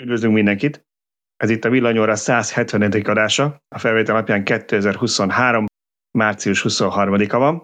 Üdvözlünk 0.00 0.34
mindenkit! 0.34 0.86
Ez 1.36 1.50
itt 1.50 1.64
a 1.64 1.70
Villanyóra 1.70 2.16
170. 2.16 2.92
adása, 2.92 3.62
a 3.68 3.78
felvétel 3.78 4.14
napján 4.14 4.44
2023. 4.44 5.64
március 6.18 6.64
23-a 6.68 7.38
van. 7.38 7.62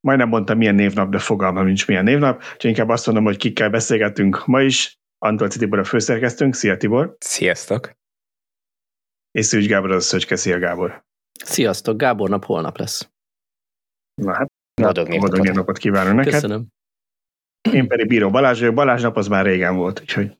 Majdnem 0.00 0.28
mondtam 0.28 0.58
milyen 0.58 0.74
névnap, 0.74 1.10
de 1.10 1.18
fogalmam 1.18 1.64
nincs 1.64 1.86
milyen 1.86 2.04
névnap, 2.04 2.42
úgyhogy 2.42 2.70
inkább 2.70 2.88
azt 2.88 3.06
mondom, 3.06 3.24
hogy 3.24 3.36
kikkel 3.36 3.70
beszélgetünk 3.70 4.46
ma 4.46 4.62
is. 4.62 4.94
Antolci 5.18 5.58
Tibor 5.58 5.78
a 5.78 5.84
főszerkesztőnk, 5.84 6.54
szia 6.54 6.76
Tibor! 6.76 7.16
Sziasztok! 7.18 7.92
És 9.30 9.46
Szűcs 9.46 9.66
Gábor 9.66 9.90
az 9.90 9.96
a 9.96 10.06
Szöcske, 10.06 10.36
szia 10.36 10.58
Gábor! 10.58 11.04
Sziasztok, 11.44 11.96
Gábor 11.96 12.28
nap 12.28 12.44
holnap 12.44 12.78
lesz. 12.78 13.10
Na 14.14 14.34
hát, 14.34 14.50
boldog 14.74 15.08
névnapot, 15.08 15.54
napot 15.54 15.78
kívánok 15.78 16.14
neked! 16.14 16.32
Köszönöm. 16.32 16.66
Én 17.72 17.88
pedig 17.88 18.06
Bíró 18.06 18.30
Balázs 18.30 18.58
vagyok, 18.58 18.74
Balázs 18.74 19.02
nap 19.02 19.16
az 19.16 19.28
már 19.28 19.44
régen 19.44 19.76
volt, 19.76 20.00
úgyhogy 20.00 20.38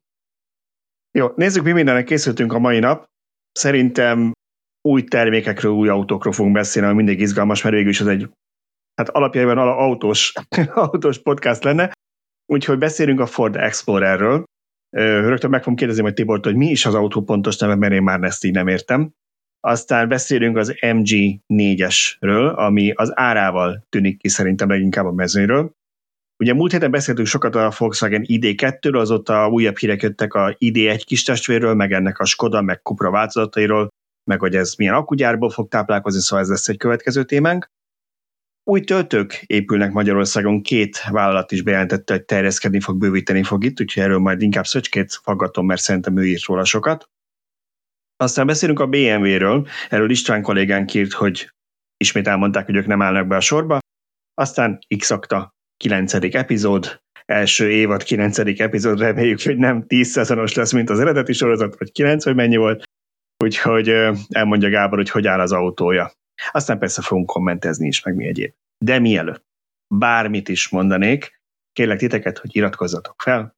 jó, 1.19 1.29
nézzük, 1.37 1.65
mi 1.65 1.73
mindennek 1.73 2.05
készültünk 2.05 2.53
a 2.53 2.59
mai 2.59 2.79
nap. 2.79 3.09
Szerintem 3.53 4.33
új 4.89 5.05
termékekről, 5.05 5.73
új 5.73 5.89
autókról 5.89 6.33
fogunk 6.33 6.55
beszélni, 6.55 6.89
ami 6.89 6.97
mindig 6.97 7.21
izgalmas, 7.21 7.63
mert 7.63 7.75
végül 7.75 7.91
is 7.91 8.01
ez 8.01 8.07
egy 8.07 8.31
hát 8.95 9.09
alapjában 9.09 9.59
autós, 9.59 10.33
autós 10.75 11.19
podcast 11.19 11.65
lenne. 11.65 11.93
Úgyhogy 12.53 12.79
beszélünk 12.79 13.21
a 13.21 13.27
Ford 13.27 13.57
Explorerről. 13.57 14.45
Rögtön 14.97 15.51
meg 15.51 15.61
fogom 15.61 15.77
kérdezni 15.77 16.03
hogy 16.03 16.15
Tibort, 16.15 16.45
hogy 16.45 16.57
mi 16.57 16.67
is 16.67 16.87
az 16.87 16.95
autó 16.95 17.23
pontos 17.23 17.57
neve, 17.57 17.75
mert 17.75 17.93
én 17.93 18.03
már 18.03 18.23
ezt 18.23 18.45
így 18.45 18.53
nem 18.53 18.69
értem. 18.69 19.11
Aztán 19.61 20.09
beszélünk 20.09 20.57
az 20.57 20.75
MG4-esről, 20.81 22.55
ami 22.55 22.91
az 22.91 23.19
árával 23.19 23.87
tűnik 23.89 24.19
ki 24.19 24.29
szerintem 24.29 24.69
leginkább 24.69 25.05
a 25.05 25.13
mezőről. 25.13 25.73
Ugye 26.41 26.55
múlt 26.55 26.73
héten 26.73 26.91
beszéltünk 26.91 27.27
sokat 27.27 27.55
a 27.55 27.73
Volkswagen 27.79 28.25
ID2-ről, 28.27 29.01
azóta 29.01 29.49
újabb 29.49 29.77
hírek 29.77 30.03
jöttek 30.03 30.35
a 30.35 30.57
ID1 30.59 31.03
kis 31.05 31.23
testvérről, 31.23 31.75
meg 31.75 31.93
ennek 31.93 32.19
a 32.19 32.25
Skoda, 32.25 32.63
meg 32.63 32.81
Cupra 32.83 33.11
változatairól, 33.11 33.89
meg 34.31 34.41
hogy 34.41 34.57
ez 34.57 34.75
milyen 34.75 34.95
akugyárból 34.95 35.51
fog 35.51 35.69
táplálkozni, 35.69 36.21
szóval 36.21 36.45
ez 36.45 36.51
lesz 36.51 36.69
egy 36.69 36.77
következő 36.77 37.25
témánk. 37.25 37.67
Új 38.65 38.81
töltők 38.81 39.45
épülnek 39.47 39.93
Magyarországon, 39.93 40.63
két 40.63 40.99
vállalat 41.11 41.53
is 41.53 41.63
bejelentette, 41.63 42.13
hogy 42.13 42.25
terjeszkedni 42.25 42.81
fog, 42.81 42.99
bővíteni 42.99 43.43
fog 43.43 43.65
itt, 43.65 43.81
úgyhogy 43.81 44.03
erről 44.03 44.19
majd 44.19 44.43
inkább 44.43 44.67
Szöcskét 44.67 45.19
faggatom, 45.23 45.67
mert 45.67 45.81
szerintem 45.81 46.17
ő 46.17 46.27
írt 46.27 46.45
róla 46.45 46.65
sokat. 46.65 47.09
Aztán 48.17 48.47
beszélünk 48.47 48.81
a 48.81 48.87
BMW-ről, 48.87 49.69
erről 49.89 50.11
István 50.11 50.43
kollégánk 50.43 50.95
írt, 50.95 51.13
hogy 51.13 51.51
ismét 51.97 52.27
elmondták, 52.27 52.67
hogy 52.67 52.77
ők 52.77 52.87
nem 52.87 53.03
állnak 53.03 53.27
be 53.27 53.37
a 53.37 53.41
sorba, 53.41 53.79
aztán 54.35 54.79
x 54.99 55.11
9. 55.81 56.13
epizód, 56.15 57.01
első 57.27 57.71
évad 57.71 58.03
9. 58.03 58.39
epizód, 58.39 58.99
reméljük, 58.99 59.43
hogy 59.43 59.57
nem 59.57 59.87
10 59.87 60.09
szezonos 60.09 60.55
lesz, 60.55 60.73
mint 60.73 60.91
az 60.91 61.01
eredeti 61.01 61.33
sorozat, 61.33 61.79
vagy 61.79 61.93
9, 61.93 62.25
vagy 62.25 62.35
mennyi 62.35 62.57
volt. 62.57 62.83
Úgyhogy 63.45 63.89
elmondja 64.29 64.69
Gábor, 64.69 64.99
hogy 64.99 65.11
hogy 65.11 65.27
áll 65.27 65.41
az 65.41 65.53
autója. 65.53 66.13
Aztán 66.51 66.79
persze 66.79 67.03
fogunk 67.03 67.27
kommentezni 67.27 67.87
is, 67.87 68.03
meg 68.03 68.15
mi 68.15 68.27
egyéb. 68.27 68.53
De 68.85 68.99
mielőtt 68.99 69.45
bármit 69.95 70.49
is 70.49 70.69
mondanék, 70.69 71.41
kérlek 71.73 71.99
titeket, 71.99 72.39
hogy 72.39 72.57
iratkozzatok 72.57 73.23
fel, 73.23 73.57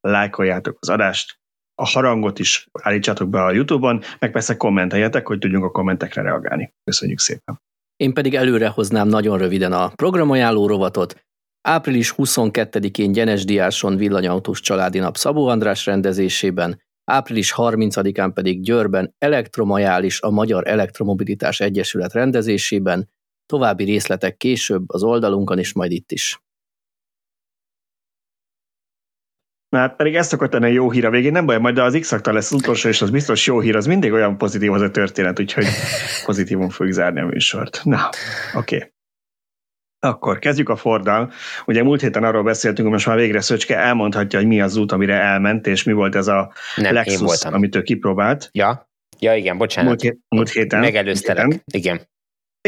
lájkoljátok 0.00 0.76
az 0.80 0.88
adást, 0.88 1.38
a 1.74 1.86
harangot 1.86 2.38
is 2.38 2.68
állítsátok 2.72 3.28
be 3.28 3.42
a 3.42 3.52
YouTube-on, 3.52 4.02
meg 4.18 4.30
persze 4.30 4.56
kommenteljetek, 4.56 5.26
hogy 5.26 5.38
tudjunk 5.38 5.64
a 5.64 5.70
kommentekre 5.70 6.22
reagálni. 6.22 6.72
Köszönjük 6.84 7.18
szépen! 7.18 7.60
Én 7.96 8.14
pedig 8.14 8.34
előre 8.34 8.68
hoznám 8.68 9.08
nagyon 9.08 9.38
röviden 9.38 9.72
a 9.72 9.88
programajánló 9.88 10.66
rovatot, 10.66 11.23
Április 11.66 12.14
22-én 12.16 13.12
Gyenes 13.12 13.44
Diáson 13.44 13.96
villanyautós 13.96 14.60
családi 14.60 14.98
nap 14.98 15.16
Szabó 15.16 15.46
András 15.46 15.86
rendezésében, 15.86 16.82
április 17.04 17.54
30-án 17.56 18.30
pedig 18.34 18.62
Győrben 18.62 19.14
elektromajális 19.18 20.20
a 20.20 20.30
Magyar 20.30 20.68
Elektromobilitás 20.68 21.60
Egyesület 21.60 22.12
rendezésében, 22.12 23.10
további 23.46 23.84
részletek 23.84 24.36
később 24.36 24.84
az 24.86 25.02
oldalunkon 25.02 25.58
és 25.58 25.72
majd 25.72 25.90
itt 25.90 26.12
is. 26.12 26.38
Na 29.68 29.78
hát 29.78 29.96
pedig 29.96 30.14
ezt 30.14 30.28
szokott 30.28 30.52
lenni 30.52 30.72
jó 30.72 30.90
hír 30.90 31.04
a 31.04 31.10
végén, 31.10 31.32
nem 31.32 31.46
baj, 31.46 31.58
majd 31.58 31.78
az 31.78 31.98
x 32.00 32.22
lesz 32.22 32.52
utolsó, 32.52 32.88
és 32.88 33.02
az 33.02 33.10
biztos 33.10 33.46
jó 33.46 33.60
hír, 33.60 33.76
az 33.76 33.86
mindig 33.86 34.12
olyan 34.12 34.38
pozitív 34.38 34.72
az 34.72 34.80
a 34.80 34.90
történet, 34.90 35.40
úgyhogy 35.40 35.66
pozitívum 36.26 36.68
fogjuk 36.68 36.94
zárni 36.94 37.20
a 37.20 37.26
műsort. 37.26 37.80
Na, 37.84 38.08
oké. 38.54 38.76
Okay. 38.76 38.93
Akkor 40.04 40.38
kezdjük 40.38 40.68
a 40.68 40.76
Forddal. 40.76 41.32
Ugye 41.66 41.82
múlt 41.82 42.00
héten 42.00 42.24
arról 42.24 42.42
beszéltünk, 42.42 42.82
hogy 42.82 42.96
most 42.96 43.06
már 43.06 43.16
végre 43.16 43.40
Szöcske 43.40 43.76
elmondhatja, 43.78 44.38
hogy 44.38 44.48
mi 44.48 44.60
az 44.60 44.76
út, 44.76 44.92
amire 44.92 45.14
elment, 45.14 45.66
és 45.66 45.82
mi 45.82 45.92
volt 45.92 46.14
ez 46.14 46.26
a 46.26 46.52
Nem, 46.76 46.94
Lexus, 46.94 47.44
amit 47.44 47.76
ő 47.76 47.82
kipróbált. 47.82 48.48
Ja, 48.52 48.88
ja 49.18 49.34
igen, 49.34 49.58
bocsánat. 49.58 49.88
Múlt, 49.88 50.00
hét, 50.00 50.18
múlt 50.28 50.50
héten. 50.50 50.80
Megelőztelek, 50.80 51.44
héten. 51.44 51.62
igen. 51.66 52.00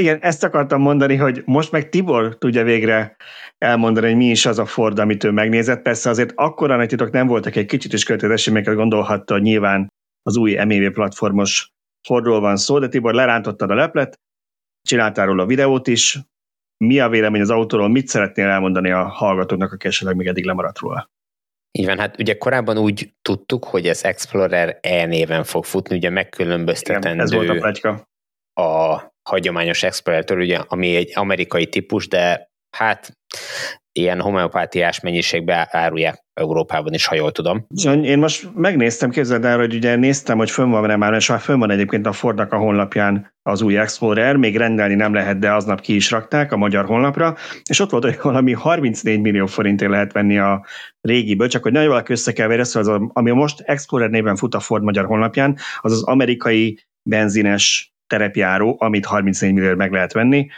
Igen, 0.00 0.18
ezt 0.20 0.44
akartam 0.44 0.80
mondani, 0.80 1.16
hogy 1.16 1.42
most 1.44 1.72
meg 1.72 1.88
Tibor 1.88 2.38
tudja 2.38 2.64
végre 2.64 3.16
elmondani, 3.58 4.06
hogy 4.06 4.16
mi 4.16 4.30
is 4.30 4.46
az 4.46 4.58
a 4.58 4.66
Ford, 4.66 4.98
amit 4.98 5.24
ő 5.24 5.30
megnézett. 5.30 5.82
Persze 5.82 6.10
azért 6.10 6.32
akkora 6.34 6.76
nagy 6.76 6.88
titok 6.88 7.10
nem 7.10 7.26
voltak, 7.26 7.56
egy 7.56 7.66
kicsit 7.66 7.92
is 7.92 8.04
következő 8.04 8.32
eseményeket 8.32 8.74
gondolhatta, 8.74 9.32
hogy 9.32 9.42
nyilván 9.42 9.88
az 10.22 10.36
új 10.36 10.54
MEV 10.64 10.92
platformos 10.92 11.70
Fordról 12.08 12.40
van 12.40 12.56
szó, 12.56 12.78
de 12.78 12.88
Tibor 12.88 13.14
lerántottad 13.14 13.70
a 13.70 13.74
leplet, 13.74 14.20
csináltál 14.82 15.26
róla 15.26 15.42
a 15.42 15.46
videót 15.46 15.86
is, 15.86 16.18
mi 16.84 16.98
a 16.98 17.08
vélemény 17.08 17.40
az 17.40 17.50
autóról, 17.50 17.88
mit 17.88 18.06
szeretnél 18.08 18.46
elmondani 18.46 18.90
a 18.90 19.04
hallgatóknak, 19.04 19.72
aki 19.72 19.86
esetleg 19.86 20.16
még 20.16 20.26
eddig 20.26 20.44
lemaradt 20.44 20.78
róla? 20.78 21.10
Így 21.78 21.86
van, 21.86 21.98
hát 21.98 22.20
ugye 22.20 22.38
korábban 22.38 22.78
úgy 22.78 23.14
tudtuk, 23.22 23.64
hogy 23.64 23.88
ez 23.88 24.04
Explorer 24.04 24.78
E 24.82 25.06
néven 25.06 25.44
fog 25.44 25.64
futni, 25.64 25.96
ugye 25.96 26.10
megkülönböztetendő 26.10 27.08
Igen, 27.08 27.20
ez 27.20 27.32
volt 27.32 27.48
a, 27.48 27.52
plegyka. 27.52 28.08
a 28.60 29.02
hagyományos 29.22 29.82
Explorer-től, 29.82 30.40
ugye, 30.40 30.58
ami 30.58 30.96
egy 30.96 31.12
amerikai 31.14 31.66
típus, 31.66 32.08
de 32.08 32.50
hát 32.76 33.12
ilyen 33.92 34.20
homeopátiás 34.20 35.00
mennyiségbe 35.00 35.68
árulják 35.70 36.24
Európában 36.34 36.92
is, 36.92 37.06
ha 37.06 37.14
jól 37.14 37.32
tudom. 37.32 37.66
Én 38.02 38.18
most 38.18 38.54
megnéztem, 38.54 39.10
képzeld 39.10 39.44
el, 39.44 39.58
hogy 39.58 39.74
ugye 39.74 39.96
néztem, 39.96 40.36
hogy 40.36 40.50
fönn 40.50 40.70
van 40.70 40.98
már, 40.98 41.12
és 41.12 41.28
már 41.28 41.40
fönn 41.40 41.58
van 41.58 41.70
egyébként 41.70 42.06
a 42.06 42.12
Fordnak 42.12 42.52
a 42.52 42.56
honlapján 42.56 43.34
az 43.42 43.62
új 43.62 43.78
Explorer, 43.78 44.36
még 44.36 44.56
rendelni 44.56 44.94
nem 44.94 45.14
lehet, 45.14 45.38
de 45.38 45.52
aznap 45.52 45.80
ki 45.80 45.94
is 45.94 46.10
rakták 46.10 46.52
a 46.52 46.56
magyar 46.56 46.84
honlapra, 46.84 47.36
és 47.68 47.80
ott 47.80 47.90
volt, 47.90 48.04
hogy 48.04 48.18
valami 48.22 48.52
34 48.52 49.20
millió 49.20 49.46
forintért 49.46 49.90
lehet 49.90 50.12
venni 50.12 50.38
a 50.38 50.64
régiből, 51.00 51.48
csak 51.48 51.62
hogy 51.62 51.72
nagyon 51.72 51.88
valaki 51.88 52.12
összekeverje, 52.12 52.64
szóval 52.64 52.94
az, 52.94 53.08
ami 53.12 53.30
most 53.30 53.60
Explorer 53.60 54.10
néven 54.10 54.36
fut 54.36 54.54
a 54.54 54.60
Ford 54.60 54.82
magyar 54.82 55.04
honlapján, 55.04 55.58
az 55.80 55.92
az 55.92 56.02
amerikai 56.02 56.86
benzines 57.02 57.94
terepjáró, 58.06 58.76
amit 58.78 59.06
34 59.06 59.52
millió 59.52 59.74
meg 59.74 59.92
lehet 59.92 60.12
venni. 60.12 60.48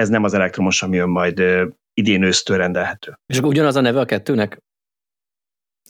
Ez 0.00 0.08
nem 0.08 0.24
az 0.24 0.34
elektromos, 0.34 0.82
ami 0.82 0.96
jön 0.96 1.08
majd 1.08 1.42
idén 1.94 2.22
ősztől 2.22 2.56
rendelhető. 2.56 3.18
És 3.26 3.38
akkor 3.38 3.50
ugyanaz 3.50 3.76
a 3.76 3.80
neve 3.80 4.00
a 4.00 4.04
kettőnek? 4.04 4.58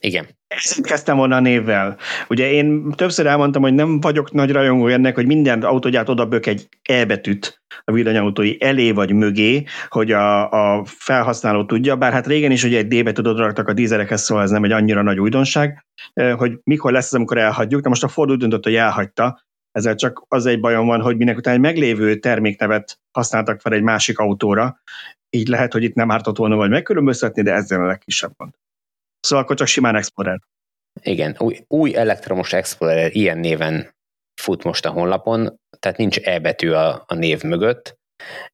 Igen. 0.00 0.26
Ezt 0.46 0.82
kezdtem 0.82 1.16
volna 1.16 1.36
a 1.36 1.40
névvel. 1.40 1.96
Ugye 2.28 2.50
én 2.50 2.90
többször 2.90 3.26
elmondtam, 3.26 3.62
hogy 3.62 3.74
nem 3.74 4.00
vagyok 4.00 4.32
nagy 4.32 4.50
rajongó 4.50 4.86
ennek, 4.86 5.14
hogy 5.14 5.26
minden 5.26 5.62
autógyárt 5.62 6.08
odabök 6.08 6.46
egy 6.46 6.68
E 6.82 7.04
betűt 7.04 7.62
a 7.84 7.92
villanyautói 7.92 8.62
elé 8.62 8.90
vagy 8.90 9.12
mögé, 9.12 9.64
hogy 9.88 10.12
a, 10.12 10.50
a 10.50 10.84
felhasználó 10.84 11.64
tudja, 11.64 11.96
bár 11.96 12.12
hát 12.12 12.26
régen 12.26 12.50
is 12.50 12.64
ugye 12.64 12.78
egy 12.78 12.86
D 12.86 13.04
betűt 13.04 13.26
odaraktak 13.26 13.68
a 13.68 13.72
dízerekhez, 13.72 14.22
szóval 14.22 14.44
ez 14.44 14.50
nem 14.50 14.64
egy 14.64 14.72
annyira 14.72 15.02
nagy 15.02 15.20
újdonság, 15.20 15.86
hogy 16.36 16.58
mikor 16.62 16.92
lesz 16.92 17.06
ez, 17.06 17.12
amikor 17.12 17.38
elhagyjuk, 17.38 17.82
de 17.82 17.88
most 17.88 18.04
a 18.04 18.08
Ford 18.08 18.30
úgy 18.30 18.38
döntött, 18.38 18.64
hogy 18.64 18.74
elhagyta, 18.74 19.40
ezzel 19.72 19.94
csak 19.94 20.24
az 20.28 20.46
egy 20.46 20.60
bajom 20.60 20.86
van, 20.86 21.00
hogy 21.00 21.16
minek 21.16 21.36
után 21.36 21.54
egy 21.54 21.60
meglévő 21.60 22.18
terméknevet 22.18 23.00
használtak 23.10 23.60
fel 23.60 23.72
egy 23.72 23.82
másik 23.82 24.18
autóra, 24.18 24.80
így 25.30 25.48
lehet, 25.48 25.72
hogy 25.72 25.82
itt 25.82 25.94
nem 25.94 26.10
ártott 26.10 26.36
volna 26.36 26.56
vagy 26.56 26.70
megkülönböztetni, 26.70 27.42
de 27.42 27.52
ezzel 27.52 27.82
a 27.82 27.86
legkisebb 27.86 28.32
gond. 28.36 28.52
Szóval 29.20 29.44
akkor 29.44 29.56
csak 29.56 29.66
simán 29.66 29.96
Explorer. 29.96 30.40
Igen, 31.02 31.36
új, 31.38 31.64
új 31.66 31.96
elektromos 31.96 32.52
Explorer 32.52 33.14
ilyen 33.14 33.38
néven 33.38 33.94
fut 34.40 34.64
most 34.64 34.86
a 34.86 34.90
honlapon, 34.90 35.60
tehát 35.78 35.98
nincs 35.98 36.18
E 36.18 36.38
betű 36.38 36.70
a, 36.70 37.04
a 37.06 37.14
név 37.14 37.42
mögött. 37.42 37.98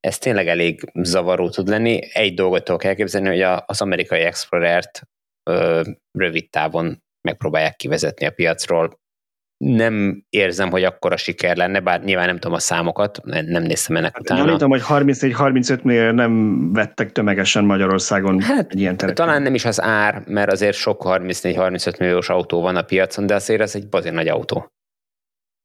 Ez 0.00 0.18
tényleg 0.18 0.48
elég 0.48 0.90
zavaró 0.94 1.48
tud 1.48 1.68
lenni. 1.68 2.00
Egy 2.12 2.34
dolgot 2.34 2.64
tudok 2.64 2.84
elképzelni, 2.84 3.28
hogy 3.28 3.42
a, 3.42 3.64
az 3.66 3.80
amerikai 3.80 4.20
Explorer-t 4.20 5.02
ö, 5.50 5.82
rövid 6.18 6.50
távon 6.50 7.02
megpróbálják 7.28 7.76
kivezetni 7.76 8.26
a 8.26 8.30
piacról 8.30 9.00
nem 9.56 10.24
érzem, 10.28 10.70
hogy 10.70 10.84
akkora 10.84 11.16
siker 11.16 11.56
lenne, 11.56 11.80
bár 11.80 12.02
nyilván 12.02 12.26
nem 12.26 12.38
tudom 12.38 12.56
a 12.56 12.58
számokat, 12.58 13.20
nem 13.24 13.62
néztem 13.62 13.96
ennek 13.96 14.12
hát, 14.12 14.20
utána. 14.20 14.44
Nem 14.44 14.52
tudom, 14.52 14.70
hogy 14.70 14.82
34-35 14.88 15.82
millió 15.82 16.10
nem 16.10 16.72
vettek 16.72 17.12
tömegesen 17.12 17.64
Magyarországon 17.64 18.40
hát, 18.40 18.72
egy 18.72 18.80
ilyen 18.80 18.96
terepet. 18.96 19.24
Talán 19.24 19.42
nem 19.42 19.54
is 19.54 19.64
az 19.64 19.82
ár, 19.82 20.22
mert 20.26 20.52
azért 20.52 20.76
sok 20.76 21.02
34-35 21.04 21.98
milliós 21.98 22.28
autó 22.28 22.60
van 22.60 22.76
a 22.76 22.82
piacon, 22.82 23.26
de 23.26 23.34
azért 23.34 23.60
ez 23.60 23.74
egy 23.74 23.86
azért 23.90 24.14
nagy 24.14 24.28
autó. 24.28 24.68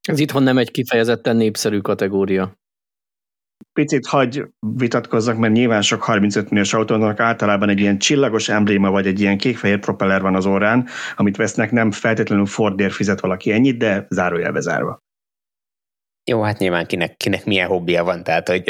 Ez 0.08 0.20
itthon 0.20 0.44
nem 0.44 0.58
egy 0.58 0.72
kifejezetten 0.72 1.36
népszerű 1.36 1.80
kategória. 1.80 2.61
Picit 3.74 4.06
hagy 4.06 4.44
vitatkozzak, 4.60 5.38
mert 5.38 5.54
nyilván 5.54 5.82
sok 5.82 6.04
35 6.04 6.50
milliós 6.50 6.74
autónak 6.74 7.20
általában 7.20 7.70
egy 7.70 7.80
ilyen 7.80 7.98
csillagos 7.98 8.50
embléma, 8.50 8.92
vagy 8.92 9.08
egy 9.08 9.20
ilyen 9.20 9.38
kék-fehér 9.38 9.80
propeller 9.80 10.22
van 10.22 10.36
az 10.36 10.46
órán, 10.46 10.88
amit 11.16 11.38
vesznek, 11.38 11.72
nem 11.72 11.92
feltétlenül 11.92 12.46
Fordért 12.46 12.94
fizet 12.94 13.20
valaki 13.20 13.52
ennyit, 13.52 13.78
de 13.78 14.06
zárójelbe 14.10 14.60
zárva. 14.60 15.00
Jó, 16.24 16.42
hát 16.42 16.58
nyilván 16.58 16.86
kinek, 16.86 17.18
kinek 17.18 17.46
milyen 17.46 17.68
hobbija 17.68 18.04
van, 18.04 18.24
tehát 18.24 18.50
hogy... 18.50 18.64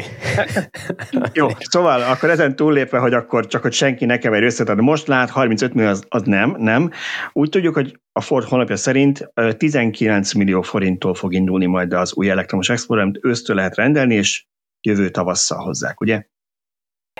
Jó, 1.34 1.48
szóval 1.60 2.02
akkor 2.02 2.30
ezen 2.30 2.56
túllépve, 2.56 2.98
hogy 2.98 3.14
akkor 3.14 3.48
csak, 3.48 3.62
hogy 3.62 3.74
senki 3.74 4.06
ne 4.06 4.18
keverj 4.18 4.46
össze, 4.46 4.64
tehát 4.64 4.82
most 4.82 5.08
lát 5.08 5.30
35 5.30 5.74
millió, 5.74 5.90
az, 5.90 6.04
az 6.10 6.24
nem, 6.24 6.56
nem. 6.58 6.92
Úgy 7.32 7.50
tudjuk, 7.50 7.74
hogy 7.74 8.00
a 8.12 8.22
Ford 8.22 8.48
honlapja 8.48 8.76
szerint 8.76 9.32
19 9.58 10.34
millió 10.34 10.62
forinttól 10.62 11.14
fog 11.14 11.34
indulni 11.34 11.66
majd 11.66 11.94
az 11.94 12.14
új 12.14 12.30
elektromos 12.30 12.70
Explorer, 12.70 13.04
amit 13.04 13.20
ősztől 13.22 13.56
lehet 13.56 13.76
rendelni, 13.76 14.16
és 14.16 14.46
jövő 14.81 15.10
tavasszal 15.10 15.63
hozzák, 15.63 16.01
ugye? 16.01 16.24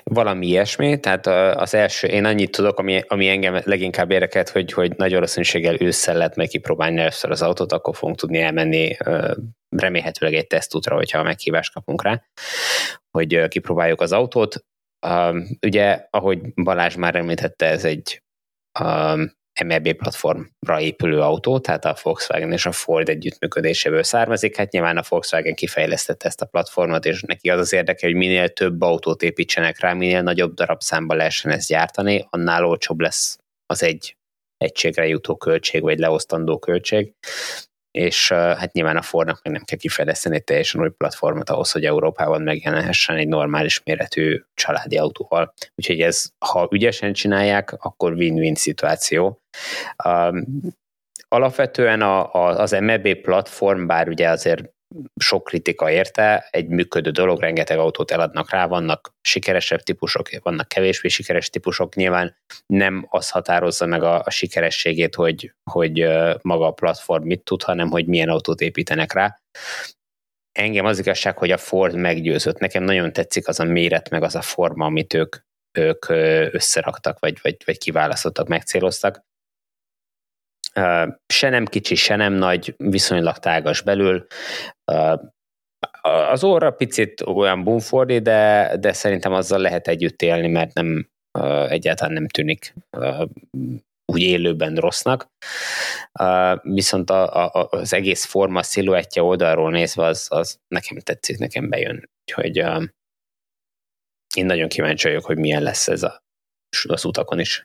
Valami 0.04 0.48
ilyesmi, 0.48 1.00
tehát 1.00 1.28
az 1.58 1.74
első, 1.74 2.08
én 2.08 2.25
annyit 2.25 2.52
tudok, 2.52 2.80
ami, 2.80 3.02
ami 3.08 3.28
engem 3.28 3.62
leginkább 3.63 4.12
érdekelt, 4.12 4.50
hogy, 4.50 4.72
hogy 4.72 4.96
nagy 4.96 5.13
valószínűséggel 5.13 5.81
ősszel 5.81 6.18
lehet 6.18 6.36
meg 6.36 6.48
kipróbálni 6.48 7.00
először 7.00 7.31
az 7.31 7.42
autót, 7.42 7.72
akkor 7.72 7.96
fogunk 7.96 8.18
tudni 8.18 8.40
elmenni 8.40 8.98
remélhetőleg 9.69 10.36
egy 10.36 10.48
tesztútra, 10.48 10.96
hogyha 10.96 11.24
meghívást 11.24 11.74
kapunk 11.74 12.04
rá, 12.04 12.24
hogy 13.12 13.48
kipróbáljuk 13.48 14.02
az 14.02 14.12
autót. 14.12 14.66
Ugye, 15.62 16.08
ahogy 16.10 16.54
Balázs 16.54 16.96
már 16.96 17.16
említette, 17.16 17.66
ez 17.66 17.86
egy 17.86 18.24
MLB 19.65 19.94
platformra 19.94 20.80
épülő 20.80 21.19
autó, 21.19 21.59
tehát 21.59 21.86
a 21.86 21.95
Volkswagen 22.03 22.51
és 22.51 22.65
a 22.65 22.71
Ford 22.71 23.09
együttműködéséből 23.09 24.03
származik. 24.03 24.57
Hát 24.57 24.71
nyilván 24.71 24.98
a 24.98 25.03
Volkswagen 25.09 25.56
kifejlesztette 25.56 26.27
ezt 26.27 26.42
a 26.42 26.45
platformot, 26.45 27.06
és 27.06 27.21
neki 27.21 27.50
az 27.50 27.59
az 27.59 27.74
érdeke, 27.74 28.07
hogy 28.07 28.15
minél 28.15 28.50
több 28.50 28.81
autót 28.81 29.24
építsenek 29.24 29.80
rá, 29.80 29.94
minél 29.94 30.21
nagyobb 30.21 30.53
darabszámba 30.53 31.13
lehessen 31.13 31.51
ezt 31.51 31.68
gyártani, 31.68 32.27
annál 32.30 32.65
olcsóbb 32.65 33.00
lesz 33.00 33.38
az 33.65 33.83
egy 33.83 34.15
egységre 34.57 35.07
jutó 35.07 35.38
költség, 35.38 35.81
vagy 35.81 36.00
leosztandó 36.00 36.59
költség 36.59 37.13
és 37.92 38.32
hát 38.32 38.72
nyilván 38.72 38.98
a 38.98 39.02
Fordnak 39.02 39.40
meg 39.44 39.54
nem 39.54 39.64
kell 39.64 39.78
kifejleszteni 39.78 40.36
egy 40.36 40.44
teljesen 40.44 40.82
új 40.82 40.90
platformot 40.90 41.50
ahhoz, 41.50 41.72
hogy 41.72 41.86
Európában 41.86 42.42
megjelenhessen 42.42 43.16
egy 43.16 43.28
normális 43.28 43.84
méretű 43.84 44.42
családi 44.54 44.98
autóval. 44.98 45.54
Úgyhogy 45.76 46.02
ez, 46.02 46.30
ha 46.40 46.68
ügyesen 46.72 47.14
csinálják, 47.14 47.74
akkor 47.78 48.14
win-win 48.14 48.56
szituáció. 48.56 49.42
Alapvetően 51.28 52.02
a, 52.02 52.34
a, 52.34 52.60
az 52.60 52.72
MEB 52.72 53.16
platform, 53.16 53.86
bár 53.86 54.08
ugye 54.08 54.30
azért 54.30 54.74
sok 55.16 55.44
kritika 55.44 55.92
érte, 55.92 56.48
egy 56.52 56.68
működő 56.68 57.10
dolog, 57.10 57.40
rengeteg 57.40 57.78
autót 57.78 58.12
eladnak 58.12 58.50
rá, 58.50 58.68
vannak 58.68 59.14
sikeresebb 59.22 59.80
típusok, 59.80 60.30
vannak 60.44 60.68
kevésbé 60.68 61.08
sikeres 61.08 61.50
típusok, 61.50 61.96
nyilván 61.96 62.36
nem 62.66 63.08
az 63.10 63.30
határozza 63.30 63.86
meg 63.86 64.04
a, 64.04 64.22
a 64.26 64.30
sikerességét, 64.30 65.16
hogy, 65.16 65.54
hogy 65.72 66.08
maga 66.42 66.66
a 66.66 66.72
platform 66.72 67.26
mit 67.26 67.44
tud, 67.44 67.64
hanem 67.64 67.90
hogy 67.90 68.08
milyen 68.08 68.30
autót 68.30 68.62
építenek 68.62 69.14
rá. 69.14 69.40
Engem 70.52 70.86
az 70.86 71.00
igazság, 71.00 71.38
hogy 71.38 71.52
a 71.52 71.58
Ford 71.58 71.96
meggyőzött. 71.96 72.60
Nekem 72.60 72.84
nagyon 72.84 73.14
tetszik 73.14 73.48
az 73.48 73.60
a 73.60 73.64
méret, 73.64 74.10
meg 74.10 74.24
az 74.24 74.36
a 74.36 74.42
forma, 74.42 74.86
amit 74.86 75.14
ők, 75.14 75.36
ők 75.78 76.10
összeraktak, 76.54 77.20
vagy, 77.20 77.40
vagy, 77.42 77.58
vagy 77.66 77.78
kiválasztottak, 77.78 78.48
megcéloztak 78.48 79.30
se 81.34 81.50
nem 81.50 81.66
kicsi, 81.66 81.96
se 81.96 82.16
nem 82.16 82.34
nagy, 82.34 82.74
viszonylag 82.78 83.38
tágas 83.38 83.82
belül. 83.82 84.26
Az 86.30 86.44
óra 86.44 86.72
picit 86.72 87.22
olyan 87.22 87.64
bumfordi, 87.64 88.20
de, 88.20 88.72
de 88.80 88.94
szerintem 88.94 89.34
azzal 89.34 89.60
lehet 89.60 89.88
együtt 89.88 90.22
élni, 90.22 90.48
mert 90.48 90.74
nem 90.74 91.10
egyáltalán 91.68 92.14
nem 92.14 92.28
tűnik 92.28 92.74
úgy 94.06 94.22
élőben 94.22 94.76
rossznak. 94.76 95.28
Viszont 96.62 97.10
a, 97.10 97.46
a, 97.46 97.68
az 97.70 97.94
egész 97.94 98.26
forma, 98.26 98.64
sziluettje 98.64 99.22
oldalról 99.22 99.72
nézve, 99.72 100.06
az, 100.06 100.28
az 100.30 100.60
nekem 100.68 100.98
tetszik, 100.98 101.38
nekem 101.38 101.70
bejön. 101.70 102.10
Úgyhogy 102.22 102.58
én 104.36 104.46
nagyon 104.46 104.70
kíváncsi 104.70 105.08
vagyok, 105.08 105.26
hogy 105.26 105.38
milyen 105.38 105.64
lesz 105.64 105.88
ez 105.88 106.04
a, 106.04 106.24
az 106.88 107.06
utakon 107.06 107.40
is 107.40 107.64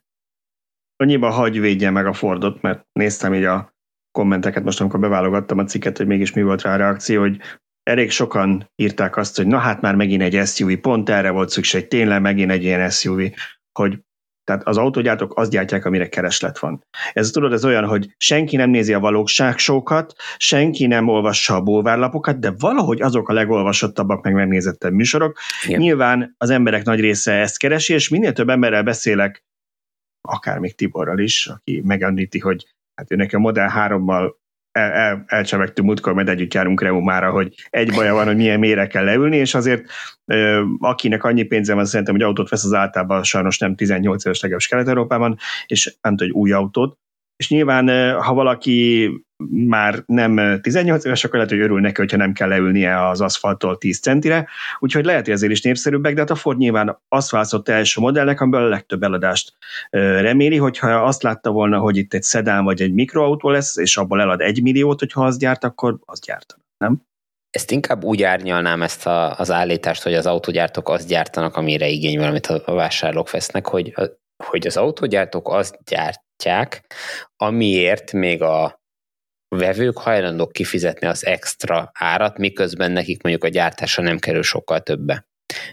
annyiban 0.96 1.32
hagy 1.32 1.60
védje 1.60 1.90
meg 1.90 2.06
a 2.06 2.12
Fordot, 2.12 2.62
mert 2.62 2.86
néztem 2.92 3.34
így 3.34 3.44
a 3.44 3.74
kommenteket 4.10 4.64
most, 4.64 4.80
amikor 4.80 5.00
beválogattam 5.00 5.58
a 5.58 5.64
cikket, 5.64 5.96
hogy 5.96 6.06
mégis 6.06 6.32
mi 6.32 6.42
volt 6.42 6.62
rá 6.62 6.72
a 6.72 6.76
reakció, 6.76 7.20
hogy 7.20 7.40
elég 7.82 8.10
sokan 8.10 8.70
írták 8.76 9.16
azt, 9.16 9.36
hogy 9.36 9.46
na 9.46 9.58
hát 9.58 9.80
már 9.80 9.94
megint 9.94 10.22
egy 10.22 10.46
SUV, 10.46 10.72
pont 10.72 11.08
erre 11.08 11.30
volt 11.30 11.48
szükség, 11.48 11.88
tényleg 11.88 12.20
megint 12.20 12.50
egy 12.50 12.62
ilyen 12.62 12.90
SUV, 12.90 13.20
hogy 13.78 13.98
tehát 14.44 14.66
az 14.66 14.76
autógyártók 14.76 15.38
azt 15.38 15.50
gyártják, 15.50 15.84
amire 15.84 16.08
kereslet 16.08 16.58
van. 16.58 16.84
Ez 17.12 17.30
tudod, 17.30 17.52
ez 17.52 17.64
olyan, 17.64 17.84
hogy 17.84 18.14
senki 18.16 18.56
nem 18.56 18.70
nézi 18.70 18.92
a 18.92 19.00
valóságsókat, 19.00 20.12
senki 20.36 20.86
nem 20.86 21.08
olvassa 21.08 21.54
a 21.54 21.60
bulvárlapokat, 21.60 22.38
de 22.38 22.52
valahogy 22.58 23.02
azok 23.02 23.28
a 23.28 23.32
legolvasottabbak, 23.32 24.22
meg 24.22 24.32
megnézettebb 24.32 24.92
műsorok. 24.92 25.38
Igen. 25.66 25.80
Nyilván 25.80 26.34
az 26.38 26.50
emberek 26.50 26.84
nagy 26.84 27.00
része 27.00 27.32
ezt 27.32 27.58
keresi, 27.58 27.92
és 27.92 28.08
minél 28.08 28.32
több 28.32 28.48
emberrel 28.48 28.82
beszélek 28.82 29.44
akár 30.26 30.58
még 30.58 30.74
Tiborral 30.74 31.18
is, 31.18 31.46
aki 31.46 31.82
megemlíti, 31.84 32.38
hogy 32.38 32.66
hát 32.94 33.12
ő 33.12 33.16
nekem 33.16 33.40
Model 33.40 33.72
3-mal 33.76 34.34
el, 34.72 34.92
el, 34.92 35.24
elcsevegtünk 35.26 35.86
múltkor, 35.88 36.12
mert 36.12 36.28
együtt 36.28 36.54
járunk 36.54 36.82
Reumára, 36.82 37.30
hogy 37.30 37.54
egy 37.70 37.92
baja 37.94 38.14
van, 38.14 38.26
hogy 38.26 38.36
milyen 38.36 38.58
mére 38.58 38.86
kell 38.86 39.04
leülni, 39.04 39.36
és 39.36 39.54
azért 39.54 39.84
ö, 40.24 40.64
akinek 40.78 41.24
annyi 41.24 41.42
pénze 41.42 41.74
van, 41.74 41.84
szerintem, 41.84 42.14
hogy 42.14 42.24
autót 42.24 42.48
vesz, 42.48 42.64
az 42.64 42.72
általában 42.72 43.22
sajnos 43.22 43.58
nem 43.58 43.74
18 43.74 44.24
éves 44.24 44.40
legalábbis 44.40 44.68
Kelet-Európában, 44.68 45.36
és 45.66 45.96
nem 46.02 46.16
tud, 46.16 46.26
hogy 46.26 46.36
új 46.36 46.52
autót, 46.52 46.98
és 47.36 47.48
nyilván, 47.48 48.14
ha 48.20 48.34
valaki 48.34 49.10
már 49.66 50.02
nem 50.06 50.60
18 50.60 51.04
éves, 51.04 51.24
akkor 51.24 51.34
lehet, 51.34 51.50
hogy 51.50 51.60
örül 51.60 51.80
neki, 51.80 52.00
hogyha 52.00 52.16
nem 52.16 52.32
kell 52.32 52.48
leülnie 52.48 53.08
az 53.08 53.20
aszfalttól 53.20 53.78
10 53.78 54.00
centire, 54.00 54.48
úgyhogy 54.78 55.04
lehet, 55.04 55.24
hogy 55.24 55.34
ezért 55.34 55.52
is 55.52 55.62
népszerűbbek, 55.62 56.14
de 56.14 56.20
hát 56.20 56.30
a 56.30 56.34
Ford 56.34 56.58
nyilván 56.58 56.98
azt 57.08 57.30
választott 57.30 57.68
első 57.68 58.00
modellnek, 58.00 58.40
amiből 58.40 58.62
a 58.62 58.68
legtöbb 58.68 59.02
eladást 59.02 59.56
reméli, 59.90 60.56
hogyha 60.56 61.04
azt 61.04 61.22
látta 61.22 61.50
volna, 61.50 61.78
hogy 61.78 61.96
itt 61.96 62.14
egy 62.14 62.22
szedán 62.22 62.64
vagy 62.64 62.82
egy 62.82 62.92
mikroautó 62.92 63.50
lesz, 63.50 63.76
és 63.76 63.96
abból 63.96 64.20
elad 64.20 64.40
egy 64.40 64.62
milliót, 64.62 64.98
hogyha 64.98 65.24
azt 65.24 65.38
gyárt, 65.38 65.64
akkor 65.64 65.98
azt 66.04 66.24
gyártanak, 66.24 66.64
nem? 66.84 67.04
Ezt 67.50 67.70
inkább 67.70 68.04
úgy 68.04 68.22
árnyalnám 68.22 68.82
ezt 68.82 69.06
a, 69.06 69.38
az 69.38 69.50
állítást, 69.50 70.02
hogy 70.02 70.14
az 70.14 70.26
autógyártók 70.26 70.88
azt 70.88 71.08
gyártanak, 71.08 71.56
amire 71.56 71.88
igény 71.88 72.18
van, 72.18 72.28
amit 72.28 72.46
a 72.46 72.74
vásárlók 72.74 73.30
vesznek, 73.30 73.66
hogy, 73.66 73.94
hogy 74.44 74.66
az 74.66 74.76
autógyártók 74.76 75.48
azt 75.48 75.78
gyártják, 76.42 76.94
amiért 77.36 78.12
még 78.12 78.42
a 78.42 78.80
vevők 79.48 79.98
hajlandók 79.98 80.52
kifizetni 80.52 81.06
az 81.06 81.26
extra 81.26 81.90
árat, 81.92 82.38
miközben 82.38 82.92
nekik 82.92 83.22
mondjuk 83.22 83.44
a 83.44 83.48
gyártása 83.48 84.02
nem 84.02 84.18
kerül 84.18 84.42
sokkal 84.42 84.80
többe. 84.80 85.26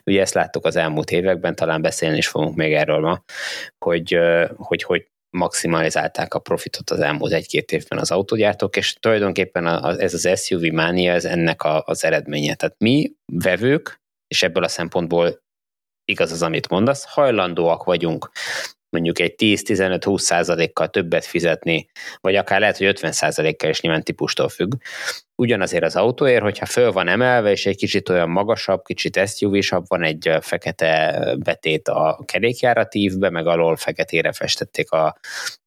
Ugye 0.03 0.21
ezt 0.21 0.33
láttuk 0.33 0.65
az 0.65 0.75
elmúlt 0.75 1.11
években, 1.11 1.55
talán 1.55 1.81
beszélni 1.81 2.17
is 2.17 2.27
fogunk 2.27 2.55
még 2.55 2.73
erről 2.73 2.99
ma, 2.99 3.23
hogy, 3.85 4.17
hogy, 4.55 4.83
hogy 4.83 5.07
maximalizálták 5.29 6.33
a 6.33 6.39
profitot 6.39 6.89
az 6.89 6.99
elmúlt 6.99 7.31
egy-két 7.31 7.71
évben 7.71 7.99
az 7.99 8.11
autógyártók, 8.11 8.75
és 8.75 8.93
tulajdonképpen 8.93 9.67
ez 9.99 10.13
az 10.13 10.43
SUV 10.43 10.61
mánia, 10.61 11.13
ez 11.13 11.25
ennek 11.25 11.63
a, 11.63 11.83
az 11.85 12.03
eredménye. 12.03 12.55
Tehát 12.55 12.75
mi 12.77 13.13
vevők, 13.25 14.01
és 14.27 14.43
ebből 14.43 14.63
a 14.63 14.67
szempontból 14.67 15.41
igaz 16.05 16.31
az, 16.31 16.41
amit 16.41 16.69
mondasz, 16.69 17.05
hajlandóak 17.05 17.83
vagyunk 17.83 18.31
mondjuk 18.93 19.19
egy 19.19 19.33
10-15-20 19.37 20.17
százalékkal 20.17 20.87
többet 20.87 21.25
fizetni, 21.25 21.87
vagy 22.21 22.35
akár 22.35 22.59
lehet, 22.59 22.77
hogy 22.77 22.87
50 22.87 23.11
százalékkal 23.11 23.69
is 23.69 23.81
nyilván 23.81 24.03
típustól 24.03 24.49
függ. 24.49 24.73
Ugyanazért 25.35 25.83
az 25.83 25.95
autóért, 25.95 26.41
hogyha 26.41 26.65
föl 26.65 26.91
van 26.91 27.07
emelve, 27.07 27.51
és 27.51 27.65
egy 27.65 27.77
kicsit 27.77 28.09
olyan 28.09 28.29
magasabb, 28.29 28.83
kicsit 28.83 29.27
SUV-sabb, 29.27 29.83
van 29.87 30.03
egy 30.03 30.31
fekete 30.41 31.21
betét 31.37 31.87
a 31.87 32.19
kerékjáratívbe, 32.25 33.29
meg 33.29 33.47
alól 33.47 33.75
feketére 33.75 34.31
festették 34.31 34.91
a, 34.91 35.17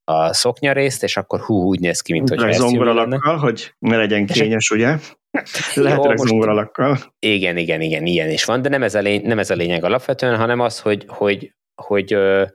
a 0.04 0.32
szoknyarészt, 0.32 1.02
és 1.02 1.16
akkor 1.16 1.40
hú, 1.40 1.62
úgy 1.62 1.80
néz 1.80 2.00
ki, 2.00 2.12
mint 2.12 2.28
hogy 2.28 2.52
zongoralakkal, 2.52 3.36
hogy 3.36 3.74
ne 3.78 3.96
legyen 3.96 4.26
kényes, 4.26 4.70
ugye? 4.70 4.96
Lehetőleg 5.74 6.16
zongoralakkal. 6.16 6.98
Igen, 7.18 7.56
igen, 7.56 7.80
igen, 7.80 8.06
ilyen 8.06 8.30
is 8.30 8.44
van, 8.44 8.62
de 8.62 8.68
nem 8.68 8.82
ez 8.82 8.94
a, 8.94 9.00
lény, 9.00 9.22
nem 9.22 9.38
ez 9.38 9.50
a 9.50 9.54
lényeg 9.54 9.84
alapvetően, 9.84 10.36
hanem 10.36 10.60
az, 10.60 10.80
hogy, 10.80 11.04
hogy, 11.06 11.54
hogy, 11.82 12.12
hogy 12.12 12.46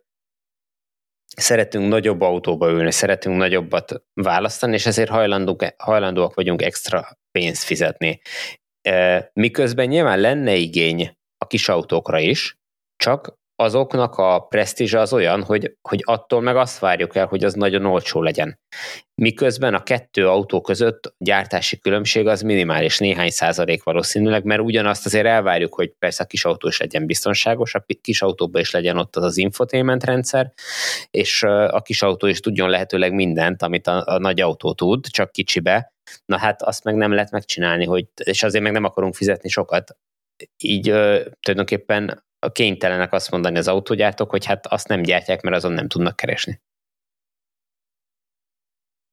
szeretünk 1.38 1.88
nagyobb 1.88 2.22
autóba 2.22 2.70
ülni, 2.70 2.92
szeretünk 2.92 3.38
nagyobbat 3.38 4.04
választani, 4.14 4.74
és 4.74 4.86
ezért 4.86 5.10
hajlandóak 5.78 6.34
vagyunk 6.34 6.62
extra 6.62 7.08
pénzt 7.32 7.64
fizetni. 7.64 8.22
Miközben 9.34 9.88
nyilván 9.88 10.20
lenne 10.20 10.56
igény 10.56 11.18
a 11.38 11.48
kis 11.48 11.70
autókra 11.70 12.20
is, 12.20 12.60
csak 12.96 13.40
azoknak 13.62 14.18
a 14.18 14.40
presztízse 14.40 15.00
az 15.00 15.14
olyan, 15.14 15.44
hogy, 15.44 15.78
hogy 15.82 16.00
attól 16.04 16.42
meg 16.42 16.56
azt 16.56 16.80
várjuk 16.80 17.16
el, 17.16 17.26
hogy 17.26 17.44
az 17.44 17.54
nagyon 17.54 17.86
olcsó 17.86 18.22
legyen. 18.22 18.60
Miközben 19.16 19.74
a 19.74 19.84
kettő 19.84 20.28
autó 20.28 20.62
között 20.62 21.14
gyártási 21.18 21.80
különbség 21.80 22.28
az 22.28 22.42
minimális, 22.42 22.98
néhány 22.98 23.30
százalék 23.30 23.84
valószínűleg, 23.84 24.44
mert 24.44 24.62
ugyanazt 24.62 25.06
azért 25.06 25.26
elvárjuk, 25.26 25.74
hogy 25.74 25.94
persze 26.00 26.24
a 26.24 26.28
kis 26.28 26.46
autó 26.46 26.68
is 26.68 26.80
legyen 26.80 27.06
biztonságos, 27.06 27.76
a 27.76 27.86
kis 28.02 28.22
autóban 28.22 28.62
is 28.62 28.72
legyen 28.72 28.98
ott 28.98 29.16
az 29.16 29.24
az 29.24 29.38
infotainment 29.38 30.04
rendszer, 30.04 30.52
és 31.12 31.44
a 31.44 31.82
kis 31.82 32.02
autó 32.02 32.28
is 32.28 32.40
tudjon 32.40 32.70
lehetőleg 32.70 33.14
mindent, 33.14 33.62
amit 33.62 33.88
a, 33.88 34.04
a 34.06 34.18
nagy 34.18 34.42
autó 34.42 34.74
tud, 34.74 35.08
csak 35.08 35.32
kicsibe, 35.32 35.94
Na 36.26 36.38
hát 36.38 36.62
azt 36.62 36.84
meg 36.84 36.96
nem 36.96 37.12
lehet 37.12 37.32
megcsinálni, 37.32 37.86
hogy, 37.86 38.08
és 38.24 38.44
azért 38.44 38.64
meg 38.64 38.74
nem 38.74 38.84
akarunk 38.84 39.16
fizetni 39.16 39.50
sokat. 39.50 39.98
Így 40.58 40.90
ö, 40.90 41.30
tulajdonképpen 41.40 42.24
kénytelenek 42.50 43.14
azt 43.14 43.32
mondani 43.32 43.58
az 43.58 43.68
autógyártók, 43.68 44.30
hogy 44.30 44.46
hát 44.46 44.68
azt 44.68 44.88
nem 44.88 45.02
gyártják, 45.02 45.42
mert 45.42 45.56
azon 45.56 45.72
nem 45.72 45.88
tudnak 45.88 46.16
keresni. 46.16 46.62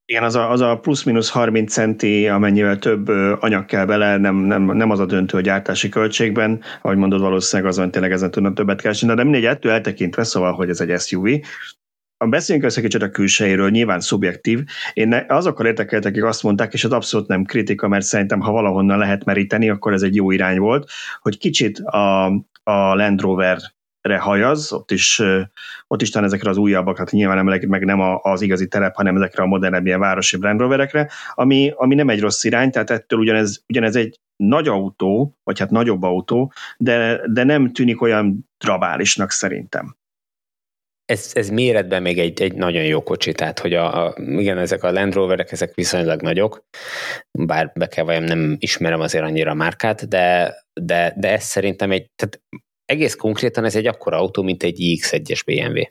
Igen, 0.05 0.23
az 0.23 0.35
a, 0.35 0.51
az 0.51 0.61
a 0.61 0.79
plusz-minusz 0.79 1.31
30 1.31 1.73
centi, 1.73 2.29
amennyivel 2.29 2.79
több 2.79 3.09
anyag 3.41 3.65
kell 3.65 3.85
bele, 3.85 4.17
nem, 4.17 4.37
nem, 4.37 4.63
nem 4.63 4.91
az 4.91 4.99
a 4.99 5.07
döntő 5.07 5.37
a 5.37 5.41
gyártási 5.41 5.89
költségben, 5.89 6.63
ahogy 6.83 6.97
mondod, 6.97 7.21
valószínűleg 7.21 7.71
azon 7.71 7.91
tényleg 7.91 8.13
ezen 8.13 8.31
tudnak 8.31 8.55
többet 8.55 8.81
keresni, 8.81 9.15
de 9.15 9.23
mindegy, 9.23 9.45
ettől 9.45 9.73
eltekintve, 9.73 10.25
szóval, 10.25 10.53
hogy 10.53 10.69
ez 10.69 10.81
egy 10.81 11.01
SUV, 11.01 11.27
Beszéljünk 12.27 12.69
össze 12.69 12.81
kicsit 12.81 13.03
a 13.03 13.11
külsejéről, 13.11 13.71
nyilván 13.71 14.01
szubjektív. 14.01 14.65
Én 14.93 15.25
azokkal 15.29 15.67
értekeltek, 15.67 16.11
akik 16.13 16.25
azt 16.25 16.43
mondták, 16.43 16.73
és 16.73 16.85
ez 16.85 16.91
abszolút 16.91 17.29
nem 17.29 17.45
kritika, 17.45 17.89
mert 17.89 18.05
szerintem, 18.05 18.41
ha 18.41 18.53
valahonnan 18.53 18.99
lehet 18.99 19.25
meríteni, 19.25 19.71
akkor 19.71 19.93
ez 19.93 20.03
egy 20.03 20.15
jó 20.15 20.31
irány 20.31 20.59
volt, 20.59 20.91
hogy 21.21 21.39
kicsit 21.39 21.79
a, 21.79 22.33
a 22.69 22.95
Land 22.95 23.21
Rover 23.21 23.59
hajaz, 24.19 24.73
ott 24.73 24.91
is, 24.91 25.23
ott 25.87 26.03
is 26.03 26.11
talán 26.11 26.29
ezekre 26.29 26.51
az 26.51 26.57
újabbak, 26.57 26.99
hát 26.99 27.11
nyilván 27.11 27.45
nem, 27.45 27.61
meg 27.69 27.85
nem 27.85 28.01
az 28.23 28.43
igazi 28.43 28.69
terep, 28.69 28.95
hanem 28.95 29.17
ezekre 29.17 29.43
a 29.43 29.47
modernebb 29.47 29.87
ilyen 29.87 30.01
városi 30.01 30.39
Land 30.41 30.61
Roverekre, 30.61 31.11
ami, 31.35 31.73
ami 31.77 31.95
nem 31.95 32.09
egy 32.09 32.21
rossz 32.21 32.45
irány, 32.45 32.71
tehát 32.71 32.91
ettől 32.91 33.19
ugyanez, 33.19 33.65
ugyanez 33.69 33.97
egy 33.97 34.21
nagy 34.37 34.69
autó, 34.69 35.37
vagy 35.43 35.59
hát 35.59 35.71
nagyobb 35.71 36.03
autó, 36.03 36.53
de, 36.77 37.21
de 37.27 37.45
nem 37.45 37.73
tűnik 37.73 38.03
olyan 38.03 38.49
drabálisnak 38.59 39.31
szerintem 39.31 39.98
ez, 41.11 41.31
ez 41.35 41.51
méretben 41.51 42.03
még 42.03 42.19
egy, 42.19 42.43
egy 42.43 42.55
nagyon 42.55 42.85
jó 42.85 43.03
kocsi, 43.03 43.33
tehát 43.33 43.59
hogy 43.59 43.75
a, 43.75 44.07
a, 44.07 44.15
igen, 44.19 44.59
ezek 44.59 44.83
a 44.83 44.93
Land 44.93 45.15
Roverek, 45.15 45.53
ezek 45.53 45.75
viszonylag 45.75 46.23
nagyok, 46.23 46.65
bár 47.39 47.73
be 47.75 47.87
kell 47.87 48.05
vajon 48.05 48.23
nem 48.23 48.57
ismerem 48.59 49.01
azért 49.01 49.25
annyira 49.25 49.51
a 49.51 49.55
márkát, 49.55 50.09
de, 50.09 50.57
de, 50.81 51.15
de 51.17 51.33
ez 51.33 51.45
szerintem 51.45 51.91
egy, 51.91 52.07
tehát 52.15 52.41
egész 52.85 53.15
konkrétan 53.15 53.65
ez 53.65 53.77
egy 53.77 53.87
akkora 53.87 54.17
autó, 54.17 54.43
mint 54.43 54.63
egy 54.63 54.79
iX1-es 54.81 55.41
BMW. 55.47 55.83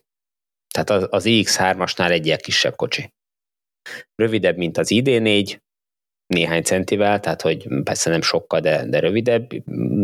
Tehát 0.74 0.90
az, 0.90 1.08
az 1.10 1.24
iX3-asnál 1.28 2.12
egy 2.12 2.26
ilyen 2.26 2.40
kisebb 2.42 2.76
kocsi. 2.76 3.14
Rövidebb, 4.16 4.58
mint 4.58 4.78
az 4.78 4.88
ID4, 4.90 5.58
néhány 6.28 6.64
centivel, 6.64 7.20
tehát 7.20 7.42
hogy 7.42 7.68
persze 7.84 8.10
nem 8.10 8.22
sokkal, 8.22 8.60
de, 8.60 8.86
de 8.86 9.00
rövidebb, 9.00 9.52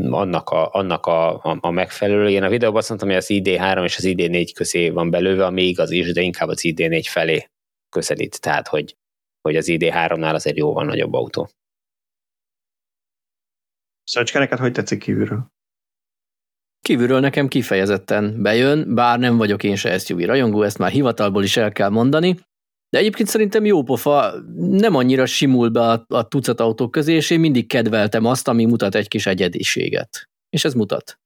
annak 0.10 0.50
a, 0.50 0.70
annak 0.72 1.06
a, 1.06 1.44
a, 1.44 1.58
a 1.62 1.72
megfelelő. 1.72 2.30
Én 2.30 2.44
a 2.44 2.50
videóban 2.50 2.78
azt 2.78 2.90
mondtam, 2.90 3.10
hogy 3.10 3.18
az 3.18 3.28
ID3 3.30 3.84
és 3.84 3.98
az 3.98 4.04
ID4 4.08 4.52
közé 4.56 4.90
van 4.90 5.10
belőve, 5.10 5.46
ami 5.46 5.64
igaz 5.64 5.92
is, 5.92 6.12
de 6.12 6.22
inkább 6.22 6.48
az 6.48 6.60
ID4 6.62 7.06
felé 7.08 7.48
közelít, 7.90 8.42
tehát 8.42 8.68
hogy, 8.68 8.96
hogy 9.42 9.56
az 9.56 9.68
ID3-nál 9.70 10.34
azért 10.34 10.58
jóval 10.58 10.86
nagyobb 10.86 11.14
autó. 11.14 11.50
Szöcske, 14.04 14.40
neked 14.40 14.60
hogy 14.60 14.72
tetszik 14.72 15.00
kívülről? 15.00 15.52
Kívülről 16.82 17.20
nekem 17.20 17.48
kifejezetten 17.48 18.42
bejön, 18.42 18.96
bár 18.96 19.20
nem 19.20 19.38
vagyok 19.38 19.64
én 19.64 19.76
se 19.76 19.98
SUV 19.98 20.20
rajongó, 20.20 20.64
ezt 20.64 20.78
már 20.78 20.92
hivatalból 20.92 21.44
is 21.44 21.58
el 21.58 21.72
kell 21.72 21.90
mondani, 21.90 22.38
de 22.94 23.00
egyébként 23.00 23.30
szerintem 23.30 23.66
jó 23.66 23.84
pofa, 23.84 24.34
nem 24.56 24.96
annyira 24.96 25.26
simul 25.26 25.70
be 25.70 25.82
a, 25.82 26.06
a 26.08 26.28
tucat 26.28 26.60
autók 26.60 26.92
közé, 26.92 27.14
és 27.14 27.30
én 27.30 27.40
mindig 27.40 27.68
kedveltem 27.68 28.26
azt, 28.26 28.48
ami 28.48 28.66
mutat 28.66 28.96
egy 28.96 29.08
kis 29.08 29.26
egyediséget. 29.26 30.30
És 30.50 30.66
ez 30.66 30.74
mutat. 30.74 31.20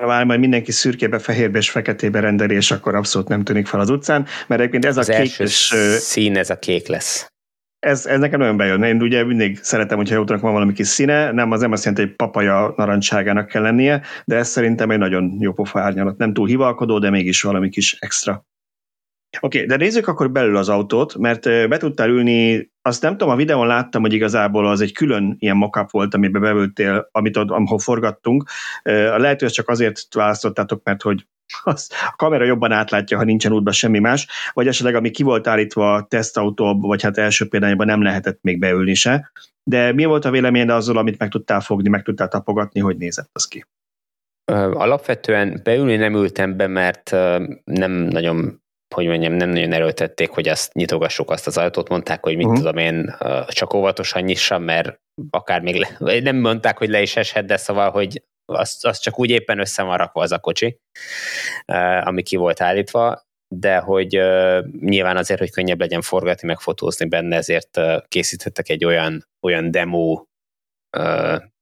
Vár, 0.00 0.24
majd 0.24 0.40
mindenki 0.40 0.72
szürkébe, 0.72 1.18
fehérbe 1.18 1.58
és 1.58 1.70
feketébe 1.70 2.20
rendeli, 2.20 2.54
és 2.54 2.70
akkor 2.70 2.94
abszolút 2.94 3.28
nem 3.28 3.44
tűnik 3.44 3.66
fel 3.66 3.80
az 3.80 3.90
utcán, 3.90 4.26
mert 4.46 4.60
egyébként 4.60 4.84
ez 4.84 4.96
az 4.96 5.08
a 5.08 5.12
kék... 5.12 5.38
És, 5.38 5.74
szín, 5.98 6.36
ez 6.36 6.50
a 6.50 6.58
kék 6.58 6.86
lesz. 6.86 7.28
Ez, 7.78 8.06
ez 8.06 8.20
nekem 8.20 8.40
nagyon 8.40 8.56
bejön. 8.56 8.82
Én 8.82 9.02
ugye 9.02 9.24
mindig 9.24 9.58
szeretem, 9.62 9.96
hogyha 9.96 10.16
autónak 10.16 10.42
van 10.42 10.52
valami 10.52 10.72
kis 10.72 10.86
színe, 10.86 11.32
nem 11.32 11.50
az 11.50 11.60
nem 11.60 11.72
azt 11.72 11.84
jelenti, 11.84 12.06
hogy 12.06 12.16
papaja 12.16 12.74
narancságának 12.76 13.46
kell 13.46 13.62
lennie, 13.62 14.02
de 14.24 14.36
ez 14.36 14.48
szerintem 14.48 14.90
egy 14.90 14.98
nagyon 14.98 15.36
jó 15.40 15.52
pofa 15.52 15.80
árnyalat. 15.80 16.18
Nem 16.18 16.32
túl 16.32 16.46
hivalkodó, 16.46 16.98
de 16.98 17.10
mégis 17.10 17.42
valami 17.42 17.68
kis 17.68 17.96
extra. 18.00 18.44
Oké, 19.40 19.56
okay, 19.56 19.68
de 19.68 19.84
nézzük 19.84 20.08
akkor 20.08 20.30
belül 20.30 20.56
az 20.56 20.68
autót, 20.68 21.16
mert 21.16 21.68
be 21.68 21.76
tudtál 21.76 22.08
ülni, 22.08 22.70
azt 22.82 23.02
nem 23.02 23.12
tudom, 23.12 23.28
a 23.28 23.36
videón 23.36 23.66
láttam, 23.66 24.02
hogy 24.02 24.12
igazából 24.12 24.66
az 24.66 24.80
egy 24.80 24.92
külön 24.92 25.36
ilyen 25.38 25.56
mockup 25.56 25.90
volt, 25.90 26.14
amiben 26.14 26.42
beültél, 26.42 27.08
amit 27.12 27.36
ott, 27.36 27.50
ahol 27.50 27.78
forgattunk. 27.78 28.48
Lehet, 29.16 29.40
hogy 29.40 29.50
csak 29.50 29.68
azért 29.68 30.14
választottátok, 30.14 30.80
mert 30.84 31.02
hogy 31.02 31.26
az, 31.62 31.90
a 32.06 32.14
kamera 32.16 32.44
jobban 32.44 32.72
átlátja, 32.72 33.16
ha 33.16 33.24
nincsen 33.24 33.52
útban 33.52 33.72
semmi 33.72 33.98
más, 33.98 34.26
vagy 34.52 34.66
esetleg 34.66 34.94
ami 34.94 35.10
ki 35.10 35.22
volt 35.22 35.46
állítva 35.46 36.06
tesztautóba, 36.08 36.86
vagy 36.86 37.02
hát 37.02 37.18
első 37.18 37.48
példányban 37.48 37.86
nem 37.86 38.02
lehetett 38.02 38.38
még 38.42 38.58
beülni 38.58 38.94
se. 38.94 39.30
De 39.62 39.92
mi 39.92 40.04
volt 40.04 40.24
a 40.24 40.30
véleményed 40.30 40.68
azzal, 40.68 40.96
amit 40.96 41.18
meg 41.18 41.28
tudtál 41.28 41.60
fogni, 41.60 41.88
meg 41.88 42.02
tudtál 42.02 42.28
tapogatni, 42.28 42.80
hogy 42.80 42.96
nézett 42.96 43.30
az 43.32 43.48
ki? 43.48 43.66
Alapvetően 44.52 45.60
beülni 45.64 45.96
nem 45.96 46.14
ültem 46.14 46.56
be, 46.56 46.66
mert 46.66 47.10
nem 47.64 47.92
nagyon 47.92 48.64
hogy 48.94 49.06
mondjam, 49.06 49.32
nem 49.32 49.48
nagyon 49.48 49.72
erőltették, 49.72 50.30
hogy 50.30 50.48
azt 50.48 50.74
nyitogassuk 50.74 51.30
azt 51.30 51.46
az 51.46 51.56
ajtót, 51.56 51.88
mondták, 51.88 52.22
hogy 52.22 52.36
mit 52.36 52.46
uh-huh. 52.46 52.60
tudom 52.60 52.76
én, 52.76 53.16
csak 53.48 53.74
óvatosan 53.74 54.22
nyissam, 54.22 54.62
mert 54.62 55.00
akár 55.30 55.60
még 55.60 55.86
le, 55.98 56.20
nem 56.20 56.36
mondták, 56.36 56.78
hogy 56.78 56.88
le 56.88 57.02
is 57.02 57.16
eshet, 57.16 57.46
de 57.46 57.56
szóval, 57.56 57.90
hogy 57.90 58.22
az, 58.52 58.78
az 58.80 58.98
csak 58.98 59.18
úgy 59.18 59.30
éppen 59.30 59.58
össze 59.58 59.82
van 59.82 59.96
rakva 59.96 60.22
az 60.22 60.32
a 60.32 60.38
kocsi, 60.38 60.78
ami 62.02 62.22
ki 62.22 62.36
volt 62.36 62.60
állítva, 62.60 63.24
de 63.54 63.78
hogy 63.78 64.10
nyilván 64.80 65.16
azért, 65.16 65.40
hogy 65.40 65.50
könnyebb 65.50 65.80
legyen 65.80 66.02
forgatni, 66.02 66.46
meg 66.46 66.60
fotózni 66.60 67.08
benne, 67.08 67.36
ezért 67.36 67.80
készítettek 68.08 68.68
egy 68.68 68.84
olyan, 68.84 69.28
olyan 69.46 69.70
demo 69.70 70.24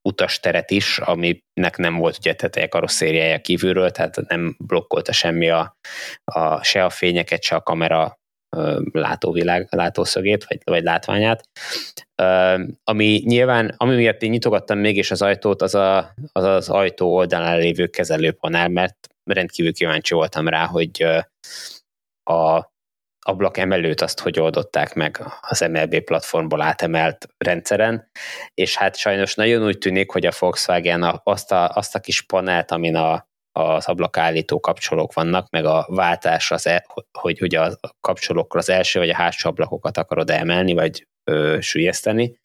utasteret 0.09 0.71
is, 0.71 0.99
aminek 0.99 1.77
nem 1.77 1.97
volt 1.97 2.17
ugye 2.19 2.35
teteje 2.35 2.67
karosszériája 2.67 3.41
kívülről, 3.41 3.91
tehát 3.91 4.21
nem 4.29 4.57
blokkolta 4.59 5.13
semmi 5.13 5.51
a, 5.51 5.77
a, 6.25 6.63
se 6.63 6.85
a 6.85 6.91
fényeket, 6.91 7.43
se 7.43 7.55
a 7.55 7.63
kamera 7.63 8.19
látóvilág, 8.93 9.67
látószögét, 9.71 10.45
vagy, 10.45 10.61
vagy 10.65 10.83
látványát. 10.83 11.49
Ami 12.85 13.23
nyilván, 13.25 13.75
ami 13.77 13.95
miatt 13.95 14.23
én 14.23 14.31
nyitogattam 14.31 14.79
mégis 14.79 15.11
az 15.11 15.23
ajtót, 15.23 15.63
az 15.63 15.75
a, 15.75 16.15
az, 16.33 16.45
az 16.45 16.69
ajtó 16.69 17.15
oldalán 17.15 17.59
lévő 17.59 17.87
kezelőpanel, 17.87 18.69
mert 18.69 18.97
rendkívül 19.25 19.73
kíváncsi 19.73 20.15
voltam 20.15 20.49
rá, 20.49 20.67
hogy 20.67 21.07
a 22.31 22.73
ablak 23.27 23.57
emelőt 23.57 24.01
azt 24.01 24.21
hogy 24.21 24.41
oldották 24.41 24.95
meg 24.95 25.21
az 25.41 25.61
MLB 25.61 26.01
platformból 26.01 26.61
átemelt 26.61 27.29
rendszeren, 27.39 28.11
és 28.55 28.77
hát 28.77 28.97
sajnos 28.97 29.35
nagyon 29.35 29.65
úgy 29.67 29.79
tűnik, 29.79 30.11
hogy 30.11 30.27
a 30.27 30.33
Volkswagen 30.39 31.21
azt 31.25 31.53
a, 31.53 31.69
azt 31.69 31.95
a 31.95 32.01
kis 32.01 32.23
panelt, 32.23 32.71
amin 32.71 32.97
a, 32.97 33.29
az 33.53 33.87
ablakállító 33.87 34.61
kapcsolók 34.61 35.13
vannak, 35.13 35.51
meg 35.51 35.65
a 35.65 35.87
váltás, 35.89 36.51
az 36.51 36.67
e, 36.67 36.87
hogy 37.13 37.43
ugye 37.43 37.61
a 37.61 37.79
kapcsolókra 38.01 38.59
az 38.59 38.69
első 38.69 38.99
vagy 38.99 39.11
a 39.11 39.15
hátsó 39.15 39.49
ablakokat 39.49 39.97
akarod 39.97 40.31
emelni, 40.31 40.73
vagy 40.73 41.07
ö, 41.25 41.57
sülyezteni, 41.61 42.39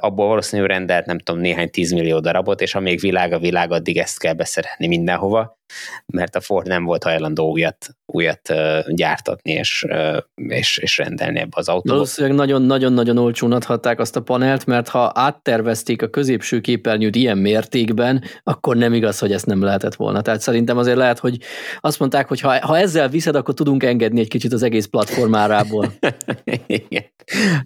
abból 0.00 0.26
valószínűleg 0.26 0.70
rendelt 0.70 1.06
nem 1.06 1.18
tudom 1.18 1.40
néhány 1.40 1.70
tízmillió 1.70 2.20
darabot, 2.20 2.60
és 2.60 2.74
amíg 2.74 3.00
világ 3.00 3.32
a 3.32 3.38
világ, 3.38 3.72
addig 3.72 3.98
ezt 3.98 4.18
kell 4.18 4.32
beszerelni 4.34 4.86
mindenhova, 4.86 5.58
mert 6.06 6.36
a 6.36 6.40
Ford 6.40 6.66
nem 6.66 6.84
volt 6.84 7.02
hajlandó 7.02 7.50
újat, 7.50 7.88
újat 8.06 8.54
gyártatni 8.88 9.52
és, 9.52 9.86
és, 10.34 10.78
és 10.78 10.98
rendelni 10.98 11.38
ebbe 11.38 11.56
az 11.56 11.68
autóba. 11.68 11.94
Valószínűleg 11.94 12.36
nagyon-nagyon-nagyon 12.36 13.18
olcsón 13.18 13.52
adhatták 13.52 14.00
azt 14.00 14.16
a 14.16 14.22
panelt, 14.22 14.66
mert 14.66 14.88
ha 14.88 15.12
áttervezték 15.14 16.02
a 16.02 16.08
középső 16.08 16.60
képernyőt 16.60 17.16
ilyen 17.16 17.38
mértékben, 17.38 18.24
akkor 18.42 18.76
nem 18.76 18.92
igaz, 18.92 19.18
hogy 19.18 19.32
ezt 19.32 19.46
nem 19.46 19.62
lehetett 19.62 19.94
volna. 19.94 20.22
Tehát 20.22 20.40
szerintem 20.40 20.78
azért 20.78 20.96
lehet, 20.96 21.18
hogy 21.18 21.38
azt 21.80 21.98
mondták, 21.98 22.28
hogy 22.28 22.40
ha, 22.40 22.66
ha 22.66 22.78
ezzel 22.78 23.08
viszed, 23.08 23.34
akkor 23.34 23.54
tudunk 23.54 23.82
engedni 23.82 24.20
egy 24.20 24.28
kicsit 24.28 24.52
az 24.52 24.62
egész 24.62 24.86
platformárából. 24.86 25.92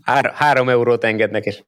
Hár, 0.03 0.33
három 0.35 0.69
eurót 0.69 1.05
engednek, 1.05 1.45
és 1.45 1.63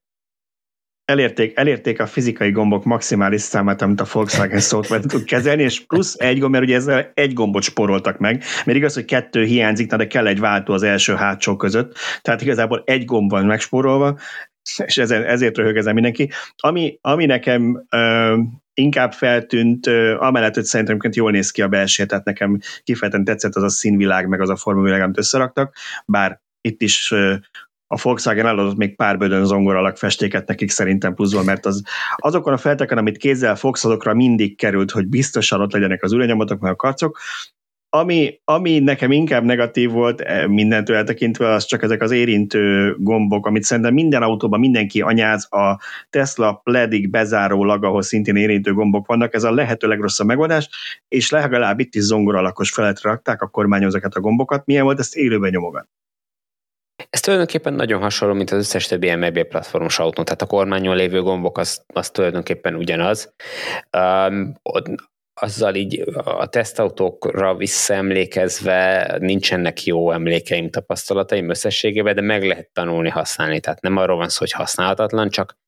elérték, 1.11 1.57
elérték 1.57 2.01
a 2.01 2.07
fizikai 2.07 2.51
gombok 2.51 2.85
maximális 2.85 3.41
számát, 3.41 3.83
amit 3.83 4.01
a 4.01 4.07
Volkswagen 4.13 4.61
szót 4.61 4.89
tud 5.07 5.25
kezelni, 5.25 5.63
és 5.63 5.81
plusz 5.87 6.15
egy 6.19 6.39
gomb, 6.39 6.53
mert 6.53 6.65
ugye 6.65 6.77
ezzel 6.77 7.11
egy 7.15 7.33
gombot 7.33 7.63
sporoltak 7.63 8.19
meg, 8.19 8.43
mert 8.65 8.79
igaz, 8.79 8.95
hogy 8.95 9.05
kettő 9.05 9.45
hiányzik, 9.45 9.95
de 9.95 10.07
kell 10.07 10.27
egy 10.27 10.41
váltó 10.41 10.73
az 10.73 10.83
első 10.83 11.15
hátsó 11.15 11.57
között, 11.57 11.97
tehát 12.23 12.43
igazából 12.43 12.83
egy 12.87 13.05
gomb 13.05 13.31
van 13.31 13.45
megspórolva, 13.45 14.19
és 14.85 14.99
ezen, 14.99 15.25
ezért 15.25 15.57
röhög 15.57 15.77
ezen 15.77 15.95
mindenki. 15.95 16.31
Ami, 16.57 16.99
ami 17.01 17.27
nekem 17.27 17.87
ö, 17.91 18.37
inkább 18.75 19.13
feltűnt, 19.13 19.87
amellett, 20.19 20.55
hogy 20.55 20.65
szerintem 20.65 20.99
jól 21.13 21.31
néz 21.31 21.51
ki 21.51 21.63
a 21.63 21.69
belső, 21.69 22.07
tehát 22.07 22.25
nekem 22.25 22.59
kifejezetten 22.83 23.25
tetszett 23.25 23.55
az 23.55 23.63
a 23.63 23.69
színvilág, 23.69 24.29
meg 24.29 24.41
az 24.41 24.49
a 24.49 24.57
formavilág, 24.57 25.01
amit 25.01 25.19
összeraktak, 25.19 25.75
bár 26.07 26.41
itt 26.61 26.83
is 26.83 27.15
a 27.93 28.01
Volkswagen 28.03 28.47
eladott 28.47 28.77
még 28.77 28.97
pár 28.97 29.19
bödön 29.19 29.45
zongoralak 29.45 29.97
festéket 29.97 30.47
nekik 30.47 30.71
szerintem 30.71 31.15
pluszban, 31.15 31.45
mert 31.45 31.67
az, 31.67 31.83
azokon 32.17 32.53
a 32.53 32.57
felteken, 32.57 32.99
amit 32.99 33.17
kézzel 33.17 33.57
fogsz, 33.57 33.85
azokra 33.85 34.15
mindig 34.15 34.57
került, 34.57 34.91
hogy 34.91 35.07
biztosan 35.07 35.61
ott 35.61 35.73
legyenek 35.73 36.03
az 36.03 36.13
ürönyomatok, 36.13 36.61
meg 36.61 36.73
a 36.73 36.77
karcok. 36.77 37.19
Ami, 37.89 38.41
ami 38.45 38.79
nekem 38.79 39.11
inkább 39.11 39.45
negatív 39.45 39.91
volt 39.91 40.21
e, 40.21 40.47
mindentől 40.47 40.97
eltekintve, 40.97 41.49
az 41.49 41.65
csak 41.65 41.83
ezek 41.83 42.03
az 42.03 42.11
érintő 42.11 42.95
gombok, 42.99 43.47
amit 43.47 43.63
szerintem 43.63 43.95
minden 43.95 44.23
autóban 44.23 44.61
mindenki 44.61 45.01
anyáz, 45.01 45.53
a 45.53 45.81
Tesla 46.11 46.61
pledig 46.65 47.11
bezárólag, 47.11 47.85
ahol 47.85 48.03
szintén 48.03 48.37
érintő 48.37 48.73
gombok 48.73 49.07
vannak, 49.07 49.35
ez 49.35 49.45
a 49.45 49.53
lehető 49.53 49.89
legrosszabb 49.89 50.27
megoldás, 50.27 50.69
és 51.09 51.31
legalább 51.31 51.81
itt 51.81 51.95
is 51.95 52.03
zongoralakos 52.03 52.71
feletre 52.71 53.11
rakták 53.11 53.43
a 53.43 53.49
kormányon 53.49 53.89
ezeket 53.89 54.15
a 54.15 54.21
gombokat. 54.21 54.67
Milyen 54.67 54.85
volt 54.85 54.99
ezt 54.99 55.17
élőben 55.17 55.51
nyomogat? 55.51 55.89
Ez 57.11 57.21
tulajdonképpen 57.21 57.75
nagyon 57.75 58.01
hasonló, 58.01 58.35
mint 58.35 58.51
az 58.51 58.59
összes 58.59 58.87
többi 58.87 59.15
MLB 59.15 59.45
platformos 59.45 59.99
autó, 59.99 60.23
tehát 60.23 60.43
a 60.43 60.47
kormányon 60.47 60.97
lévő 60.97 61.23
gombok 61.23 61.59
az, 61.59 61.85
az 61.87 62.11
tulajdonképpen 62.11 62.75
ugyanaz. 62.75 63.35
Um, 63.97 64.55
azzal 65.43 65.75
így 65.75 66.03
a 66.15 66.47
tesztautókra 66.47 67.55
visszaemlékezve 67.57 69.17
nincsenek 69.19 69.85
jó 69.85 70.11
emlékeim, 70.11 70.71
tapasztalataim 70.71 71.51
összességében, 71.51 72.15
de 72.15 72.21
meg 72.21 72.45
lehet 72.45 72.71
tanulni 72.73 73.09
használni. 73.09 73.61
Tehát 73.61 73.81
nem 73.81 73.97
arról 73.97 74.17
van 74.17 74.29
szó, 74.29 74.39
hogy 74.39 74.53
használhatatlan, 74.53 75.29
csak 75.29 75.59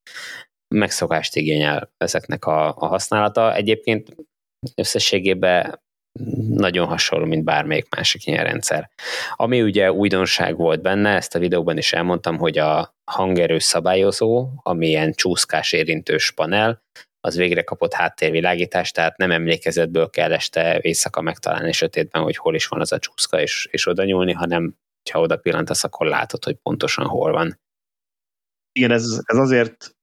megszokást 0.75 1.37
igényel 1.37 1.93
ezeknek 1.97 2.45
a, 2.45 2.75
a 2.77 2.87
használata. 2.87 3.55
Egyébként 3.55 4.17
összességében 4.75 5.81
nagyon 6.49 6.87
hasonló, 6.87 7.25
mint 7.25 7.45
bármelyik 7.45 7.95
másik 7.97 8.27
ilyen 8.27 8.45
rendszer. 8.45 8.91
Ami 9.37 9.63
ugye 9.63 9.93
újdonság 9.93 10.57
volt 10.57 10.83
benne, 10.83 11.15
ezt 11.15 11.35
a 11.35 11.39
videóban 11.39 11.79
is 11.79 11.93
elmondtam, 11.93 12.39
hogy 12.39 12.59
a 12.59 12.95
hangerő 13.05 13.59
szabályozó, 13.59 14.49
ami 14.63 14.87
ilyen 14.87 15.13
csúszkás 15.13 15.73
érintős 15.73 16.31
panel, 16.31 16.83
az 17.21 17.37
végre 17.37 17.63
kapott 17.63 17.93
háttérvilágítást, 17.93 18.95
tehát 18.95 19.17
nem 19.17 19.31
emlékezetből 19.31 20.11
kell 20.11 20.33
este 20.33 20.79
éjszaka 20.79 21.21
megtalálni 21.21 21.73
sötétben, 21.73 22.23
hogy 22.23 22.37
hol 22.37 22.55
is 22.55 22.67
van 22.67 22.81
az 22.81 22.93
a 22.93 22.99
csúszka, 22.99 23.41
és, 23.41 23.69
és 23.71 23.87
oda 23.87 24.05
nyúlni, 24.05 24.33
hanem 24.33 24.77
ha 25.13 25.21
oda 25.21 25.37
pillantasz, 25.37 25.85
akkor 25.85 26.07
látod, 26.07 26.45
hogy 26.45 26.55
pontosan 26.55 27.07
hol 27.07 27.33
van. 27.33 27.61
Igen, 28.73 28.91
ez, 28.91 29.21
ez 29.25 29.37
azért 29.37 29.97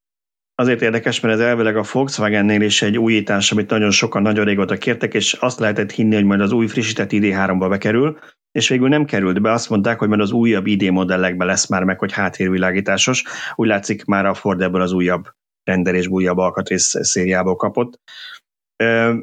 azért 0.59 0.81
érdekes, 0.81 1.19
mert 1.19 1.33
ez 1.33 1.39
elvileg 1.39 1.77
a 1.77 1.83
Volkswagennél 1.91 2.61
is 2.61 2.81
egy 2.81 2.97
újítás, 2.97 3.51
amit 3.51 3.69
nagyon 3.69 3.91
sokan 3.91 4.21
nagyon 4.21 4.45
régóta 4.45 4.77
kértek, 4.77 5.13
és 5.13 5.33
azt 5.33 5.59
lehetett 5.59 5.91
hinni, 5.91 6.15
hogy 6.15 6.23
majd 6.23 6.41
az 6.41 6.51
új 6.51 6.67
frissített 6.67 7.09
ID3-ba 7.11 7.65
bekerül, 7.69 8.19
és 8.51 8.67
végül 8.67 8.87
nem 8.87 9.05
került 9.05 9.41
be. 9.41 9.51
Azt 9.51 9.69
mondták, 9.69 9.99
hogy 9.99 10.07
majd 10.07 10.21
az 10.21 10.31
újabb 10.31 10.67
ID 10.67 10.91
modellekben 10.91 11.47
lesz 11.47 11.67
már 11.67 11.83
meg, 11.83 11.99
hogy 11.99 12.11
háttérvilágításos. 12.11 13.23
Úgy 13.55 13.67
látszik, 13.67 14.05
már 14.05 14.25
a 14.25 14.33
Ford 14.33 14.61
ebből 14.61 14.81
az 14.81 14.91
újabb 14.91 15.27
rendelésből, 15.63 16.15
újabb 16.15 16.37
alkatrész 16.37 16.95
szériából 17.01 17.55
kapott. 17.55 17.99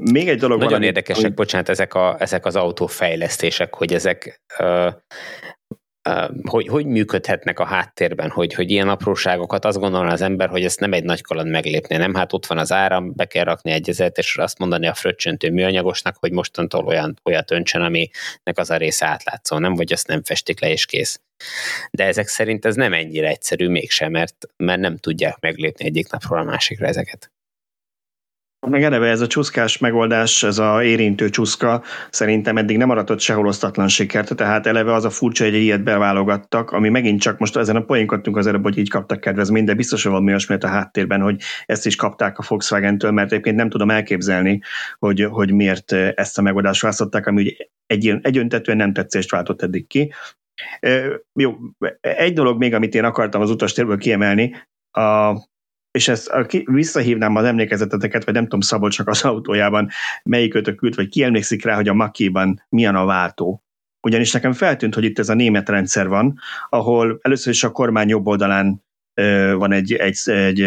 Még 0.00 0.28
egy 0.28 0.38
dolog 0.38 0.58
Nagyon 0.58 0.72
van, 0.72 0.82
érdekesek, 0.82 1.24
ami... 1.24 1.34
bocsánat, 1.34 1.68
ezek, 1.68 1.94
a, 1.94 2.16
ezek 2.18 2.46
az 2.46 2.56
autófejlesztések, 2.56 3.74
hogy 3.74 3.92
ezek 3.92 4.42
hogy, 6.42 6.66
hogy 6.66 6.86
működhetnek 6.86 7.58
a 7.58 7.64
háttérben, 7.64 8.30
hogy, 8.30 8.54
hogy 8.54 8.70
ilyen 8.70 8.88
apróságokat 8.88 9.64
azt 9.64 9.78
gondolna 9.78 10.12
az 10.12 10.20
ember, 10.20 10.48
hogy 10.48 10.64
ezt 10.64 10.80
nem 10.80 10.92
egy 10.92 11.04
nagy 11.04 11.22
kaland 11.22 11.50
meglépni, 11.50 11.96
nem? 11.96 12.14
Hát 12.14 12.32
ott 12.32 12.46
van 12.46 12.58
az 12.58 12.72
áram, 12.72 13.12
be 13.14 13.24
kell 13.24 13.44
rakni 13.44 13.70
egyezet, 13.70 14.18
és 14.18 14.36
azt 14.36 14.58
mondani 14.58 14.86
a 14.86 14.94
fröccsöntő 14.94 15.50
műanyagosnak, 15.50 16.16
hogy 16.20 16.32
mostantól 16.32 16.86
olyan, 16.86 17.20
olyat 17.24 17.50
öntsen, 17.50 17.82
aminek 17.82 18.54
az 18.54 18.70
a 18.70 18.76
része 18.76 19.06
átlátszó, 19.06 19.58
nem? 19.58 19.74
Vagy 19.74 19.92
azt 19.92 20.06
nem 20.06 20.22
festik 20.22 20.60
le, 20.60 20.70
és 20.70 20.86
kész. 20.86 21.20
De 21.90 22.04
ezek 22.04 22.26
szerint 22.26 22.64
ez 22.64 22.74
nem 22.74 22.92
ennyire 22.92 23.28
egyszerű 23.28 23.68
mégsem, 23.68 24.10
mert, 24.10 24.46
mert 24.56 24.80
nem 24.80 24.96
tudják 24.96 25.36
meglépni 25.40 25.84
egyik 25.84 26.10
napról 26.10 26.38
a 26.38 26.44
másikra 26.44 26.86
ezeket. 26.86 27.30
Meg 28.60 28.82
eleve 28.82 29.08
ez 29.08 29.20
a 29.20 29.26
csúszkás 29.26 29.78
megoldás, 29.78 30.42
ez 30.42 30.58
a 30.58 30.84
érintő 30.84 31.28
csúszka 31.28 31.82
szerintem 32.10 32.56
eddig 32.56 32.76
nem 32.76 32.90
aratott 32.90 33.20
sehol 33.20 33.46
osztatlan 33.46 33.88
sikert, 33.88 34.36
tehát 34.36 34.66
eleve 34.66 34.92
az 34.94 35.04
a 35.04 35.10
furcsa, 35.10 35.44
hogy 35.44 35.54
egy 35.54 35.62
ilyet 35.62 35.82
beválogattak, 35.82 36.70
ami 36.70 36.88
megint 36.88 37.20
csak 37.20 37.38
most 37.38 37.56
ezen 37.56 37.76
a 37.76 37.80
poénkodtunk 37.80 38.36
az 38.36 38.46
előbb, 38.46 38.62
hogy 38.62 38.78
így 38.78 38.90
kaptak 38.90 39.20
kedvezményt, 39.20 39.66
de 39.66 39.74
biztos, 39.74 40.02
hogy 40.02 40.10
valami 40.10 40.30
olyasmi 40.30 40.56
a 40.60 40.66
háttérben, 40.66 41.20
hogy 41.20 41.40
ezt 41.66 41.86
is 41.86 41.96
kapták 41.96 42.38
a 42.38 42.44
Volkswagen-től, 42.48 43.10
mert 43.10 43.32
egyébként 43.32 43.56
nem 43.56 43.68
tudom 43.68 43.90
elképzelni, 43.90 44.60
hogy, 44.98 45.26
hogy 45.30 45.52
miért 45.52 45.92
ezt 45.92 46.38
a 46.38 46.42
megoldást 46.42 46.80
választották, 46.80 47.26
ami 47.26 47.56
egy, 47.86 48.14
egyöntetően 48.22 48.76
nem 48.76 48.92
tetszést 48.92 49.30
váltott 49.30 49.62
eddig 49.62 49.86
ki. 49.86 50.12
Jó, 51.32 51.54
egy 52.00 52.32
dolog 52.32 52.58
még, 52.58 52.74
amit 52.74 52.94
én 52.94 53.04
akartam 53.04 53.40
az 53.40 53.50
utastérből 53.50 53.98
kiemelni, 53.98 54.54
a, 54.90 55.34
és 55.96 56.08
ezt 56.08 56.32
visszahívnám 56.64 57.36
az 57.36 57.44
emlékezeteteket, 57.44 58.24
vagy 58.24 58.34
nem 58.34 58.42
tudom, 58.42 58.60
Szabolcsnak 58.60 59.08
az 59.08 59.24
autójában 59.24 59.88
melyik 60.24 60.54
ötök 60.54 60.82
ült, 60.82 60.94
vagy 60.94 61.08
ki 61.08 61.22
emlékszik 61.22 61.64
rá, 61.64 61.74
hogy 61.74 61.88
a 61.88 61.94
Makiban 61.94 62.62
milyen 62.68 62.96
a 62.96 63.04
váltó. 63.04 63.62
Ugyanis 64.06 64.32
nekem 64.32 64.52
feltűnt, 64.52 64.94
hogy 64.94 65.04
itt 65.04 65.18
ez 65.18 65.28
a 65.28 65.34
német 65.34 65.68
rendszer 65.68 66.08
van, 66.08 66.38
ahol 66.68 67.18
először 67.22 67.52
is 67.52 67.64
a 67.64 67.70
kormány 67.70 68.08
jobb 68.08 68.26
oldalán 68.26 68.84
ö, 69.14 69.54
van 69.56 69.72
egy, 69.72 69.92
egy, 69.92 70.18
egy 70.26 70.66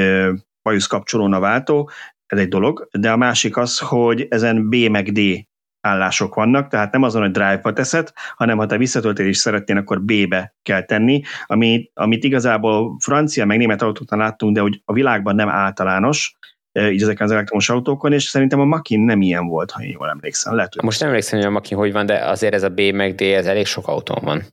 bajusz 0.61 0.87
kapcsolón 0.87 1.33
a 1.33 1.39
váltó, 1.39 1.89
ez 2.25 2.39
egy 2.39 2.47
dolog, 2.47 2.87
de 2.91 3.11
a 3.11 3.17
másik 3.17 3.57
az, 3.57 3.79
hogy 3.79 4.27
ezen 4.29 4.69
B 4.69 4.75
meg 4.75 5.11
D 5.11 5.47
állások 5.81 6.35
vannak, 6.35 6.67
tehát 6.67 6.91
nem 6.91 7.03
azon, 7.03 7.21
hogy 7.21 7.31
drive-ba 7.31 7.73
teszed, 7.73 8.11
hanem 8.35 8.57
ha 8.57 8.65
te 8.65 8.77
visszatöltél 8.77 9.27
is 9.27 9.37
szeretnél, 9.37 9.77
akkor 9.77 10.01
B-be 10.01 10.55
kell 10.61 10.83
tenni, 10.83 11.21
amit, 11.45 11.91
amit 11.93 12.23
igazából 12.23 12.97
francia 12.99 13.45
meg 13.45 13.57
német 13.57 13.81
autóknál 13.81 14.19
láttunk, 14.19 14.55
de 14.55 14.61
hogy 14.61 14.81
a 14.85 14.93
világban 14.93 15.35
nem 15.35 15.49
általános, 15.49 16.37
e, 16.71 16.91
így 16.91 17.01
ezeken 17.01 17.25
az 17.25 17.31
elektromos 17.31 17.69
autókon, 17.69 18.13
és 18.13 18.23
szerintem 18.23 18.59
a 18.59 18.65
Makin 18.65 18.99
nem 18.99 19.21
ilyen 19.21 19.47
volt, 19.47 19.71
ha 19.71 19.83
én 19.83 19.91
jól 19.91 20.09
emlékszem. 20.09 20.55
Lehet, 20.55 20.73
hogy 20.73 20.83
Most 20.83 20.99
nem 20.99 21.09
emlékszem, 21.09 21.39
hogy 21.39 21.47
a 21.47 21.51
Makin 21.51 21.77
hogy 21.77 21.91
van, 21.91 22.05
de 22.05 22.25
azért 22.25 22.53
ez 22.53 22.63
a 22.63 22.69
B 22.69 22.79
meg 22.79 23.15
D, 23.15 23.21
ez 23.21 23.45
elég 23.45 23.65
sok 23.65 23.87
autón 23.87 24.19
van. 24.21 24.43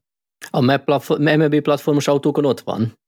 A 0.50 0.60
MLB 1.18 1.60
platformos 1.60 2.08
autókon 2.08 2.44
ott 2.44 2.60
van. 2.60 2.98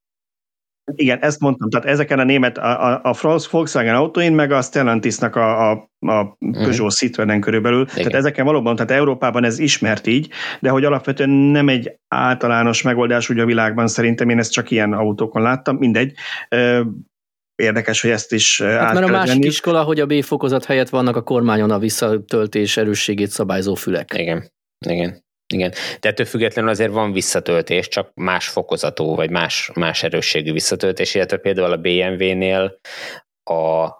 Igen, 0.95 1.19
ezt 1.19 1.39
mondtam, 1.39 1.69
tehát 1.69 1.87
ezeken 1.87 2.19
a 2.19 2.23
német, 2.23 2.57
a, 2.57 2.93
a, 2.93 3.01
a 3.03 3.41
Volkswagen 3.51 3.95
autóin, 3.95 4.33
meg 4.33 4.51
a 4.51 4.61
Stellantisnak 4.61 5.35
a, 5.35 5.71
a, 5.71 5.89
a 5.99 6.37
Peugeot 6.39 6.83
mm. 6.83 6.87
Citroen 6.87 7.41
körülbelül, 7.41 7.81
Igen. 7.81 7.95
tehát 7.95 8.13
ezeken 8.13 8.45
valóban, 8.45 8.75
tehát 8.75 8.91
Európában 8.91 9.43
ez 9.43 9.59
ismert 9.59 10.07
így, 10.07 10.29
de 10.59 10.69
hogy 10.69 10.85
alapvetően 10.85 11.29
nem 11.29 11.69
egy 11.69 11.95
általános 12.07 12.81
megoldás 12.81 13.29
ugye 13.29 13.41
a 13.41 13.45
világban, 13.45 13.87
szerintem 13.87 14.29
én 14.29 14.39
ezt 14.39 14.51
csak 14.51 14.71
ilyen 14.71 14.93
autókon 14.93 15.41
láttam, 15.41 15.77
mindegy, 15.77 16.13
érdekes, 17.55 18.01
hogy 18.01 18.11
ezt 18.11 18.33
is 18.33 18.61
hát 18.61 18.93
mert 18.93 19.05
a 19.05 19.11
másik 19.11 19.33
venni. 19.33 19.45
iskola, 19.45 19.83
hogy 19.83 19.99
a 19.99 20.05
B 20.05 20.23
fokozat 20.23 20.65
helyett 20.65 20.89
vannak 20.89 21.15
a 21.15 21.23
kormányon 21.23 21.71
a 21.71 21.79
visszatöltés 21.79 22.77
erősségét 22.77 23.29
szabályzó 23.29 23.75
fülek. 23.75 24.13
Igen, 24.17 24.51
igen. 24.87 25.27
Igen, 25.53 25.73
de 25.99 26.09
ettől 26.09 26.25
függetlenül 26.25 26.69
azért 26.69 26.91
van 26.91 27.11
visszatöltés, 27.11 27.87
csak 27.87 28.11
más 28.13 28.47
fokozatú, 28.47 29.15
vagy 29.15 29.29
más, 29.29 29.71
más 29.73 30.03
erősségű 30.03 30.51
visszatöltés, 30.51 31.15
illetve 31.15 31.37
például 31.37 31.71
a 31.71 31.77
BMW-nél 31.77 32.79
a, 33.43 33.97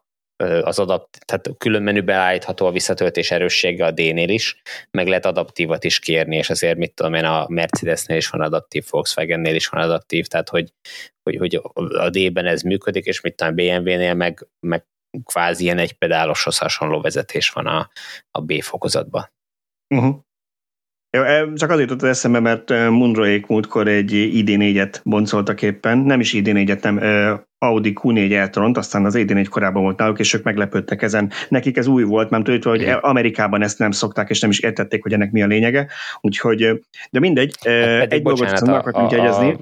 az 0.62 0.80
adapt, 0.80 1.26
tehát 1.26 1.50
külön 1.58 1.84
menübe 1.84 2.14
állítható 2.14 2.66
a 2.66 2.72
visszatöltés 2.72 3.32
erőssége 3.32 3.86
a 3.86 3.92
D-nél 3.92 4.30
is, 4.30 4.62
meg 4.92 5.08
lehet 5.08 5.26
adaptívat 5.26 5.84
is 5.84 6.00
kérni, 6.00 6.36
és 6.36 6.50
azért 6.50 6.78
mit 6.78 6.94
tudom 6.94 7.14
én, 7.14 7.26
a 7.26 7.46
Mercedesnél 7.50 8.18
is 8.18 8.30
van 8.30 8.42
adaptív, 8.42 8.86
Volkswagennél 8.90 9.56
is 9.56 9.68
van 9.68 9.82
adaptív, 9.82 10.26
tehát 10.26 10.50
hogy, 10.50 10.74
hogy, 11.24 11.36
hogy 11.36 11.62
a 11.76 12.10
D-ben 12.10 12.46
ez 12.46 12.62
működik, 12.62 13.06
és 13.06 13.22
mit 13.22 13.36
tudom, 13.36 13.56
BMW-nél 13.56 14.14
meg, 14.14 14.48
meg 14.60 14.86
kvázi 15.24 15.64
ilyen 15.64 15.78
egy 15.78 15.94
pedáloshoz 15.94 16.58
hasonló 16.58 17.02
vezetés 17.02 17.50
van 17.50 17.68
a, 17.68 17.90
a 18.32 18.42
B 18.42 18.62
fokozatban. 18.62 19.32
Uh-huh. 19.96 20.16
Jó, 21.12 21.54
csak 21.54 21.69
azért 21.69 21.89
jutott 21.89 22.10
eszembe, 22.10 22.39
mert 22.39 22.69
Mundroék 22.69 23.48
múltkor 23.48 23.88
egy 23.88 24.12
ID4-et 24.12 25.00
boncoltak 25.04 25.62
éppen, 25.62 25.98
nem 25.98 26.19
is 26.19 26.34
ID4-et, 26.34 26.84
nem 26.84 26.98
Audi 27.58 27.93
Q4 28.02 28.34
eltront, 28.34 28.78
aztán 28.78 29.06
az 29.06 29.13
ID4 29.17 29.48
korábban 29.50 29.84
volt 29.84 29.98
náluk, 29.98 30.19
és 30.19 30.34
ők 30.34 30.43
meglepődtek 30.43 31.02
ezen. 31.02 31.32
Nekik 31.50 31.78
ez 31.78 31.88
új 31.88 32.04
volt, 32.04 32.30
nem 32.30 32.43
tudjuk, 32.43 32.63
hogy 32.63 32.89
Amerikában 32.89 33.62
ezt 33.62 33.80
nem 33.80 33.91
szokták, 33.91 34.30
és 34.30 34.39
nem 34.39 34.50
is 34.50 34.60
értették, 34.60 35.04
hogy 35.04 35.13
ennek 35.13 35.32
mi 35.32 35.41
a 35.41 35.48
lényege. 35.48 35.88
Úgyhogy, 36.22 36.80
de 37.10 37.19
mindegy, 37.19 37.56
hát 37.62 38.13
egy 38.13 38.22
dolgot 38.22 38.52
viszont 38.52 38.72
akartunk 38.72 39.12
jegyezni. 39.12 39.58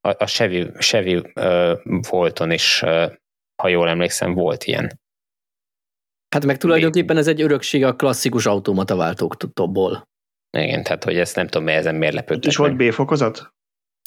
A, 0.00 0.08
a, 0.08 0.14
a 0.18 0.26
Chevy, 0.26 0.66
Chevy 0.78 1.16
uh, 1.16 1.78
Volton 2.10 2.50
is, 2.50 2.82
uh, 2.84 3.12
ha 3.62 3.68
jól 3.68 3.88
emlékszem, 3.88 4.34
volt 4.34 4.64
ilyen. 4.64 5.00
Hát 6.34 6.44
meg 6.44 6.56
tulajdonképpen 6.56 7.16
ez 7.16 7.26
egy 7.26 7.42
örökség 7.42 7.84
a 7.84 7.96
klasszikus 7.96 8.46
automata 8.46 8.96
váltóktól. 8.96 10.08
Igen, 10.58 10.82
tehát 10.82 11.04
hogy 11.04 11.18
ezt 11.18 11.36
nem 11.36 11.46
tudom, 11.46 11.64
mi 11.66 11.72
ezen 11.72 11.94
miért 11.94 12.14
lepődtek. 12.14 12.50
És 12.50 12.56
volt 12.56 12.76
B 12.76 12.82
fokozat? 12.82 13.52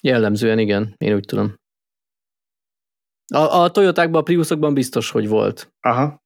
Jellemzően 0.01 0.59
igen, 0.59 0.95
én 0.97 1.13
úgy 1.13 1.25
tudom. 1.25 1.55
A, 3.33 3.61
a 3.61 3.71
Toyotákban, 3.71 4.21
a 4.21 4.23
Priusokban 4.23 4.73
biztos, 4.73 5.09
hogy 5.09 5.27
volt. 5.27 5.73
Aha. 5.79 6.21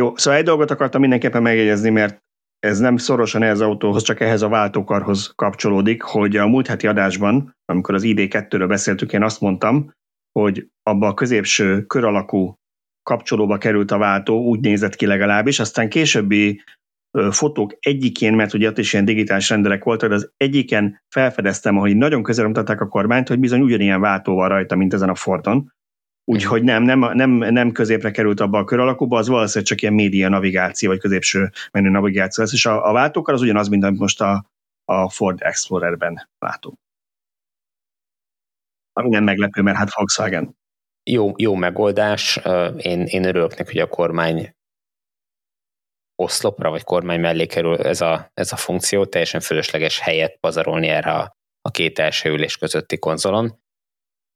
Jó, 0.00 0.16
szóval 0.16 0.38
egy 0.38 0.44
dolgot 0.44 0.70
akartam 0.70 1.00
mindenképpen 1.00 1.42
megjegyezni, 1.42 1.90
mert 1.90 2.18
ez 2.58 2.78
nem 2.78 2.96
szorosan 2.96 3.42
ehhez 3.42 3.60
az 3.60 3.66
autóhoz, 3.66 4.02
csak 4.02 4.20
ehhez 4.20 4.42
a 4.42 4.48
váltókarhoz 4.48 5.32
kapcsolódik, 5.34 6.02
hogy 6.02 6.36
a 6.36 6.46
múlt 6.46 6.66
heti 6.66 6.86
adásban, 6.86 7.56
amikor 7.64 7.94
az 7.94 8.02
ID2-ről 8.04 8.64
beszéltük, 8.68 9.12
én 9.12 9.22
azt 9.22 9.40
mondtam, 9.40 9.92
hogy 10.38 10.66
abba 10.82 11.06
a 11.06 11.14
középső 11.14 11.82
kör 11.82 12.04
alakú 12.04 12.54
kapcsolóba 13.02 13.58
került 13.58 13.90
a 13.90 13.98
váltó, 13.98 14.44
úgy 14.44 14.60
nézett 14.60 14.94
ki 14.94 15.06
legalábbis, 15.06 15.60
aztán 15.60 15.88
későbbi 15.88 16.62
fotók 17.30 17.76
egyikén, 17.80 18.34
mert 18.34 18.54
ugye 18.54 18.68
ott 18.68 18.78
is 18.78 18.92
ilyen 18.92 19.04
digitális 19.04 19.48
rendelek 19.50 19.84
voltak, 19.84 20.08
de 20.08 20.14
az 20.14 20.32
egyiken 20.36 21.02
felfedeztem, 21.08 21.76
hogy 21.76 21.96
nagyon 21.96 22.22
közel 22.22 22.46
mutatták 22.46 22.80
a 22.80 22.88
kormányt, 22.88 23.28
hogy 23.28 23.38
bizony 23.38 23.60
ugyanilyen 23.60 24.00
váltó 24.00 24.34
van 24.34 24.48
rajta, 24.48 24.76
mint 24.76 24.94
ezen 24.94 25.08
a 25.08 25.14
Fordon. 25.14 25.72
Úgyhogy 26.24 26.62
nem, 26.62 26.82
nem, 26.82 26.98
nem, 26.98 27.30
nem 27.30 27.72
középre 27.72 28.10
került 28.10 28.40
abba 28.40 28.58
a 28.58 28.64
kör 28.64 28.78
alakúba, 28.78 29.18
az 29.18 29.28
valószínűleg 29.28 29.68
csak 29.68 29.82
ilyen 29.82 29.94
média 29.94 30.28
navigáció, 30.28 30.88
vagy 30.88 30.98
középső 30.98 31.50
menü 31.72 31.88
navigáció 31.88 32.42
lesz, 32.42 32.52
és 32.52 32.66
a, 32.66 32.88
a 32.88 32.92
váltókar 32.92 33.34
az 33.34 33.42
ugyanaz, 33.42 33.68
mint 33.68 33.84
amit 33.84 33.98
most 33.98 34.20
a, 34.20 34.50
a 34.84 35.10
Ford 35.10 35.38
Explorerben 35.42 36.28
látunk. 36.38 36.78
Ami 38.92 39.08
nem 39.08 39.24
meglepő, 39.24 39.62
mert 39.62 39.76
hát 39.76 39.94
Volkswagen. 39.94 40.56
Jó, 41.10 41.32
jó 41.36 41.54
megoldás. 41.54 42.40
Én, 42.76 43.00
én 43.00 43.24
örülök 43.24 43.56
neki, 43.56 43.72
hogy 43.72 43.80
a 43.80 43.88
kormány 43.88 44.54
oszlopra 46.20 46.70
vagy 46.70 46.84
kormány 46.84 47.20
mellé 47.20 47.46
kerül 47.46 47.76
ez 47.78 48.00
a, 48.00 48.30
ez 48.34 48.52
a 48.52 48.56
funkció, 48.56 49.04
teljesen 49.04 49.40
fölösleges 49.40 50.00
helyet 50.00 50.36
pazarolni 50.40 50.88
erre 50.88 51.12
a, 51.12 51.36
a 51.60 51.70
két 51.70 51.98
első 51.98 52.30
ülés 52.30 52.56
közötti 52.56 52.98
konzolon. 52.98 53.58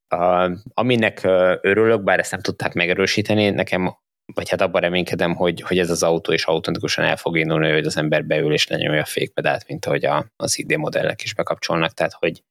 A, 0.09 0.51
aminek 0.75 1.21
örülök, 1.61 2.03
bár 2.03 2.19
ezt 2.19 2.31
nem 2.31 2.41
tudták 2.41 2.73
megerősíteni, 2.73 3.51
nekem, 3.51 3.97
vagy 4.35 4.49
hát 4.49 4.61
abban 4.61 4.81
reménykedem, 4.81 5.35
hogy, 5.35 5.61
hogy 5.61 5.79
ez 5.79 5.91
az 5.91 6.03
autó 6.03 6.33
is 6.33 6.45
automatikusan 6.45 7.05
el 7.05 7.17
fog 7.17 7.39
indulni, 7.39 7.71
hogy 7.71 7.87
az 7.87 7.97
ember 7.97 8.25
beül 8.25 8.53
és 8.53 8.67
lenyomja 8.67 9.01
a 9.01 9.05
fékpedált, 9.05 9.69
mint 9.69 9.87
ahogy 9.87 10.05
a, 10.05 10.27
az 10.37 10.59
ID 10.59 10.77
modellek 10.77 11.23
is 11.23 11.35
bekapcsolnak, 11.35 11.93
tehát 11.93 12.13
hogy, 12.13 12.43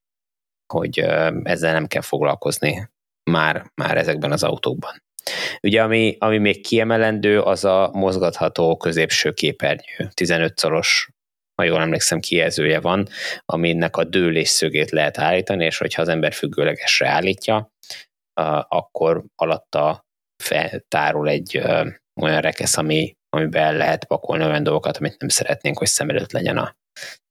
hogy 0.73 0.99
ezzel 1.43 1.73
nem 1.73 1.87
kell 1.87 2.01
foglalkozni 2.01 2.89
már, 3.31 3.71
már 3.75 3.97
ezekben 3.97 4.31
az 4.31 4.43
autókban. 4.43 5.02
Ugye 5.61 5.81
ami, 5.81 6.15
ami 6.19 6.37
még 6.37 6.61
kiemelendő, 6.61 7.41
az 7.41 7.65
a 7.65 7.89
mozgatható 7.93 8.77
középső 8.77 9.31
képernyő, 9.31 10.09
15 10.13 10.57
szoros 10.57 11.13
ha 11.55 11.63
jól 11.63 11.81
emlékszem, 11.81 12.19
kijelzője 12.19 12.79
van, 12.79 13.07
aminek 13.45 13.97
a 13.97 14.03
dőlés 14.03 14.49
szögét 14.49 14.91
lehet 14.91 15.17
állítani, 15.17 15.65
és 15.65 15.77
hogyha 15.77 16.01
az 16.01 16.07
ember 16.07 16.33
függőlegesre 16.33 17.07
állítja, 17.07 17.71
akkor 18.67 19.23
alatta 19.35 20.05
feltárul 20.43 21.29
egy 21.29 21.57
olyan 22.21 22.41
rekesz, 22.41 22.77
ami, 22.77 23.17
amiben 23.29 23.77
lehet 23.77 24.05
pakolni 24.05 24.43
olyan 24.43 24.63
dolgokat, 24.63 24.97
amit 24.97 25.19
nem 25.19 25.29
szeretnénk, 25.29 25.77
hogy 25.77 25.87
szem 25.87 26.09
előtt 26.09 26.31
legyen, 26.31 26.57
a, 26.57 26.75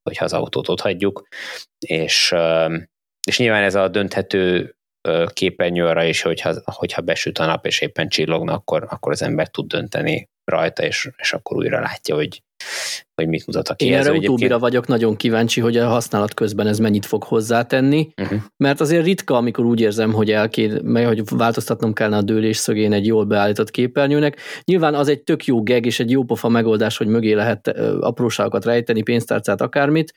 hogyha 0.02 0.24
az 0.24 0.32
autót 0.32 0.68
ott 0.68 0.80
hagyjuk. 0.80 1.26
És, 1.86 2.34
és 3.26 3.38
nyilván 3.38 3.62
ez 3.62 3.74
a 3.74 3.88
dönthető 3.88 4.76
képernyő 5.32 5.86
arra 5.86 6.04
is, 6.04 6.22
hogyha, 6.22 6.54
hogyha 6.64 7.00
besüt 7.00 7.38
a 7.38 7.46
nap 7.46 7.66
és 7.66 7.80
éppen 7.80 8.08
csillogna, 8.08 8.52
akkor, 8.52 8.86
akkor 8.90 9.12
az 9.12 9.22
ember 9.22 9.48
tud 9.48 9.66
dönteni 9.66 10.28
rajta, 10.44 10.82
és, 10.82 11.10
és 11.16 11.32
akkor 11.32 11.56
újra 11.56 11.80
látja, 11.80 12.14
hogy, 12.14 12.42
hogy 13.14 13.28
mit 13.28 13.46
mutat 13.46 13.68
a 13.68 13.74
kijelző. 13.74 14.08
Én 14.08 14.14
erre 14.16 14.18
utóbbira 14.18 14.58
vagyok 14.58 14.86
nagyon 14.86 15.16
kíváncsi, 15.16 15.60
hogy 15.60 15.76
a 15.76 15.88
használat 15.88 16.34
közben 16.34 16.66
ez 16.66 16.78
mennyit 16.78 17.06
fog 17.06 17.22
hozzátenni, 17.22 18.08
uh-huh. 18.22 18.40
mert 18.56 18.80
azért 18.80 19.04
ritka, 19.04 19.36
amikor 19.36 19.64
úgy 19.64 19.80
érzem, 19.80 20.12
hogy 20.12 20.30
el 20.30 20.48
kéne, 20.48 20.80
meg, 20.82 21.06
hogy 21.06 21.22
változtatnom 21.28 21.92
kellene 21.92 22.16
a 22.16 22.22
dőlés 22.22 22.56
szögén 22.56 22.92
egy 22.92 23.06
jól 23.06 23.24
beállított 23.24 23.70
képernyőnek. 23.70 24.40
Nyilván 24.64 24.94
az 24.94 25.08
egy 25.08 25.22
tök 25.22 25.44
jó 25.44 25.62
geg 25.62 25.86
és 25.86 26.00
egy 26.00 26.10
jó 26.10 26.24
pofa 26.24 26.48
megoldás, 26.48 26.96
hogy 26.96 27.06
mögé 27.06 27.32
lehet 27.32 27.68
apróságokat 28.00 28.64
rejteni, 28.64 29.02
pénztárcát, 29.02 29.60
akármit, 29.60 30.12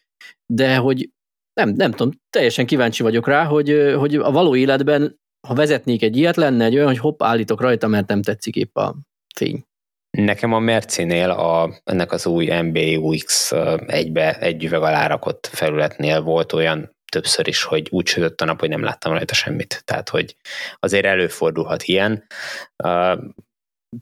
de 0.54 0.76
hogy 0.76 1.10
nem, 1.56 1.70
nem 1.70 1.91
tudom, 1.91 2.12
teljesen 2.30 2.65
kíváncsi 2.65 3.04
vagyok 3.04 3.28
rá, 3.28 3.44
hogy, 3.44 3.94
hogy 3.98 4.15
a 4.15 4.32
való 4.32 4.56
életben, 4.56 5.20
ha 5.48 5.54
vezetnék 5.54 6.04
egy 6.04 6.18
ilyet, 6.18 6.36
lenne 6.36 6.65
egy 6.65 6.76
olyan, 6.76 6.88
hogy 6.88 6.98
hopp, 6.98 7.24
állítok 7.24 7.62
rajta, 7.62 7.88
mert 7.88 8.08
nem 8.08 8.22
tetszik 8.22 8.56
épp 8.56 8.76
a 8.76 8.96
fény. 9.36 9.63
Nekem 10.10 10.54
a 10.54 10.60
Mercinél 10.60 11.30
a, 11.30 11.82
ennek 11.84 12.12
az 12.12 12.26
új 12.26 12.62
MBUX 12.62 13.52
egybe, 13.86 14.39
egy 14.39 14.63
üveg 14.63 14.82
alá 14.82 15.08
rakott 15.08 15.50
felületnél 15.52 16.22
volt 16.22 16.54
olyan 16.54 16.96
többször 17.12 17.48
is, 17.48 17.63
hogy 17.63 17.88
úgy 17.91 18.08
sütött 18.08 18.41
a 18.41 18.46
nap, 18.46 18.60
hogy 18.60 18.70
nem 18.70 18.84
láttam 18.84 19.12
rajta 19.12 19.34
semmit. 19.34 19.82
Tehát, 19.86 20.10
hogy 20.10 20.36
azért 20.80 21.06
előfordulhat 21.06 21.84
ilyen. 21.84 22.28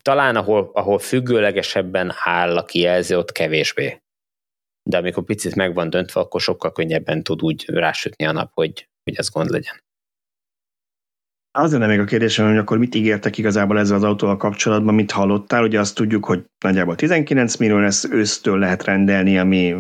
Talán 0.02 0.36
ahol, 0.36 0.70
ahol 0.74 1.00
függőlegesebben 1.00 2.14
áll 2.24 2.58
a 2.58 2.64
kijelző, 2.64 3.18
ott 3.18 3.32
kevésbé 3.32 4.03
de 4.94 5.00
amikor 5.00 5.24
picit 5.24 5.56
meg 5.56 5.74
van 5.74 5.90
döntve, 5.90 6.22
akkor 6.22 6.42
sokkal 6.42 6.72
könnyebben 6.72 7.24
tud 7.24 7.44
úgy 7.44 7.66
rásütni 7.68 8.26
a 8.26 8.32
nap, 8.32 8.52
hogy, 8.54 8.88
hogy 9.04 9.16
ez 9.16 9.30
gond 9.30 9.50
legyen. 9.50 9.82
Az 11.52 11.72
lenne 11.72 11.88
még 11.88 12.00
a 12.00 12.04
kérdésem, 12.04 12.48
hogy 12.48 12.58
akkor 12.58 12.78
mit 12.78 12.96
ígértek 12.96 13.38
igazából 13.38 13.80
ezzel 13.80 13.96
az 13.96 14.04
autóval 14.04 14.38
kapcsolatban, 14.38 14.94
mit 14.94 15.12
hallottál? 15.12 15.64
Ugye 15.64 15.80
azt 15.80 15.96
tudjuk, 15.96 16.26
hogy 16.26 16.46
nagyjából 16.66 16.96
19 16.96 17.56
millió 17.56 17.78
lesz, 17.78 18.04
ősztől 18.04 18.60
lehet 18.60 18.84
rendelni, 18.84 19.38
ami 19.38 19.76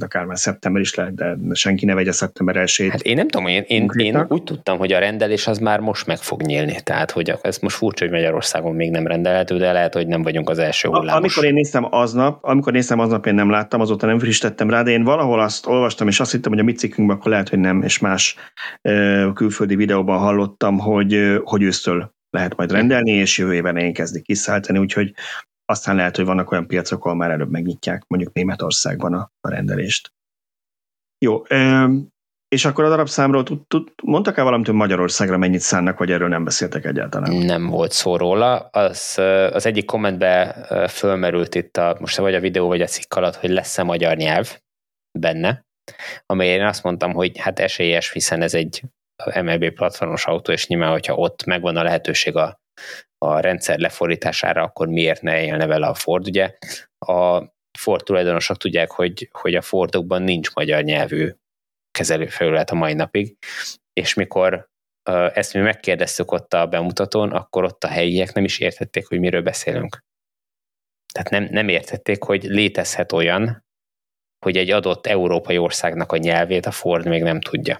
hát 0.00 0.14
akár 0.14 0.24
már 0.24 0.38
szeptember 0.38 0.80
is 0.82 0.94
lehet, 0.94 1.14
de 1.14 1.36
senki 1.52 1.84
ne 1.84 1.94
vegye 1.94 2.12
szeptember 2.12 2.56
1 2.56 2.88
Hát 2.90 3.02
én 3.02 3.16
nem 3.16 3.28
tudom, 3.28 3.46
én, 3.46 3.64
én, 3.66 3.90
én 3.96 4.24
úgy 4.28 4.42
tudtam, 4.42 4.78
hogy 4.78 4.92
a 4.92 4.98
rendelés 4.98 5.46
az 5.46 5.58
már 5.58 5.80
most 5.80 6.06
meg 6.06 6.16
fog 6.16 6.42
nyílni, 6.42 6.80
tehát 6.82 7.10
hogy 7.10 7.34
ez 7.42 7.58
most 7.58 7.76
furcsa, 7.76 8.04
hogy 8.04 8.12
Magyarországon 8.12 8.74
még 8.74 8.90
nem 8.90 9.06
rendelhető, 9.06 9.58
de 9.58 9.72
lehet, 9.72 9.94
hogy 9.94 10.06
nem 10.06 10.22
vagyunk 10.22 10.50
az 10.50 10.58
első 10.58 10.88
hullámos. 10.88 11.12
Amikor 11.12 11.44
én 11.44 11.54
néztem 11.54 11.86
aznap, 11.90 12.44
amikor 12.44 12.72
néztem 12.72 12.98
aznap, 12.98 13.26
én 13.26 13.34
nem 13.34 13.50
láttam, 13.50 13.80
azóta 13.80 14.06
nem 14.06 14.18
frissítettem 14.18 14.70
rá, 14.70 14.82
de 14.82 14.90
én 14.90 15.04
valahol 15.04 15.40
azt 15.40 15.66
olvastam, 15.66 16.08
és 16.08 16.20
azt 16.20 16.32
hittem, 16.32 16.52
hogy 16.52 16.60
a 16.60 16.64
mi 16.64 16.72
cikkünkben 16.72 17.16
akkor 17.16 17.30
lehet, 17.30 17.48
hogy 17.48 17.58
nem, 17.58 17.82
és 17.82 17.98
más 17.98 18.36
külföldi 19.34 19.76
videóban 19.76 20.18
hallottam, 20.18 20.78
hogy, 20.78 21.40
hogy 21.44 21.62
ősztől 21.62 22.14
lehet 22.30 22.56
majd 22.56 22.72
rendelni, 22.72 23.10
és 23.10 23.38
jövő 23.38 23.54
évben 23.54 23.76
én 23.76 23.92
kezdik 23.92 24.22
kiszállítani, 24.22 24.78
úgyhogy 24.78 25.14
aztán 25.66 25.96
lehet, 25.96 26.16
hogy 26.16 26.24
vannak 26.24 26.50
olyan 26.50 26.66
piacok, 26.66 27.04
ahol 27.04 27.16
már 27.16 27.30
előbb 27.30 27.50
megnyitják, 27.50 28.04
mondjuk 28.06 28.32
Németországban 28.32 29.14
a, 29.14 29.30
a 29.40 29.50
rendelést. 29.50 30.12
Jó, 31.18 31.42
és 32.48 32.64
akkor 32.64 32.84
a 32.84 32.88
darabszámról 32.88 33.42
tud, 33.42 33.66
tud, 33.66 33.92
mondtak-e 34.02 34.42
valamit, 34.42 34.66
hogy 34.66 34.74
Magyarországra 34.74 35.36
mennyit 35.36 35.60
szánnak, 35.60 35.98
vagy 35.98 36.10
erről 36.10 36.28
nem 36.28 36.44
beszéltek 36.44 36.84
egyáltalán? 36.84 37.32
Nem 37.32 37.66
volt 37.66 37.92
szó 37.92 38.16
róla. 38.16 38.56
Az, 38.58 39.18
az 39.52 39.66
egyik 39.66 39.84
kommentbe 39.84 40.66
fölmerült 40.88 41.54
itt, 41.54 41.76
a, 41.76 41.96
most 42.00 42.16
vagy 42.16 42.34
a 42.34 42.40
videó, 42.40 42.66
vagy 42.66 42.80
a 42.80 42.86
cikk 42.86 43.14
alatt, 43.14 43.36
hogy 43.36 43.50
lesz-e 43.50 43.82
magyar 43.82 44.16
nyelv 44.16 44.60
benne, 45.18 45.66
amelyén 46.26 46.60
én 46.60 46.66
azt 46.66 46.82
mondtam, 46.82 47.12
hogy 47.12 47.38
hát 47.38 47.58
esélyes, 47.58 48.12
hiszen 48.12 48.42
ez 48.42 48.54
egy 48.54 48.82
MLB 49.42 49.70
platformos 49.70 50.26
autó, 50.26 50.52
és 50.52 50.66
nyilván, 50.66 50.90
hogyha 50.90 51.14
ott 51.14 51.44
megvan 51.44 51.76
a 51.76 51.82
lehetőség 51.82 52.36
a 52.36 52.60
a 53.18 53.40
rendszer 53.40 53.78
lefordítására, 53.78 54.62
akkor 54.62 54.88
miért 54.88 55.22
ne 55.22 55.42
élne 55.44 55.66
vele 55.66 55.86
a 55.86 55.94
Ford? 55.94 56.26
Ugye 56.26 56.56
a 56.98 57.44
Ford 57.78 58.04
tulajdonosok 58.04 58.56
tudják, 58.56 58.90
hogy, 58.90 59.28
hogy 59.32 59.54
a 59.54 59.62
Fordokban 59.62 60.22
nincs 60.22 60.54
magyar 60.54 60.82
nyelvű 60.82 61.32
kezelőfelület 61.90 62.70
a 62.70 62.74
mai 62.74 62.94
napig, 62.94 63.36
és 63.92 64.14
mikor 64.14 64.68
ezt 65.32 65.54
mi 65.54 65.60
megkérdeztük 65.60 66.32
ott 66.32 66.54
a 66.54 66.66
bemutatón, 66.66 67.32
akkor 67.32 67.64
ott 67.64 67.84
a 67.84 67.88
helyiek 67.88 68.32
nem 68.32 68.44
is 68.44 68.58
értették, 68.58 69.06
hogy 69.06 69.18
miről 69.18 69.42
beszélünk. 69.42 70.04
Tehát 71.12 71.30
nem, 71.30 71.44
nem 71.44 71.68
értették, 71.68 72.22
hogy 72.22 72.42
létezhet 72.42 73.12
olyan, 73.12 73.64
hogy 74.44 74.56
egy 74.56 74.70
adott 74.70 75.06
európai 75.06 75.58
országnak 75.58 76.12
a 76.12 76.16
nyelvét 76.16 76.66
a 76.66 76.70
Ford 76.70 77.06
még 77.06 77.22
nem 77.22 77.40
tudja. 77.40 77.78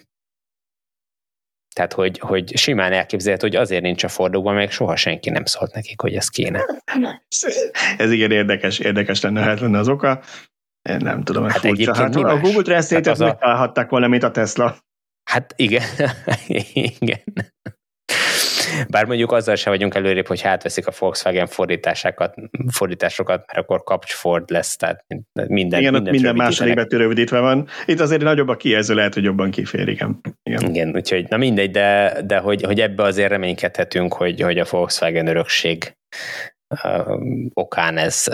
Tehát, 1.77 1.93
hogy, 1.93 2.19
hogy 2.19 2.57
simán 2.57 2.93
elképzelhető, 2.93 3.47
hogy 3.47 3.57
azért 3.57 3.83
nincs 3.83 4.05
a 4.05 4.09
fordulóban, 4.09 4.55
meg 4.55 4.71
soha 4.71 4.97
senki 4.97 5.31
nem 5.31 5.45
szólt 5.45 5.75
nekik, 5.75 6.01
hogy 6.01 6.15
ez 6.15 6.29
kéne. 6.29 6.65
Ez 7.99 8.11
igen 8.11 8.31
érdekes, 8.31 8.79
érdekes 8.79 9.21
lenne, 9.21 9.41
hát 9.41 9.61
lenne 9.61 9.79
az 9.79 9.89
oka. 9.89 10.23
Én 10.89 10.97
nem 10.97 11.23
tudom, 11.23 11.49
hát 11.49 11.59
furcsa. 11.59 11.95
Hát 11.95 12.15
a 12.15 12.39
Google 12.39 12.63
Translate-et 12.63 13.19
hát 13.19 13.29
megtalálhatták 13.29 13.91
volna, 13.91 14.09
mint 14.09 14.23
a 14.23 14.31
Tesla. 14.31 14.77
Hát 15.31 15.55
igen, 15.57 15.83
igen. 17.01 17.21
Bár 18.89 19.05
mondjuk 19.05 19.33
azzal 19.33 19.55
sem 19.55 19.73
vagyunk 19.73 19.95
előrébb, 19.95 20.27
hogy 20.27 20.41
átveszik 20.45 20.87
a 20.87 20.93
Volkswagen 20.99 21.47
fordításokat, 21.47 22.35
fordításokat, 22.73 23.45
mert 23.47 23.59
akkor 23.59 23.83
kapcs 23.83 24.13
Ford 24.13 24.51
lesz, 24.51 24.77
tehát 24.77 25.05
minden, 25.33 25.81
igen, 25.81 25.93
minden, 25.93 26.13
minden 26.13 26.35
második 26.35 26.75
betű 26.75 26.97
rövidítve 26.97 27.39
van. 27.39 27.69
Itt 27.87 28.01
azért 28.01 28.23
nagyobb 28.23 28.49
a 28.49 28.57
kijelző, 28.57 28.95
lehet, 28.95 29.15
hogy 29.15 29.25
jobban 29.25 29.51
kifér, 29.51 29.89
igen. 29.89 30.21
Igen, 30.43 30.63
igen 30.71 30.95
úgyhogy 30.95 31.27
na 31.29 31.37
mindegy, 31.37 31.71
de, 31.71 32.19
de 32.25 32.39
hogy, 32.39 32.63
hogy 32.63 32.81
ebbe 32.81 33.03
azért 33.03 33.31
reménykedhetünk, 33.31 34.13
hogy, 34.13 34.41
hogy 34.41 34.59
a 34.59 34.67
Volkswagen 34.71 35.27
örökség 35.27 35.97
okán 37.55 37.97
ez 37.97 38.25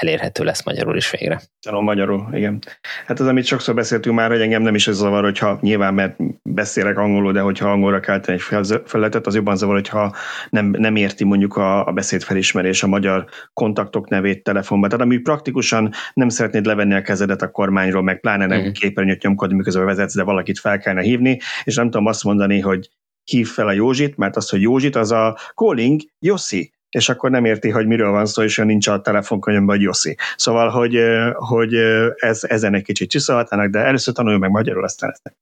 elérhető 0.00 0.44
lesz 0.44 0.64
magyarul 0.64 0.96
is 0.96 1.10
végre. 1.10 1.40
Tudom, 1.60 1.84
magyarul, 1.84 2.28
igen. 2.32 2.58
Hát 3.06 3.20
az, 3.20 3.26
amit 3.26 3.44
sokszor 3.44 3.74
beszéltünk 3.74 4.16
már, 4.16 4.30
hogy 4.30 4.40
engem 4.40 4.62
nem 4.62 4.74
is 4.74 4.88
ez 4.88 4.96
zavar, 4.96 5.22
hogyha 5.22 5.58
nyilván, 5.60 5.94
mert 5.94 6.16
beszélek 6.42 6.98
angolul, 6.98 7.32
de 7.32 7.40
hogyha 7.40 7.70
angolra 7.70 8.00
kell 8.00 8.20
tenni 8.20 8.38
egy 8.38 8.80
felületet, 8.84 9.26
az 9.26 9.34
jobban 9.34 9.56
zavar, 9.56 9.74
hogyha 9.74 10.14
nem, 10.50 10.66
nem 10.78 10.96
érti 10.96 11.24
mondjuk 11.24 11.56
a, 11.56 11.86
a 11.86 11.92
beszédfelismerés, 11.92 12.82
a 12.82 12.86
magyar 12.86 13.26
kontaktok 13.52 14.08
nevét 14.08 14.42
telefonba. 14.42 14.86
Tehát 14.86 15.04
ami 15.04 15.18
praktikusan 15.18 15.92
nem 16.14 16.28
szeretnéd 16.28 16.66
levenni 16.66 16.94
a 16.94 17.02
kezedet 17.02 17.42
a 17.42 17.50
kormányról, 17.50 18.02
meg 18.02 18.20
pláne 18.20 18.46
nem 18.46 18.58
uh-huh. 18.58 18.72
képernyőt 18.72 19.22
nyomkodni, 19.22 19.56
miközben 19.56 19.84
vezetsz, 19.84 20.14
de 20.14 20.22
valakit 20.22 20.58
fel 20.58 20.78
kellene 20.78 21.02
hívni, 21.02 21.38
és 21.64 21.74
nem 21.74 21.90
tudom 21.90 22.06
azt 22.06 22.24
mondani, 22.24 22.60
hogy 22.60 22.88
hív 23.24 23.48
fel 23.48 23.66
a 23.66 23.72
Józsit, 23.72 24.16
mert 24.16 24.36
az, 24.36 24.48
hogy 24.48 24.60
Józsit, 24.60 24.96
az 24.96 25.12
a 25.12 25.38
calling 25.54 26.00
Jossi, 26.18 26.72
és 26.90 27.08
akkor 27.08 27.30
nem 27.30 27.44
érti, 27.44 27.70
hogy 27.70 27.86
miről 27.86 28.10
van 28.10 28.26
szó, 28.26 28.42
és 28.42 28.56
nincs 28.56 28.86
a 28.86 29.00
telefonkönyvben, 29.00 29.66
vagy 29.66 29.80
Jossi. 29.80 30.16
Szóval, 30.36 30.68
hogy, 30.68 31.00
hogy 31.34 31.74
ez, 32.16 32.44
ezen 32.44 32.74
egy 32.74 32.82
kicsit 32.82 33.10
csiszolhatnának, 33.10 33.70
de 33.70 33.78
először 33.78 34.14
tanulj 34.14 34.38
meg 34.38 34.50
magyarul, 34.50 34.84
aztán 34.84 35.10
ezt 35.10 35.34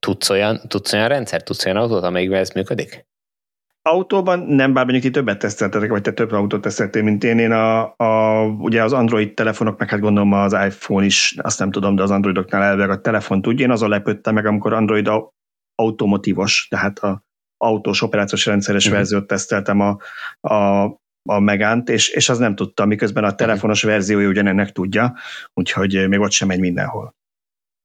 tudsz, 0.00 0.30
olyan, 0.30 0.60
tudsz 0.68 0.92
olyan 0.92 1.08
rendszer, 1.08 1.42
tudsz 1.42 1.64
olyan 1.64 1.76
autót, 1.76 2.02
amelyikben 2.02 2.40
ez 2.40 2.50
működik? 2.50 3.06
Autóban 3.84 4.38
nem, 4.38 4.72
bár 4.72 4.84
mondjuk 4.84 5.04
ti 5.04 5.10
többet 5.10 5.38
teszteltetek, 5.38 5.90
vagy 5.90 6.02
te 6.02 6.12
több 6.12 6.32
autót 6.32 6.60
teszteltél, 6.60 7.02
mint 7.02 7.24
én. 7.24 7.38
Én 7.38 7.52
a, 7.52 7.94
a, 7.96 8.42
ugye 8.44 8.82
az 8.82 8.92
Android 8.92 9.34
telefonok, 9.34 9.78
meg 9.78 9.88
hát 9.88 10.00
gondolom 10.00 10.32
az 10.32 10.52
iPhone 10.52 11.04
is, 11.04 11.34
azt 11.38 11.58
nem 11.58 11.70
tudom, 11.70 11.94
de 11.94 12.02
az 12.02 12.10
Androidoknál 12.10 12.62
elvileg 12.62 12.90
a 12.90 13.00
telefon 13.00 13.42
tudja. 13.42 13.64
Én 13.64 13.70
azon 13.70 13.88
lepődtem 13.88 14.34
meg, 14.34 14.46
amikor 14.46 14.72
Android 14.72 15.10
automotívos, 15.74 16.66
tehát 16.70 16.98
a 16.98 17.24
autós 17.62 18.02
operációs 18.02 18.46
rendszeres 18.46 18.84
uh-huh. 18.84 18.98
verziót 18.98 19.26
teszteltem 19.26 19.80
a, 19.80 19.98
a, 20.54 20.84
a 21.28 21.38
Megánt, 21.38 21.88
és, 21.88 22.08
és 22.08 22.28
az 22.28 22.38
nem 22.38 22.54
tudta, 22.54 22.84
miközben 22.84 23.24
a 23.24 23.34
telefonos 23.34 23.82
verziója 23.82 24.28
ugyanennek 24.28 24.72
tudja, 24.72 25.16
úgyhogy 25.54 26.08
még 26.08 26.20
ott 26.20 26.30
sem 26.30 26.48
megy 26.48 26.60
mindenhol. 26.60 27.14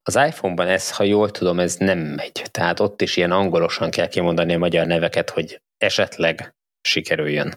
Az 0.03 0.15
iPhone-ban 0.15 0.67
ez, 0.67 0.95
ha 0.95 1.03
jól 1.03 1.31
tudom, 1.31 1.59
ez 1.59 1.75
nem 1.75 1.99
megy. 1.99 2.41
Tehát 2.51 2.79
ott 2.79 3.01
is 3.01 3.17
ilyen 3.17 3.31
angolosan 3.31 3.89
kell 3.89 4.07
kimondani 4.07 4.53
a 4.53 4.57
magyar 4.57 4.85
neveket, 4.85 5.29
hogy 5.29 5.61
esetleg 5.77 6.55
sikerüljön. 6.81 7.53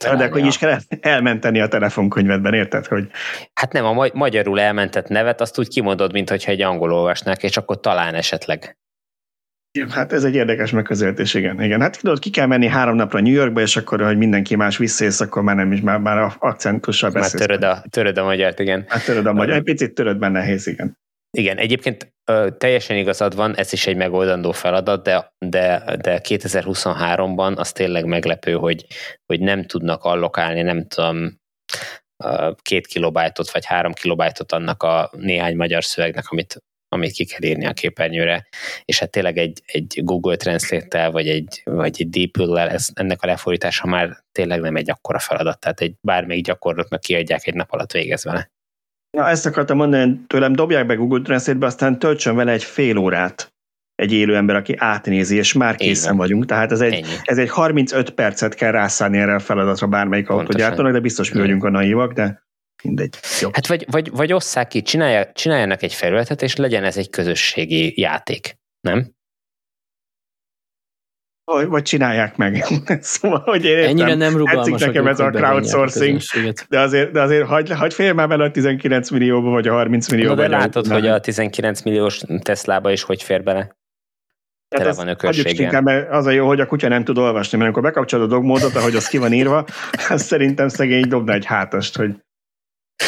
De 0.00 0.24
akkor 0.24 0.44
is 0.44 0.58
kell 0.58 0.78
elmenteni 1.00 1.60
a 1.60 1.68
telefonkönyvedben, 1.68 2.54
érted? 2.54 2.86
Hogy... 2.86 3.10
Hát 3.54 3.72
nem, 3.72 3.84
a 3.84 4.08
magyarul 4.12 4.60
elmentett 4.60 5.08
nevet 5.08 5.40
azt 5.40 5.58
úgy 5.58 5.68
kimondod, 5.68 6.12
mintha 6.12 6.50
egy 6.50 6.62
angol 6.62 6.92
olvasnák, 6.92 7.42
és 7.42 7.56
akkor 7.56 7.80
talán 7.80 8.14
esetleg. 8.14 8.76
Hát 9.88 10.12
ez 10.12 10.24
egy 10.24 10.34
érdekes 10.34 10.70
megközelítés, 10.70 11.34
igen. 11.34 11.62
igen. 11.62 11.80
Hát 11.80 12.00
tudod, 12.00 12.18
ki 12.18 12.30
kell 12.30 12.46
menni 12.46 12.66
három 12.66 12.96
napra 12.96 13.20
New 13.20 13.32
Yorkba, 13.32 13.60
és 13.60 13.76
akkor, 13.76 14.00
hogy 14.00 14.16
mindenki 14.16 14.56
más 14.56 14.76
visszaész, 14.76 15.20
akkor 15.20 15.42
már 15.42 15.56
nem 15.56 15.72
is, 15.72 15.80
már, 15.80 15.98
már 15.98 16.18
a 16.18 16.34
akcentussal 16.38 17.10
beszélsz. 17.10 17.32
Már 17.32 17.42
töröd 17.42 17.62
a, 17.62 17.84
töröd 17.90 18.18
a 18.18 18.24
magyart, 18.24 18.58
igen. 18.58 18.84
Hát 18.88 19.04
töröd 19.04 19.26
a 19.26 19.32
magyar, 19.32 19.56
egy 19.56 19.62
picit 19.62 19.94
töröd 19.94 20.18
benne 20.18 20.38
nehéz, 20.38 20.66
igen. 20.66 21.00
Igen, 21.38 21.58
egyébként 21.58 22.14
ö, 22.24 22.48
teljesen 22.58 22.96
igazad 22.96 23.36
van, 23.36 23.56
ez 23.56 23.72
is 23.72 23.86
egy 23.86 23.96
megoldandó 23.96 24.52
feladat, 24.52 25.02
de, 25.02 25.32
de, 25.38 25.96
de 26.02 26.20
2023-ban 26.28 27.56
az 27.56 27.72
tényleg 27.72 28.04
meglepő, 28.04 28.52
hogy, 28.52 28.86
hogy 29.26 29.40
nem 29.40 29.64
tudnak 29.64 30.04
allokálni, 30.04 30.62
nem 30.62 30.86
tudom, 30.86 31.40
két 32.62 32.86
kilobájtot 32.86 33.50
vagy 33.50 33.66
három 33.66 33.92
kilobájtot 33.92 34.52
annak 34.52 34.82
a 34.82 35.10
néhány 35.16 35.56
magyar 35.56 35.84
szövegnek, 35.84 36.24
amit 36.28 36.62
amit 36.92 37.12
ki 37.12 37.24
kell 37.24 37.50
írni 37.50 37.66
a 37.66 37.72
képernyőre, 37.72 38.46
és 38.84 38.98
hát 38.98 39.10
tényleg 39.10 39.38
egy, 39.38 39.62
egy 39.66 40.00
Google 40.02 40.36
Translate-tel, 40.36 41.10
vagy 41.10 41.28
egy, 41.28 41.60
vagy 41.64 41.96
egy 41.98 42.08
DeepL-lel 42.08 42.68
ez, 42.68 42.88
ennek 42.94 43.22
a 43.22 43.26
lefordítása 43.26 43.86
már 43.86 44.24
tényleg 44.32 44.60
nem 44.60 44.76
egy 44.76 44.90
akkora 44.90 45.18
feladat, 45.18 45.60
tehát 45.60 45.80
egy 45.80 45.94
bármelyik 46.00 46.44
gyakorlatnak 46.44 47.00
kiadják 47.00 47.46
egy 47.46 47.54
nap 47.54 47.72
alatt 47.72 47.92
végez 47.92 48.24
vele. 48.24 48.50
Na, 49.16 49.28
ezt 49.28 49.46
akartam 49.46 49.76
mondani, 49.76 50.20
tőlem 50.26 50.52
dobják 50.52 50.86
be 50.86 50.94
Google 50.94 51.22
Translate-be, 51.22 51.66
aztán 51.66 51.98
töltsön 51.98 52.36
vele 52.36 52.52
egy 52.52 52.64
fél 52.64 52.96
órát 52.96 53.52
egy 53.94 54.12
élő 54.12 54.36
ember, 54.36 54.56
aki 54.56 54.74
átnézi, 54.78 55.36
és 55.36 55.52
már 55.52 55.74
készen 55.74 56.16
vagyunk. 56.16 56.44
Tehát 56.44 56.72
ez 56.72 56.80
egy, 56.80 57.06
ez 57.22 57.38
egy 57.38 57.50
35 57.50 58.10
percet 58.10 58.54
kell 58.54 58.70
rászállni 58.70 59.18
erre 59.18 59.34
a 59.34 59.38
feladatra 59.38 59.86
bármelyik 59.86 60.28
autógyártónak, 60.28 60.92
de 60.92 61.00
biztos 61.00 61.32
mi 61.32 61.40
vagyunk 61.40 61.64
a 61.64 61.70
naivak, 61.70 62.12
de 62.12 62.42
mindegy. 62.82 63.14
Jó. 63.40 63.48
Hát 63.52 63.66
vagy, 63.66 63.84
vagy, 63.90 64.10
vagy 64.10 64.32
osszák 64.32 64.68
ki, 64.68 64.82
csinálják, 64.82 65.32
csináljanak 65.32 65.82
egy 65.82 65.94
felületet, 65.94 66.42
és 66.42 66.56
legyen 66.56 66.84
ez 66.84 66.96
egy 66.96 67.10
közösségi 67.10 68.00
játék, 68.00 68.56
nem? 68.80 69.14
Vagy, 71.44 71.66
vagy 71.66 71.82
csinálják 71.82 72.36
meg. 72.36 72.64
szóval, 73.00 73.38
hogy 73.38 73.64
én 73.64 73.76
értem, 73.76 73.90
Ennyire 73.90 74.14
nem 74.14 74.36
rugalmas 74.36 74.80
nekem 74.80 75.06
ez 75.06 75.20
a 75.20 75.30
crowdsourcing, 75.30 76.20
de 76.68 76.80
azért, 76.80 77.10
de 77.10 77.20
azért 77.20 77.46
hagy, 77.46 77.70
hagy 77.70 77.94
félj 77.94 78.12
már 78.12 78.28
bele 78.28 78.44
a 78.44 78.50
19 78.50 79.10
millióba, 79.10 79.50
vagy 79.50 79.68
a 79.68 79.72
30 79.72 80.10
millióba. 80.10 80.34
de 80.34 80.48
látod, 80.48 80.86
hogy 80.86 81.06
a 81.06 81.20
19 81.20 81.82
milliós 81.82 82.20
Teslába 82.42 82.90
is 82.90 83.02
hogy 83.02 83.22
fér 83.22 83.42
bele. 83.42 83.76
Tele 84.68 84.84
hát 84.84 84.96
van 84.96 85.08
ökörséggel. 85.08 85.80
Mert 85.80 86.10
az 86.10 86.26
a 86.26 86.30
jó, 86.30 86.46
hogy 86.46 86.60
a 86.60 86.66
kutya 86.66 86.88
nem 86.88 87.04
tud 87.04 87.18
olvasni, 87.18 87.58
mert 87.58 87.70
amikor 87.70 87.90
bekapcsolod 87.90 88.32
a 88.32 88.34
dogmódot, 88.34 88.74
ahogy 88.74 88.94
az 88.94 89.08
ki 89.08 89.18
van 89.18 89.32
írva, 89.32 89.64
az 90.08 90.22
szerintem 90.22 90.68
szegény 90.68 91.08
dobna 91.08 91.32
egy 91.32 91.44
hátast, 91.44 91.96
hogy 91.96 92.14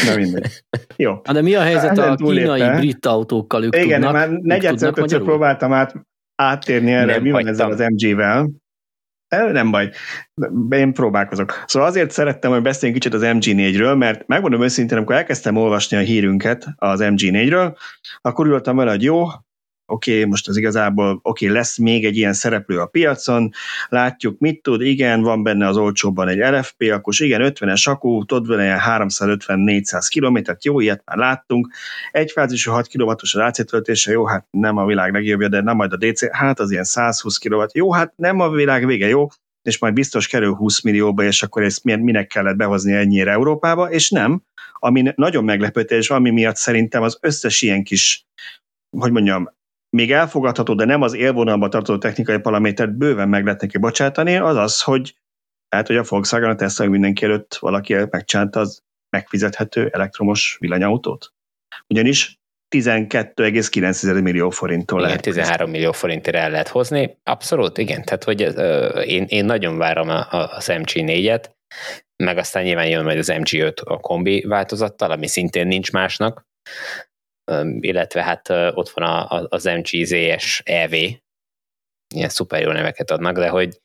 Na 0.06 0.16
mindegy. 0.16 0.64
Jó. 0.96 1.20
De 1.32 1.42
mi 1.42 1.54
a 1.54 1.60
helyzet 1.60 1.98
a 1.98 2.14
kínai 2.14 2.76
brit 2.76 3.06
autókkal? 3.06 3.64
Ők 3.64 3.76
Igen, 3.76 3.88
tudnak, 3.88 4.12
már 4.12 4.28
negyedszer, 4.30 4.92
próbáltam 4.92 5.72
át, 5.72 5.94
áttérni 6.34 6.92
erre, 6.92 7.12
nem 7.12 7.22
mi 7.22 7.30
van 7.30 7.46
ezzel 7.46 7.70
az 7.70 7.78
MG-vel. 7.78 8.50
Nem 9.28 9.70
baj, 9.70 9.90
én 10.70 10.92
próbálkozok. 10.92 11.64
Szóval 11.66 11.88
azért 11.88 12.10
szerettem, 12.10 12.50
hogy 12.50 12.62
beszéljünk 12.62 13.02
kicsit 13.02 13.16
az 13.16 13.22
MG4-ről, 13.24 13.98
mert 13.98 14.26
megmondom 14.26 14.62
őszintén, 14.62 14.96
amikor 14.96 15.14
elkezdtem 15.14 15.56
olvasni 15.56 15.96
a 15.96 16.00
hírünket 16.00 16.66
az 16.76 17.00
MG4-ről, 17.02 17.76
akkor 18.20 18.46
ültem 18.46 18.76
vele, 18.76 18.90
hogy 18.90 19.02
jó, 19.02 19.26
oké, 19.86 20.16
okay, 20.16 20.24
most 20.24 20.48
az 20.48 20.56
igazából, 20.56 21.20
oké, 21.22 21.44
okay, 21.44 21.56
lesz 21.56 21.78
még 21.78 22.04
egy 22.04 22.16
ilyen 22.16 22.32
szereplő 22.32 22.80
a 22.80 22.86
piacon, 22.86 23.50
látjuk, 23.88 24.38
mit 24.38 24.62
tud, 24.62 24.80
igen, 24.80 25.22
van 25.22 25.42
benne 25.42 25.66
az 25.66 25.76
olcsóban 25.76 26.28
egy 26.28 26.38
LFP, 26.38 26.82
akkor 26.92 27.14
igen, 27.16 27.52
50-es 27.54 27.88
akku, 27.88 28.24
tudod 28.24 28.46
vele 28.46 28.62
ilyen 28.62 28.80
350-400 28.86 30.06
kilométert, 30.08 30.64
jó, 30.64 30.80
ilyet 30.80 31.02
már 31.04 31.16
láttunk, 31.16 31.68
egyfázisú 32.10 32.70
6 32.70 32.88
kW-os 32.88 33.34
az 33.34 33.40
AC 33.40 33.66
töltése, 33.66 34.12
jó, 34.12 34.26
hát 34.26 34.46
nem 34.50 34.76
a 34.76 34.86
világ 34.86 35.12
legjobbja, 35.12 35.48
de 35.48 35.60
nem 35.60 35.76
majd 35.76 35.92
a 35.92 35.96
DC, 35.96 36.32
hát 36.32 36.60
az 36.60 36.70
ilyen 36.70 36.84
120 36.84 37.38
kW, 37.38 37.62
jó, 37.72 37.92
hát 37.92 38.12
nem 38.16 38.40
a 38.40 38.50
világ 38.50 38.86
vége, 38.86 39.08
jó, 39.08 39.26
és 39.62 39.78
majd 39.78 39.94
biztos 39.94 40.28
kerül 40.28 40.54
20 40.54 40.82
millióba, 40.82 41.22
és 41.22 41.42
akkor 41.42 41.62
ezt 41.62 41.84
minek 41.84 42.26
kellett 42.26 42.56
behozni 42.56 42.92
ennyire 42.92 43.30
Európába, 43.30 43.90
és 43.90 44.10
nem, 44.10 44.42
ami 44.72 45.12
nagyon 45.16 45.44
meglepő, 45.44 45.98
ami 46.06 46.30
miatt 46.30 46.56
szerintem 46.56 47.02
az 47.02 47.18
összes 47.20 47.62
ilyen 47.62 47.82
kis 47.82 48.26
hogy 48.98 49.12
mondjam, 49.12 49.52
még 49.94 50.12
elfogadható, 50.12 50.74
de 50.74 50.84
nem 50.84 51.02
az 51.02 51.14
élvonalba 51.14 51.68
tartozó 51.68 51.98
technikai 51.98 52.38
paramétert 52.38 52.96
bőven 52.96 53.28
meg 53.28 53.44
lehet 53.44 53.60
neki 53.60 53.78
bocsátani, 53.78 54.36
az 54.36 54.56
az, 54.56 54.82
hogy 54.82 55.14
lehet, 55.68 55.86
hogy 55.86 55.96
a 55.96 56.04
Volkswagen 56.08 56.50
a 56.50 56.54
Tesla 56.54 56.86
mindenki 56.86 57.24
előtt 57.24 57.54
valaki 57.54 57.94
megcsánta 58.10 58.60
az 58.60 58.82
megfizethető 59.16 59.88
elektromos 59.92 60.56
villanyautót. 60.60 61.32
Ugyanis 61.86 62.38
12,9 62.76 64.22
millió 64.22 64.50
forinttól 64.50 64.98
igen, 64.98 65.08
lehet. 65.08 65.24
13 65.24 65.70
millió 65.70 65.92
forintért 65.92 66.36
el 66.36 66.50
lehet 66.50 66.68
hozni. 66.68 67.18
Abszolút, 67.22 67.78
igen. 67.78 68.02
Tehát, 68.04 68.24
hogy 68.24 68.42
uh, 68.42 69.08
én, 69.10 69.24
én 69.28 69.44
nagyon 69.44 69.78
várom 69.78 70.08
a, 70.08 70.32
a, 70.32 70.56
az 70.56 70.66
MG4-et, 70.68 71.44
meg 72.24 72.38
aztán 72.38 72.62
nyilván 72.62 72.88
jön 72.88 73.04
majd 73.04 73.18
az 73.18 73.32
MG5 73.32 73.82
a 73.84 74.00
kombi 74.00 74.44
változattal, 74.48 75.10
ami 75.10 75.26
szintén 75.26 75.66
nincs 75.66 75.92
másnak 75.92 76.46
illetve 77.80 78.22
hát 78.22 78.48
ott 78.50 78.88
van 78.88 79.26
az 79.48 79.64
MGZS 79.64 80.62
EV, 80.64 80.92
ilyen 82.14 82.28
szuper 82.28 82.62
jó 82.62 82.70
neveket 82.70 83.10
adnak, 83.10 83.36
de 83.36 83.48
hogy, 83.48 83.80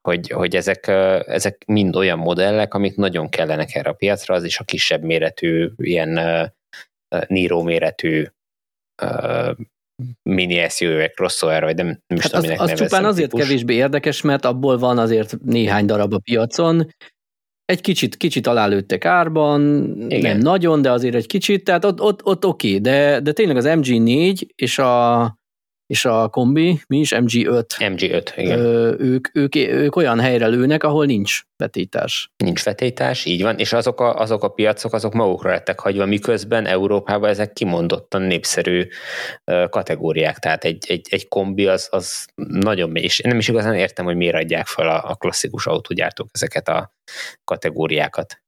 hogy, 0.00 0.30
hogy 0.30 0.56
ezek, 0.56 0.86
ezek 1.26 1.64
mind 1.66 1.96
olyan 1.96 2.18
modellek, 2.18 2.74
amik 2.74 2.96
nagyon 2.96 3.28
kellenek 3.28 3.74
erre 3.74 3.90
a 3.90 3.94
piacra, 3.94 4.34
az 4.34 4.44
is 4.44 4.58
a 4.58 4.64
kisebb 4.64 5.02
méretű, 5.02 5.70
ilyen 5.76 6.20
Niro 7.26 7.62
méretű 7.62 8.26
mini 10.22 10.68
SUV-ek, 10.68 11.14
crossover, 11.14 11.62
vagy 11.62 11.76
nem, 11.76 11.86
nem 11.86 12.18
hát 12.18 12.42
is 12.42 12.50
az, 12.50 12.60
az 12.60 12.72
csupán 12.72 13.04
azért 13.04 13.30
típus. 13.30 13.46
kevésbé 13.46 13.74
érdekes, 13.74 14.20
mert 14.22 14.44
abból 14.44 14.78
van 14.78 14.98
azért 14.98 15.40
néhány 15.40 15.86
darab 15.86 16.12
a 16.12 16.18
piacon, 16.18 16.94
egy 17.68 17.80
kicsit, 17.80 18.16
kicsit 18.16 18.46
alálőttek 18.46 19.04
árban, 19.04 19.94
Igen. 20.08 20.20
nem 20.20 20.38
nagyon, 20.38 20.82
de 20.82 20.90
azért 20.90 21.14
egy 21.14 21.26
kicsit, 21.26 21.64
tehát 21.64 21.84
ott, 21.84 22.00
ott, 22.00 22.24
ott 22.24 22.46
oké, 22.46 22.78
de, 22.78 23.20
de 23.20 23.32
tényleg 23.32 23.56
az 23.56 23.64
MG4 23.68 24.46
és 24.54 24.78
a, 24.78 25.22
és 25.88 26.04
a 26.04 26.28
kombi, 26.28 26.80
mi 26.86 26.98
is 26.98 27.12
MG5. 27.14 27.64
MG5, 27.78 28.32
igen. 28.36 28.58
Ö, 28.58 28.94
ők, 28.98 29.28
ők, 29.36 29.56
ők 29.56 29.96
olyan 29.96 30.20
helyre 30.20 30.46
lőnek, 30.46 30.82
ahol 30.82 31.06
nincs 31.06 31.42
vetítás. 31.56 32.30
Nincs 32.36 32.64
vetítás, 32.64 33.24
így 33.24 33.42
van, 33.42 33.58
és 33.58 33.72
azok 33.72 34.00
a, 34.00 34.14
azok 34.14 34.42
a 34.42 34.48
piacok, 34.48 34.92
azok 34.92 35.12
magukra 35.12 35.50
lettek 35.50 35.80
hagyva, 35.80 36.06
miközben 36.06 36.66
Európában 36.66 37.28
ezek 37.28 37.52
kimondottan 37.52 38.22
népszerű 38.22 38.86
kategóriák, 39.70 40.38
tehát 40.38 40.64
egy, 40.64 40.84
egy, 40.88 41.06
egy 41.10 41.28
kombi 41.28 41.66
az, 41.66 41.88
az 41.90 42.26
nagyon 42.34 42.96
és 42.96 43.18
nem 43.18 43.38
is 43.38 43.48
igazán 43.48 43.74
értem, 43.74 44.04
hogy 44.04 44.16
miért 44.16 44.36
adják 44.36 44.66
fel 44.66 44.88
a, 44.88 45.10
a 45.10 45.14
klasszikus 45.14 45.66
autógyártók 45.66 46.28
ezeket 46.32 46.68
a 46.68 46.92
kategóriákat. 47.44 48.40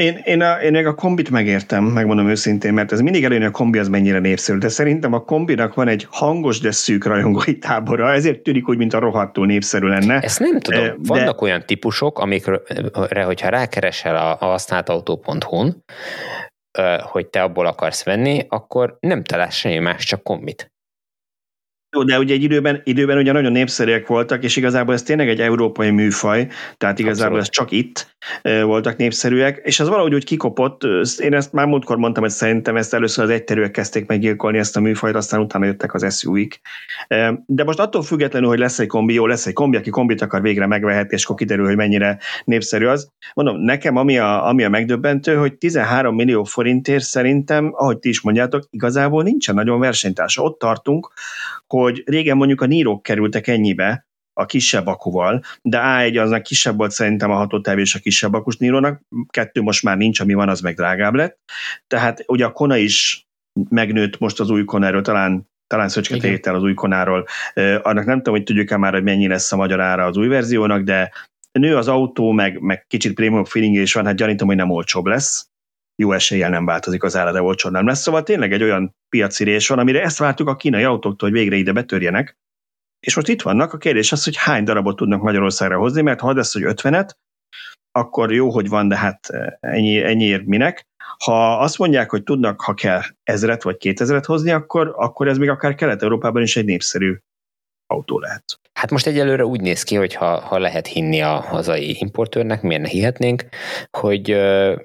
Én, 0.00 0.20
én, 0.24 0.42
a, 0.42 0.62
én 0.62 0.70
még 0.70 0.86
a 0.86 0.94
kombit 0.94 1.30
megértem, 1.30 1.84
megmondom 1.84 2.28
őszintén, 2.28 2.72
mert 2.72 2.92
ez 2.92 3.00
mindig 3.00 3.24
előjön, 3.24 3.44
a 3.44 3.50
kombi 3.50 3.78
az 3.78 3.88
mennyire 3.88 4.18
népszerű, 4.18 4.58
de 4.58 4.68
szerintem 4.68 5.12
a 5.12 5.24
kombinak 5.24 5.74
van 5.74 5.88
egy 5.88 6.06
hangos, 6.10 6.60
de 6.60 6.70
szűk 6.70 7.04
rajongói 7.04 7.58
tábora, 7.58 8.12
ezért 8.12 8.40
tűnik 8.40 8.68
úgy, 8.68 8.76
mint 8.76 8.94
a 8.94 8.98
rohadtul 8.98 9.46
népszerű 9.46 9.86
lenne. 9.86 10.20
Ezt 10.20 10.38
nem 10.40 10.60
tudom. 10.60 10.84
De... 10.84 10.94
Vannak 10.98 11.42
olyan 11.42 11.62
típusok, 11.66 12.18
amikre, 12.18 13.22
hogyha 13.24 13.48
rákeresel 13.48 14.16
a, 14.16 14.30
a 14.30 14.44
használt 14.44 14.88
n 14.88 15.68
hogy 17.00 17.26
te 17.26 17.42
abból 17.42 17.66
akarsz 17.66 18.04
venni, 18.04 18.46
akkor 18.48 18.96
nem 19.00 19.22
találsz 19.22 19.54
semmi 19.54 19.78
más, 19.78 20.04
csak 20.04 20.22
kombit. 20.22 20.72
Jó, 21.96 22.02
de 22.02 22.18
ugye 22.18 22.34
egy 22.34 22.42
időben, 22.42 22.80
időben 22.84 23.18
ugye 23.18 23.32
nagyon 23.32 23.52
népszerűek 23.52 24.06
voltak, 24.06 24.44
és 24.44 24.56
igazából 24.56 24.94
ez 24.94 25.02
tényleg 25.02 25.28
egy 25.28 25.40
európai 25.40 25.90
műfaj, 25.90 26.48
tehát 26.76 26.98
igazából 26.98 27.38
Abszolút. 27.38 27.40
ez 27.40 27.48
csak 27.48 27.70
itt 27.70 28.14
voltak 28.64 28.96
népszerűek, 28.96 29.60
és 29.62 29.80
ez 29.80 29.88
valahogy 29.88 30.14
úgy 30.14 30.24
kikopott, 30.24 30.82
én 31.18 31.34
ezt 31.34 31.52
már 31.52 31.66
múltkor 31.66 31.96
mondtam, 31.96 32.22
hogy 32.22 32.32
szerintem 32.32 32.76
ezt 32.76 32.94
először 32.94 33.24
az 33.24 33.30
egyterűek 33.30 33.70
kezdték 33.70 34.06
meggyilkolni 34.06 34.58
ezt 34.58 34.76
a 34.76 34.80
műfajt, 34.80 35.14
aztán 35.14 35.40
utána 35.40 35.64
jöttek 35.64 35.94
az 35.94 36.18
SUV-k. 36.18 36.60
De 37.46 37.64
most 37.64 37.78
attól 37.78 38.02
függetlenül, 38.02 38.48
hogy 38.48 38.58
lesz 38.58 38.78
egy 38.78 38.86
kombi, 38.86 39.14
jó, 39.14 39.26
lesz 39.26 39.46
egy 39.46 39.52
kombi, 39.52 39.76
aki 39.76 39.90
kombit 39.90 40.22
akar 40.22 40.42
végre 40.42 40.66
megvehet, 40.66 41.12
és 41.12 41.24
akkor 41.24 41.36
kiderül, 41.36 41.66
hogy 41.66 41.76
mennyire 41.76 42.18
népszerű 42.44 42.86
az. 42.86 43.10
Mondom, 43.34 43.56
nekem 43.56 43.96
ami 43.96 44.18
a, 44.18 44.48
ami 44.48 44.64
a 44.64 44.68
megdöbbentő, 44.68 45.36
hogy 45.36 45.54
13 45.54 46.14
millió 46.14 46.44
forintért 46.44 47.04
szerintem, 47.04 47.70
ahogy 47.74 47.98
ti 47.98 48.08
is 48.08 48.20
mondjátok, 48.20 48.66
igazából 48.70 49.22
nincsen 49.22 49.54
nagyon 49.54 49.80
versenytársa. 49.80 50.42
Ott 50.42 50.58
tartunk, 50.58 51.12
hogy 51.70 52.02
régen 52.06 52.36
mondjuk 52.36 52.60
a 52.60 52.66
nírok 52.66 53.02
kerültek 53.02 53.46
ennyibe, 53.46 54.08
a 54.32 54.46
kisebb 54.46 54.86
akuval, 54.86 55.42
de 55.62 55.80
A1 55.82 56.22
aznak 56.22 56.42
kisebb 56.42 56.76
volt 56.76 56.90
szerintem 56.90 57.30
a 57.30 57.36
hatótáv 57.36 57.78
és 57.78 57.94
a 57.94 57.98
kisebb 57.98 58.34
akus 58.34 58.56
nírónak, 58.56 59.00
kettő 59.28 59.60
most 59.60 59.82
már 59.82 59.96
nincs, 59.96 60.20
ami 60.20 60.34
van, 60.34 60.48
az 60.48 60.60
meg 60.60 60.74
drágább 60.74 61.14
lett. 61.14 61.38
Tehát 61.86 62.24
ugye 62.26 62.44
a 62.44 62.52
Kona 62.52 62.76
is 62.76 63.24
megnőtt 63.68 64.18
most 64.18 64.40
az 64.40 64.50
új 64.50 64.64
Konáról, 64.64 65.02
talán 65.02 65.48
talán 65.66 65.88
szöcske 65.88 66.38
el 66.42 66.54
az 66.54 66.62
új 66.62 66.74
Konáról. 66.74 67.26
Annak 67.82 68.04
nem 68.04 68.16
tudom, 68.16 68.34
hogy 68.34 68.42
tudjuk-e 68.42 68.76
már, 68.76 68.92
hogy 68.92 69.02
mennyi 69.02 69.28
lesz 69.28 69.52
a 69.52 69.56
magyar 69.56 69.80
ára 69.80 70.04
az 70.04 70.16
új 70.16 70.26
verziónak, 70.26 70.82
de 70.82 71.12
nő 71.52 71.76
az 71.76 71.88
autó, 71.88 72.30
meg, 72.30 72.60
meg 72.60 72.84
kicsit 72.86 73.14
prémium 73.14 73.44
feeling 73.44 73.76
is 73.76 73.92
van, 73.92 74.06
hát 74.06 74.16
gyanítom, 74.16 74.46
hogy 74.48 74.56
nem 74.56 74.70
olcsóbb 74.70 75.06
lesz. 75.06 75.49
Jó 76.00 76.12
eséllyel 76.12 76.50
nem 76.50 76.64
változik 76.64 77.02
az 77.02 77.16
ára, 77.16 77.32
de 77.32 77.42
olcsóbb 77.42 77.72
nem 77.72 77.86
lesz. 77.86 78.00
Szóval 78.00 78.22
tényleg 78.22 78.52
egy 78.52 78.62
olyan 78.62 78.96
piaci 79.08 79.44
rés 79.44 79.68
van, 79.68 79.78
amire 79.78 80.02
ezt 80.02 80.18
vártuk 80.18 80.48
a 80.48 80.56
kínai 80.56 80.84
autóktól, 80.84 81.28
hogy 81.28 81.38
végre 81.38 81.56
ide 81.56 81.72
betörjenek, 81.72 82.36
és 83.00 83.14
most 83.14 83.28
itt 83.28 83.42
vannak, 83.42 83.72
a 83.72 83.78
kérdés 83.78 84.12
az, 84.12 84.24
hogy 84.24 84.36
hány 84.36 84.64
darabot 84.64 84.96
tudnak 84.96 85.22
Magyarországra 85.22 85.78
hozni, 85.78 86.02
mert 86.02 86.20
ha 86.20 86.34
ezt, 86.36 86.52
hogy 86.52 86.62
50-et, 86.66 87.10
akkor 87.92 88.32
jó, 88.32 88.50
hogy 88.50 88.68
van, 88.68 88.88
de 88.88 88.96
hát 88.96 89.28
ennyi, 89.60 90.02
ennyiért 90.02 90.46
minek. 90.46 90.86
Ha 91.24 91.58
azt 91.58 91.78
mondják, 91.78 92.10
hogy 92.10 92.22
tudnak, 92.22 92.60
ha 92.60 92.74
kell 92.74 93.00
ezret 93.22 93.62
vagy 93.62 93.76
kétezret 93.76 94.24
hozni, 94.24 94.50
akkor, 94.50 94.92
akkor 94.96 95.28
ez 95.28 95.38
még 95.38 95.48
akár 95.48 95.74
Kelet-Európában 95.74 96.42
is 96.42 96.56
egy 96.56 96.64
népszerű 96.64 97.18
autó 97.90 98.18
lehet. 98.18 98.44
Hát 98.72 98.90
most 98.90 99.06
egyelőre 99.06 99.44
úgy 99.44 99.60
néz 99.60 99.82
ki, 99.82 99.94
hogy 99.94 100.14
ha, 100.14 100.40
ha 100.40 100.58
lehet 100.58 100.86
hinni 100.86 101.22
a 101.22 101.40
hazai 101.40 101.96
importőrnek, 102.00 102.62
miért 102.62 102.82
ne 102.82 102.88
hihetnénk, 102.88 103.44
hogy, 103.90 104.36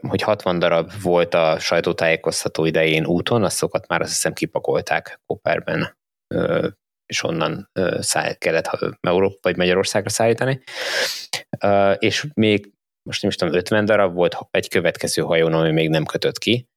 hogy 0.02 0.22
60 0.22 0.60
darab 0.60 0.92
volt 1.02 1.34
a 1.34 1.60
sajtótájékoztató 1.60 2.66
idején 2.66 3.06
úton, 3.06 3.44
azokat 3.44 3.88
már 3.88 4.02
azt 4.02 4.12
hiszem 4.12 4.34
kipakolták 4.34 5.20
Koperben 5.26 5.98
és 7.06 7.24
onnan 7.24 7.70
száll, 8.00 8.34
kellett 8.34 8.98
Európa 9.02 9.38
vagy 9.42 9.58
Magyarországra 9.58 10.10
szállítani. 10.10 10.60
És 11.98 12.28
még 12.34 12.72
most 13.10 13.22
nem 13.22 13.32
is 13.32 13.38
tudom, 13.38 13.54
50 13.54 13.86
darab 13.86 14.14
volt 14.14 14.38
egy 14.52 14.70
következő 14.70 15.22
hajón, 15.22 15.54
ami 15.54 15.72
még 15.72 15.90
nem 15.90 16.06
kötött 16.06 16.38
ki. 16.38 16.68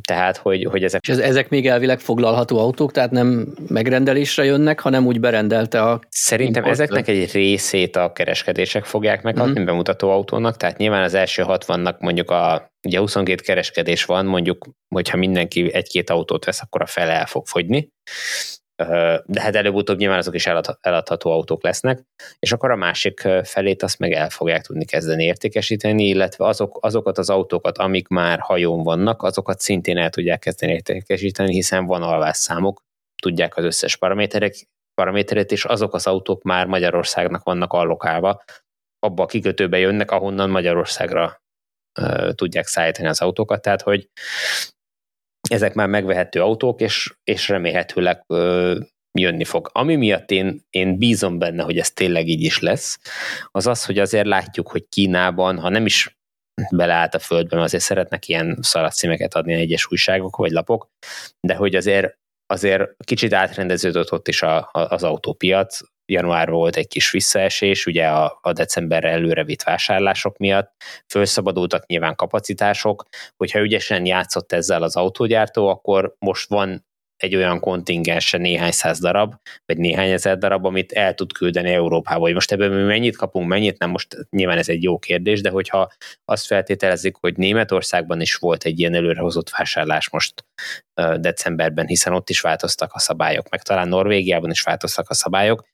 Tehát, 0.00 0.36
hogy, 0.36 0.64
hogy 0.64 0.84
ezek... 0.84 1.08
És 1.08 1.14
ezek 1.14 1.48
még 1.48 1.66
elvileg 1.66 2.00
foglalható 2.00 2.58
autók, 2.58 2.92
tehát 2.92 3.10
nem 3.10 3.54
megrendelésre 3.68 4.44
jönnek, 4.44 4.80
hanem 4.80 5.06
úgy 5.06 5.20
berendelte 5.20 5.82
a... 5.82 6.00
Szerintem 6.08 6.64
ezeknek 6.64 7.08
egy 7.08 7.32
részét 7.32 7.96
a 7.96 8.12
kereskedések 8.12 8.84
fogják 8.84 9.22
megadni 9.22 9.50
uh-huh. 9.50 9.66
bemutató 9.66 10.10
autónak, 10.10 10.56
tehát 10.56 10.76
nyilván 10.76 11.02
az 11.02 11.14
első 11.14 11.44
60-nak 11.46 11.98
mondjuk 11.98 12.30
a, 12.30 12.72
ugye 12.86 12.98
22 12.98 13.42
kereskedés 13.42 14.04
van, 14.04 14.26
mondjuk, 14.26 14.68
hogyha 14.94 15.16
mindenki 15.16 15.72
egy-két 15.72 16.10
autót 16.10 16.44
vesz, 16.44 16.62
akkor 16.62 16.82
a 16.82 16.86
fele 16.86 17.12
el 17.12 17.26
fog 17.26 17.46
fogyni 17.46 17.88
de 19.24 19.40
hát 19.40 19.56
előbb-utóbb 19.56 19.98
nyilván 19.98 20.18
azok 20.18 20.34
is 20.34 20.46
eladható 20.80 21.30
autók 21.30 21.62
lesznek, 21.62 22.02
és 22.38 22.52
akkor 22.52 22.70
a 22.70 22.76
másik 22.76 23.28
felét 23.42 23.82
azt 23.82 23.98
meg 23.98 24.12
el 24.12 24.30
fogják 24.30 24.62
tudni 24.62 24.84
kezdeni 24.84 25.24
értékesíteni, 25.24 26.04
illetve 26.04 26.46
azok, 26.46 26.78
azokat 26.80 27.18
az 27.18 27.30
autókat, 27.30 27.78
amik 27.78 28.08
már 28.08 28.38
hajón 28.38 28.82
vannak, 28.82 29.22
azokat 29.22 29.60
szintén 29.60 29.98
el 29.98 30.10
tudják 30.10 30.38
kezdeni 30.38 30.72
értékesíteni, 30.72 31.52
hiszen 31.52 31.86
van 31.86 32.02
alvásszámok, 32.02 32.82
tudják 33.22 33.56
az 33.56 33.64
összes 33.64 33.96
paraméterek, 33.96 34.54
paraméteret, 34.94 35.52
és 35.52 35.64
azok 35.64 35.94
az 35.94 36.06
autók 36.06 36.42
már 36.42 36.66
Magyarországnak 36.66 37.42
vannak 37.42 37.72
allokálva, 37.72 38.42
abba 38.98 39.22
a 39.22 39.26
kikötőbe 39.26 39.78
jönnek, 39.78 40.10
ahonnan 40.10 40.50
Magyarországra 40.50 41.42
tudják 42.34 42.66
szállítani 42.66 43.08
az 43.08 43.20
autókat, 43.20 43.62
tehát 43.62 43.82
hogy 43.82 44.08
ezek 45.50 45.74
már 45.74 45.88
megvehető 45.88 46.42
autók, 46.42 46.80
és, 46.80 47.14
és 47.24 47.48
remélhetőleg 47.48 48.22
ö, 48.26 48.78
jönni 49.18 49.44
fog. 49.44 49.70
Ami 49.72 49.96
miatt 49.96 50.30
én, 50.30 50.60
én 50.70 50.98
bízom 50.98 51.38
benne, 51.38 51.62
hogy 51.62 51.78
ez 51.78 51.90
tényleg 51.90 52.28
így 52.28 52.42
is 52.42 52.58
lesz, 52.60 52.98
az 53.50 53.66
az, 53.66 53.84
hogy 53.84 53.98
azért 53.98 54.26
látjuk, 54.26 54.68
hogy 54.68 54.88
Kínában, 54.88 55.58
ha 55.58 55.68
nem 55.68 55.86
is 55.86 56.18
beleállt 56.70 57.14
a 57.14 57.20
mert 57.28 57.52
azért 57.52 57.82
szeretnek 57.82 58.28
ilyen 58.28 58.58
szalagcímeket 58.60 59.34
adni 59.34 59.52
egyes 59.52 59.90
újságok 59.90 60.36
vagy 60.36 60.50
lapok, 60.50 60.88
de 61.40 61.54
hogy 61.54 61.74
azért 61.74 62.18
azért 62.46 63.04
kicsit 63.04 63.32
átrendeződött 63.32 64.12
ott 64.12 64.28
is 64.28 64.42
a, 64.42 64.56
a, 64.56 64.68
az 64.72 65.02
autópiac, 65.02 65.80
januárban 66.06 66.58
volt 66.58 66.76
egy 66.76 66.88
kis 66.88 67.10
visszaesés, 67.10 67.86
ugye 67.86 68.06
a, 68.06 68.38
a 68.42 68.52
decemberre 68.52 69.08
előre 69.08 69.44
vitt 69.44 69.62
vásárlások 69.62 70.36
miatt, 70.36 70.72
felszabadultak 71.06 71.86
nyilván 71.86 72.14
kapacitások, 72.14 73.04
hogyha 73.36 73.60
ügyesen 73.60 74.06
játszott 74.06 74.52
ezzel 74.52 74.82
az 74.82 74.96
autógyártó, 74.96 75.68
akkor 75.68 76.14
most 76.18 76.48
van 76.48 76.86
egy 77.24 77.36
olyan 77.36 77.60
kontingense 77.60 78.38
néhány 78.38 78.70
száz 78.70 79.00
darab, 79.00 79.34
vagy 79.66 79.78
néhány 79.78 80.10
ezer 80.10 80.38
darab, 80.38 80.64
amit 80.64 80.92
el 80.92 81.14
tud 81.14 81.32
küldeni 81.32 81.70
Európába. 81.70 82.20
Hogy 82.20 82.34
most 82.34 82.52
ebből 82.52 82.76
mi 82.76 82.82
mennyit 82.82 83.16
kapunk, 83.16 83.48
mennyit 83.48 83.78
nem, 83.78 83.90
most 83.90 84.16
nyilván 84.30 84.58
ez 84.58 84.68
egy 84.68 84.82
jó 84.82 84.98
kérdés, 84.98 85.40
de 85.40 85.50
hogyha 85.50 85.90
azt 86.24 86.46
feltételezik, 86.46 87.16
hogy 87.20 87.36
Németországban 87.36 88.20
is 88.20 88.36
volt 88.36 88.64
egy 88.64 88.78
ilyen 88.78 88.94
előrehozott 88.94 89.50
vásárlás 89.50 90.10
most 90.10 90.44
decemberben, 91.16 91.86
hiszen 91.86 92.12
ott 92.12 92.30
is 92.30 92.40
változtak 92.40 92.92
a 92.92 92.98
szabályok, 92.98 93.48
meg 93.48 93.62
talán 93.62 93.88
Norvégiában 93.88 94.50
is 94.50 94.62
változtak 94.62 95.10
a 95.10 95.14
szabályok, 95.14 95.68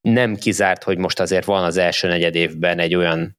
nem 0.00 0.36
kizárt, 0.36 0.82
hogy 0.82 0.98
most 0.98 1.20
azért 1.20 1.44
van 1.44 1.64
az 1.64 1.76
első 1.76 2.08
negyed 2.08 2.34
évben 2.34 2.78
egy 2.78 2.94
olyan 2.94 3.38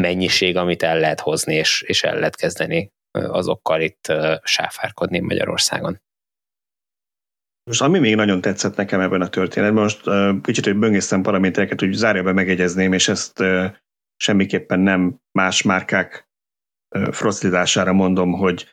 mennyiség, 0.00 0.56
amit 0.56 0.82
el 0.82 0.98
lehet 0.98 1.20
hozni, 1.20 1.54
és, 1.54 1.82
és 1.86 2.02
el 2.02 2.14
lehet 2.14 2.36
kezdeni 2.36 2.90
azokkal 3.12 3.80
itt 3.80 4.12
sáfárkodni 4.42 5.18
Magyarországon. 5.18 6.00
Most 7.70 7.82
ami 7.82 7.98
még 7.98 8.14
nagyon 8.14 8.40
tetszett 8.40 8.76
nekem 8.76 9.00
ebben 9.00 9.20
a 9.20 9.28
történetben, 9.28 9.82
most 9.82 10.06
uh, 10.06 10.40
kicsit, 10.40 10.64
hogy 10.64 10.76
böngésztem 10.76 11.22
paramétereket, 11.22 11.82
úgy 11.82 11.92
zárjában 11.92 12.34
megegyezném, 12.34 12.92
és 12.92 13.08
ezt 13.08 13.40
uh, 13.40 13.64
semmiképpen 14.16 14.80
nem 14.80 15.20
más 15.32 15.62
márkák 15.62 16.29
frostlidására 17.10 17.92
mondom, 17.92 18.32
hogy 18.32 18.66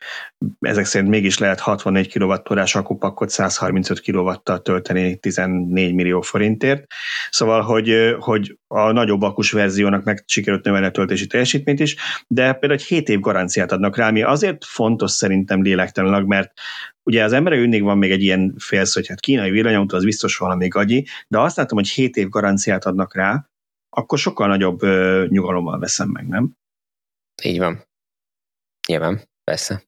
ezek 0.60 0.84
szerint 0.84 1.10
mégis 1.10 1.38
lehet 1.38 1.60
64 1.60 2.18
kWh-órás 2.18 2.74
akupakot 2.74 3.30
135 3.30 4.00
kW-tal 4.00 4.62
tölteni 4.62 5.16
14 5.16 5.94
millió 5.94 6.20
forintért. 6.20 6.86
Szóval, 7.30 7.62
hogy, 7.62 8.16
hogy 8.18 8.58
a 8.66 8.92
nagyobb 8.92 9.22
akus 9.22 9.50
verziónak 9.50 10.04
meg 10.04 10.22
sikerült 10.26 10.64
növelni 10.64 10.86
a 10.86 10.90
töltési 10.90 11.26
teljesítményt 11.26 11.80
is, 11.80 11.96
de 12.26 12.52
például 12.52 12.80
egy 12.80 12.86
7 12.86 13.08
év 13.08 13.20
garanciát 13.20 13.72
adnak 13.72 13.96
rá, 13.96 14.08
ami 14.08 14.22
azért 14.22 14.64
fontos 14.64 15.10
szerintem 15.10 15.62
lélektelenak, 15.62 16.26
mert 16.26 16.52
ugye 17.02 17.24
az 17.24 17.32
emberek 17.32 17.60
mindig 17.60 17.82
van 17.82 17.98
még 17.98 18.10
egy 18.10 18.22
ilyen 18.22 18.54
félsz, 18.58 18.94
hogy 18.94 19.06
hát 19.06 19.20
kínai 19.20 19.50
villanyautó 19.50 19.96
az 19.96 20.04
biztos 20.04 20.36
valami 20.36 20.68
gagyi, 20.68 21.06
de 21.28 21.38
azt 21.38 21.56
látom, 21.56 21.78
hogy 21.78 21.88
7 21.88 22.16
év 22.16 22.28
garanciát 22.28 22.84
adnak 22.84 23.14
rá, 23.14 23.48
akkor 23.90 24.18
sokkal 24.18 24.48
nagyobb 24.48 24.82
ö, 24.82 25.26
nyugalommal 25.28 25.78
veszem 25.78 26.08
meg, 26.08 26.28
nem? 26.28 26.52
Így 27.42 27.58
van. 27.58 27.87
Nyilván, 28.88 29.28
persze. 29.44 29.82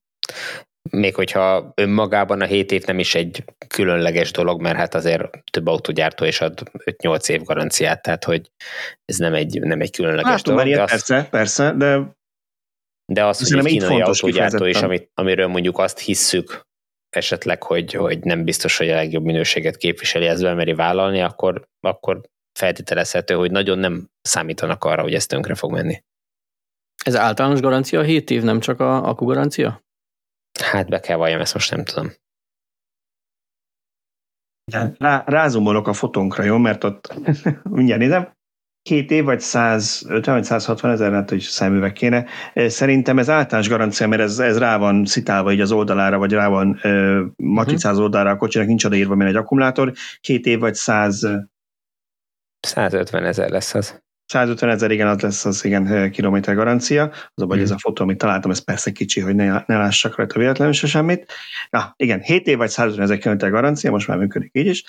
még 0.90 1.14
hogyha 1.14 1.72
önmagában 1.74 2.40
a 2.40 2.44
7 2.44 2.72
év 2.72 2.84
nem 2.84 2.98
is 2.98 3.14
egy 3.14 3.44
különleges 3.68 4.30
dolog, 4.30 4.60
mert 4.60 4.76
hát 4.76 4.94
azért 4.94 5.22
több 5.50 5.66
autógyártó 5.66 6.24
is 6.24 6.40
ad 6.40 6.62
5-8 6.72 7.28
év 7.28 7.42
garanciát, 7.42 8.02
tehát 8.02 8.24
hogy 8.24 8.50
ez 9.04 9.16
nem 9.16 9.34
egy, 9.34 9.60
nem 9.60 9.80
egy 9.80 9.90
különleges 9.90 10.30
Hát, 10.30 10.42
dolog. 10.42 10.66
ilyet, 10.66 10.80
azt, 10.80 10.90
persze, 10.90 11.28
persze, 11.30 11.72
de 11.72 12.18
de 13.12 13.24
az, 13.24 13.48
hogy 13.48 13.58
egy 13.58 13.72
kínai 13.72 14.00
autógyártó 14.00 14.64
is, 14.64 14.82
amit, 14.82 15.10
amiről 15.14 15.46
mondjuk 15.46 15.78
azt 15.78 15.98
hisszük 15.98 16.68
esetleg, 17.16 17.62
hogy, 17.62 17.92
hogy 17.92 18.18
nem 18.18 18.44
biztos, 18.44 18.76
hogy 18.76 18.88
a 18.88 18.94
legjobb 18.94 19.24
minőséget 19.24 19.76
képviseli, 19.76 20.26
ezt 20.26 20.42
bemeri 20.42 20.74
vállalni, 20.74 21.20
akkor, 21.20 21.68
akkor 21.80 22.20
feltételezhető, 22.59 23.34
hogy 23.34 23.51
nagyon 23.51 23.78
nem 23.78 24.09
számítanak 24.22 24.84
arra, 24.84 25.03
hogy 25.03 25.14
ez 25.14 25.26
tönkre 25.26 25.55
fog 25.55 25.72
menni. 25.72 26.03
Ez 27.05 27.16
általános 27.16 27.61
garancia 27.61 28.03
7 28.03 28.30
év, 28.30 28.42
nem 28.42 28.61
csak 28.61 28.80
a 28.80 29.09
akku 29.09 29.24
garancia? 29.24 29.84
Hát 30.64 30.88
be 30.88 31.01
kell 31.01 31.16
valljam, 31.16 31.40
ezt 31.40 31.55
most 31.55 31.70
nem 31.70 31.84
tudom. 31.84 32.12
rá, 34.98 35.24
rázumolok 35.26 35.88
a 35.88 35.92
fotónkra, 35.92 36.42
jó? 36.42 36.57
Mert 36.57 36.84
ott 36.84 37.14
mindjárt 37.62 38.01
nézem. 38.01 38.38
Két 38.82 39.11
év, 39.11 39.24
vagy 39.24 39.40
150, 39.40 40.34
vagy 40.34 40.44
160 40.44 40.90
ezer, 40.90 41.12
hát, 41.12 41.28
hogy 41.28 41.40
szemüveg 41.40 41.92
kéne. 41.92 42.26
Szerintem 42.55 43.18
ez 43.18 43.30
általános 43.30 43.68
garancia, 43.68 44.09
mert 44.09 44.22
ez, 44.22 44.38
ez 44.38 44.59
rá 44.59 44.76
van 44.76 45.05
szitálva 45.05 45.53
így 45.53 45.61
az 45.61 45.72
oldalára, 45.72 46.18
vagy 46.18 46.32
rá 46.32 46.48
van 46.48 46.80
uh, 46.82 47.20
matricáz 47.36 47.98
oldalra 47.98 48.30
a 48.30 48.36
kocsinak, 48.36 48.66
nincs 48.66 48.84
odaírva, 48.84 49.14
mint 49.14 49.30
egy 49.30 49.36
akkumulátor. 49.36 49.92
Két 50.20 50.46
év, 50.46 50.59
vagy 50.59 50.74
100, 50.74 51.26
150 52.61 53.24
ezer 53.24 53.51
lesz 53.51 53.74
az. 53.74 54.03
150 54.31 54.70
ezer, 54.70 54.91
igen, 54.91 55.07
az 55.07 55.20
lesz 55.20 55.45
az 55.45 55.64
igen 55.64 56.11
kilométer 56.11 56.55
garancia. 56.55 57.11
Az 57.35 57.43
a 57.43 57.47
baj, 57.47 57.57
Mhm. 57.57 57.64
ez 57.66 57.70
a 57.70 57.78
fotó, 57.78 58.03
amit 58.03 58.18
találtam, 58.18 58.51
ez 58.51 58.64
persze 58.64 58.91
kicsi, 58.91 59.20
hogy 59.20 59.35
ne, 59.35 59.45
ne 59.66 59.76
lássak 59.76 60.16
rajta 60.16 60.39
véletlenül 60.39 60.72
se 60.72 60.87
semmit. 60.87 61.33
Na, 61.70 61.95
igen, 61.97 62.20
7 62.20 62.47
év 62.47 62.57
vagy 62.57 62.68
150 62.68 63.05
ezer 63.05 63.18
kilométer 63.18 63.51
garancia, 63.51 63.91
most 63.91 64.09
már 64.09 64.18
működik 64.18 64.51
így 64.53 64.66
is. 64.66 64.85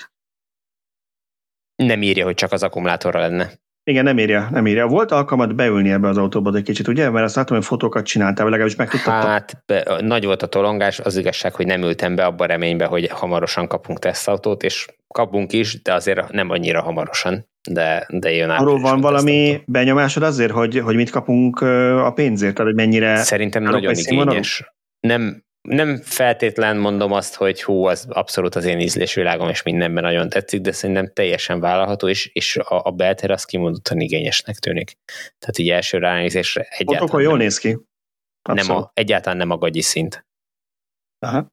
Nem 1.76 2.02
írja, 2.02 2.26
hogy 2.26 2.34
csak 2.34 2.52
az 2.52 2.64
akkumulátorra 2.64 3.20
lenne. 3.20 3.52
Igen, 3.84 4.04
nem 4.04 4.20
írja, 4.20 4.48
nem 4.52 4.68
írja. 4.68 4.88
Volt 4.88 5.12
alkalmat 5.12 5.56
beülni 5.56 5.92
ebbe 5.92 6.08
az 6.08 6.18
autóba 6.18 6.56
egy 6.56 6.64
kicsit, 6.64 6.88
ugye? 6.88 7.10
Mert 7.10 7.26
azt 7.26 7.36
látom, 7.36 7.58
hogy 7.58 7.66
fotókat 7.66 8.06
csináltál, 8.06 8.44
vagy 8.44 8.52
legalábbis 8.52 8.78
megtudtad. 8.78 9.14
Hát 9.24 9.64
be, 9.66 9.98
nagy 10.02 10.26
volt 10.26 10.42
a 10.42 10.48
tolongás, 10.48 11.00
az 11.00 11.18
igazság, 11.18 11.56
hogy 11.56 11.66
nem 11.66 11.82
ültem 11.82 12.16
be 12.16 12.26
abba 12.26 12.44
a 12.44 12.48
reménybe, 12.48 12.86
hogy 12.86 13.08
hamarosan 13.08 13.68
kapunk 13.68 14.00
tesztautót, 14.00 14.64
és 14.64 14.88
kapunk 15.08 15.54
is, 15.54 15.82
de 15.82 15.94
azért 15.94 16.32
nem 16.32 16.50
annyira 16.50 16.82
hamarosan, 16.82 17.50
de, 17.70 18.08
de 18.10 18.32
jön 18.32 18.50
Arról 18.50 18.80
van 18.80 19.02
valami 19.02 19.62
benyomásod 19.66 20.24
azért, 20.24 20.52
hogy, 20.52 20.80
hogy 20.80 20.96
mit 20.96 21.10
kapunk 21.10 21.62
a 22.02 22.12
pénzért, 22.16 22.56
tehát 22.56 22.72
hogy 22.72 22.82
mennyire... 22.82 23.16
Szerintem 23.16 23.64
nagyon 23.64 23.94
igényes. 23.96 24.74
Nem, 25.00 25.44
nem 25.62 25.98
feltétlen 25.98 26.78
mondom 26.78 27.12
azt, 27.12 27.36
hogy 27.36 27.64
hú, 27.64 27.86
az 27.86 28.08
abszolút 28.10 28.56
az 28.56 28.66
én 28.66 28.80
ízlésvilágom, 28.80 29.50
és 29.50 29.64
mindenben 29.64 30.04
nagyon 30.04 30.30
tetszik, 30.30 30.62
de 30.62 30.72
szerintem 30.72 31.12
teljesen 31.14 31.60
vállalható, 31.60 32.08
és, 32.08 32.30
és 32.34 32.58
a, 32.58 32.82
a 32.86 32.92
belter 32.92 33.32
az 33.32 33.46
kimondottan 33.46 34.00
igényesnek 34.00 34.56
tűnik. 34.56 34.98
Tehát 35.40 35.58
így 35.58 35.70
első 35.70 35.98
ránézésre 35.98 36.68
egyáltalán 36.70 37.22
jól 37.22 37.32
nem, 37.32 37.42
néz 37.42 37.58
ki. 37.58 37.70
nem 37.70 38.58
Abszolút. 38.58 38.84
a, 38.84 38.92
egyáltalán 38.94 39.38
nem 39.38 39.50
a 39.50 39.58
gagyi 39.58 39.82
szint. 39.82 40.26
Aha. 41.20 41.48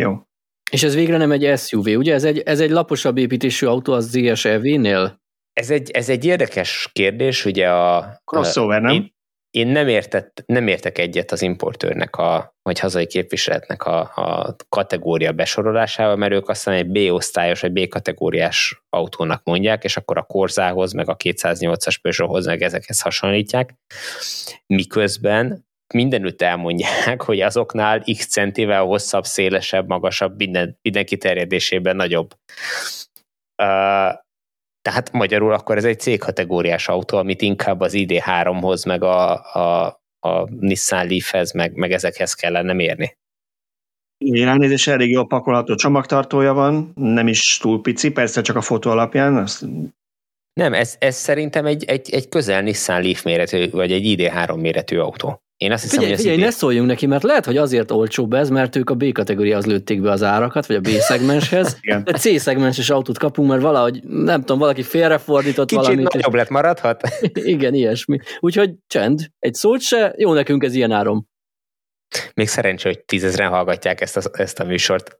Jó. 0.00 0.22
És 0.70 0.82
ez 0.82 0.94
végre 0.94 1.16
nem 1.16 1.32
egy 1.32 1.58
SUV, 1.58 1.86
ugye? 1.86 2.14
Ez 2.14 2.24
egy, 2.24 2.38
ez 2.38 2.60
egy 2.60 2.70
laposabb 2.70 3.16
építésű 3.16 3.66
autó 3.66 3.92
az 3.92 4.10
ZSEV-nél? 4.10 5.20
Ez 5.58 5.70
egy, 5.70 5.90
ez 5.90 6.08
egy 6.08 6.24
érdekes 6.24 6.88
kérdés, 6.92 7.44
ugye 7.44 7.70
a... 7.70 8.20
Crossover, 8.24 8.80
nem? 8.80 8.92
Én, 8.92 9.14
én 9.50 9.66
nem, 9.66 9.88
értett, 9.88 10.42
nem 10.46 10.66
értek 10.66 10.98
egyet 10.98 11.32
az 11.32 11.42
importőrnek, 11.42 12.16
a, 12.16 12.54
vagy 12.62 12.78
hazai 12.78 13.06
képviseletnek 13.06 13.82
a, 13.82 14.00
a 14.00 14.56
kategória 14.68 15.32
besorolásával, 15.32 16.16
mert 16.16 16.32
ők 16.32 16.48
aztán 16.48 16.74
egy 16.74 16.86
B-osztályos, 16.86 17.60
vagy 17.60 17.72
B-kategóriás 17.72 18.82
autónak 18.88 19.44
mondják, 19.44 19.84
és 19.84 19.96
akkor 19.96 20.18
a 20.18 20.22
Korzához, 20.22 20.92
meg 20.92 21.08
a 21.08 21.16
208-as 21.16 21.96
Peugeothoz, 22.02 22.46
meg 22.46 22.62
ezekhez 22.62 23.00
hasonlítják, 23.00 23.74
miközben 24.66 25.66
mindenütt 25.94 26.42
elmondják, 26.42 27.22
hogy 27.22 27.40
azoknál 27.40 28.00
x 28.16 28.26
centivel 28.26 28.84
hosszabb, 28.84 29.24
szélesebb, 29.24 29.88
magasabb, 29.88 30.36
minden, 30.36 30.78
minden 30.82 31.04
kiterjedésében 31.04 31.96
nagyobb. 31.96 32.34
Uh, 33.62 34.26
tehát 34.82 35.12
magyarul 35.12 35.52
akkor 35.52 35.76
ez 35.76 35.84
egy 35.84 36.00
C-kategóriás 36.00 36.88
autó, 36.88 37.18
amit 37.18 37.42
inkább 37.42 37.80
az 37.80 37.92
ID3-hoz, 37.96 38.84
meg 38.84 39.02
a, 39.02 39.30
a, 39.54 39.86
a 40.18 40.50
Nissan 40.50 41.06
Leafhez, 41.06 41.52
meg, 41.52 41.74
meg 41.74 41.92
ezekhez 41.92 42.34
kellene 42.34 42.72
mérni. 42.72 43.16
Ránézés 44.18 44.86
elég 44.86 45.10
jól 45.10 45.26
pakolható 45.26 45.74
csomagtartója 45.74 46.52
van, 46.52 46.92
nem 46.94 47.28
is 47.28 47.58
túl 47.58 47.80
pici, 47.80 48.10
persze 48.10 48.40
csak 48.40 48.56
a 48.56 48.60
fotó 48.60 48.90
alapján. 48.90 49.36
Azt, 49.36 49.64
Nem, 50.58 50.74
ez, 50.74 50.96
ez 50.98 51.16
szerintem 51.16 51.66
egy, 51.66 51.84
egy, 51.84 52.10
egy 52.10 52.28
közel 52.28 52.62
Nissan 52.62 53.02
Leaf 53.02 53.22
méretű, 53.22 53.70
vagy 53.70 53.92
egy 53.92 54.16
ID3 54.18 54.60
méretű 54.60 54.98
autó. 54.98 55.42
Én 55.56 55.72
azt 55.72 55.82
hiszem, 55.82 55.98
Figyelj, 55.98 56.14
hogy 56.14 56.24
figyelj, 56.24 56.40
ne 56.42 56.50
szóljunk 56.50 56.88
neki, 56.88 57.06
mert 57.06 57.22
lehet, 57.22 57.44
hogy 57.44 57.56
azért 57.56 57.90
olcsóbb 57.90 58.32
ez, 58.32 58.50
mert 58.50 58.76
ők 58.76 58.90
a 58.90 58.94
B 58.94 59.12
kategóriához 59.12 59.66
lőtték 59.66 60.00
be 60.00 60.10
az 60.10 60.22
árakat, 60.22 60.66
vagy 60.66 60.76
a 60.76 60.80
B 60.80 60.88
szegmenshez. 61.10 61.80
De 62.04 62.12
C 62.12 62.40
szegmenses 62.40 62.90
autót 62.90 63.18
kapunk, 63.18 63.48
mert 63.48 63.62
valahogy, 63.62 64.02
nem 64.04 64.40
tudom, 64.40 64.58
valaki 64.58 64.82
félrefordított 64.82 65.68
Kicsit 65.68 65.84
valamit. 65.84 66.12
nagyobb 66.12 66.34
lett 66.34 66.48
maradhat. 66.48 67.02
Igen, 67.32 67.74
ilyesmi. 67.74 68.18
Úgyhogy 68.40 68.70
csend, 68.86 69.20
egy 69.38 69.54
szót 69.54 69.80
se, 69.80 70.14
jó 70.16 70.32
nekünk 70.32 70.64
ez 70.64 70.74
ilyen 70.74 70.92
áron. 70.92 71.28
Még 72.34 72.48
szerencsé, 72.48 72.88
hogy 72.88 73.04
tízezren 73.04 73.48
hallgatják 73.48 74.00
ezt 74.00 74.16
a, 74.16 74.30
ezt 74.32 74.60
a 74.60 74.64
műsort. 74.64 75.18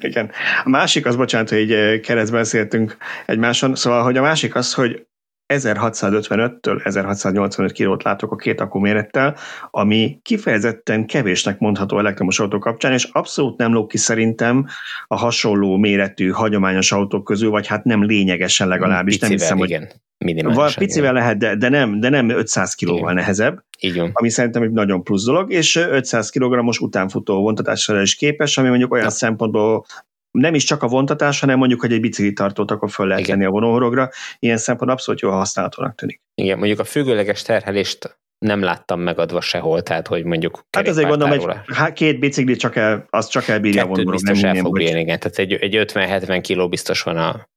Igen. 0.00 0.30
A 0.64 0.68
másik 0.68 1.06
az, 1.06 1.16
bocsánat, 1.16 1.48
hogy 1.48 1.58
így 1.58 1.72
eh, 1.72 2.00
keresztben 2.00 2.40
beszéltünk 2.40 2.96
egymáson, 3.26 3.74
szóval, 3.74 4.02
hogy 4.02 4.16
a 4.16 4.22
másik 4.22 4.54
az, 4.54 4.74
hogy 4.74 5.06
1655-től 5.48 6.84
1685 6.84 7.72
kilót 7.72 8.02
látok 8.02 8.32
a 8.32 8.36
két 8.36 8.60
akkumérettel, 8.60 9.36
ami 9.70 10.18
kifejezetten 10.22 11.06
kevésnek 11.06 11.58
mondható 11.58 11.98
elektromos 11.98 12.40
autó 12.40 12.58
kapcsán, 12.58 12.92
és 12.92 13.04
abszolút 13.04 13.58
nem 13.58 13.72
lóg 13.72 13.88
ki 13.88 13.96
szerintem 13.96 14.66
a 15.06 15.16
hasonló 15.16 15.76
méretű, 15.76 16.30
hagyományos 16.30 16.92
autók 16.92 17.24
közül, 17.24 17.50
vagy 17.50 17.66
hát 17.66 17.84
nem 17.84 18.04
lényegesen 18.04 18.68
legalábbis. 18.68 19.18
nem 19.18 19.30
Picivel, 19.30 19.46
hiszem, 19.46 19.58
hogy 19.58 19.68
igen. 19.70 19.88
Val, 20.18 20.34
Minimálisan. 20.34 20.72
picivel 20.84 21.12
lehet, 21.12 21.38
de, 21.38 21.56
de, 21.56 21.68
nem, 21.68 22.00
de 22.00 22.08
nem 22.08 22.28
500 22.28 22.74
kilóval 22.74 23.02
Igen. 23.02 23.14
nehezebb, 23.14 23.62
van. 23.94 24.10
ami 24.12 24.30
szerintem 24.30 24.62
egy 24.62 24.70
nagyon 24.70 25.02
plusz 25.02 25.24
dolog, 25.24 25.52
és 25.52 25.76
500 25.76 26.30
kg-os 26.30 26.78
utánfutó 26.78 27.40
vontatásra 27.40 28.00
is 28.00 28.14
képes, 28.14 28.58
ami 28.58 28.68
mondjuk 28.68 28.92
olyan 28.92 29.04
Ja. 29.04 29.10
szempontból 29.10 29.84
nem 30.30 30.54
is 30.54 30.64
csak 30.64 30.82
a 30.82 30.86
vontatás, 30.88 31.40
hanem 31.40 31.58
mondjuk, 31.58 31.80
hogy 31.80 31.92
egy 31.92 32.00
biciklitartót 32.00 32.70
akkor 32.70 32.90
föl 32.90 33.06
lehet 33.06 33.22
Igen. 33.22 33.34
tenni 33.36 33.48
a 33.48 33.50
vonóhorogra, 33.50 34.10
ilyen 34.38 34.56
szempont 34.56 34.90
abszolút 34.90 35.20
jól 35.20 35.32
használhatónak 35.32 35.94
tűnik. 35.94 36.20
Igen, 36.34 36.58
mondjuk 36.58 36.78
a 36.78 36.84
függőleges 36.84 37.42
terhelést 37.42 38.18
nem 38.38 38.62
láttam 38.62 39.00
megadva 39.00 39.40
sehol, 39.40 39.82
tehát 39.82 40.06
hogy 40.06 40.24
mondjuk 40.24 40.66
Hát 40.76 40.88
azért 40.88 41.08
gondolom, 41.08 41.32
hogy 41.32 41.40
kerékpártárolás. 41.40 41.78
há- 41.88 41.92
két 41.96 42.18
bicikli 42.18 42.56
csak 42.56 42.76
el, 42.76 43.06
az 43.10 43.28
csak 43.28 43.48
elbírja 43.48 43.82
a 43.82 43.86
Kettőt 43.86 43.96
vonóról, 44.04 44.20
biztos 44.20 44.42
el 44.42 44.52
minden, 44.52 44.62
fog 44.64 44.76
bírni, 44.78 45.00
igen. 45.00 45.18
Tehát 45.18 45.38
egy, 45.38 45.52
egy 45.52 45.90
50-70 45.92 46.38
kiló 46.42 46.68
biztos 46.68 47.02
van, 47.02 47.16
a, 47.16 47.48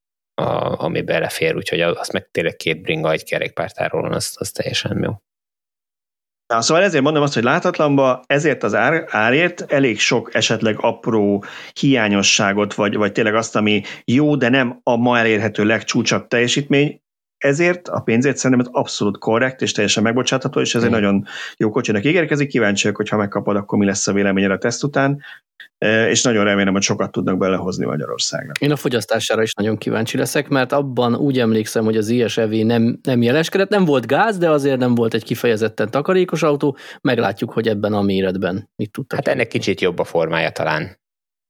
a, 0.41 0.79
ami 0.83 1.01
belefér, 1.01 1.55
úgyhogy 1.55 1.81
az 1.81 2.09
meg 2.09 2.27
tényleg 2.31 2.55
két 2.55 2.81
bringa 2.81 3.11
egy 3.11 3.23
kerékpártárolón, 3.23 4.13
az, 4.13 4.35
az 4.39 4.51
teljesen 4.51 5.03
jó. 5.03 5.11
Na, 6.51 6.61
szóval 6.61 6.83
ezért 6.83 7.03
mondom 7.03 7.23
azt, 7.23 7.33
hogy 7.33 7.43
látatlanba 7.43 8.23
ezért 8.27 8.63
az 8.63 8.73
ár, 8.73 9.05
árért 9.07 9.71
elég 9.71 9.99
sok 9.99 10.35
esetleg 10.35 10.77
apró 10.79 11.43
hiányosságot, 11.79 12.73
vagy, 12.73 12.95
vagy 12.95 13.11
tényleg 13.11 13.35
azt, 13.35 13.55
ami 13.55 13.81
jó, 14.05 14.35
de 14.35 14.49
nem 14.49 14.79
a 14.83 14.95
ma 14.95 15.17
elérhető 15.17 15.63
legcsúcsabb 15.63 16.27
teljesítmény, 16.27 17.01
ezért 17.41 17.87
a 17.87 17.99
pénzért 17.99 18.37
szerintem 18.37 18.65
ez 18.65 18.81
abszolút 18.81 19.17
korrekt 19.17 19.61
és 19.61 19.71
teljesen 19.71 20.03
megbocsátható, 20.03 20.59
és 20.59 20.75
ez 20.75 20.83
egy 20.83 20.89
Mm. 20.89 20.93
nagyon 20.93 21.25
jó 21.57 21.69
kocsinak 21.69 22.05
ígérkezik. 22.05 22.49
Kíváncsi 22.49 22.81
vagyok, 22.81 22.97
hogy 22.97 23.09
ha 23.09 23.17
megkapod, 23.17 23.55
akkor 23.55 23.77
mi 23.77 23.85
lesz 23.85 24.07
a 24.07 24.13
véleményed 24.13 24.51
a 24.51 24.57
teszt 24.57 24.83
után, 24.83 25.21
E, 25.77 26.09
és 26.09 26.23
nagyon 26.23 26.43
remélem, 26.43 26.73
hogy 26.73 26.81
sokat 26.81 27.11
tudnak 27.11 27.37
belehozni 27.37 27.85
Magyarországra. 27.85 28.51
Én 28.59 28.71
a 28.71 28.75
fogyasztására 28.75 29.41
is 29.41 29.53
nagyon 29.53 29.77
kíváncsi 29.77 30.17
leszek, 30.17 30.47
mert 30.47 30.71
abban 30.71 31.15
úgy 31.15 31.39
emlékszem, 31.39 31.83
hogy 31.83 31.97
az 31.97 32.09
ISEV 32.09 32.49
nem, 32.49 32.99
nem 33.03 33.21
jeleskedett, 33.21 33.69
nem 33.69 33.85
volt 33.85 34.05
gáz, 34.05 34.37
de 34.37 34.49
azért 34.49 34.79
nem 34.79 34.95
volt 34.95 35.13
egy 35.13 35.23
kifejezetten 35.23 35.91
takarékos 35.91 36.43
autó. 36.43 36.77
Meglátjuk, 37.01 37.51
hogy 37.51 37.67
ebben 37.67 37.93
a 37.93 38.01
méretben 38.01 38.69
mit 38.75 38.91
tudtak. 38.91 39.17
Hát 39.25 39.35
ennek 39.35 39.47
kicsit 39.47 39.81
jobb 39.81 39.99
a 39.99 40.03
formája 40.03 40.49
talán. 40.49 40.99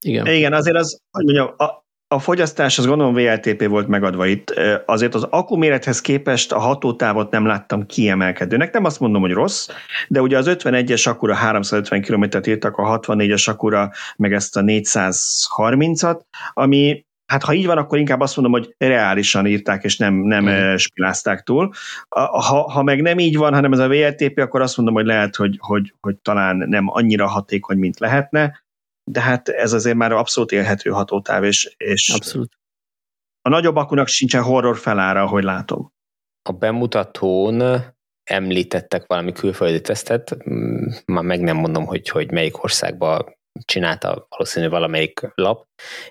Igen. 0.05 0.25
Igen, 0.25 0.53
azért 0.53 0.77
az, 0.77 0.99
hogy 1.11 1.23
mondjam, 1.23 1.53
a, 1.57 1.80
a 2.11 2.19
fogyasztás 2.19 2.77
az 2.77 2.85
gondolom 2.85 3.13
VLTP 3.13 3.67
volt 3.67 3.87
megadva 3.87 4.25
itt. 4.25 4.53
Azért 4.85 5.15
az 5.15 5.23
akkumérethez 5.29 6.01
képest 6.01 6.51
a 6.51 6.59
hatótávot 6.59 7.31
nem 7.31 7.45
láttam 7.45 7.85
kiemelkedőnek. 7.85 8.73
Nem 8.73 8.85
azt 8.85 8.99
mondom, 8.99 9.21
hogy 9.21 9.31
rossz, 9.31 9.69
de 10.07 10.21
ugye 10.21 10.37
az 10.37 10.45
51-es 10.49 11.09
akkura 11.09 11.35
350 11.35 12.01
km-t 12.01 12.47
írtak, 12.47 12.77
a 12.77 12.99
64-es 12.99 13.49
akkura 13.49 13.91
meg 14.15 14.33
ezt 14.33 14.57
a 14.57 14.61
430-at, 14.61 16.19
ami 16.53 17.05
Hát 17.25 17.43
ha 17.43 17.53
így 17.53 17.65
van, 17.65 17.77
akkor 17.77 17.97
inkább 17.97 18.19
azt 18.19 18.35
mondom, 18.35 18.61
hogy 18.61 18.75
reálisan 18.77 19.45
írták, 19.45 19.83
és 19.83 19.97
nem, 19.97 20.13
nem 20.13 20.49
mm. 20.49 20.75
spilázták 20.75 21.43
túl. 21.43 21.71
Ha, 22.09 22.69
ha 22.69 22.83
meg 22.83 23.01
nem 23.01 23.19
így 23.19 23.37
van, 23.37 23.53
hanem 23.53 23.71
ez 23.71 23.79
a 23.79 23.87
VLTP, 23.87 24.39
akkor 24.39 24.61
azt 24.61 24.77
mondom, 24.77 24.95
hogy 24.95 25.05
lehet, 25.05 25.35
hogy, 25.35 25.57
hogy, 25.59 25.93
hogy 25.99 26.15
talán 26.15 26.55
nem 26.55 26.83
annyira 26.87 27.27
hatékony, 27.27 27.77
mint 27.77 27.99
lehetne 27.99 28.63
de 29.03 29.21
hát 29.21 29.49
ez 29.49 29.73
azért 29.73 29.95
már 29.95 30.11
abszolút 30.11 30.51
élhető 30.51 30.89
hatótáv, 30.89 31.43
és, 31.43 31.73
és 31.77 32.09
Abszolút. 32.09 32.53
a 33.41 33.49
nagyobb 33.49 33.75
akunak 33.75 34.07
sincsen 34.07 34.43
horror 34.43 34.77
felára, 34.77 35.21
ahogy 35.21 35.43
látom. 35.43 35.93
A 36.49 36.51
bemutatón 36.51 37.83
említettek 38.23 39.05
valami 39.07 39.31
külföldi 39.31 39.81
tesztet, 39.81 40.37
már 41.05 41.23
meg 41.23 41.41
nem 41.41 41.57
mondom, 41.57 41.85
hogy, 41.85 42.09
hogy 42.09 42.31
melyik 42.31 42.63
országban 42.63 43.39
csinálta 43.65 44.25
valószínű 44.29 44.69
valamelyik 44.69 45.31
lap, 45.35 45.65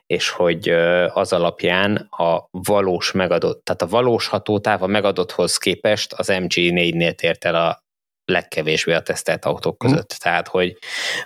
és 0.06 0.28
hogy 0.28 0.68
az 1.08 1.32
alapján 1.32 1.96
a 1.96 2.48
valós 2.50 3.12
megadott, 3.12 3.64
tehát 3.64 3.82
a 3.82 3.86
valós 3.86 4.26
hatótáv 4.26 4.82
a 4.82 4.86
megadotthoz 4.86 5.58
képest 5.58 6.12
az 6.12 6.28
MG4-nél 6.30 7.14
tért 7.14 7.44
el 7.44 7.54
a 7.54 7.82
legkevésbé 8.24 8.92
a 8.92 9.02
tesztelt 9.02 9.44
autók 9.44 9.82
mhm. 9.82 9.92
között. 9.92 10.12
Hmm. 10.12 10.30
Tehát, 10.30 10.48
hogy, 10.48 10.78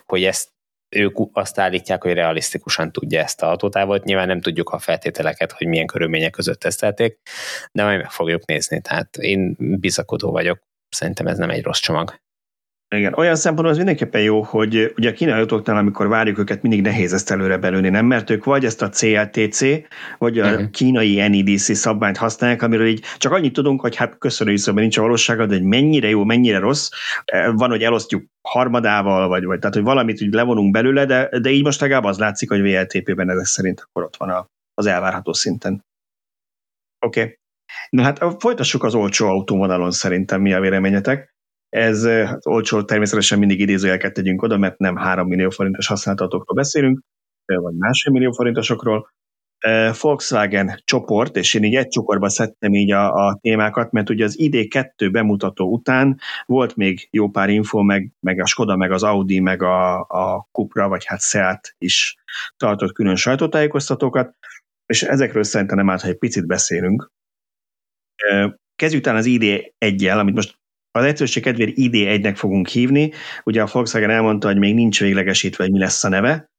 hogy 0.04 0.24
ezt 0.24 0.52
ők 0.94 1.16
azt 1.32 1.58
állítják, 1.58 2.02
hogy 2.02 2.12
realisztikusan 2.12 2.92
tudja 2.92 3.20
ezt 3.20 3.42
a 3.42 3.46
hatótávot. 3.46 4.04
Nyilván 4.04 4.26
nem 4.26 4.40
tudjuk 4.40 4.70
a 4.70 4.78
feltételeket, 4.78 5.52
hogy 5.52 5.66
milyen 5.66 5.86
körülmények 5.86 6.30
között 6.30 6.60
tesztelték, 6.60 7.18
de 7.72 7.84
majd 7.84 7.96
meg 7.96 8.10
fogjuk 8.10 8.46
nézni. 8.46 8.80
Tehát 8.80 9.16
én 9.16 9.56
bizakodó 9.58 10.30
vagyok. 10.30 10.62
Szerintem 10.88 11.26
ez 11.26 11.38
nem 11.38 11.50
egy 11.50 11.62
rossz 11.62 11.80
csomag. 11.80 12.23
Igen, 12.96 13.14
olyan 13.14 13.36
szempontból 13.36 13.70
az 13.70 13.76
mindenképpen 13.76 14.22
jó, 14.22 14.42
hogy 14.42 14.92
ugye 14.96 15.10
a 15.10 15.12
kínai 15.12 15.40
autóknál, 15.40 15.76
amikor 15.76 16.08
várjuk 16.08 16.38
őket, 16.38 16.62
mindig 16.62 16.82
nehéz 16.82 17.12
ezt 17.12 17.30
előre 17.30 17.58
belőni, 17.58 17.88
nem? 17.88 18.06
Mert 18.06 18.30
ők 18.30 18.44
vagy 18.44 18.64
ezt 18.64 18.82
a 18.82 18.88
CLTC, 18.88 19.60
vagy 20.18 20.38
a 20.38 20.50
uh-huh. 20.50 20.70
kínai 20.70 21.14
NEDC 21.14 21.76
szabványt 21.76 22.16
használják, 22.16 22.62
amiről 22.62 22.86
így 22.86 23.04
csak 23.18 23.32
annyit 23.32 23.52
tudunk, 23.52 23.80
hogy 23.80 23.96
hát 23.96 24.18
köszönjük 24.18 24.58
szépen, 24.58 24.80
nincs 24.80 24.96
a 24.96 25.02
valósága, 25.02 25.46
de 25.46 25.54
hogy 25.54 25.64
mennyire 25.64 26.08
jó, 26.08 26.24
mennyire 26.24 26.58
rossz. 26.58 26.88
E, 27.24 27.50
van, 27.50 27.70
hogy 27.70 27.82
elosztjuk 27.82 28.24
harmadával, 28.48 29.28
vagy, 29.28 29.44
vagy 29.44 29.58
tehát, 29.58 29.74
hogy 29.74 29.84
valamit 29.84 30.22
úgy 30.22 30.32
levonunk 30.32 30.72
belőle, 30.72 31.04
de, 31.04 31.38
de 31.40 31.50
így 31.50 31.64
most 31.64 31.80
legalább 31.80 32.04
az 32.04 32.18
látszik, 32.18 32.48
hogy 32.48 32.60
VLTP-ben 32.60 33.30
ezek 33.30 33.44
szerint 33.44 33.80
akkor 33.80 34.02
ott 34.02 34.16
van 34.16 34.28
a, 34.28 34.46
az 34.74 34.86
elvárható 34.86 35.32
szinten. 35.32 35.84
Oké. 37.06 37.20
Okay. 37.20 37.38
Na 37.90 38.02
hát 38.02 38.24
folytassuk 38.38 38.84
az 38.84 38.94
olcsó 38.94 39.28
autóvonalon 39.28 39.90
szerintem, 39.90 40.40
mi 40.40 40.52
a 40.52 40.60
véleményetek. 40.60 41.33
Ez 41.74 42.06
hát 42.06 42.46
olcsó 42.46 42.82
természetesen 42.82 43.38
mindig 43.38 43.60
idézőjelket 43.60 44.12
tegyünk 44.12 44.42
oda, 44.42 44.56
mert 44.56 44.78
nem 44.78 44.96
3 44.96 45.28
millió 45.28 45.50
forintos 45.50 45.86
használtatókról 45.86 46.56
beszélünk, 46.56 47.00
vagy 47.44 47.74
másfél 47.74 48.12
millió 48.12 48.32
forintosokról. 48.32 49.12
Volkswagen 50.00 50.80
csoport, 50.84 51.36
és 51.36 51.54
én 51.54 51.64
így 51.64 51.74
egy 51.74 51.88
csokorba 51.88 52.28
szedtem 52.28 52.74
így 52.74 52.92
a, 52.92 53.26
a 53.26 53.38
témákat, 53.40 53.92
mert 53.92 54.10
ugye 54.10 54.24
az 54.24 54.36
ID2 54.38 55.08
bemutató 55.12 55.72
után 55.72 56.18
volt 56.46 56.76
még 56.76 57.08
jó 57.10 57.28
pár 57.28 57.48
info, 57.48 57.82
meg, 57.82 58.10
meg 58.20 58.40
a 58.40 58.46
Skoda, 58.46 58.76
meg 58.76 58.92
az 58.92 59.02
Audi, 59.02 59.40
meg 59.40 59.62
a, 59.62 60.00
a 60.00 60.48
Cupra, 60.52 60.88
vagy 60.88 61.04
hát 61.04 61.20
Seat 61.20 61.74
is 61.78 62.16
tartott 62.56 62.92
külön 62.92 63.16
sajtótájékoztatókat, 63.16 64.36
és 64.86 65.02
ezekről 65.02 65.42
szerintem 65.42 65.76
nem 65.76 65.88
ha 65.88 66.08
egy 66.08 66.18
picit 66.18 66.46
beszélünk. 66.46 67.10
Kezdjük 68.76 69.02
talán 69.02 69.18
az 69.18 69.26
ID 69.26 69.72
1 69.78 70.04
amit 70.04 70.34
most 70.34 70.62
az 70.98 71.04
egyszerűség 71.04 71.42
kedvéért 71.42 71.72
ID1-nek 71.76 72.34
fogunk 72.36 72.68
hívni. 72.68 73.12
Ugye 73.44 73.62
a 73.62 73.68
Volkswagen 73.72 74.10
elmondta, 74.10 74.46
hogy 74.46 74.58
még 74.58 74.74
nincs 74.74 75.00
véglegesítve, 75.00 75.64
hogy 75.64 75.72
mi 75.72 75.78
lesz 75.78 76.04
a 76.04 76.08
neve, 76.08 76.50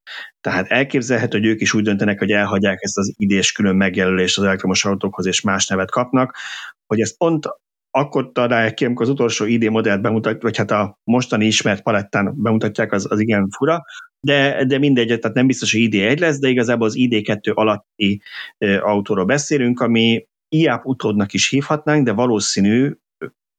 tehát 0.42 0.68
elképzelhető, 0.68 1.38
hogy 1.38 1.48
ők 1.48 1.62
is 1.62 1.74
úgy 1.74 1.84
döntenek, 1.84 2.20
hogy 2.20 2.32
elhagyják 2.32 2.78
ezt 2.82 2.98
az 2.98 3.14
idés 3.18 3.52
külön 3.52 3.76
megjelölést 3.76 4.38
az 4.38 4.44
elektromos 4.44 4.86
autókhoz, 4.86 5.26
és 5.26 5.42
más 5.42 5.68
nevet 5.68 5.92
kapnak, 5.92 6.38
hogy 6.86 7.02
ezt 7.02 7.18
pont 7.18 7.48
akkor 7.92 8.32
találják 8.32 8.74
ki, 8.74 8.86
amikor 8.86 9.06
az 9.06 9.12
utolsó 9.12 9.46
ID 9.46 9.70
modellt 9.70 10.02
bemutatják, 10.02 10.42
vagy 10.42 10.58
hát 10.58 10.72
a 10.72 11.00
mostani 11.04 11.46
ismert 11.46 11.84
palettán 11.84 12.34
bemutatják, 12.36 12.92
az, 12.92 13.12
az 13.12 13.20
igen 13.20 13.50
fura, 13.50 13.84
de, 14.20 14.66
de 14.66 14.78
mindegy, 14.78 15.20
tehát 15.20 15.36
nem 15.36 15.48
biztos, 15.48 15.72
hogy 15.72 15.88
ID1 15.92 16.20
lesz, 16.20 16.40
de 16.40 16.48
igazából 16.48 16.88
az 16.88 16.96
ID2 16.98 17.54
alatti 17.54 18.22
e, 18.58 18.82
autóról 18.82 19.26
beszélünk, 19.26 19.80
ami 19.80 20.26
IAP 20.50 20.86
utódnak 20.86 21.34
is 21.34 21.50
hívhatnánk, 21.50 22.06
de 22.06 22.12
valószínű, 22.12 22.92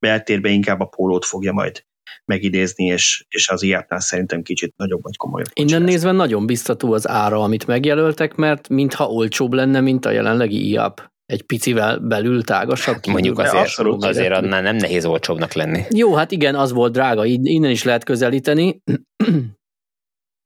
beltérbe 0.07 0.49
inkább 0.49 0.81
a 0.81 0.85
pólót 0.85 1.25
fogja 1.25 1.53
majd 1.53 1.85
megidézni, 2.25 2.85
és, 2.85 3.25
és 3.29 3.49
az 3.49 3.63
ilyetnál 3.63 4.01
szerintem 4.01 4.43
kicsit 4.43 4.75
nagyobb 4.77 5.03
vagy 5.03 5.17
komolyabb. 5.17 5.49
Innen 5.53 5.81
lesz. 5.81 5.91
nézve 5.91 6.13
nagyon 6.13 6.47
biztató 6.47 6.93
az 6.93 7.09
ára, 7.09 7.43
amit 7.43 7.67
megjelöltek, 7.67 8.35
mert 8.35 8.69
mintha 8.69 9.09
olcsóbb 9.09 9.53
lenne, 9.53 9.81
mint 9.81 10.05
a 10.05 10.11
jelenlegi 10.11 10.69
IAP 10.69 11.01
egy 11.27 11.43
picivel 11.43 11.99
belül 11.99 12.43
tágasabb. 12.43 12.95
Hát 12.95 13.07
mondjuk 13.07 13.39
azért, 13.39 13.55
abszolút 13.55 14.05
azért 14.05 14.33
annál 14.33 14.63
nem 14.63 14.77
nehéz 14.77 15.05
olcsóbbnak 15.05 15.53
lenni. 15.53 15.83
Jó, 15.91 16.15
hát 16.15 16.33
igen, 16.33 16.55
az 16.55 16.73
volt 16.73 16.93
drága, 16.93 17.25
innen 17.25 17.71
is 17.71 17.83
lehet 17.83 18.05
közelíteni. 18.05 18.83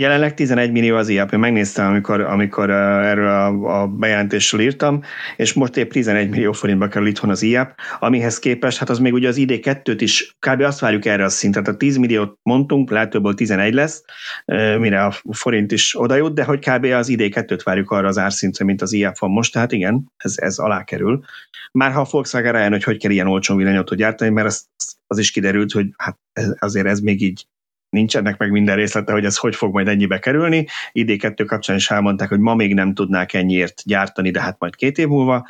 Jelenleg 0.01 0.35
11 0.35 0.73
millió 0.73 0.97
az 0.97 1.09
IAP, 1.09 1.33
megnéztem, 1.33 1.87
amikor, 1.87 2.21
amikor 2.21 2.71
erről 2.71 3.29
a, 3.29 3.81
a 3.83 3.87
bejelentésről 3.87 4.61
írtam, 4.61 5.03
és 5.37 5.53
most 5.53 5.77
épp 5.77 5.91
11 5.91 6.31
millió 6.31 6.53
forintba 6.53 6.89
kerül 6.89 7.09
itthon 7.09 7.31
az 7.31 7.43
IAP, 7.43 7.75
amihez 7.99 8.39
képest, 8.39 8.79
hát 8.79 8.91
az 8.91 8.99
még 8.99 9.13
ugye 9.13 9.29
az 9.29 9.37
ID2-t 9.39 9.97
is, 9.99 10.37
kb. 10.39 10.61
azt 10.61 10.81
várjuk 10.81 11.05
erre 11.05 11.25
a 11.25 11.29
szintet, 11.29 11.69
a 11.69 11.77
10 11.77 11.97
milliót 11.97 12.39
mondtunk, 12.43 12.91
lehet 12.91 13.11
többől 13.11 13.35
11 13.35 13.75
lesz, 13.75 14.05
mire 14.79 15.05
a 15.05 15.15
forint 15.31 15.73
is 15.73 16.01
oda 16.01 16.15
jut, 16.15 16.35
de 16.35 16.45
hogy 16.45 16.59
kb. 16.59 16.85
az 16.85 17.09
ID2-t 17.11 17.61
várjuk 17.65 17.91
arra 17.91 18.09
az 18.09 18.19
árszintre, 18.19 18.65
mint 18.65 18.83
az 18.83 18.93
IAP 18.93 19.19
van 19.19 19.31
most, 19.31 19.53
tehát 19.53 19.73
igen, 19.73 20.13
ez, 20.17 20.35
ez 20.37 20.59
alá 20.59 20.85
kerül. 20.85 21.21
Már 21.73 21.93
ha 21.93 22.01
a 22.01 22.09
Volkswagen 22.11 22.53
rájön, 22.53 22.71
hogy 22.71 22.85
hogy 22.85 22.99
kell 22.99 23.11
ilyen 23.11 23.29
olcsón 23.29 23.57
villanyautót 23.57 23.99
gyártani, 23.99 24.31
mert 24.31 24.47
az, 24.47 24.67
az 25.07 25.19
is 25.19 25.31
kiderült, 25.31 25.73
hogy 25.73 25.87
hát 25.97 26.19
ez, 26.33 26.55
azért 26.59 26.87
ez 26.87 27.01
még 27.01 27.23
így 27.23 27.47
nincsenek 27.91 28.39
meg 28.39 28.51
minden 28.51 28.77
részlete, 28.77 29.13
hogy 29.13 29.25
ez 29.25 29.37
hogy 29.37 29.55
fog 29.55 29.73
majd 29.73 29.89
ennyibe 29.89 30.19
kerülni. 30.19 30.67
ID2 30.93 31.45
kapcsán 31.47 31.77
is 31.77 31.91
elmondták, 31.91 32.29
hogy 32.29 32.39
ma 32.39 32.55
még 32.55 32.75
nem 32.75 32.95
tudnák 32.95 33.33
ennyiért 33.33 33.83
gyártani, 33.85 34.31
de 34.31 34.41
hát 34.41 34.59
majd 34.59 34.77
két 34.77 34.99
év 34.99 35.07
múlva. 35.07 35.47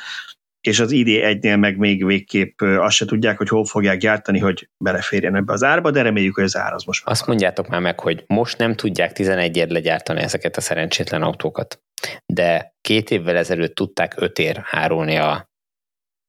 És 0.61 0.79
az 0.79 0.91
ID1-nél 0.93 1.59
meg 1.59 1.77
még 1.77 2.05
végképp 2.05 2.61
azt 2.61 2.95
se 2.95 3.05
tudják, 3.05 3.37
hogy 3.37 3.49
hol 3.49 3.65
fogják 3.65 3.97
gyártani, 3.97 4.39
hogy 4.39 4.69
beleférjen 4.77 5.35
ebbe 5.35 5.53
az 5.53 5.63
árba, 5.63 5.91
de 5.91 6.01
reméljük, 6.01 6.35
hogy 6.35 6.43
az 6.43 6.57
ár 6.57 6.73
az 6.73 6.83
most 6.83 7.07
Azt 7.07 7.27
mondjátok 7.27 7.67
már 7.67 7.81
meg, 7.81 7.99
hogy 7.99 8.23
most 8.27 8.57
nem 8.57 8.75
tudják 8.75 9.11
11 9.11 9.57
ért 9.57 9.71
legyártani 9.71 10.21
ezeket 10.21 10.57
a 10.57 10.61
szerencsétlen 10.61 11.21
autókat, 11.21 11.81
de 12.25 12.75
két 12.81 13.11
évvel 13.11 13.35
ezelőtt 13.35 13.75
tudták 13.75 14.13
5 14.21 14.39
ér 14.39 14.63
árulni 14.71 15.15
a, 15.15 15.49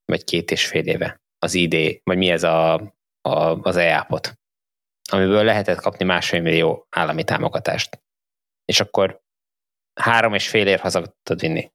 vagy 0.04 0.24
két 0.24 0.50
és 0.50 0.66
fél 0.66 0.86
éve 0.86 1.20
az 1.38 1.54
ID, 1.54 2.00
vagy 2.04 2.16
mi 2.16 2.28
ez 2.28 2.42
a, 2.42 2.74
a, 3.20 3.60
az 3.62 3.76
EAP-ot 3.76 4.41
amiből 5.12 5.44
lehetett 5.44 5.80
kapni 5.80 6.04
másfél 6.04 6.40
millió 6.40 6.86
állami 6.90 7.24
támogatást. 7.24 8.02
És 8.64 8.80
akkor 8.80 9.20
három 9.94 10.34
és 10.34 10.48
fél 10.48 10.66
ér 10.66 10.80
haza 10.80 11.16
tudod 11.22 11.40
vinni. 11.40 11.72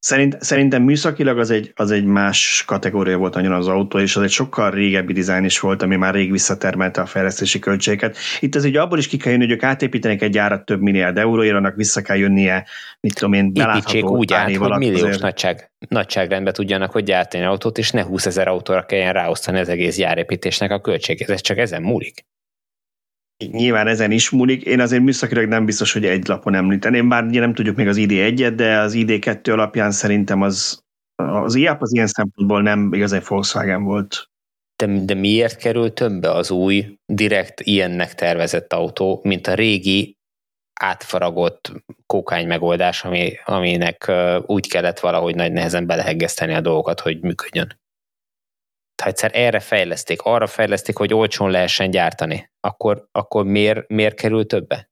Szerint, 0.00 0.42
szerintem 0.42 0.82
műszakilag 0.82 1.38
az 1.38 1.50
egy, 1.50 1.72
az 1.74 1.90
egy 1.90 2.04
más 2.04 2.64
kategória 2.66 3.16
volt 3.16 3.34
nagyon 3.34 3.52
az 3.52 3.68
autó, 3.68 3.98
és 3.98 4.16
az 4.16 4.22
egy 4.22 4.30
sokkal 4.30 4.70
régebbi 4.70 5.12
dizájn 5.12 5.44
is 5.44 5.60
volt, 5.60 5.82
ami 5.82 5.96
már 5.96 6.14
rég 6.14 6.30
visszatermelte 6.30 7.00
a 7.00 7.06
fejlesztési 7.06 7.58
költségeket. 7.58 8.16
Itt 8.40 8.54
az 8.54 8.64
ugye 8.64 8.80
abból 8.80 8.98
is 8.98 9.08
ki 9.08 9.16
kell 9.16 9.32
jönni, 9.32 9.44
hogy 9.44 9.52
ők 9.54 9.62
átépítenek 9.62 10.22
egy 10.22 10.30
gyárat 10.30 10.64
több 10.64 10.80
milliárd 10.80 11.18
euróért, 11.18 11.54
annak 11.54 11.74
vissza 11.74 12.02
kell 12.02 12.16
jönnie, 12.16 12.66
mit 13.00 13.14
tudom 13.14 13.32
én, 13.32 13.52
Építsék 13.54 14.04
úgy 14.04 14.32
át, 14.32 14.56
hogy 14.56 14.78
milliós 14.78 15.02
azért. 15.02 15.20
nagyság, 15.20 15.70
nagyságrendben 15.88 16.52
tudjanak 16.52 16.90
hogy 16.90 17.04
gyártani 17.04 17.44
autót, 17.44 17.78
és 17.78 17.90
ne 17.90 18.02
20 18.02 18.26
ezer 18.26 18.48
autóra 18.48 18.86
kelljen 18.86 19.12
ráosztani 19.12 19.58
az 19.58 19.68
egész 19.68 19.96
gyárépítésnek 19.96 20.70
a 20.70 20.80
költségét. 20.80 21.30
Ez 21.30 21.40
csak 21.40 21.58
ezen 21.58 21.82
múlik 21.82 22.26
nyilván 23.46 23.86
ezen 23.86 24.10
is 24.10 24.30
múlik. 24.30 24.62
Én 24.62 24.80
azért 24.80 25.02
műszakilag 25.02 25.46
nem 25.46 25.64
biztos, 25.64 25.92
hogy 25.92 26.04
egy 26.04 26.26
lapon 26.26 26.54
említeném, 26.54 27.08
bár 27.08 27.24
ugye 27.24 27.40
nem 27.40 27.54
tudjuk 27.54 27.76
még 27.76 27.88
az 27.88 27.96
ID1-et, 27.98 28.52
de 28.56 28.78
az 28.78 28.94
ID2 28.96 29.52
alapján 29.52 29.90
szerintem 29.90 30.42
az, 30.42 30.82
az 31.22 31.54
IAP 31.54 31.82
az 31.82 31.92
ilyen 31.94 32.06
szempontból 32.06 32.62
nem 32.62 32.92
igazán 32.92 33.22
Volkswagen 33.28 33.84
volt. 33.84 34.30
De, 34.76 35.04
de 35.04 35.14
miért 35.14 35.56
kerül 35.56 35.92
többe 35.92 36.30
az 36.30 36.50
új, 36.50 36.98
direkt 37.06 37.60
ilyennek 37.60 38.14
tervezett 38.14 38.72
autó, 38.72 39.20
mint 39.24 39.46
a 39.46 39.54
régi 39.54 40.16
átfaragott 40.80 41.72
kókány 42.06 42.46
megoldás, 42.46 43.04
ami, 43.04 43.32
aminek 43.44 44.12
úgy 44.46 44.68
kellett 44.68 44.98
valahogy 44.98 45.34
nagy 45.34 45.52
nehezen 45.52 45.86
beleheggeszteni 45.86 46.54
a 46.54 46.60
dolgokat, 46.60 47.00
hogy 47.00 47.20
működjön? 47.20 47.80
Ha 49.02 49.08
egyszer 49.08 49.30
erre 49.34 49.60
fejleszték, 49.60 50.22
arra 50.22 50.46
fejleszték, 50.46 50.96
hogy 50.96 51.14
olcsón 51.14 51.50
lehessen 51.50 51.90
gyártani, 51.90 52.50
akkor, 52.60 53.08
akkor 53.12 53.44
miért, 53.44 53.88
miért 53.88 54.14
kerül 54.14 54.46
többe? 54.46 54.90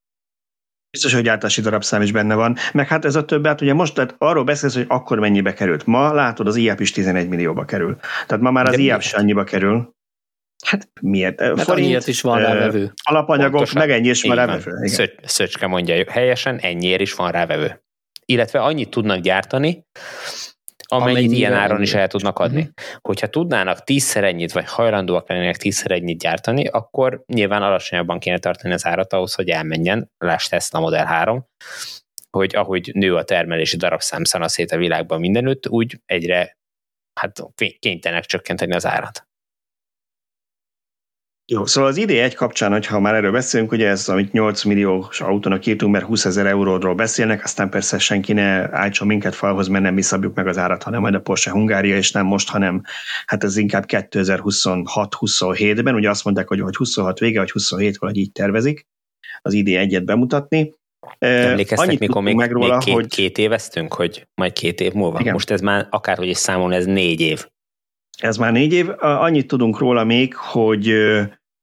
Biztos, 0.90 1.14
hogy 1.14 1.22
gyártási 1.22 1.60
darabszám 1.60 2.02
is 2.02 2.12
benne 2.12 2.34
van. 2.34 2.56
Meg 2.72 2.88
hát 2.88 3.04
ez 3.04 3.14
a 3.14 3.24
többet, 3.24 3.50
hát 3.50 3.60
ugye 3.60 3.74
most 3.74 3.94
tehát 3.94 4.14
arról 4.18 4.44
beszélsz, 4.44 4.74
hogy 4.74 4.84
akkor 4.88 5.18
mennyibe 5.18 5.52
került. 5.52 5.86
Ma 5.86 6.12
látod, 6.12 6.46
az 6.46 6.56
IAP 6.56 6.80
is 6.80 6.92
11 6.92 7.28
millióba 7.28 7.64
kerül. 7.64 7.96
Tehát 8.26 8.42
ma 8.42 8.50
már 8.50 8.68
az 8.68 8.78
IAP 8.78 9.00
is 9.00 9.12
annyiba 9.12 9.44
kerül. 9.44 9.94
Hát 10.66 10.88
miért? 11.00 11.38
Mert 11.38 11.62
Forint, 11.62 12.06
is 12.06 12.20
van 12.20 12.38
rávevő. 12.38 12.92
Alapanyagok, 13.02 13.50
Pontosan. 13.50 13.80
meg 13.80 13.90
ennyi 13.90 14.08
is 14.08 14.22
van 14.22 14.36
rávevő. 14.36 14.86
Szöcs, 14.86 15.12
Szöcske 15.22 15.66
mondja 15.66 16.04
helyesen, 16.10 16.58
ennyiért 16.58 17.00
is 17.00 17.14
van 17.14 17.30
rávevő. 17.30 17.82
Illetve 18.24 18.60
annyit 18.60 18.90
tudnak 18.90 19.18
gyártani, 19.18 19.84
amennyit 20.86 21.16
Amennyire 21.16 21.36
ilyen 21.36 21.52
áron 21.52 21.82
is 21.82 21.94
el 21.94 22.08
tudnak 22.08 22.38
adni. 22.38 22.60
Uh-huh. 22.60 22.74
Hogyha 23.00 23.26
tudnának 23.26 23.84
tízszer 23.84 24.24
ennyit, 24.24 24.52
vagy 24.52 24.64
hajlandóak 24.66 25.28
lennének 25.28 25.56
tízszer 25.56 25.90
ennyit 25.90 26.18
gyártani, 26.18 26.66
akkor 26.66 27.22
nyilván 27.26 27.62
alacsonyabban 27.62 28.18
kéne 28.18 28.38
tartani 28.38 28.74
az 28.74 28.86
árat 28.86 29.12
ahhoz, 29.12 29.34
hogy 29.34 29.48
elmenjen, 29.48 30.10
láss 30.18 30.48
Tesla 30.48 30.80
Model 30.80 31.04
3, 31.04 31.46
hogy 32.30 32.56
ahogy 32.56 32.90
nő 32.94 33.14
a 33.14 33.24
termelési 33.24 33.76
darabszám 33.76 34.24
szanaszét 34.24 34.70
a 34.70 34.76
világban 34.76 35.20
mindenütt, 35.20 35.68
úgy 35.68 36.00
egyre 36.06 36.58
hát 37.20 37.42
kénytelenek 37.78 38.24
csökkenteni 38.24 38.74
az 38.74 38.86
árat. 38.86 39.26
Jó, 41.48 41.66
szóval 41.66 41.90
az 41.90 41.96
idé 41.96 42.18
egy 42.18 42.34
kapcsán, 42.34 42.72
hogyha 42.72 43.00
már 43.00 43.14
erről 43.14 43.32
beszélünk, 43.32 43.72
ugye 43.72 43.88
ez, 43.88 44.08
amit 44.08 44.32
8 44.32 44.64
milliós 44.64 45.20
autónak 45.20 45.66
írtunk, 45.66 45.92
mert 45.92 46.04
20 46.04 46.24
ezer 46.24 46.46
euróról 46.46 46.94
beszélnek, 46.94 47.44
aztán 47.44 47.70
persze 47.70 47.98
senki 47.98 48.32
ne 48.32 48.76
állítson 48.76 49.06
minket 49.06 49.34
falhoz, 49.34 49.68
mert 49.68 49.84
nem 49.84 49.94
mi 49.94 50.02
szabjuk 50.02 50.34
meg 50.34 50.46
az 50.46 50.58
árat, 50.58 50.82
hanem 50.82 51.00
majd 51.00 51.14
a 51.14 51.20
Porsche 51.20 51.50
Hungária, 51.50 51.96
és 51.96 52.12
nem 52.12 52.26
most, 52.26 52.48
hanem 52.48 52.82
hát 53.26 53.44
ez 53.44 53.56
inkább 53.56 53.84
2026-27-ben, 53.88 55.94
ugye 55.94 56.10
azt 56.10 56.24
mondták, 56.24 56.48
hogy, 56.48 56.60
hogy 56.60 56.76
26 56.76 57.18
vége, 57.18 57.38
vagy 57.38 57.50
27 57.50 57.98
valahogy 57.98 58.20
így 58.20 58.32
tervezik 58.32 58.86
az 59.42 59.52
idé 59.52 59.76
egyet 59.76 60.04
bemutatni. 60.04 60.74
Emlékeztek, 61.18 61.88
Annyit 61.88 62.00
mikor 62.00 62.22
még, 62.22 62.34
meg 62.34 62.50
róla, 62.50 62.76
még 62.76 62.84
két, 62.84 62.94
hogy... 62.94 63.06
két 63.06 63.38
éveztünk, 63.38 63.94
hogy 63.94 64.26
majd 64.34 64.52
két 64.52 64.80
év 64.80 64.92
múlva? 64.92 65.20
Igen. 65.20 65.32
Most 65.32 65.50
ez 65.50 65.60
már 65.60 65.86
akárhogy 65.90 66.28
is 66.28 66.36
számol, 66.36 66.74
ez 66.74 66.84
négy 66.84 67.20
év. 67.20 67.46
Ez 68.18 68.36
már 68.36 68.52
négy 68.52 68.72
év. 68.72 68.88
Annyit 68.98 69.46
tudunk 69.46 69.78
róla 69.78 70.04
még, 70.04 70.34
hogy 70.34 70.94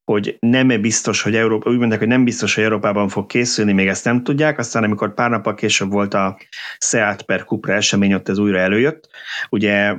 hogy 0.05 0.37
nem 0.39 0.69
-e 0.69 0.77
biztos, 0.77 1.21
hogy 1.21 1.35
Európa, 1.35 1.69
úgy 1.69 1.77
mondják, 1.77 1.99
hogy 1.99 2.09
nem 2.09 2.23
biztos, 2.23 2.55
hogy 2.55 2.63
Európában 2.63 3.07
fog 3.07 3.25
készülni, 3.25 3.73
még 3.73 3.87
ezt 3.87 4.05
nem 4.05 4.23
tudják, 4.23 4.57
aztán 4.57 4.83
amikor 4.83 5.13
pár 5.13 5.29
nappal 5.29 5.53
később 5.53 5.91
volt 5.91 6.13
a 6.13 6.37
Seat 6.77 7.21
per 7.21 7.43
Cupra 7.43 7.73
esemény, 7.73 8.13
ott 8.13 8.29
ez 8.29 8.37
újra 8.37 8.57
előjött. 8.57 9.09
Ugye 9.49 9.95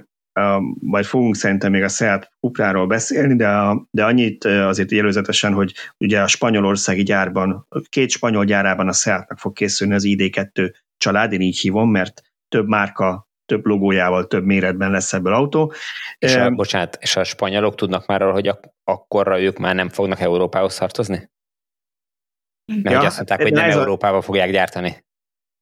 majd 0.81 1.05
fogunk 1.05 1.35
szerintem 1.35 1.71
még 1.71 1.83
a 1.83 1.89
Seat 1.89 2.31
Cupráról 2.41 2.87
beszélni, 2.87 3.37
de, 3.37 3.77
de 3.91 4.05
annyit 4.05 4.45
azért 4.45 4.93
előzetesen, 4.93 5.53
hogy 5.53 5.75
ugye 5.99 6.21
a 6.21 6.27
spanyolországi 6.27 7.03
gyárban, 7.03 7.67
két 7.89 8.11
spanyol 8.11 8.45
gyárában 8.45 8.89
a 8.89 8.93
Seatnak 8.93 9.39
fog 9.39 9.53
készülni 9.53 9.95
az 9.95 10.05
ID2 10.07 10.75
család, 10.97 11.33
én 11.33 11.41
így 11.41 11.59
hívom, 11.59 11.91
mert 11.91 12.23
több 12.49 12.69
márka 12.69 13.29
több 13.47 13.67
logójával, 13.67 14.27
több 14.27 14.45
méretben 14.45 14.91
lesz 14.91 15.13
ebből 15.13 15.35
autó. 15.35 15.73
És 16.19 16.35
a, 16.35 16.51
bocsánat, 16.51 16.97
és 17.01 17.17
a 17.17 17.25
spanyolok 17.25 17.75
tudnak 17.75 18.07
már 18.07 18.23
arról, 18.23 18.33
hogy 18.33 18.49
ak- 18.49 18.73
akkorra 18.85 19.41
ők 19.41 19.59
már 19.59 19.75
nem 19.75 19.89
fognak 19.89 20.21
Európához 20.21 20.77
tartozni? 20.79 21.31
Mert 22.83 22.91
ja, 22.95 23.07
azt 23.07 23.17
mondták, 23.17 23.43
hogy 23.43 23.53
nem 23.53 23.71
Európába 23.71 24.21
fogják 24.21 24.51
gyártani. 24.51 25.04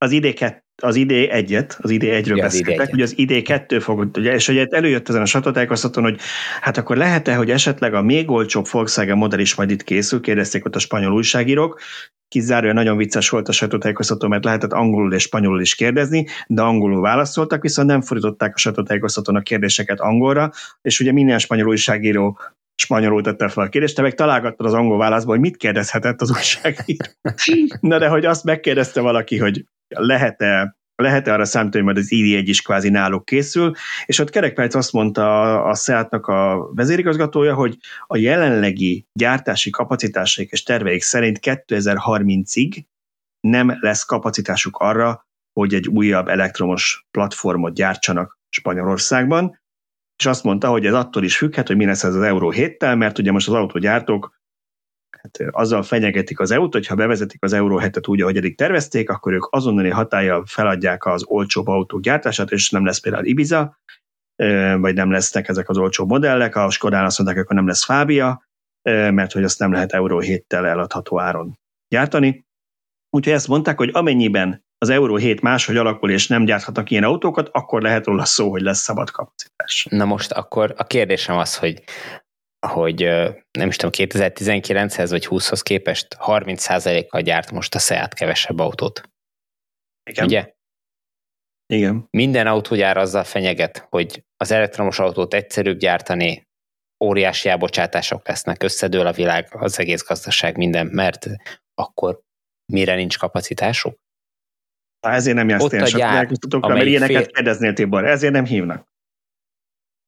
Az 0.03 0.11
ID 0.11 0.35
az 0.83 0.97
ID 0.97 1.11
egyet, 1.11 1.79
az 1.81 1.91
ID 1.91 2.03
egyről 2.03 2.37
ja, 2.37 2.43
beszéltek, 2.43 2.93
ugye 2.93 3.03
az 3.03 3.19
ID 3.19 3.43
kettő 3.43 3.79
fog, 3.79 4.11
ugye, 4.17 4.35
és 4.35 4.49
ugye 4.49 4.67
előjött 4.71 5.09
ezen 5.09 5.21
a 5.21 5.25
sajtótájékoztatón, 5.27 6.05
hogy 6.05 6.19
hát 6.61 6.77
akkor 6.77 6.97
lehet-e, 6.97 7.35
hogy 7.35 7.51
esetleg 7.51 7.95
a 7.95 8.03
még 8.03 8.31
olcsóbb 8.31 8.67
Volkswagen 8.71 9.17
modell 9.17 9.39
is 9.39 9.55
majd 9.55 9.71
itt 9.71 9.83
készül, 9.83 10.21
kérdezték 10.21 10.65
ott 10.65 10.75
a 10.75 10.79
spanyol 10.79 11.13
újságírók, 11.13 11.81
kizáróan 12.29 12.75
nagyon 12.75 12.97
vicces 12.97 13.29
volt 13.29 13.49
a 13.49 13.53
sajtótájékoztató, 13.53 14.29
mert 14.29 14.45
lehetett 14.45 14.73
angolul 14.73 15.15
és 15.15 15.23
spanyolul 15.23 15.61
is 15.61 15.75
kérdezni, 15.75 16.27
de 16.47 16.63
angolul 16.63 17.01
válaszoltak, 17.01 17.63
viszont 17.63 17.89
nem 17.89 18.01
fordították 18.01 18.55
a 18.55 18.59
sajtótájékoztatón 18.59 19.37
a 19.37 19.43
kérdéseket 19.43 20.01
angolra, 20.01 20.51
és 20.83 21.01
ugye 21.01 21.13
minden 21.13 21.39
spanyol 21.39 21.69
újságíró 21.69 22.39
spanyolul 22.75 23.23
tette 23.23 23.49
fel 23.49 23.65
a 23.65 23.69
kérdést, 23.69 23.95
te 23.95 24.03
meg 24.03 24.15
találgattad 24.15 24.67
az 24.67 24.73
angol 24.73 24.99
válaszból, 24.99 25.35
hogy 25.35 25.45
mit 25.45 25.57
kérdezhetett 25.57 26.21
az 26.21 26.31
újságíró. 26.31 27.05
Na 27.81 27.99
de 27.99 28.09
hogy 28.09 28.25
azt 28.25 28.45
megkérdezte 28.45 29.01
valaki, 29.01 29.39
hogy 29.39 29.65
lehet-e 29.89 30.77
lehet-e 31.03 31.33
arra 31.33 31.45
számítani, 31.45 31.85
hogy 31.85 31.93
majd 31.93 32.05
az 32.05 32.13
ID1 32.13 32.43
is 32.45 32.63
kvázi 32.63 32.89
náluk 32.89 33.25
készül, 33.25 33.73
és 34.07 34.19
ott 34.19 34.31
Kerekperc 34.31 34.75
azt 34.75 34.93
mondta 34.93 35.41
a, 35.41 35.69
a 35.71 35.75
SEAT-nak 35.75 36.27
a 36.27 36.71
vezérigazgatója, 36.75 37.55
hogy 37.55 37.77
a 38.07 38.17
jelenlegi 38.17 39.07
gyártási 39.13 39.71
kapacitásaik 39.71 40.51
és 40.51 40.63
terveik 40.63 41.03
szerint 41.03 41.39
2030-ig 41.43 42.83
nem 43.41 43.77
lesz 43.81 44.05
kapacitásuk 44.05 44.77
arra, 44.77 45.27
hogy 45.53 45.75
egy 45.75 45.89
újabb 45.89 46.29
elektromos 46.29 47.07
platformot 47.11 47.75
gyártsanak 47.75 48.39
Spanyolországban, 48.49 49.61
és 50.23 50.29
azt 50.29 50.45
mondta, 50.45 50.69
hogy 50.69 50.87
ez 50.87 50.95
attól 50.95 51.25
is 51.25 51.37
függhet, 51.37 51.67
hogy 51.67 51.77
mi 51.77 51.85
lesz 51.85 52.05
ez 52.05 52.15
az 52.15 52.23
Euró 52.23 52.53
7-tel, 52.57 52.97
mert 52.97 53.19
ugye 53.19 53.33
most 53.33 53.49
az 53.49 53.55
autógyártók 53.55 54.41
hát 55.11 55.39
azzal 55.51 55.83
fenyegetik 55.83 56.41
az 56.41 56.51
EU-t, 56.51 56.73
hogy 56.73 56.87
ha 56.87 56.95
bevezetik 56.95 57.43
az 57.43 57.53
Euró 57.53 57.81
7-et 57.83 58.09
úgy, 58.09 58.21
ahogy 58.21 58.37
eddig 58.37 58.57
tervezték, 58.57 59.11
akkor 59.11 59.33
ők 59.33 59.47
azonnali 59.51 59.89
hatája 59.91 60.43
feladják 60.47 61.07
az 61.07 61.25
olcsóbb 61.25 61.67
autók 61.67 62.01
gyártását, 62.01 62.51
és 62.51 62.71
nem 62.71 62.85
lesz 62.85 63.01
például 63.01 63.25
Ibiza, 63.25 63.79
vagy 64.77 64.95
nem 64.95 65.11
lesznek 65.11 65.49
ezek 65.49 65.69
az 65.69 65.79
olcsó 65.79 66.07
modellek, 66.07 66.57
a 66.57 66.71
Skodán 66.71 67.05
azt 67.05 67.19
mondták, 67.19 67.43
akkor 67.43 67.57
nem 67.57 67.67
lesz 67.67 67.85
Fábia, 67.85 68.49
mert 68.83 69.33
hogy 69.33 69.45
azt 69.45 69.59
nem 69.59 69.73
lehet 69.73 69.93
Euró 69.93 70.23
7-tel 70.25 70.65
eladható 70.65 71.21
áron 71.21 71.59
gyártani. 71.89 72.47
Úgyhogy 73.11 73.35
ezt 73.35 73.49
mondták, 73.49 73.77
hogy 73.77 73.91
amennyiben 73.93 74.65
az 74.83 74.89
Euró 74.89 75.17
7 75.17 75.41
máshogy 75.41 75.77
alakul, 75.77 76.11
és 76.11 76.27
nem 76.27 76.45
gyárthatnak 76.45 76.91
ilyen 76.91 77.05
autókat, 77.05 77.49
akkor 77.53 77.83
lehet 77.83 78.07
róla 78.07 78.25
szó, 78.25 78.51
hogy 78.51 78.63
lesz 78.63 78.79
szabad 78.79 79.11
kapacitás. 79.11 79.87
Na 79.91 80.05
most 80.05 80.33
akkor 80.33 80.75
a 80.77 80.85
kérdésem 80.85 81.37
az, 81.37 81.57
hogy 81.57 81.83
hogy 82.67 83.03
nem 83.51 83.69
is 83.69 83.77
tudom, 83.77 83.91
2019-hez 83.95 85.07
vagy 85.11 85.27
20-hoz 85.31 85.63
képest 85.63 86.17
30%-kal 86.19 87.21
gyárt 87.21 87.51
most 87.51 87.75
a 87.75 87.79
Seat 87.79 88.15
kevesebb 88.15 88.59
autót. 88.59 89.03
Igen. 90.11 90.25
Ugye? 90.25 90.53
Igen. 91.67 92.07
Minden 92.11 92.47
autógyár 92.47 92.97
azzal 92.97 93.25
fenyeget, 93.25 93.87
hogy 93.91 94.25
az 94.37 94.51
elektromos 94.51 94.99
autót 94.99 95.35
egyszerűbb 95.35 95.79
gyártani, 95.79 96.49
óriási 97.05 97.49
elbocsátások 97.49 98.29
lesznek, 98.29 98.63
összedől 98.63 99.07
a 99.07 99.13
világ, 99.13 99.49
az 99.51 99.79
egész 99.79 100.07
gazdaság, 100.07 100.57
minden, 100.57 100.87
mert 100.87 101.27
akkor 101.75 102.21
mire 102.73 102.95
nincs 102.95 103.19
kapacitásuk? 103.19 104.01
Ezért 105.11 105.37
nem 105.37 105.49
jársz 105.49 105.73
ilyen 105.73 105.85
gyár, 105.85 106.29
mert 106.61 106.87
ilyeneket 106.87 107.17
fél... 107.17 107.27
kérdeznél, 107.27 107.73
Tibor, 107.73 108.05
ezért 108.05 108.33
nem 108.33 108.45
hívnak. 108.45 108.87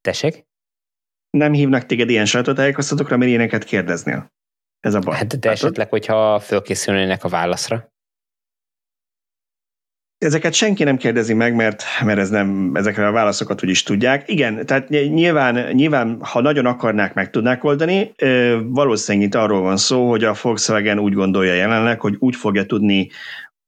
Tessék? 0.01 0.45
nem 1.35 1.53
hívnak 1.53 1.87
téged 1.87 2.11
ilyen 2.11 2.25
sajtótájékoztatókra, 2.25 3.17
mert 3.17 3.31
ilyeneket 3.31 3.65
kérdeznél. 3.65 4.33
Ez 4.81 4.95
a 4.95 4.99
baj. 4.99 5.17
Hát 5.17 5.39
de 5.39 5.51
esetleg, 5.51 5.89
hogyha 5.89 6.41
fölkészülnének 6.41 7.25
a 7.25 7.29
válaszra? 7.29 7.93
Ezeket 10.19 10.53
senki 10.53 10.85
nem 10.85 10.97
kérdezi 10.97 11.35
meg, 11.35 11.55
mert, 11.55 11.85
mert 12.05 12.19
ez 12.19 12.31
nem, 12.31 12.71
ezekre 12.75 13.07
a 13.07 13.13
válaszokat 13.13 13.63
úgy 13.63 13.69
is 13.71 13.83
tudják. 13.83 14.29
Igen, 14.29 14.67
tehát 14.67 14.89
nyilván, 14.89 15.73
nyilván, 15.73 16.19
ha 16.21 16.41
nagyon 16.41 16.67
akarnák, 16.67 17.15
meg 17.15 17.31
tudnák 17.31 17.65
oldani. 17.65 18.15
Valószínűleg 18.63 19.27
itt 19.27 19.35
arról 19.35 19.61
van 19.61 19.77
szó, 19.77 20.11
hogy 20.11 20.25
a 20.25 20.35
Volkswagen 20.43 20.99
úgy 20.99 21.13
gondolja 21.13 21.55
jelenleg, 21.55 22.01
hogy 22.01 22.17
úgy 22.19 22.37
fogja 22.37 22.67
tudni 22.67 23.09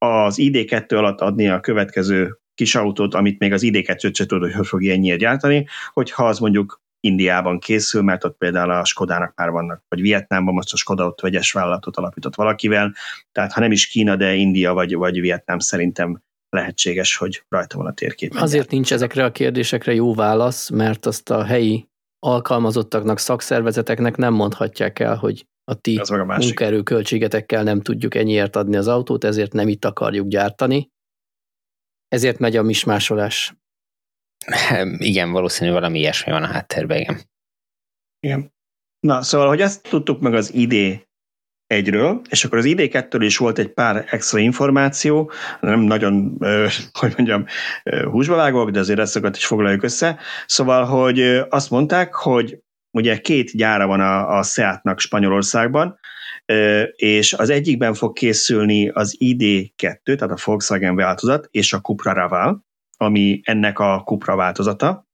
az 0.07 0.36
ID2 0.38 0.96
alatt 0.96 1.20
adni 1.20 1.48
a 1.48 1.61
következő 1.61 2.38
kis 2.54 2.74
autót, 2.74 3.14
amit 3.14 3.38
még 3.38 3.52
az 3.52 3.62
ID2-t 3.64 4.14
se 4.14 4.26
tud, 4.26 4.40
hogy 4.40 4.52
hogy 4.52 4.66
fog 4.66 4.82
ilyennyire 4.82 5.16
gyártani, 5.16 5.66
hogyha 5.92 6.26
az 6.26 6.38
mondjuk 6.38 6.80
Indiában 7.00 7.59
készül, 7.59 8.02
mert 8.02 8.24
ott 8.24 8.36
például 8.38 8.70
a 8.70 8.84
Skodának 8.84 9.32
már 9.36 9.50
vannak, 9.50 9.82
vagy 9.88 10.00
Vietnámban 10.00 10.54
most 10.54 10.72
a 10.72 10.76
Skoda 10.76 11.07
ott 11.07 11.20
vegyes 11.20 11.52
vállalatot 11.52 11.96
alapított 11.96 12.34
valakivel, 12.34 12.94
tehát 13.32 13.52
ha 13.52 13.61
nem 13.61 13.72
is 13.72 13.86
Kína, 13.86 14.16
de 14.16 14.34
India 14.34 14.72
vagy, 14.72 14.94
vagy 14.94 15.20
Vietnám 15.20 15.59
szerintem 15.59 16.22
lehetséges, 16.48 17.16
hogy 17.16 17.44
rajta 17.48 17.76
van 17.76 17.86
a 17.86 17.92
térkép. 17.92 18.34
Azért 18.34 18.70
nincs 18.70 18.92
ezekre 18.92 19.24
a 19.24 19.32
kérdésekre 19.32 19.94
jó 19.94 20.14
válasz, 20.14 20.70
mert 20.70 21.07
azt 21.07 21.30
a 21.30 21.44
helyi 21.44 21.88
alkalmazottaknak, 22.18 23.18
szakszervezeteknek 23.18 24.16
nem 24.16 24.34
mondhatják 24.34 24.98
el, 24.98 25.16
hogy 25.16 25.46
a 25.70 25.74
ti 25.74 25.96
a 25.96 26.24
munkaerő 26.24 26.82
költségetekkel 26.82 27.62
nem 27.62 27.80
tudjuk 27.80 28.14
ennyiért 28.14 28.56
adni 28.56 28.76
az 28.76 28.88
autót, 28.88 29.24
ezért 29.24 29.52
nem 29.52 29.68
itt 29.68 29.84
akarjuk 29.84 30.28
gyártani. 30.28 30.90
Ezért 32.08 32.38
megy 32.38 32.56
a 32.56 32.62
mismásolás. 32.62 33.54
Igen, 34.98 35.30
valószínű 35.30 35.70
valami 35.70 35.98
ilyesmi 35.98 36.32
van 36.32 36.42
a 36.42 36.46
háttérben, 36.46 36.98
igen. 36.98 37.20
Igen. 38.20 38.54
Na, 39.00 39.22
szóval, 39.22 39.48
hogy 39.48 39.60
ezt 39.60 39.88
tudtuk 39.88 40.20
meg 40.20 40.34
az 40.34 40.54
ID 40.54 41.04
egyről, 41.66 42.22
és 42.28 42.44
akkor 42.44 42.58
az 42.58 42.64
id 42.64 42.88
2 42.88 43.24
is 43.24 43.36
volt 43.36 43.58
egy 43.58 43.72
pár 43.72 44.04
extra 44.10 44.38
információ, 44.38 45.30
nem 45.60 45.80
nagyon, 45.80 46.36
hogy 46.92 47.14
mondjam, 47.16 47.46
húsba 48.10 48.34
vágok, 48.34 48.70
de 48.70 48.78
azért 48.78 48.98
ezeket 48.98 49.36
is 49.36 49.46
foglaljuk 49.46 49.82
össze. 49.82 50.18
Szóval, 50.46 50.84
hogy 50.84 51.20
azt 51.48 51.70
mondták, 51.70 52.14
hogy 52.14 52.60
ugye 52.91 53.18
két 53.18 53.51
gyára 53.51 53.87
van 53.87 54.01
a, 54.01 54.39
a 54.39 54.43
Seatnak 54.43 55.01
Spanyolországban, 55.01 55.99
és 56.97 57.32
az 57.32 57.51
egyikben 57.51 57.95
fog 57.95 58.12
készülni 58.12 58.89
az 58.89 59.16
ID2, 59.18 60.03
tehát 60.03 60.22
a 60.22 60.37
Volkswagen 60.45 60.97
változat, 60.97 61.49
és 61.51 61.72
a 61.72 61.80
Cupra 61.80 62.12
Raval, 62.12 62.64
ami 62.97 63.41
ennek 63.45 63.78
a 63.78 64.03
Cupra 64.05 64.37
változata, 64.37 65.07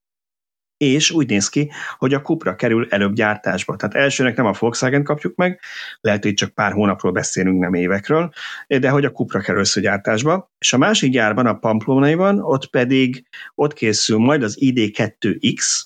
és 0.76 1.10
úgy 1.10 1.28
néz 1.28 1.48
ki, 1.48 1.70
hogy 1.98 2.14
a 2.14 2.20
Cupra 2.20 2.54
kerül 2.54 2.86
előbb 2.90 3.12
gyártásba. 3.12 3.76
Tehát 3.76 3.94
elsőnek 3.94 4.36
nem 4.36 4.46
a 4.46 4.54
Volkswagen 4.58 5.04
kapjuk 5.04 5.34
meg, 5.34 5.60
lehet, 6.00 6.22
hogy 6.22 6.34
csak 6.34 6.50
pár 6.50 6.72
hónapról 6.72 7.12
beszélünk, 7.12 7.60
nem 7.60 7.74
évekről, 7.74 8.32
de 8.66 8.90
hogy 8.90 9.04
a 9.04 9.10
Cupra 9.10 9.40
kerül 9.40 9.62
gyártásba. 9.80 10.50
És 10.58 10.72
a 10.72 10.78
másik 10.78 11.10
gyárban, 11.10 11.46
a 11.46 11.54
Pamplonaiban, 11.54 12.38
ott 12.40 12.66
pedig 12.66 13.26
ott 13.54 13.72
készül 13.72 14.18
majd 14.18 14.42
az 14.42 14.56
ID2X, 14.60 15.82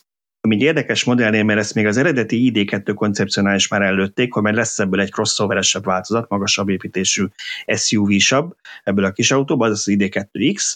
ami 0.47 0.55
egy 0.55 0.63
érdekes 0.63 1.05
modellnél, 1.05 1.45
mert 1.45 1.59
ezt 1.59 1.75
még 1.75 1.87
az 1.87 1.97
eredeti 1.97 2.53
ID2 2.55 2.93
koncepcionál 2.95 3.55
is 3.55 3.69
már 3.69 3.83
előtték, 3.83 4.33
hogy 4.33 4.43
majd 4.43 4.55
lesz 4.55 4.79
ebből 4.79 5.01
egy 5.01 5.11
crossoveresebb 5.11 5.85
változat, 5.85 6.29
magasabb 6.29 6.69
építésű 6.69 7.25
SUV-sabb 7.67 8.57
ebből 8.85 9.05
a 9.05 9.13
kis 9.13 9.31
autóban, 9.31 9.71
az 9.71 9.79
az 9.79 9.95
ID2X, 9.97 10.75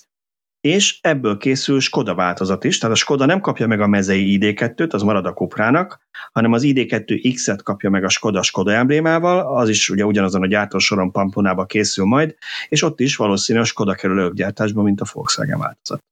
és 0.60 0.98
ebből 1.00 1.36
készül 1.36 1.80
Skoda 1.80 2.14
változat 2.14 2.64
is, 2.64 2.78
tehát 2.78 2.96
a 2.96 2.98
Skoda 2.98 3.24
nem 3.24 3.40
kapja 3.40 3.66
meg 3.66 3.80
a 3.80 3.86
mezei 3.86 4.38
ID2-t, 4.40 4.90
az 4.90 5.02
marad 5.02 5.26
a 5.26 5.32
Cuprának, 5.32 6.00
hanem 6.32 6.52
az 6.52 6.62
ID2X-et 6.64 7.58
kapja 7.62 7.90
meg 7.90 8.04
a 8.04 8.08
Skoda 8.08 8.42
Skoda 8.42 8.72
emblémával, 8.72 9.56
az 9.56 9.68
is 9.68 9.90
ugye 9.90 10.04
ugyanazon 10.04 10.42
a 10.42 10.46
gyártósoron 10.46 11.12
Pamplonába 11.12 11.64
készül 11.64 12.04
majd, 12.04 12.34
és 12.68 12.82
ott 12.82 13.00
is 13.00 13.16
valószínűleg 13.16 13.66
a 13.66 13.70
Skoda 13.70 13.94
kerül 13.94 14.18
előbb 14.18 14.34
gyártásba, 14.34 14.82
mint 14.82 15.00
a 15.00 15.06
Volkswagen 15.12 15.58
változat. 15.58 16.09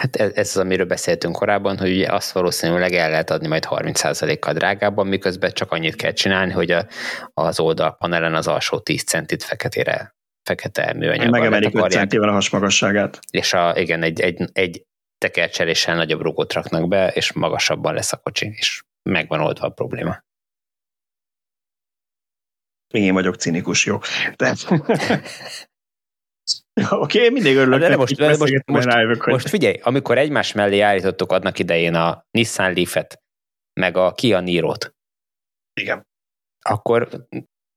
Hát 0.00 0.16
ez, 0.16 0.32
ez 0.34 0.48
az, 0.48 0.56
amiről 0.56 0.86
beszéltünk 0.86 1.36
korábban, 1.36 1.78
hogy 1.78 1.90
ugye 1.90 2.12
azt 2.12 2.32
valószínűleg 2.32 2.92
el 2.92 3.10
lehet 3.10 3.30
adni 3.30 3.46
majd 3.46 3.66
30%-kal 3.68 4.52
drágábban, 4.52 5.06
miközben 5.06 5.52
csak 5.52 5.72
annyit 5.72 5.96
kell 5.96 6.12
csinálni, 6.12 6.52
hogy 6.52 6.70
a, 6.70 6.86
az 7.34 7.60
oldalpanelen 7.60 8.34
az 8.34 8.46
alsó 8.46 8.78
10 8.78 9.04
centit 9.04 9.42
feketére 9.42 10.14
fekete 10.42 10.92
műanyaggal 10.92 11.30
Megemelik 11.30 11.74
5 11.74 11.90
centivel 11.90 12.28
a 12.28 12.32
hasmagasságát. 12.32 13.18
És 13.30 13.52
a, 13.52 13.76
igen, 13.76 14.02
egy, 14.02 14.20
egy, 14.20 14.44
egy 14.52 14.84
tekercseléssel 15.18 15.96
nagyobb 15.96 16.20
rugót 16.20 16.52
raknak 16.52 16.88
be, 16.88 17.08
és 17.08 17.32
magasabban 17.32 17.94
lesz 17.94 18.12
a 18.12 18.16
kocsi, 18.16 18.52
és 18.56 18.82
megvan 19.02 19.40
oldva 19.40 19.66
a 19.66 19.70
probléma. 19.70 20.24
Én 22.88 23.12
vagyok 23.12 23.34
cinikus, 23.34 23.84
jó. 23.86 23.98
De... 24.36 24.54
Oké, 26.90 27.18
okay, 27.18 27.30
mindig 27.30 27.56
örülök. 27.56 27.80
De 27.80 27.96
most, 27.96 28.18
most, 28.18 28.38
most, 28.38 28.66
most, 28.66 28.86
rájövök, 28.86 29.22
hogy... 29.22 29.32
most 29.32 29.48
figyelj, 29.48 29.78
amikor 29.82 30.18
egymás 30.18 30.52
mellé 30.52 30.80
állítottuk 30.80 31.32
adnak 31.32 31.58
idején 31.58 31.94
a 31.94 32.26
Nissan 32.30 32.72
Leaf-et, 32.72 33.22
meg 33.80 33.96
a 33.96 34.12
Kia 34.12 34.40
Niro-t. 34.40 34.94
Igen. 35.80 36.06
Akkor 36.60 37.08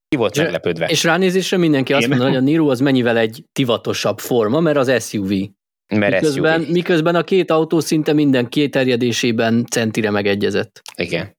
ki 0.08 0.16
volt 0.16 0.38
meglepődve? 0.38 0.88
És 0.88 1.04
ránézésre 1.04 1.58
mindenki 1.58 1.94
azt 1.94 2.08
mondja, 2.08 2.28
hogy 2.28 2.36
a 2.36 2.40
Niro 2.40 2.70
az 2.70 2.80
mennyivel 2.80 3.18
egy 3.18 3.46
tivatosabb 3.52 4.20
forma, 4.20 4.60
mert 4.60 4.78
az 4.78 5.08
SUV. 5.08 5.32
Miközben, 5.98 6.62
miközben 6.62 7.16
a 7.16 7.24
két 7.24 7.52
autó 7.52 7.80
szinte 7.80 8.14
minden 8.14 8.48
kéterjedésében 8.50 9.66
centire 9.72 10.10
megegyezett. 10.10 10.82
Igen. 10.96 11.36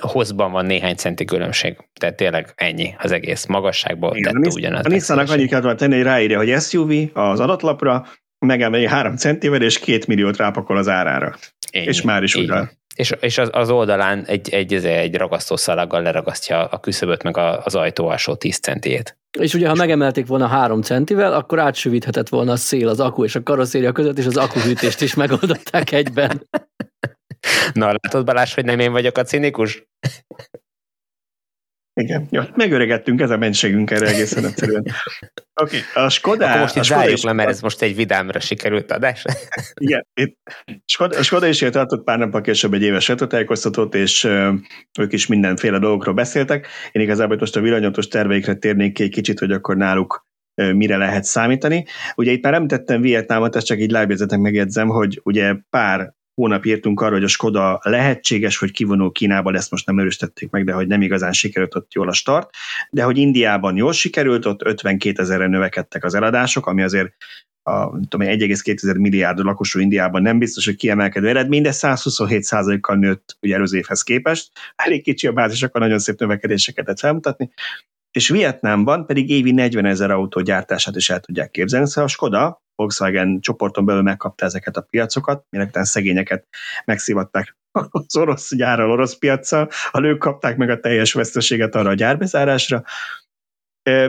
A 0.00 0.08
hozban 0.08 0.52
van 0.52 0.66
néhány 0.66 0.94
centi 0.94 1.24
különbség. 1.24 1.76
Tehát 2.00 2.16
tényleg 2.16 2.52
ennyi 2.54 2.94
az 2.98 3.12
egész 3.12 3.46
magasságban. 3.46 4.16
Igen, 4.16 4.36
a, 4.36 4.48
ugyanaz. 4.54 4.86
A 4.86 4.88
Nissan-nak 4.88 5.30
annyit 5.30 5.48
kellett 5.48 5.78
tenni, 5.78 5.94
hogy 5.94 6.02
ráírja, 6.02 6.38
hogy 6.38 6.60
SUV 6.60 6.92
az 7.12 7.40
adatlapra, 7.40 8.06
megemeli 8.46 8.86
három 8.86 9.16
centivel, 9.16 9.62
és 9.62 9.78
két 9.78 10.06
milliót 10.06 10.36
rápakol 10.36 10.76
az 10.76 10.88
árára. 10.88 11.36
Ennyi. 11.70 11.86
És 11.86 12.02
már 12.02 12.22
is 12.22 12.34
ugyan. 12.34 12.70
És, 12.94 13.14
és 13.20 13.38
az, 13.38 13.48
az 13.52 13.70
oldalán 13.70 14.24
egy, 14.24 14.48
egy, 14.48 14.74
egy, 14.74 14.84
egy 14.84 15.16
ragasztószalaggal 15.16 16.02
leragasztja 16.02 16.64
a 16.66 16.80
küszöböt 16.80 17.22
meg 17.22 17.36
a, 17.36 17.64
az 17.64 17.74
ajtó 17.74 18.08
alsó 18.08 18.34
10 18.34 18.58
centiét. 18.58 19.16
És 19.38 19.54
ugye, 19.54 19.68
ha 19.68 19.74
megemelték 19.74 20.26
volna 20.26 20.46
3 20.46 20.82
centivel, 20.82 21.32
akkor 21.32 21.58
átsüvíthetett 21.58 22.28
volna 22.28 22.52
a 22.52 22.56
szél 22.56 22.88
az 22.88 23.00
akku 23.00 23.24
és 23.24 23.34
a 23.34 23.42
karosszéria 23.42 23.92
között, 23.92 24.18
és 24.18 24.26
az 24.26 24.36
akkuhűtést 24.36 25.00
is 25.00 25.14
megoldották 25.14 25.92
egyben. 25.92 26.48
Na, 27.72 27.86
látod 27.86 28.24
Balázs, 28.24 28.54
hogy 28.54 28.64
nem 28.64 28.78
én 28.78 28.92
vagyok 28.92 29.18
a 29.18 29.22
cinikus? 29.22 29.86
Igen, 31.94 32.26
jó, 32.30 32.42
megöregettünk, 32.54 33.20
ez 33.20 33.30
a 33.30 33.36
mentségünk 33.36 33.90
erre 33.90 34.06
egészen 34.06 34.44
egyszerűen. 34.44 34.84
Oké, 35.60 35.78
okay, 35.94 36.04
a 36.04 36.08
Skoda... 36.08 36.46
Akkor 36.46 36.60
most 36.60 36.76
itt 36.76 36.82
zárjuk 36.82 37.22
le, 37.22 37.32
mert 37.32 37.48
ez 37.48 37.60
most 37.60 37.82
egy 37.82 37.96
vidámra 37.96 38.40
sikerült 38.40 38.92
adás. 38.92 39.24
Igen, 39.74 40.06
itt 40.14 40.36
Skoda, 40.84 41.18
a 41.18 41.22
Skoda 41.22 41.46
is 41.46 41.58
tartott 41.58 42.04
pár 42.04 42.18
nappal 42.18 42.40
később 42.40 42.74
egy 42.74 42.82
éves 42.82 43.04
sajtótájékoztatót, 43.04 43.94
és 43.94 44.24
ők 44.98 45.12
is 45.12 45.26
mindenféle 45.26 45.78
dolgokról 45.78 46.14
beszéltek. 46.14 46.66
Én 46.92 47.02
igazából 47.02 47.36
most 47.38 47.56
a 47.56 47.60
villanyatos 47.60 48.08
terveikre 48.08 48.54
térnék 48.54 48.92
ki 48.92 49.02
egy 49.02 49.10
kicsit, 49.10 49.38
hogy 49.38 49.52
akkor 49.52 49.76
náluk 49.76 50.26
mire 50.54 50.96
lehet 50.96 51.24
számítani. 51.24 51.84
Ugye 52.14 52.32
itt 52.32 52.42
már 52.42 52.54
említettem 52.54 53.00
Vietnámot, 53.00 53.56
ezt 53.56 53.66
csak 53.66 53.78
így 53.78 53.90
lábjegyzetek 53.90 54.38
megjegyzem, 54.38 54.88
hogy 54.88 55.20
ugye 55.22 55.54
pár 55.70 56.14
hónap 56.34 56.64
írtunk 56.64 57.00
arra, 57.00 57.14
hogy 57.14 57.24
a 57.24 57.28
Skoda 57.28 57.80
lehetséges, 57.82 58.58
hogy 58.58 58.70
kivonul 58.70 59.12
Kínába, 59.12 59.52
ezt 59.52 59.70
most 59.70 59.86
nem 59.86 59.98
erősítették 59.98 60.50
meg, 60.50 60.64
de 60.64 60.72
hogy 60.72 60.86
nem 60.86 61.02
igazán 61.02 61.32
sikerült 61.32 61.74
ott 61.74 61.92
jól 61.92 62.08
a 62.08 62.12
start, 62.12 62.50
de 62.90 63.02
hogy 63.02 63.18
Indiában 63.18 63.76
jól 63.76 63.92
sikerült, 63.92 64.46
ott 64.46 64.64
52 64.64 65.22
ezerre 65.22 65.46
növekedtek 65.46 66.04
az 66.04 66.14
eladások, 66.14 66.66
ami 66.66 66.82
azért 66.82 67.14
a 67.62 67.90
1,2 67.98 68.98
milliárd 68.98 69.38
lakosú 69.38 69.80
Indiában 69.80 70.22
nem 70.22 70.38
biztos, 70.38 70.64
hogy 70.64 70.76
kiemelkedő 70.76 71.28
eredmény, 71.28 71.62
de 71.62 71.72
127 71.72 72.80
kal 72.80 72.96
nőtt 72.96 73.36
ugye 73.40 73.54
előző 73.54 73.78
évhez 73.78 74.02
képest. 74.02 74.50
Elég 74.76 75.02
kicsi 75.02 75.26
a 75.26 75.32
bázis, 75.32 75.62
akkor 75.62 75.80
nagyon 75.80 75.98
szép 75.98 76.18
növekedéseket 76.18 76.84
lehet 76.84 77.00
felmutatni. 77.00 77.50
És 78.10 78.28
Vietnámban 78.28 79.06
pedig 79.06 79.30
évi 79.30 79.50
40 79.50 79.84
ezer 79.84 80.10
autó 80.10 80.40
gyártását 80.40 80.96
is 80.96 81.10
el 81.10 81.20
tudják 81.20 81.50
képzelni, 81.50 81.86
szóval 81.86 82.04
a 82.04 82.08
Skoda 82.08 82.61
Volkswagen 82.74 83.40
csoporton 83.40 83.84
belül 83.84 84.02
megkapta 84.02 84.44
ezeket 84.44 84.76
a 84.76 84.80
piacokat, 84.90 85.44
minek 85.50 85.78
szegényeket 85.84 86.46
megszivatták 86.84 87.56
az 87.72 88.16
orosz 88.16 88.54
gyárral, 88.54 88.90
orosz 88.90 89.18
piacsal, 89.18 89.68
a 89.90 89.98
nők 89.98 90.18
kapták 90.18 90.56
meg 90.56 90.70
a 90.70 90.80
teljes 90.80 91.12
veszteséget 91.12 91.74
arra 91.74 91.90
a 91.90 91.94
gyárbezárásra, 91.94 92.82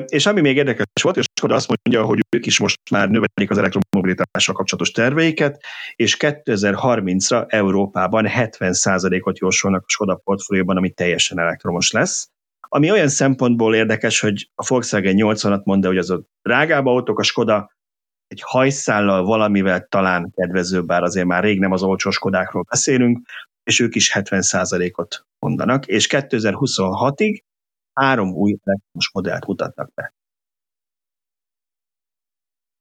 és 0.05 0.25
ami 0.25 0.41
még 0.41 0.55
érdekes 0.55 0.85
volt, 1.01 1.17
és 1.17 1.25
Skoda 1.35 1.55
azt 1.55 1.67
mondja, 1.67 2.05
hogy 2.05 2.19
ők 2.35 2.45
is 2.45 2.59
most 2.59 2.79
már 2.91 3.09
növelik 3.09 3.49
az 3.49 3.57
elektromobilitással 3.57 4.55
kapcsolatos 4.55 4.91
terveiket, 4.91 5.63
és 5.95 6.17
2030-ra 6.19 7.45
Európában 7.47 8.25
70%-ot 8.29 9.39
jósolnak 9.39 9.81
a 9.81 9.89
Skoda 9.89 10.15
portfólióban, 10.15 10.77
ami 10.77 10.89
teljesen 10.89 11.39
elektromos 11.39 11.91
lesz. 11.91 12.27
Ami 12.67 12.91
olyan 12.91 13.07
szempontból 13.07 13.75
érdekes, 13.75 14.19
hogy 14.19 14.49
a 14.55 14.65
Volkswagen 14.67 15.15
80-at 15.17 15.63
mondja, 15.63 15.89
hogy 15.89 15.97
az 15.97 16.09
a 16.09 16.21
drágább 16.41 16.85
autók, 16.85 17.19
a 17.19 17.23
Skoda 17.23 17.71
egy 18.33 18.41
hajszállal 18.45 19.23
valamivel 19.23 19.87
talán 19.87 20.31
kedvezőbb, 20.35 20.85
bár 20.85 21.03
azért 21.03 21.25
már 21.25 21.43
rég 21.43 21.59
nem 21.59 21.71
az 21.71 21.83
olcsóskodákról 21.83 22.65
beszélünk, 22.69 23.27
és 23.63 23.79
ők 23.79 23.95
is 23.95 24.11
70%-ot 24.13 25.25
mondanak, 25.39 25.87
és 25.87 26.07
2026-ig 26.11 27.41
három 27.93 28.33
új 28.33 28.57
elektromos 28.63 29.11
modellt 29.13 29.45
mutatnak 29.45 29.93
be. 29.93 30.13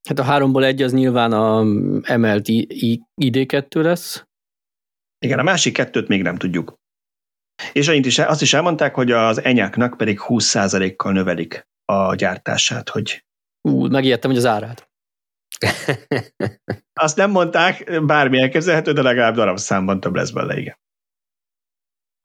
Hát 0.09 0.19
a 0.19 0.23
háromból 0.23 0.65
egy 0.65 0.83
az 0.83 0.93
nyilván 0.93 1.33
a 1.33 1.61
emelt 2.03 2.45
ID2 2.49 3.83
lesz. 3.83 4.25
Igen, 5.19 5.39
a 5.39 5.43
másik 5.43 5.73
kettőt 5.73 6.09
még 6.09 6.23
nem 6.23 6.37
tudjuk. 6.37 6.75
És 7.73 7.89
is, 7.89 8.19
azt 8.19 8.43
is 8.43 8.55
elmondták, 8.55 8.95
hogy 8.95 9.11
az 9.11 9.43
enyáknak 9.43 9.97
pedig 9.97 10.19
20%-kal 10.23 11.13
növelik 11.13 11.67
a 11.85 12.15
gyártását, 12.15 12.89
hogy... 12.89 13.25
Ú, 13.69 13.87
megijedtem, 13.87 14.31
hogy 14.31 14.39
az 14.39 14.47
árát. 14.47 14.92
Azt 17.03 17.17
nem 17.17 17.31
mondták, 17.31 18.03
bármi 18.05 18.41
elképzelhető, 18.41 18.93
de 18.93 19.03
legalább 19.03 19.35
darabszámban 19.35 20.01
több 20.01 20.15
lesz 20.15 20.31
belőle, 20.31 20.57
igen. 20.57 20.81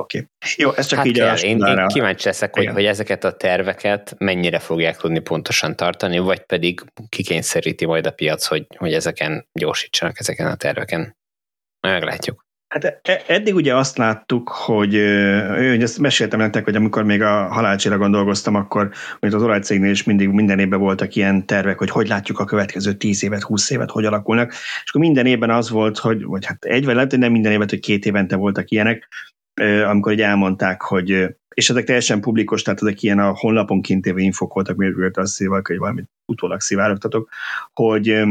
Oké. 0.01 0.17
Okay. 0.17 0.29
Jó, 0.55 0.71
ez 0.73 0.85
csak 0.85 0.97
hát 0.97 1.07
így 1.07 1.17
kell. 1.17 1.37
Én, 1.37 1.59
én 1.59 1.87
kíváncsi 1.87 2.25
leszek, 2.25 2.55
hogy, 2.55 2.67
hogy 2.67 2.85
ezeket 2.85 3.23
a 3.23 3.35
terveket 3.35 4.15
mennyire 4.17 4.59
fogják 4.59 4.97
tudni 4.97 5.19
pontosan 5.19 5.75
tartani, 5.75 6.19
vagy 6.19 6.39
pedig 6.45 6.81
kikényszeríti 7.09 7.85
majd 7.85 8.05
a 8.05 8.11
piac, 8.11 8.45
hogy, 8.45 8.67
hogy 8.77 8.93
ezeken 8.93 9.47
gyorsítsanak 9.53 10.19
ezeken 10.19 10.47
a 10.47 10.55
terveken. 10.55 11.17
Meglátjuk. 11.79 12.46
Hát 12.67 12.99
e, 13.01 13.23
eddig 13.27 13.55
ugye 13.55 13.75
azt 13.75 13.97
láttuk, 13.97 14.49
hogy, 14.49 14.93
hogy 15.57 15.81
ezt 15.81 15.99
meséltem 15.99 16.39
nektek, 16.39 16.63
hogy 16.63 16.75
amikor 16.75 17.03
még 17.03 17.21
a 17.21 17.47
halálcsillagon 17.47 18.11
dolgoztam, 18.11 18.55
akkor 18.55 18.91
mint 19.19 19.33
az 19.33 19.43
olajcégnél 19.43 19.91
is 19.91 20.03
mindig 20.03 20.29
minden 20.29 20.59
évben 20.59 20.79
voltak 20.79 21.15
ilyen 21.15 21.45
tervek, 21.45 21.77
hogy 21.77 21.89
hogy 21.89 22.07
látjuk 22.07 22.39
a 22.39 22.45
következő 22.45 22.93
10 22.93 23.23
évet, 23.23 23.41
20 23.41 23.69
évet, 23.69 23.91
hogy 23.91 24.05
alakulnak, 24.05 24.51
és 24.51 24.89
akkor 24.89 25.01
minden 25.01 25.25
évben 25.25 25.49
az 25.49 25.69
volt, 25.69 25.97
hogy, 25.97 26.23
vagy 26.23 26.45
hát 26.45 26.65
egy 26.65 26.85
vagy 26.85 26.95
lehet, 26.95 27.09
hogy 27.09 27.19
nem 27.19 27.31
minden 27.31 27.51
évben, 27.51 27.67
hogy 27.69 27.79
két 27.79 28.05
évente 28.05 28.35
voltak 28.35 28.69
ilyenek, 28.69 29.07
amikor 29.87 30.11
így 30.11 30.21
elmondták, 30.21 30.81
hogy 30.81 31.35
és 31.53 31.69
ezek 31.69 31.83
teljesen 31.83 32.21
publikus, 32.21 32.61
tehát 32.61 32.81
ezek 32.81 33.01
ilyen 33.01 33.19
a 33.19 33.35
honlapon 33.35 33.81
kint 33.81 34.05
évő 34.05 34.19
infok 34.19 34.53
voltak, 34.53 34.75
miért 34.75 35.17
azt 35.17 35.33
szívak, 35.33 35.67
hogy 35.67 35.77
valamit 35.77 36.09
utólag 36.25 36.59
szivárogtatok, 36.59 37.29
hogy 37.73 38.23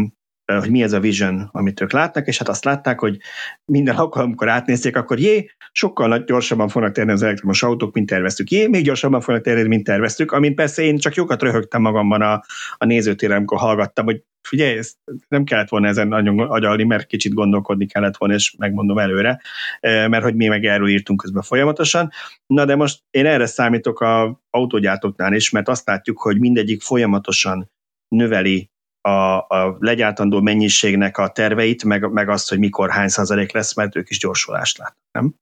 hogy 0.47 0.71
mi 0.71 0.83
ez 0.83 0.93
a 0.93 1.01
vision, 1.01 1.49
amit 1.53 1.81
ők 1.81 1.93
látnak, 1.93 2.27
és 2.27 2.39
hát 2.39 2.49
azt 2.49 2.65
látták, 2.65 3.01
hogy 3.01 3.19
minden 3.65 3.97
alkalom, 3.97 4.27
amikor 4.27 4.49
átnézték, 4.49 4.97
akkor 4.97 5.19
jé, 5.19 5.51
sokkal 5.73 6.19
gyorsabban 6.19 6.69
fognak 6.69 6.93
térni 6.93 7.13
az 7.13 7.23
elektromos 7.23 7.63
autók, 7.63 7.95
mint 7.95 8.09
terveztük. 8.09 8.51
Jé, 8.51 8.67
még 8.67 8.85
gyorsabban 8.85 9.21
fognak 9.21 9.43
térni, 9.43 9.69
mint 9.69 9.85
terveztük, 9.85 10.33
amint 10.33 10.55
persze 10.55 10.83
én 10.83 10.99
csak 10.99 11.15
jókat 11.15 11.43
röhögtem 11.43 11.81
magamban 11.81 12.23
a, 12.23 12.45
a 12.77 12.85
nézőtéren, 12.85 13.37
amikor 13.37 13.59
hallgattam, 13.59 14.05
hogy 14.05 14.23
figyelj, 14.49 14.81
nem 15.29 15.45
kellett 15.45 15.69
volna 15.69 15.87
ezen 15.87 16.09
nagyon 16.09 16.39
agyalni, 16.39 16.85
mert 16.85 17.07
kicsit 17.07 17.35
gondolkodni 17.35 17.87
kellett 17.87 18.17
volna, 18.17 18.35
és 18.35 18.55
megmondom 18.59 18.99
előre, 18.99 19.41
mert 19.81 20.23
hogy 20.23 20.35
mi 20.35 20.47
meg 20.47 20.65
erről 20.65 20.89
írtunk 20.89 21.21
közben 21.21 21.43
folyamatosan. 21.43 22.11
Na 22.47 22.65
de 22.65 22.77
most 22.77 23.03
én 23.11 23.27
erre 23.27 23.47
számítok 23.47 24.01
a 24.01 24.41
autógyártóknál 24.51 25.35
is, 25.35 25.51
mert 25.51 25.69
azt 25.69 25.87
látjuk, 25.87 26.19
hogy 26.19 26.39
mindegyik 26.39 26.83
folyamatosan 26.83 27.71
növeli 28.09 28.71
a, 29.07 29.47
a 29.49 29.77
legyártandó 29.79 30.41
mennyiségnek 30.41 31.19
a 31.19 31.29
terveit, 31.29 31.85
meg, 31.85 32.11
meg 32.11 32.29
azt, 32.29 32.49
hogy 32.49 32.59
mikor 32.59 32.91
hány 32.91 33.09
százalék 33.09 33.53
lesz, 33.53 33.75
mert 33.75 33.97
ők 33.97 34.11
is 34.11 34.19
gyorsulást 34.19 34.79
látnak, 34.79 35.07
nem? 35.11 35.35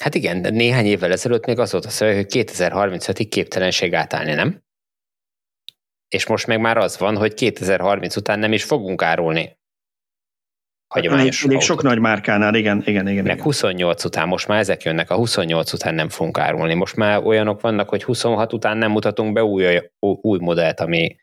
Hát 0.00 0.14
igen, 0.14 0.42
de 0.42 0.50
néhány 0.50 0.86
évvel 0.86 1.12
ezelőtt 1.12 1.46
még 1.46 1.58
az 1.58 1.72
volt 1.72 1.84
a 1.84 1.90
szó, 1.90 2.06
hogy 2.06 2.26
2035-ig 2.28 3.26
képtelenség 3.30 3.94
átállni, 3.94 4.34
nem? 4.34 4.62
És 6.08 6.26
most 6.26 6.46
meg 6.46 6.60
már 6.60 6.76
az 6.76 6.98
van, 6.98 7.16
hogy 7.16 7.34
2030 7.34 8.16
után 8.16 8.38
nem 8.38 8.52
is 8.52 8.64
fogunk 8.64 9.02
árulni 9.02 9.58
hagyományos 10.94 11.44
Elég 11.44 11.60
sok 11.60 11.82
nagy 11.82 11.98
márkánál, 11.98 12.54
igen, 12.54 12.82
igen, 12.86 13.08
igen. 13.08 13.24
Meg 13.24 13.32
igen. 13.32 13.44
28 13.44 14.04
után, 14.04 14.28
most 14.28 14.48
már 14.48 14.58
ezek 14.58 14.82
jönnek, 14.82 15.10
a 15.10 15.14
28 15.14 15.72
után 15.72 15.94
nem 15.94 16.08
fogunk 16.08 16.38
árulni. 16.38 16.74
Most 16.74 16.96
már 16.96 17.24
olyanok 17.24 17.60
vannak, 17.60 17.88
hogy 17.88 18.04
26 18.04 18.52
után 18.52 18.76
nem 18.76 18.90
mutatunk 18.90 19.32
be 19.32 19.44
új, 19.44 19.80
új 19.98 20.38
modellt, 20.38 20.80
ami, 20.80 21.16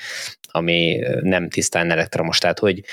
ami 0.52 1.00
nem 1.22 1.50
tisztán 1.50 1.92
elektromos. 1.92 2.38
Tehát, 2.38 2.60
hogy, 2.60 2.84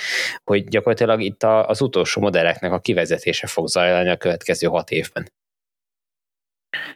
hogy 0.44 0.68
gyakorlatilag 0.68 1.20
itt 1.20 1.42
az 1.42 1.80
utolsó 1.80 2.20
modelleknek 2.20 2.72
a 2.72 2.78
kivezetése 2.78 3.46
fog 3.46 3.68
zajlani 3.68 4.08
a 4.08 4.16
következő 4.16 4.66
hat 4.66 4.90
évben. 4.90 5.32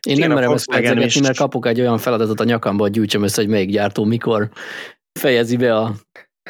Én 0.08 0.18
nem 0.18 0.32
merem 0.32 0.52
ezt 0.52 0.70
megzengetni, 0.70 1.20
mert 1.20 1.36
kapok 1.36 1.66
egy 1.66 1.80
olyan 1.80 1.98
feladatot 1.98 2.40
a 2.40 2.44
nyakamba, 2.44 2.82
hogy 2.82 2.92
gyűjtsem 2.92 3.22
össze, 3.22 3.40
hogy 3.40 3.50
melyik 3.50 3.70
gyártó 3.70 4.04
mikor 4.04 4.48
fejezi 5.20 5.56
be 5.56 5.76
a 5.76 5.94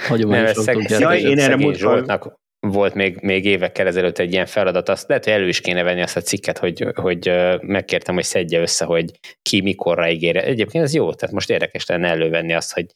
hagyományos. 0.08 0.56
Ja, 0.88 1.14
én 1.14 1.38
erre 1.38 1.72
Zsoltnak 1.74 2.40
volt 2.66 2.94
még, 2.94 3.18
még 3.20 3.44
évekkel 3.44 3.86
ezelőtt 3.86 4.18
egy 4.18 4.32
ilyen 4.32 4.46
feladat, 4.46 4.88
azt 4.88 5.08
lehet, 5.08 5.24
hogy 5.24 5.32
elő 5.32 5.48
is 5.48 5.60
kéne 5.60 5.82
venni 5.82 6.02
azt 6.02 6.16
a 6.16 6.20
cikket, 6.20 6.58
hogy, 6.58 6.86
hogy 6.94 7.32
megkértem, 7.60 8.14
hogy 8.14 8.24
szedje 8.24 8.60
össze, 8.60 8.84
hogy 8.84 9.10
ki 9.42 9.60
mikorra 9.60 10.10
ígér. 10.10 10.36
Egyébként 10.36 10.84
ez 10.84 10.94
jó, 10.94 11.14
tehát 11.14 11.34
most 11.34 11.50
érdekes 11.50 11.86
lenne 11.86 12.08
elővenni 12.08 12.52
azt, 12.52 12.72
hogy, 12.72 12.86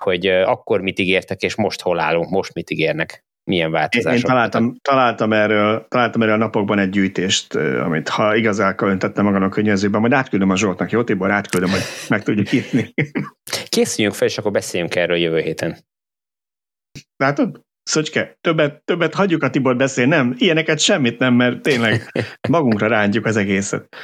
hogy 0.00 0.26
akkor 0.26 0.80
mit 0.80 0.98
ígértek, 0.98 1.42
és 1.42 1.54
most 1.54 1.80
hol 1.80 2.00
állunk, 2.00 2.30
most 2.30 2.54
mit 2.54 2.70
ígérnek 2.70 3.24
milyen 3.44 3.70
változások. 3.70 4.18
Én, 4.18 4.24
találtam, 4.24 4.76
találtam, 4.82 5.32
erről, 5.32 5.86
találtam 5.88 6.22
erről 6.22 6.34
a 6.34 6.38
napokban 6.38 6.78
egy 6.78 6.90
gyűjtést, 6.90 7.54
amit 7.54 8.08
ha 8.08 8.34
igazán 8.34 8.74
öntettem 8.78 9.24
magam 9.24 9.42
a 9.42 9.48
könnyezőben, 9.48 10.00
majd 10.00 10.12
átküldöm 10.12 10.50
a 10.50 10.56
Zsoltnak, 10.56 10.90
jó 10.90 11.04
Tibor, 11.04 11.30
átküldöm, 11.30 11.70
hogy 11.70 11.80
meg 12.08 12.22
tudjuk 12.22 12.52
írni. 12.52 12.94
Készüljünk 13.68 14.14
fel, 14.14 14.28
és 14.28 14.38
akkor 14.38 14.50
beszéljünk 14.50 14.94
erről 14.94 15.16
jövő 15.16 15.40
héten. 15.40 15.78
Látod? 17.16 17.60
Szöcske, 17.82 18.38
többet, 18.40 18.82
többet 18.84 19.14
hagyjuk 19.14 19.42
a 19.42 19.50
Tibor 19.50 19.76
beszél, 19.76 20.06
nem? 20.06 20.34
Ilyeneket 20.38 20.78
semmit 20.78 21.18
nem, 21.18 21.34
mert 21.34 21.62
tényleg 21.62 22.12
magunkra 22.48 22.86
rántjuk 22.86 23.26
az 23.26 23.36
egészet. 23.36 23.96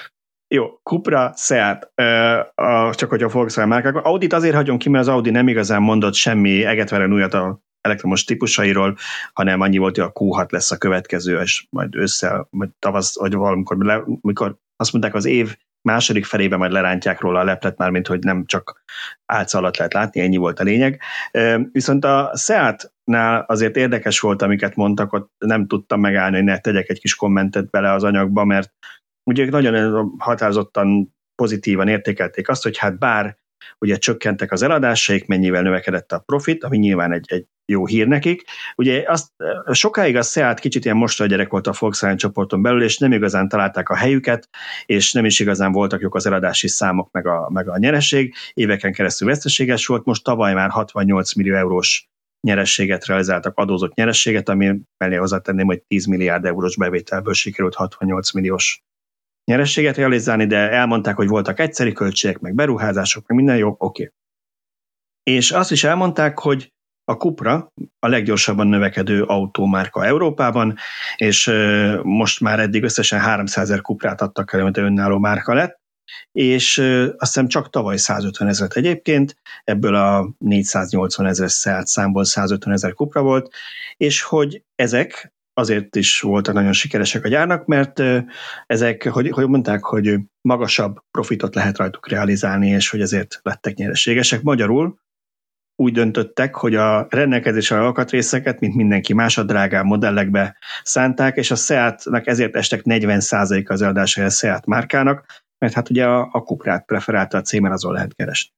Jó, 0.55 0.81
Cupra, 0.83 1.33
Seat, 1.37 1.93
uh, 1.97 2.95
csak 2.95 3.11
hogy 3.11 3.22
a 3.22 3.29
Volkswagen 3.29 3.68
márkák. 3.68 3.95
Audit 3.95 4.33
azért 4.33 4.55
hagyom 4.55 4.79
ki, 4.79 4.89
mert 4.89 5.07
az 5.07 5.12
Audi 5.12 5.31
nem 5.31 5.49
igazán 5.49 5.83
mondott 5.83 6.14
semmi 6.14 6.64
egetveren 6.64 7.12
újat 7.12 7.35
a 7.35 7.61
elektromos 7.81 8.24
típusairól, 8.24 8.97
hanem 9.33 9.61
annyi 9.61 9.79
volt, 9.79 9.97
hogy 9.97 10.05
a 10.05 10.12
Q6 10.12 10.51
lesz 10.51 10.70
a 10.70 10.76
következő, 10.76 11.41
és 11.41 11.66
majd 11.70 11.97
össze, 11.97 12.47
majd 12.51 12.70
tavasz, 12.79 13.18
vagy 13.18 13.35
valamikor, 13.35 13.76
le, 13.76 14.03
mikor 14.20 14.57
azt 14.76 14.93
mondták 14.93 15.14
az 15.14 15.24
év 15.24 15.57
második 15.83 16.24
felében 16.24 16.59
majd 16.59 16.72
lerántják 16.72 17.20
róla 17.20 17.41
a 17.41 17.45
leplet, 17.45 17.79
már 17.79 17.91
mint 17.91 18.07
hogy 18.07 18.18
nem 18.18 18.45
csak 18.47 18.85
álca 19.26 19.59
alatt 19.59 19.76
lehet 19.76 19.93
látni, 19.93 20.20
ennyi 20.20 20.37
volt 20.37 20.61
a 20.61 20.64
lényeg. 20.64 21.01
Viszont 21.72 22.05
a 22.05 22.31
Seat-nál 23.09 23.45
azért 23.49 23.77
érdekes 23.77 24.21
volt, 24.21 24.43
amiket 24.43 24.75
mondtak, 24.75 25.13
ott 25.13 25.33
nem 25.39 25.67
tudtam 25.67 26.01
megállni, 26.01 26.37
hogy 26.37 26.45
ne 26.45 26.59
tegyek 26.59 26.89
egy 26.89 27.01
kis 27.01 27.15
kommentet 27.15 27.71
bele 27.71 27.93
az 27.93 28.05
anyagba, 28.05 28.45
mert 28.45 28.73
ugye 29.31 29.51
nagyon 29.51 30.15
határozottan 30.19 31.15
pozitívan 31.35 31.89
értékelték 31.89 32.49
azt, 32.49 32.63
hogy 32.63 32.79
hát 32.79 32.99
bár 32.99 33.37
ugye 33.79 33.97
csökkentek 33.97 34.53
az 34.53 34.63
eladásaik, 34.63 35.27
mennyivel 35.27 35.63
növekedett 35.63 36.13
a 36.13 36.19
profit, 36.19 36.65
ami 36.65 36.77
nyilván 36.77 37.13
egy, 37.13 37.25
egy 37.29 37.47
jó 37.73 37.87
hír 37.87 38.07
nekik. 38.07 38.43
Ugye 38.77 39.05
azt, 39.07 39.29
sokáig 39.73 40.17
a 40.17 40.23
Seat 40.23 40.61
kicsit 40.61 40.85
ilyen 40.85 41.05
a 41.19 41.27
gyerek 41.27 41.51
volt 41.51 41.67
a 41.67 41.75
Volkswagen 41.79 42.17
csoporton 42.17 42.63
belül, 42.63 42.83
és 42.83 42.99
nem 42.99 43.13
igazán 43.13 43.49
találták 43.49 43.89
a 43.89 43.97
helyüket, 43.97 44.49
és 44.87 45.13
nem 45.13 45.25
is 45.25 45.41
igazán 45.41 45.73
voltak 45.73 46.01
jók 46.01 46.15
az 46.15 46.27
eladási 46.27 46.69
számok, 46.69 47.11
meg 47.13 47.27
a, 47.27 47.51
meg 47.53 47.69
a 47.69 47.79
nyereség. 47.79 48.35
Éveken 48.55 48.93
keresztül 48.93 49.29
veszteséges 49.29 49.87
volt, 49.87 50.05
most 50.05 50.25
tavaly 50.25 50.55
már 50.55 50.71
68 50.71 51.35
millió 51.35 51.55
eurós 51.55 52.09
nyerességet 52.41 53.07
realizáltak, 53.07 53.57
adózott 53.57 53.95
nyerességet, 53.95 54.49
ami 54.49 54.80
mellé 54.97 55.16
hozzátenném, 55.16 55.66
hogy 55.66 55.82
10 55.82 56.07
milliárd 56.07 56.45
eurós 56.45 56.76
bevételből 56.76 57.34
sikerült 57.34 57.74
68 57.74 58.32
milliós 58.32 58.82
nyerességet 59.45 59.97
realizálni, 59.97 60.47
de 60.47 60.70
elmondták, 60.70 61.16
hogy 61.16 61.28
voltak 61.28 61.59
egyszeri 61.59 61.93
költségek, 61.93 62.39
meg 62.39 62.55
beruházások, 62.55 63.26
meg 63.26 63.36
minden 63.36 63.57
jó, 63.57 63.68
oké. 63.68 64.03
Okay. 64.03 64.12
És 65.22 65.51
azt 65.51 65.70
is 65.70 65.84
elmondták, 65.84 66.39
hogy 66.39 66.72
a 67.05 67.16
Cupra 67.16 67.72
a 67.99 68.09
leggyorsabban 68.09 68.66
növekedő 68.66 69.22
autómárka 69.22 70.05
Európában, 70.05 70.76
és 71.16 71.53
most 72.03 72.41
már 72.41 72.61
eddig 72.61 72.82
összesen 72.82 73.20
300 73.20 73.70
ezer 73.70 73.80
Cuprát 73.80 74.20
adtak 74.20 74.53
el, 74.53 74.61
amit 74.61 74.76
önálló 74.76 75.18
márka 75.18 75.55
lett, 75.55 75.80
és 76.33 76.79
azt 77.17 77.33
hiszem 77.33 77.49
csak 77.49 77.71
tavaly 77.71 77.97
150 77.97 78.49
ezeret 78.49 78.77
egyébként, 78.77 79.37
ebből 79.65 79.95
a 79.95 80.31
480 80.39 81.27
ezer 81.27 81.49
Seat 81.49 81.87
számból 81.87 82.25
150 82.25 82.73
ezer 82.75 82.95
Cupra 82.95 83.23
volt, 83.23 83.55
és 83.97 84.23
hogy 84.23 84.63
ezek 84.75 85.33
azért 85.59 85.97
is 85.97 86.21
voltak 86.21 86.55
nagyon 86.55 86.73
sikeresek 86.73 87.25
a 87.25 87.29
gyárnak, 87.29 87.67
mert 87.67 88.03
ezek, 88.67 89.09
hogy, 89.09 89.31
hogy 89.31 89.49
mondták, 89.49 89.85
hogy 89.85 90.19
magasabb 90.41 90.97
profitot 91.11 91.55
lehet 91.55 91.79
rajtuk 91.79 92.09
realizálni, 92.09 92.69
és 92.69 92.91
hogy 92.91 93.01
ezért 93.01 93.41
lettek 93.43 93.75
nyereségesek. 93.75 94.43
Magyarul 94.43 94.99
úgy 95.77 95.93
döntöttek, 95.93 96.55
hogy 96.55 96.75
a 96.75 97.07
rendelkezésre 97.11 97.81
alkatrészeket, 97.81 98.61
mint 98.61 98.75
mindenki 98.75 99.13
más, 99.15 99.39
a 99.39 99.43
drágább 99.43 99.85
modellekbe 99.85 100.57
szánták, 100.83 101.37
és 101.37 101.51
a 101.51 101.55
Seat-nak 101.55 102.27
ezért 102.27 102.57
estek 102.57 102.81
40% 102.85 103.69
az 103.69 103.83
eladásai 103.83 104.25
a 104.25 104.31
Seat 104.31 104.67
márkának, 104.67 105.27
mert 105.59 105.75
hát 105.75 105.91
ugye 105.91 106.07
a, 106.07 106.29
a 106.33 106.43
kuprát 106.43 106.85
preferálta 106.85 107.39
a 107.39 107.43
címen, 107.43 107.73
azon 107.73 107.93
lehet 107.93 108.15
keresni. 108.15 108.57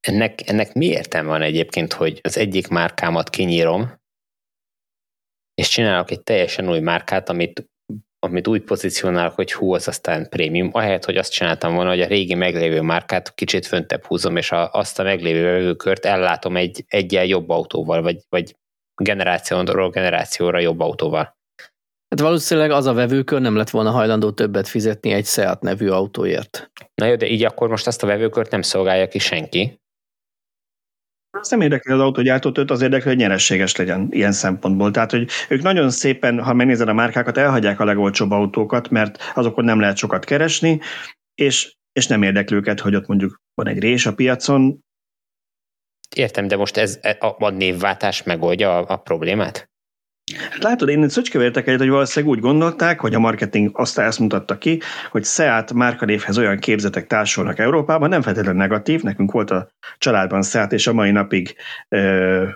Ennek, 0.00 0.48
ennek 0.48 0.74
mi 0.74 0.86
értelme 0.86 1.28
van 1.28 1.42
egyébként, 1.42 1.92
hogy 1.92 2.20
az 2.22 2.36
egyik 2.36 2.68
márkámat 2.68 3.30
kinyírom, 3.30 4.04
és 5.54 5.68
csinálok 5.68 6.10
egy 6.10 6.22
teljesen 6.22 6.68
új 6.68 6.78
márkát, 6.78 7.28
amit, 7.28 7.70
amit 8.18 8.48
úgy 8.48 8.62
pozícionálok, 8.62 9.34
hogy 9.34 9.52
hú, 9.52 9.74
az 9.74 9.88
aztán 9.88 10.28
prémium, 10.28 10.70
ahelyett, 10.72 11.04
hogy 11.04 11.16
azt 11.16 11.32
csináltam 11.32 11.74
volna, 11.74 11.90
hogy 11.90 12.00
a 12.00 12.06
régi 12.06 12.34
meglévő 12.34 12.80
márkát 12.80 13.34
kicsit 13.34 13.66
föntebb 13.66 14.04
húzom, 14.04 14.36
és 14.36 14.52
a, 14.52 14.72
azt 14.72 14.98
a 14.98 15.02
meglévő 15.02 15.42
vevőkört 15.42 16.04
ellátom 16.04 16.56
egy 16.56 16.84
egyen 16.88 17.24
jobb 17.24 17.48
autóval, 17.48 18.02
vagy, 18.02 18.24
vagy 18.28 18.56
generációról 19.02 19.90
generációra 19.90 20.58
jobb 20.58 20.80
autóval. 20.80 21.36
Hát 22.16 22.24
valószínűleg 22.24 22.70
az 22.70 22.86
a 22.86 22.92
vevőkör 22.92 23.40
nem 23.40 23.56
lett 23.56 23.70
volna 23.70 23.90
hajlandó 23.90 24.30
többet 24.30 24.68
fizetni 24.68 25.12
egy 25.12 25.26
Seat 25.26 25.62
nevű 25.62 25.88
autóért. 25.88 26.70
Na 26.94 27.06
jó, 27.06 27.16
de 27.16 27.26
így 27.26 27.44
akkor 27.44 27.68
most 27.68 27.86
azt 27.86 28.02
a 28.02 28.06
vevőkört 28.06 28.50
nem 28.50 28.62
szolgálja 28.62 29.08
ki 29.08 29.18
senki, 29.18 29.80
azt 31.30 31.50
nem 31.50 31.60
érdekli 31.60 31.92
az 31.92 32.00
autógyártót, 32.00 32.58
őt 32.58 32.70
az 32.70 32.82
érdekli, 32.82 33.08
hogy 33.08 33.18
nyerességes 33.18 33.76
legyen 33.76 34.08
ilyen 34.10 34.32
szempontból. 34.32 34.90
Tehát, 34.90 35.10
hogy 35.10 35.28
ők 35.48 35.62
nagyon 35.62 35.90
szépen, 35.90 36.42
ha 36.42 36.54
megnézed 36.54 36.88
a 36.88 36.92
márkákat, 36.92 37.36
elhagyják 37.36 37.80
a 37.80 37.84
legolcsóbb 37.84 38.30
autókat, 38.30 38.88
mert 38.88 39.32
azokon 39.34 39.64
nem 39.64 39.80
lehet 39.80 39.96
sokat 39.96 40.24
keresni, 40.24 40.80
és, 41.34 41.74
és 41.92 42.06
nem 42.06 42.22
érdekli 42.22 42.56
őket, 42.56 42.80
hogy 42.80 42.94
ott 42.94 43.06
mondjuk 43.06 43.40
van 43.54 43.68
egy 43.68 43.78
rés 43.78 44.06
a 44.06 44.14
piacon. 44.14 44.80
Értem, 46.16 46.46
de 46.46 46.56
most 46.56 46.76
ez 46.76 47.00
a, 47.18 47.44
a 47.44 47.50
névváltás 47.50 48.22
megoldja 48.22 48.78
a, 48.78 48.92
a 48.92 48.96
problémát? 48.96 49.68
Hát 50.34 50.62
látod, 50.62 50.88
én 50.88 51.08
szöcskevértek 51.08 51.66
egyet, 51.66 51.80
hogy 51.80 51.88
valószínűleg 51.88 52.34
úgy 52.36 52.42
gondolták, 52.42 53.00
hogy 53.00 53.14
a 53.14 53.18
marketing 53.18 53.70
azt 53.72 53.98
ezt 53.98 54.18
mutatta 54.18 54.58
ki, 54.58 54.80
hogy 55.10 55.24
Seat 55.24 55.72
márkanévhez 55.72 56.38
olyan 56.38 56.58
képzetek 56.58 57.06
társulnak 57.06 57.58
Európában, 57.58 58.08
nem 58.08 58.22
feltétlenül 58.22 58.60
negatív, 58.60 59.02
nekünk 59.02 59.32
volt 59.32 59.50
a 59.50 59.68
családban 59.98 60.42
Seat, 60.42 60.72
és 60.72 60.86
a 60.86 60.92
mai 60.92 61.10
napig 61.10 61.54
uh, 61.88 62.48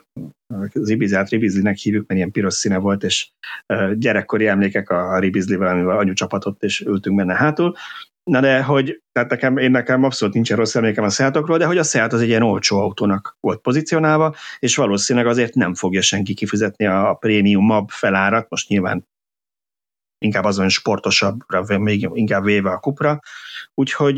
az 0.73 0.97
Ribizlinek 1.29 1.77
hívjuk, 1.77 2.07
mert 2.07 2.21
ilyen 2.21 2.31
piros 2.31 2.55
színe 2.55 2.79
volt, 2.79 3.03
és 3.03 3.29
uh, 3.67 3.93
gyerekkori 3.93 4.47
emlékek 4.47 4.91
a 4.91 5.19
Ribizlivel, 5.19 5.69
amivel 5.69 5.99
anyu 5.99 6.13
csapatott, 6.13 6.63
és 6.63 6.81
ültünk 6.81 7.17
benne 7.17 7.35
hátul. 7.35 7.77
Na 8.31 8.41
de, 8.41 8.63
hogy, 8.63 9.03
tehát 9.13 9.31
nekem, 9.31 9.57
én 9.57 9.71
nekem 9.71 10.05
abszolút 10.05 10.35
nincsen 10.35 10.57
rossz 10.57 10.75
emlékem 10.75 11.05
a 11.05 11.11
Seatokról, 11.11 11.59
de 11.59 11.67
hogy 11.67 11.79
a 11.79 11.83
Seat 11.83 12.13
az 12.13 12.21
egy 12.21 12.29
ilyen 12.29 12.43
olcsó 12.43 12.81
autónak 12.81 13.37
volt 13.41 13.61
pozícionálva, 13.61 14.35
és 14.59 14.77
valószínűleg 14.77 15.29
azért 15.29 15.55
nem 15.55 15.75
fogja 15.75 16.03
senki 16.03 16.35
kifizetni 16.35 16.87
a 16.87 17.17
prémium 17.21 17.65
MAB 17.65 17.91
felárat, 17.91 18.51
most 18.51 18.69
nyilván 18.69 19.09
inkább 20.19 20.45
azon 20.45 20.69
sportosabbra, 20.69 21.79
még 21.79 22.09
inkább 22.13 22.45
véve 22.45 22.71
a 22.71 22.79
kupra. 22.79 23.21
Úgyhogy, 23.75 24.17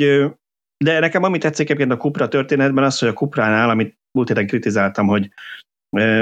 de 0.85 0.99
nekem 0.99 1.23
ami 1.23 1.39
tetszik 1.39 1.67
egyébként 1.67 1.93
a 1.93 1.97
kupra 1.97 2.29
történetben 2.29 2.85
az, 2.85 2.99
hogy 2.99 3.09
a 3.09 3.13
kupránál, 3.13 3.71
amit 3.71 3.99
múlt 4.11 4.29
héten 4.29 4.47
kritizáltam, 4.47 5.07
hogy 5.07 5.31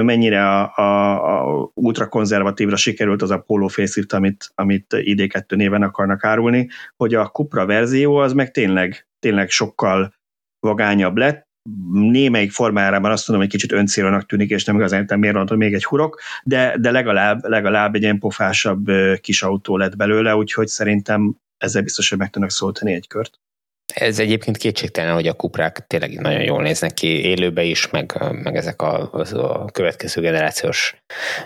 mennyire 0.03 0.49
a, 0.49 0.73
a, 0.77 1.61
a 1.61 1.71
ultrakonzervatívra 1.75 2.77
sikerült 2.77 3.23
az 3.23 3.31
a 3.31 3.39
Polo 3.39 3.69
facelift, 3.69 4.13
amit, 4.13 4.51
amit 4.55 4.87
ID2 4.97 5.57
néven 5.57 5.83
akarnak 5.83 6.25
árulni, 6.25 6.69
hogy 6.97 7.15
a 7.15 7.27
Cupra 7.27 7.67
verzió 7.67 8.17
az 8.17 8.33
meg 8.33 8.51
tényleg, 8.51 9.07
tényleg 9.19 9.51
sokkal 9.51 10.15
vagányabb 10.61 11.17
lett, 11.17 11.49
némelyik 11.93 12.51
formájában 12.51 13.11
azt 13.11 13.29
mondom, 13.29 13.47
hogy 13.47 13.57
kicsit 13.57 13.73
öncélónak 13.73 14.27
tűnik, 14.27 14.51
és 14.51 14.65
nem 14.65 14.77
igazán 14.77 15.05
nem 15.09 15.19
miért 15.19 15.35
mondom, 15.35 15.59
még 15.59 15.75
egy 15.75 15.85
hurok, 15.85 16.21
de, 16.45 16.77
de 16.79 16.91
legalább, 16.91 17.45
legalább 17.45 17.95
egy 17.95 18.03
ilyen 18.03 18.19
pofásabb 18.19 18.91
kis 19.21 19.43
autó 19.43 19.77
lett 19.77 19.97
belőle, 19.97 20.37
úgyhogy 20.37 20.67
szerintem 20.67 21.37
ezzel 21.59 21.83
biztos, 21.83 22.09
hogy 22.09 22.19
meg 22.19 22.31
tudnak 22.31 22.51
szóltani 22.51 22.93
egy 22.93 23.07
kört. 23.07 23.39
Ez 23.95 24.19
egyébként 24.19 24.57
kétségtelen, 24.57 25.15
hogy 25.15 25.27
a 25.27 25.33
kuprák 25.33 25.87
tényleg 25.87 26.21
nagyon 26.21 26.43
jól 26.43 26.63
néznek 26.63 26.95
ki 26.95 27.25
élőbe 27.25 27.63
is, 27.63 27.91
meg, 27.91 28.19
meg 28.43 28.57
ezek 28.57 28.83
a, 28.83 29.11
a 29.33 29.71
következő 29.71 30.21
generációs 30.21 31.03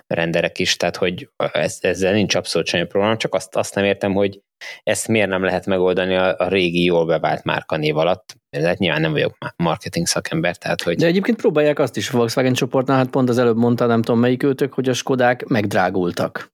renderek 0.06 0.58
is, 0.58 0.76
tehát 0.76 0.96
hogy 0.96 1.28
ez, 1.52 1.78
ezzel 1.80 2.12
nincs 2.12 2.34
abszolút 2.34 2.68
semmi 2.68 2.86
probléma, 2.86 3.16
csak 3.16 3.34
azt, 3.34 3.56
azt 3.56 3.74
nem 3.74 3.84
értem, 3.84 4.12
hogy 4.12 4.40
ezt 4.82 5.08
miért 5.08 5.28
nem 5.28 5.44
lehet 5.44 5.66
megoldani 5.66 6.14
a, 6.14 6.36
a 6.38 6.48
régi 6.48 6.84
jól 6.84 7.06
bevált 7.06 7.44
márkanév 7.44 7.96
alatt. 7.96 8.36
Hát 8.62 8.78
nyilván 8.78 9.00
nem 9.00 9.12
vagyok 9.12 9.36
marketing 9.56 10.06
szakember, 10.06 10.56
tehát 10.56 10.82
hogy... 10.82 10.96
De 10.96 11.06
egyébként 11.06 11.36
próbálják 11.36 11.78
azt 11.78 11.96
is 11.96 12.10
a 12.10 12.16
Volkswagen 12.16 12.52
csoportnál, 12.52 12.96
hát 12.96 13.10
pont 13.10 13.28
az 13.28 13.38
előbb 13.38 13.56
mondta, 13.56 13.86
nem 13.86 14.02
tudom 14.02 14.20
melyik 14.20 14.42
őtök, 14.42 14.72
hogy 14.72 14.88
a 14.88 14.92
Skodák 14.92 15.44
megdrágultak. 15.44 16.53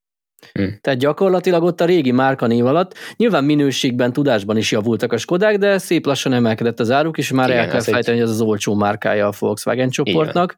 Hmm. 0.53 0.79
Tehát 0.81 0.99
gyakorlatilag 0.99 1.63
ott 1.63 1.81
a 1.81 1.85
régi 1.85 2.11
márkanév 2.11 2.67
alatt 2.67 2.95
nyilván 3.17 3.45
minőségben, 3.45 4.13
tudásban 4.13 4.57
is 4.57 4.73
javultak 4.73 5.13
a 5.13 5.17
Skodák, 5.17 5.59
de 5.59 5.79
szép 5.79 6.07
lassan 6.07 6.33
emelkedett 6.33 6.81
az 6.81 6.91
áruk, 6.91 7.19
és 7.19 7.33
már 7.33 7.49
Igen, 7.49 7.61
el 7.61 7.69
kell 7.69 7.81
fejteni, 7.81 8.17
hogy 8.17 8.27
ez 8.27 8.33
az 8.33 8.41
olcsó 8.41 8.75
márkája 8.75 9.27
a 9.27 9.33
Volkswagen 9.39 9.91
csoportnak. 9.91 10.57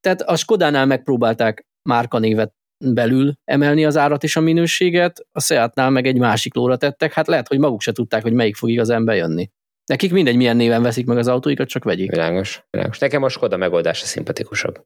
Tehát 0.00 0.22
a 0.22 0.36
Skodánál 0.36 0.86
megpróbálták 0.86 1.66
márkanévet 1.88 2.52
belül 2.84 3.32
emelni 3.44 3.84
az 3.84 3.96
árat 3.96 4.22
és 4.22 4.36
a 4.36 4.40
minőséget, 4.40 5.26
a 5.32 5.40
Seatnál 5.40 5.90
meg 5.90 6.06
egy 6.06 6.18
másik 6.18 6.54
lóra 6.54 6.76
tettek, 6.76 7.12
hát 7.12 7.26
lehet, 7.26 7.48
hogy 7.48 7.58
maguk 7.58 7.80
se 7.80 7.92
tudták, 7.92 8.22
hogy 8.22 8.32
melyik 8.32 8.56
fog 8.56 8.70
igazán 8.70 9.04
bejönni. 9.04 9.50
Nekik 9.86 10.12
mindegy, 10.12 10.36
milyen 10.36 10.56
néven 10.56 10.82
veszik 10.82 11.06
meg 11.06 11.18
az 11.18 11.28
autóikat, 11.28 11.68
csak 11.68 11.84
vegyék. 11.84 12.10
Világos, 12.10 12.62
világos. 12.70 12.98
Nekem 12.98 13.22
a 13.22 13.28
Skoda 13.28 13.56
megoldása 13.56 14.06
szimpatikusabb. 14.06 14.84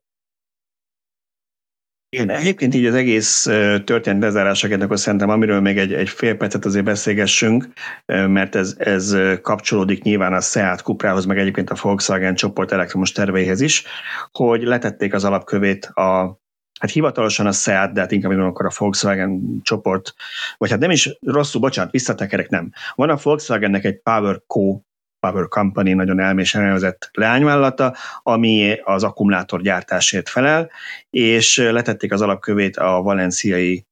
Igen, 2.16 2.30
egyébként 2.30 2.74
így 2.74 2.86
az 2.86 2.94
egész 2.94 3.42
történet 3.84 4.22
lezárásaként, 4.22 4.82
akkor 4.82 4.98
szerintem 4.98 5.28
amiről 5.28 5.60
még 5.60 5.78
egy, 5.78 5.92
egy 5.92 6.08
fél 6.08 6.36
percet 6.36 6.64
azért 6.64 6.84
beszélgessünk, 6.84 7.66
mert 8.06 8.54
ez, 8.54 8.74
ez 8.78 9.16
kapcsolódik 9.42 10.02
nyilván 10.02 10.32
a 10.32 10.40
Seat 10.40 10.80
Cuprához, 10.80 11.24
meg 11.24 11.38
egyébként 11.38 11.70
a 11.70 11.76
Volkswagen 11.82 12.34
csoport 12.34 12.72
elektromos 12.72 13.12
terveihez 13.12 13.60
is, 13.60 13.84
hogy 14.32 14.62
letették 14.62 15.14
az 15.14 15.24
alapkövét 15.24 15.84
a 15.84 16.40
hát 16.80 16.90
hivatalosan 16.90 17.46
a 17.46 17.52
Seat, 17.52 17.92
de 17.92 18.00
hát 18.00 18.12
inkább 18.12 18.38
akkor 18.38 18.66
a 18.66 18.72
Volkswagen 18.78 19.60
csoport, 19.62 20.14
vagy 20.56 20.70
hát 20.70 20.80
nem 20.80 20.90
is 20.90 21.18
rosszul, 21.20 21.60
bocsánat, 21.60 21.92
visszatekerek, 21.92 22.48
nem. 22.48 22.72
Van 22.94 23.10
a 23.10 23.18
Volkswagennek 23.22 23.84
egy 23.84 24.00
Power 24.02 24.42
Co 24.46 24.80
Power 25.26 25.48
Company 25.48 25.94
nagyon 25.94 26.20
elmésen 26.20 26.60
elnevezett 26.60 27.10
leányvállalata, 27.12 27.96
ami 28.22 28.78
az 28.84 29.04
akkumulátorgyártásért 29.04 30.28
felel, 30.28 30.70
és 31.10 31.56
letették 31.56 32.12
az 32.12 32.20
alapkövét 32.20 32.76
a 32.76 33.02
valenciai 33.02 33.84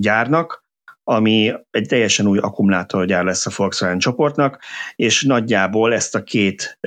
gyárnak, 0.00 0.62
ami 1.04 1.52
egy 1.70 1.86
teljesen 1.86 2.26
új 2.26 2.38
akkumulátorgyár 2.38 3.24
lesz 3.24 3.46
a 3.46 3.50
Volkswagen 3.56 3.98
csoportnak, 3.98 4.62
és 4.96 5.22
nagyjából 5.22 5.94
ezt 5.94 6.14
a 6.14 6.22
két 6.22 6.78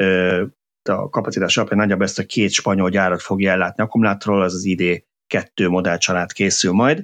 a 0.89 1.09
kapacitás 1.09 1.57
alapján 1.57 1.79
nagyjából 1.79 2.05
ezt 2.05 2.19
a 2.19 2.25
két 2.25 2.51
spanyol 2.51 2.89
gyárat 2.89 3.21
fogja 3.21 3.51
ellátni 3.51 3.83
akkumulátorról, 3.83 4.41
az 4.41 4.53
az 4.53 4.63
ID2 4.65 5.69
modellcsalád 5.69 6.31
készül 6.31 6.71
majd. 6.71 7.03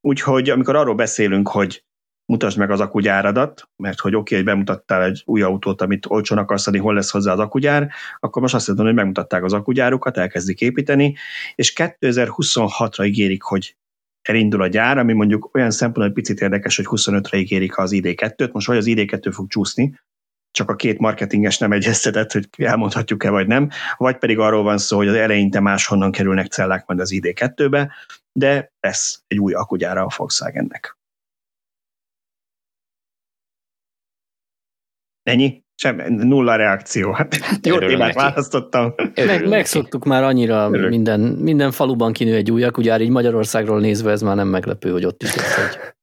Úgyhogy 0.00 0.50
amikor 0.50 0.76
arról 0.76 0.94
beszélünk, 0.94 1.48
hogy 1.48 1.84
mutasd 2.26 2.58
meg 2.58 2.70
az 2.70 2.80
akugyáradat, 2.80 3.68
mert 3.76 4.00
hogy 4.00 4.14
oké, 4.14 4.34
okay, 4.34 4.46
bemutattál 4.46 5.02
egy 5.02 5.22
új 5.26 5.42
autót, 5.42 5.82
amit 5.82 6.06
olcsón 6.08 6.38
akarsz 6.38 6.66
adni, 6.66 6.78
hol 6.78 6.94
lesz 6.94 7.10
hozzá 7.10 7.32
az 7.32 7.38
akugyár, 7.38 7.90
akkor 8.20 8.42
most 8.42 8.54
azt 8.54 8.66
mondom, 8.66 8.86
hogy 8.86 8.94
megmutatták 8.94 9.44
az 9.44 9.52
akugyárukat, 9.52 10.16
elkezdik 10.16 10.60
építeni, 10.60 11.16
és 11.54 11.72
2026-ra 11.76 13.06
ígérik, 13.06 13.42
hogy 13.42 13.76
elindul 14.22 14.62
a 14.62 14.66
gyár, 14.66 14.98
ami 14.98 15.12
mondjuk 15.12 15.54
olyan 15.54 15.70
szempontból 15.70 16.14
picit 16.14 16.40
érdekes, 16.40 16.76
hogy 16.76 16.86
25-re 16.88 17.38
ígérik 17.38 17.78
az 17.78 17.90
ID2-t, 17.94 18.52
most 18.52 18.66
vagy 18.66 18.76
az 18.76 18.86
ID2 18.88 19.30
fog 19.32 19.48
csúszni, 19.48 20.00
csak 20.50 20.70
a 20.70 20.76
két 20.76 20.98
marketinges 20.98 21.58
nem 21.58 21.72
egyeztetett, 21.72 22.32
hogy 22.32 22.48
elmondhatjuk-e 22.56 23.30
vagy 23.30 23.46
nem, 23.46 23.68
vagy 23.96 24.16
pedig 24.16 24.38
arról 24.38 24.62
van 24.62 24.78
szó, 24.78 24.96
hogy 24.96 25.08
az 25.08 25.14
eleinte 25.14 25.60
máshonnan 25.60 26.12
kerülnek 26.12 26.46
cellák 26.46 26.86
majd 26.86 27.00
az 27.00 27.10
ID2-be, 27.14 27.92
de 28.32 28.72
lesz 28.80 29.22
egy 29.26 29.38
új 29.38 29.52
akugyára 29.52 30.02
a 30.02 30.10
Volkswagennek. 30.16 30.96
Ennyi? 35.24 35.62
Sem, 35.76 36.12
nulla 36.12 36.56
reakció. 36.56 37.12
Hát 37.12 37.66
jó 37.66 37.78
témát 37.78 38.14
választottam. 38.14 38.94
Meg, 39.14 39.48
megszoktuk 39.48 40.04
már 40.04 40.22
annyira 40.22 40.68
minden, 40.68 41.20
minden 41.20 41.70
faluban 41.70 42.12
kinő 42.12 42.34
egy 42.34 42.50
újak, 42.50 42.76
ugye 42.76 43.00
így 43.00 43.10
Magyarországról 43.10 43.80
nézve 43.80 44.10
ez 44.10 44.22
már 44.22 44.36
nem 44.36 44.48
meglepő, 44.48 44.90
hogy 44.90 45.04
ott 45.04 45.22
is 45.22 45.34
lesz 45.34 45.58
egy. 45.58 45.94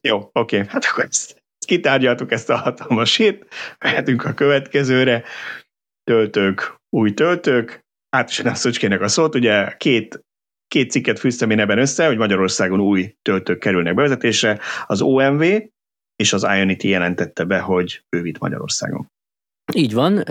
Jó, 0.00 0.30
oké, 0.32 0.64
hát 0.68 0.84
akkor 0.84 1.04
ezt, 1.04 1.30
ezt 1.30 1.66
kitárgyaltuk 1.66 2.32
ezt 2.32 2.50
a 2.50 2.56
hatalmas 2.56 3.16
hét, 3.16 3.46
mehetünk 3.78 4.24
a 4.24 4.34
következőre. 4.34 5.24
Töltők, 6.04 6.80
új 6.90 7.14
töltők, 7.14 7.84
át 8.16 8.30
is 8.30 8.40
a 8.40 8.54
Szöcskének 8.54 9.00
a 9.00 9.08
szót, 9.08 9.34
ugye 9.34 9.76
két 9.76 10.24
két 10.68 10.90
cikket 10.90 11.18
fűztem 11.18 11.50
én 11.50 11.60
ebben 11.60 11.78
össze, 11.78 12.06
hogy 12.06 12.16
Magyarországon 12.16 12.80
új 12.80 13.14
töltők 13.22 13.58
kerülnek 13.58 13.94
bevezetésre. 13.94 14.58
Az 14.86 15.00
OMV, 15.02 15.42
és 16.16 16.32
az 16.32 16.42
Ionity 16.42 16.84
jelentette 16.84 17.44
be, 17.44 17.58
hogy 17.58 18.04
bővít 18.08 18.38
Magyarországon. 18.38 19.10
Így 19.74 19.94
van, 19.94 20.24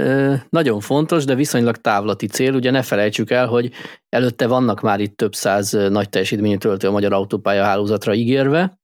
nagyon 0.49 0.79
fontos, 0.79 1.25
de 1.25 1.35
viszonylag 1.35 1.75
távlati 1.77 2.27
cél. 2.27 2.53
Ugye 2.53 2.71
ne 2.71 2.81
felejtsük 2.81 3.31
el, 3.31 3.47
hogy 3.47 3.71
előtte 4.09 4.47
vannak 4.47 4.81
már 4.81 4.99
itt 4.99 5.17
több 5.17 5.35
száz 5.35 5.71
nagy 5.71 6.09
teljesítményű 6.09 6.57
töltő 6.57 6.87
a 6.87 6.91
magyar 6.91 7.13
autópálya 7.13 7.63
hálózatra 7.63 8.13
ígérve, 8.13 8.79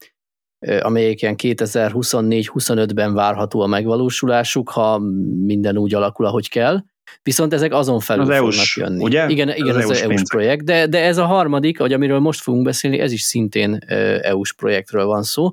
amelyek 0.82 1.22
ilyen 1.22 1.36
2024-25-ben 1.38 3.14
várható 3.14 3.62
a 3.62 3.68
megvalósulásuk, 3.68 4.70
ha 4.70 4.98
minden 5.46 5.78
úgy 5.78 5.94
alakul, 5.94 6.26
ahogy 6.26 6.50
kell. 6.50 6.84
Viszont 7.24 7.54
ezek 7.54 7.74
azon 7.74 8.00
felül 8.00 8.24
az 8.24 8.28
fognak 8.28 8.54
EU-s, 8.54 8.78
jönni. 8.78 9.04
Ugye? 9.04 9.30
Igen, 9.30 9.50
igen 9.50 9.76
az, 9.76 9.76
az 9.76 9.90
EU-s, 9.90 10.02
EU-s 10.02 10.22
projekt, 10.30 10.64
de, 10.64 10.88
de 10.88 11.04
ez 11.04 11.18
a 11.18 11.26
harmadik, 11.26 11.80
vagy 11.80 11.94
amiről 11.94 12.20
most 12.20 12.42
fogunk 12.42 12.64
beszélni, 12.64 13.00
ez 13.00 13.12
is 13.12 13.22
szintén 13.22 13.78
EU-s 14.22 14.54
projektről 14.54 15.06
van 15.06 15.24
szó 15.24 15.52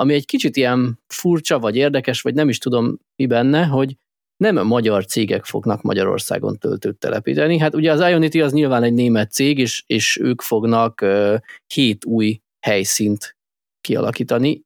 ami 0.00 0.14
egy 0.14 0.24
kicsit 0.24 0.56
ilyen 0.56 1.00
furcsa, 1.06 1.58
vagy 1.58 1.76
érdekes, 1.76 2.20
vagy 2.20 2.34
nem 2.34 2.48
is 2.48 2.58
tudom 2.58 2.98
mi 3.16 3.26
benne, 3.26 3.64
hogy 3.64 3.96
nem 4.36 4.66
magyar 4.66 5.06
cégek 5.06 5.44
fognak 5.44 5.82
Magyarországon 5.82 6.58
töltőt 6.58 6.98
telepíteni. 6.98 7.58
Hát 7.58 7.74
ugye 7.74 7.92
az 7.92 8.00
Ionity 8.00 8.40
az 8.40 8.52
nyilván 8.52 8.82
egy 8.82 8.92
német 8.92 9.32
cég, 9.32 9.58
és, 9.58 9.82
és 9.86 10.18
ők 10.22 10.42
fognak 10.42 11.00
uh, 11.02 11.36
hét 11.74 12.04
új 12.04 12.40
helyszínt 12.66 13.36
kialakítani, 13.80 14.62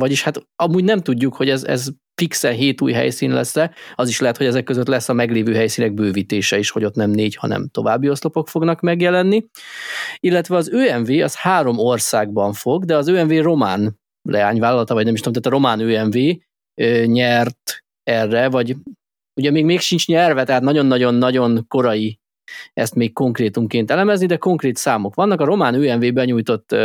vagyis 0.00 0.22
hát 0.22 0.46
amúgy 0.56 0.84
nem 0.84 1.00
tudjuk, 1.00 1.34
hogy 1.34 1.50
ez, 1.50 1.64
ez 1.64 1.88
fixe 2.14 2.50
hét 2.50 2.80
új 2.80 2.92
helyszín 2.92 3.32
lesz-e, 3.32 3.74
az 3.94 4.08
is 4.08 4.20
lehet, 4.20 4.36
hogy 4.36 4.46
ezek 4.46 4.64
között 4.64 4.86
lesz 4.86 5.08
a 5.08 5.12
meglévő 5.12 5.54
helyszínek 5.54 5.94
bővítése 5.94 6.58
is, 6.58 6.70
hogy 6.70 6.84
ott 6.84 6.94
nem 6.94 7.10
négy, 7.10 7.34
hanem 7.34 7.68
további 7.68 8.08
oszlopok 8.08 8.48
fognak 8.48 8.80
megjelenni. 8.80 9.46
Illetve 10.20 10.56
az 10.56 10.68
ÖMV 10.68 11.10
az 11.22 11.36
három 11.36 11.78
országban 11.78 12.52
fog, 12.52 12.84
de 12.84 12.96
az 12.96 13.08
ÖMV 13.08 13.30
román 13.30 14.00
leányvállalata, 14.22 14.94
vagy 14.94 15.04
nem 15.04 15.14
is 15.14 15.20
tudom, 15.20 15.42
tehát 15.42 15.48
a 15.48 15.60
román 15.60 15.80
ÖMV 15.80 16.16
nyert 17.06 17.84
erre, 18.02 18.48
vagy 18.48 18.76
ugye 19.40 19.50
még, 19.50 19.64
még 19.64 19.80
sincs 19.80 20.06
nyerve, 20.06 20.44
tehát 20.44 20.62
nagyon-nagyon-nagyon 20.62 21.64
korai 21.68 22.20
ezt 22.72 22.94
még 22.94 23.12
konkrétumként 23.12 23.90
elemezni, 23.90 24.26
de 24.26 24.36
konkrét 24.36 24.76
számok 24.76 25.14
vannak. 25.14 25.40
A 25.40 25.44
román 25.44 25.74
ÖMV 25.74 26.12
benyújtott 26.12 26.76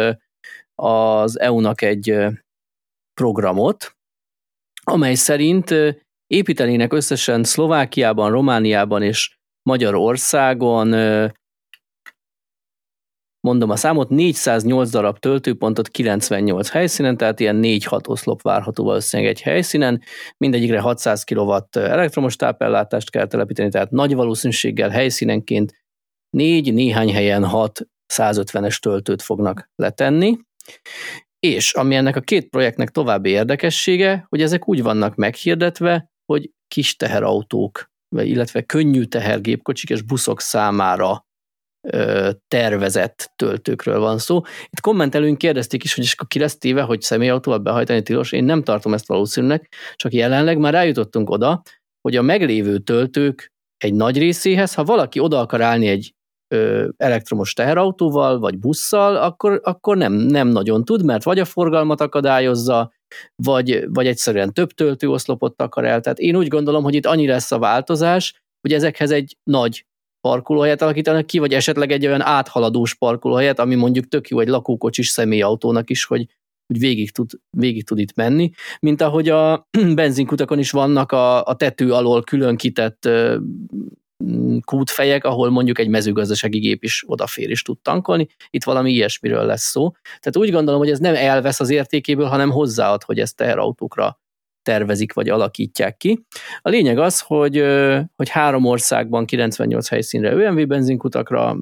az 0.76 1.40
EU-nak 1.40 1.82
egy 1.82 2.16
programot, 3.14 3.96
amely 4.84 5.14
szerint 5.16 5.74
építenének 6.28 6.94
összesen 6.94 7.44
Szlovákiában, 7.44 8.32
Romániában 8.32 9.02
és 9.02 9.38
Magyarországon 9.70 10.88
mondom 13.48 13.70
a 13.70 13.76
számot, 13.76 14.10
408 14.10 14.90
darab 14.90 15.20
töltőpontot 15.20 15.90
98 15.90 16.70
helyszínen, 16.70 17.18
tehát 17.18 17.40
ilyen 17.40 17.60
4-6 17.62 18.08
oszlop 18.08 18.42
várható 18.42 18.84
valószínűleg 18.84 19.32
egy 19.32 19.42
helyszínen, 19.42 20.02
mindegyikre 20.38 20.80
600 20.80 21.24
kW 21.24 21.54
elektromos 21.72 22.36
tápellátást 22.36 23.10
kell 23.10 23.28
telepíteni, 23.28 23.70
tehát 23.70 23.92
nagy 23.92 24.16
valószínűséggel 24.16 24.90
helyszínenként 24.90 25.74
négy, 26.30 26.74
néhány 26.74 27.14
helyen 27.14 27.46
6 27.46 27.88
150-es 28.14 28.80
töltőt 28.80 29.22
fognak 29.22 29.70
letenni, 29.76 30.38
és 31.40 31.74
ami 31.74 31.96
ennek 31.96 32.16
a 32.16 32.22
két 32.22 32.50
projektnek 32.50 32.90
további 32.90 33.30
érdekessége, 33.30 34.26
hogy 34.30 34.42
ezek 34.42 34.68
úgy 34.68 34.82
vannak 34.82 35.16
meghirdetve, 35.16 36.12
hogy 36.26 36.52
kis 36.68 36.96
teherautók, 36.96 37.92
illetve 38.16 38.62
könnyű 38.62 39.04
tehergépkocsik 39.04 39.90
és 39.90 40.02
buszok 40.02 40.42
számára 40.42 41.27
tervezett 42.48 43.32
töltőkről 43.36 44.00
van 44.00 44.18
szó. 44.18 44.42
Itt 44.64 44.80
kommentelőnk 44.82 45.38
kérdezték 45.38 45.84
is, 45.84 45.96
hogy 45.96 46.10
akkor 46.14 46.28
ki 46.28 46.40
lesz 46.40 46.58
téve, 46.58 46.82
hogy 46.82 47.02
személyautóval 47.02 47.60
behajtani 47.60 48.02
tilos. 48.02 48.32
Én 48.32 48.44
nem 48.44 48.64
tartom 48.64 48.94
ezt 48.94 49.08
valószínűnek, 49.08 49.74
csak 49.96 50.14
jelenleg 50.14 50.58
már 50.58 50.76
eljutottunk 50.76 51.30
oda, 51.30 51.62
hogy 52.02 52.16
a 52.16 52.22
meglévő 52.22 52.78
töltők 52.78 53.52
egy 53.78 53.94
nagy 53.94 54.18
részéhez, 54.18 54.74
ha 54.74 54.84
valaki 54.84 55.20
oda 55.20 55.40
akar 55.40 55.62
állni 55.62 55.88
egy 55.88 56.16
elektromos 56.98 57.54
teherautóval, 57.54 58.40
vagy 58.40 58.58
busszal, 58.58 59.16
akkor, 59.16 59.62
akkor 59.64 59.98
nem, 59.98 60.14
nem 60.14 60.48
nagyon 60.48 60.86
tud, 60.86 61.06
mert 61.06 61.24
vagy 61.24 61.40
a 61.40 61.46
forgalmat 61.46 62.02
akadályozza, 62.02 62.92
vagy, 63.36 63.86
vagy 63.88 64.08
egyszerűen 64.08 64.54
több 64.54 64.72
töltőoszlopot 64.72 65.62
akar 65.62 65.86
el. 65.86 66.02
Tehát 66.02 66.20
én 66.20 66.36
úgy 66.36 66.48
gondolom, 66.48 66.84
hogy 66.84 66.96
itt 66.96 67.06
annyi 67.06 67.28
lesz 67.28 67.52
a 67.52 67.60
változás, 67.60 68.42
hogy 68.62 68.74
ezekhez 68.74 69.12
egy 69.12 69.38
nagy 69.44 69.86
parkolóhelyet 70.28 70.82
alakítanak 70.82 71.26
ki, 71.26 71.40
vagy 71.40 71.54
esetleg 71.54 71.92
egy 71.92 72.06
olyan 72.06 72.22
áthaladós 72.22 72.96
parkolóhelyet, 72.96 73.60
ami 73.60 73.76
mondjuk 73.76 74.08
tök 74.08 74.28
jó 74.28 74.40
egy 74.40 74.48
lakókocsis 74.48 75.08
személyautónak 75.08 75.90
is, 75.90 76.06
hogy, 76.06 76.26
hogy 76.66 76.80
végig, 76.80 77.12
tud, 77.12 77.30
végig 77.58 77.86
tud 77.86 78.00
itt 78.00 78.16
menni, 78.16 78.52
mint 78.80 79.02
ahogy 79.02 79.30
a 79.30 79.68
benzinkutakon 79.96 80.60
is 80.60 80.72
vannak 80.72 81.12
a, 81.12 81.44
a 81.44 81.56
tető 81.56 81.94
alól 81.94 82.24
külön 82.24 82.56
kitett 82.56 83.10
kútfejek, 84.66 85.26
ahol 85.26 85.50
mondjuk 85.50 85.80
egy 85.80 85.88
mezőgazdasági 85.88 86.60
gép 86.60 86.84
is 86.84 87.04
odafér 87.08 87.50
és 87.50 87.62
tud 87.62 87.78
tankolni. 87.80 88.28
Itt 88.50 88.64
valami 88.64 88.92
ilyesmiről 88.92 89.46
lesz 89.46 89.70
szó. 89.70 89.92
Tehát 90.02 90.38
úgy 90.38 90.52
gondolom, 90.52 90.80
hogy 90.80 90.90
ez 90.90 91.00
nem 91.00 91.16
elvesz 91.16 91.60
az 91.60 91.70
értékéből, 91.70 92.26
hanem 92.26 92.52
hozzáad, 92.52 93.04
hogy 93.04 93.20
ezt 93.20 93.36
teherautókra 93.36 94.20
tervezik 94.68 95.14
vagy 95.14 95.30
alakítják 95.30 95.98
ki. 95.98 96.26
A 96.62 96.70
lényeg 96.70 96.98
az, 96.98 97.20
hogy, 97.20 97.64
hogy 98.16 98.30
három 98.30 98.66
országban 98.66 99.26
98 99.26 99.90
helyszínre 99.90 100.32
ÖMV 100.32 100.68
benzinkutakra, 100.68 101.58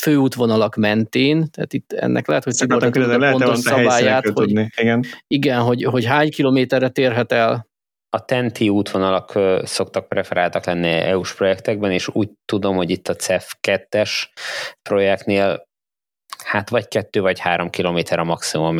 főútvonalak 0.00 0.76
mentén, 0.76 1.50
tehát 1.50 1.72
itt 1.72 1.92
ennek 1.92 2.26
lehet, 2.26 2.44
hogy 2.44 2.54
Tibor 2.54 2.90
tudod 2.90 3.30
pontos 3.30 3.58
szabályát, 3.58 4.28
hogy, 4.28 4.50
igen. 4.50 5.04
igen, 5.26 5.60
hogy, 5.60 5.82
hogy 5.82 6.04
hány 6.04 6.30
kilométerre 6.30 6.88
térhet 6.88 7.32
el 7.32 7.68
a 8.10 8.24
TENTI 8.24 8.68
útvonalak 8.68 9.38
szoktak 9.62 10.08
preferáltak 10.08 10.64
lenni 10.64 10.88
EU-s 10.88 11.34
projektekben, 11.34 11.90
és 11.90 12.08
úgy 12.08 12.28
tudom, 12.44 12.76
hogy 12.76 12.90
itt 12.90 13.08
a 13.08 13.14
CEF 13.14 13.54
2-es 13.68 14.10
projektnél 14.82 15.68
hát 16.44 16.68
vagy 16.68 16.88
kettő 16.88 17.20
vagy 17.20 17.38
három 17.38 17.70
kilométer 17.70 18.18
a 18.18 18.24
maximum, 18.24 18.78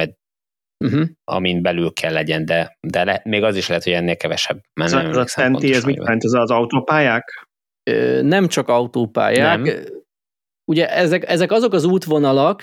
uh-huh. 0.84 1.06
amin 1.24 1.62
belül 1.62 1.92
kell 1.92 2.12
legyen, 2.12 2.44
de, 2.44 2.76
de 2.80 3.04
le, 3.04 3.20
még 3.24 3.42
az 3.42 3.56
is 3.56 3.68
lehet, 3.68 3.84
hogy 3.84 3.92
ennél 3.92 4.16
kevesebb. 4.16 4.60
Mert 4.80 4.92
ez, 4.92 5.16
a 5.16 5.24
TENTI, 5.24 5.74
ez 5.74 5.84
mit 5.84 5.96
jelent? 5.96 6.24
Ez 6.24 6.32
az 6.32 6.50
autópályák? 6.50 7.48
Nem 8.22 8.48
csak 8.48 8.68
autópályák. 8.68 9.62
Nem. 9.62 9.84
Ugye 10.70 10.90
ezek, 10.90 11.28
ezek 11.28 11.52
azok 11.52 11.72
az 11.72 11.84
útvonalak, 11.84 12.62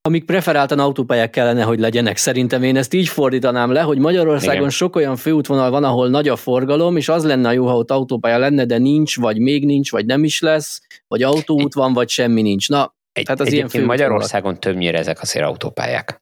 amik 0.00 0.24
preferáltan 0.24 0.78
autópályák 0.78 1.30
kellene, 1.30 1.62
hogy 1.62 1.78
legyenek. 1.78 2.16
Szerintem 2.16 2.62
én 2.62 2.76
ezt 2.76 2.94
így 2.94 3.08
fordítanám 3.08 3.72
le, 3.72 3.80
hogy 3.80 3.98
Magyarországon 3.98 4.56
Igen. 4.56 4.70
sok 4.70 4.96
olyan 4.96 5.16
főútvonal 5.16 5.70
van, 5.70 5.84
ahol 5.84 6.08
nagy 6.08 6.28
a 6.28 6.36
forgalom, 6.36 6.96
és 6.96 7.08
az 7.08 7.24
lenne 7.24 7.52
jó, 7.52 7.66
ha 7.66 7.76
ott 7.76 7.90
autópálya 7.90 8.38
lenne, 8.38 8.64
de 8.64 8.78
nincs, 8.78 9.16
vagy 9.20 9.38
még 9.38 9.64
nincs, 9.64 9.90
vagy 9.90 10.06
nem 10.06 10.24
is 10.24 10.40
lesz, 10.40 10.82
vagy 11.08 11.22
autóút 11.22 11.74
van, 11.74 11.92
vagy 11.92 12.08
semmi 12.08 12.42
nincs. 12.42 12.68
Na, 12.68 12.94
egy, 13.12 13.24
tehát 13.24 13.40
az 13.40 13.52
ilyen 13.52 13.84
Magyarországon 13.84 14.60
többnyire 14.60 14.98
ezek 14.98 15.20
azért 15.20 15.46
autópályák. 15.46 16.20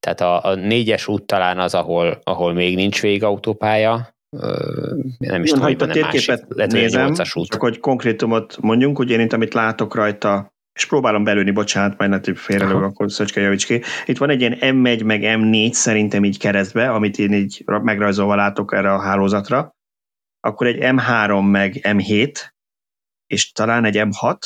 Tehát 0.00 0.20
a, 0.20 0.44
a 0.44 0.54
négyes 0.54 1.08
út 1.08 1.26
talán 1.26 1.58
az, 1.58 1.74
ahol, 1.74 2.18
ahol 2.22 2.52
még 2.52 2.74
nincs 2.74 3.00
végautópálya, 3.00 4.14
nem 5.18 5.42
is 5.42 5.50
tudom, 5.50 5.64
hogy 5.64 5.82
a 5.82 5.86
térképet 5.86 6.54
másik, 6.56 6.72
nézem, 6.72 7.12
csak 7.14 7.60
hogy 7.60 7.78
konkrétumot 7.78 8.56
mondjunk, 8.60 8.96
hogy 8.96 9.10
én 9.10 9.20
itt, 9.20 9.32
amit 9.32 9.54
látok 9.54 9.94
rajta, 9.94 10.54
és 10.76 10.86
próbálom 10.86 11.24
belőni, 11.24 11.50
bocsánat, 11.50 11.98
majd 11.98 12.10
ne 12.10 12.34
félrelőg, 12.34 12.82
akkor 12.82 13.12
Szöcske 13.12 13.40
javíts 13.40 13.66
ki. 13.66 13.82
Itt 14.06 14.18
van 14.18 14.30
egy 14.30 14.40
ilyen 14.40 14.56
M1 14.60 15.04
meg 15.04 15.20
M4 15.22 15.72
szerintem 15.72 16.24
így 16.24 16.38
keresztbe, 16.38 16.90
amit 16.90 17.18
én 17.18 17.32
így 17.32 17.62
megrajzolva 17.66 18.34
látok 18.34 18.72
erre 18.72 18.92
a 18.92 19.00
hálózatra. 19.00 19.74
Akkor 20.40 20.66
egy 20.66 20.78
M3 20.80 21.50
meg 21.50 21.78
M7, 21.82 22.34
és 23.26 23.52
talán 23.52 23.84
egy 23.84 23.96
M6, 23.98 24.38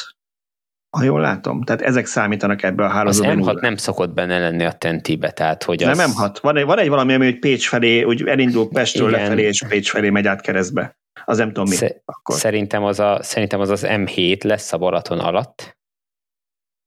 ha 0.90 1.02
jól 1.02 1.20
látom. 1.20 1.62
Tehát 1.62 1.82
ezek 1.82 2.06
számítanak 2.06 2.62
ebbe 2.62 2.84
a 2.84 2.88
hálózatban. 2.88 3.48
Az 3.48 3.56
M6 3.56 3.60
nem 3.60 3.76
szokott 3.76 4.14
benne 4.14 4.38
lenni 4.38 4.64
a 4.64 4.72
Tentibe, 4.72 5.30
tehát 5.30 5.62
hogy 5.62 5.82
az... 5.82 5.96
Nem 5.96 6.10
M6. 6.10 6.36
Van 6.40 6.56
egy, 6.56 6.64
van 6.64 6.78
egy 6.78 6.88
valami, 6.88 7.14
ami 7.14 7.24
hogy 7.24 7.38
Pécs 7.38 7.68
felé, 7.68 8.02
úgy 8.02 8.22
elindul 8.22 8.68
Pestről 8.68 9.08
Igen. 9.08 9.20
lefelé, 9.20 9.42
és 9.42 9.64
Pécs 9.68 9.90
felé 9.90 10.10
megy 10.10 10.26
át 10.26 10.40
keresztbe. 10.40 10.98
Az 11.24 11.38
nem 11.38 11.48
tudom 11.48 11.68
mi. 11.68 11.74
Sze- 11.74 12.02
akkor. 12.04 12.36
Szerintem 12.36 12.84
az, 12.84 13.00
a, 13.00 13.18
szerintem 13.22 13.60
az 13.60 13.68
az 13.68 13.84
M7 13.88 14.44
lesz 14.44 14.72
a 14.72 14.78
Balaton 14.78 15.18
alatt, 15.18 15.78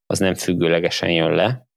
az 0.05 0.19
nem 0.19 0.35
függőlegesen 0.35 1.09
jön 1.09 1.31
le. 1.31 1.67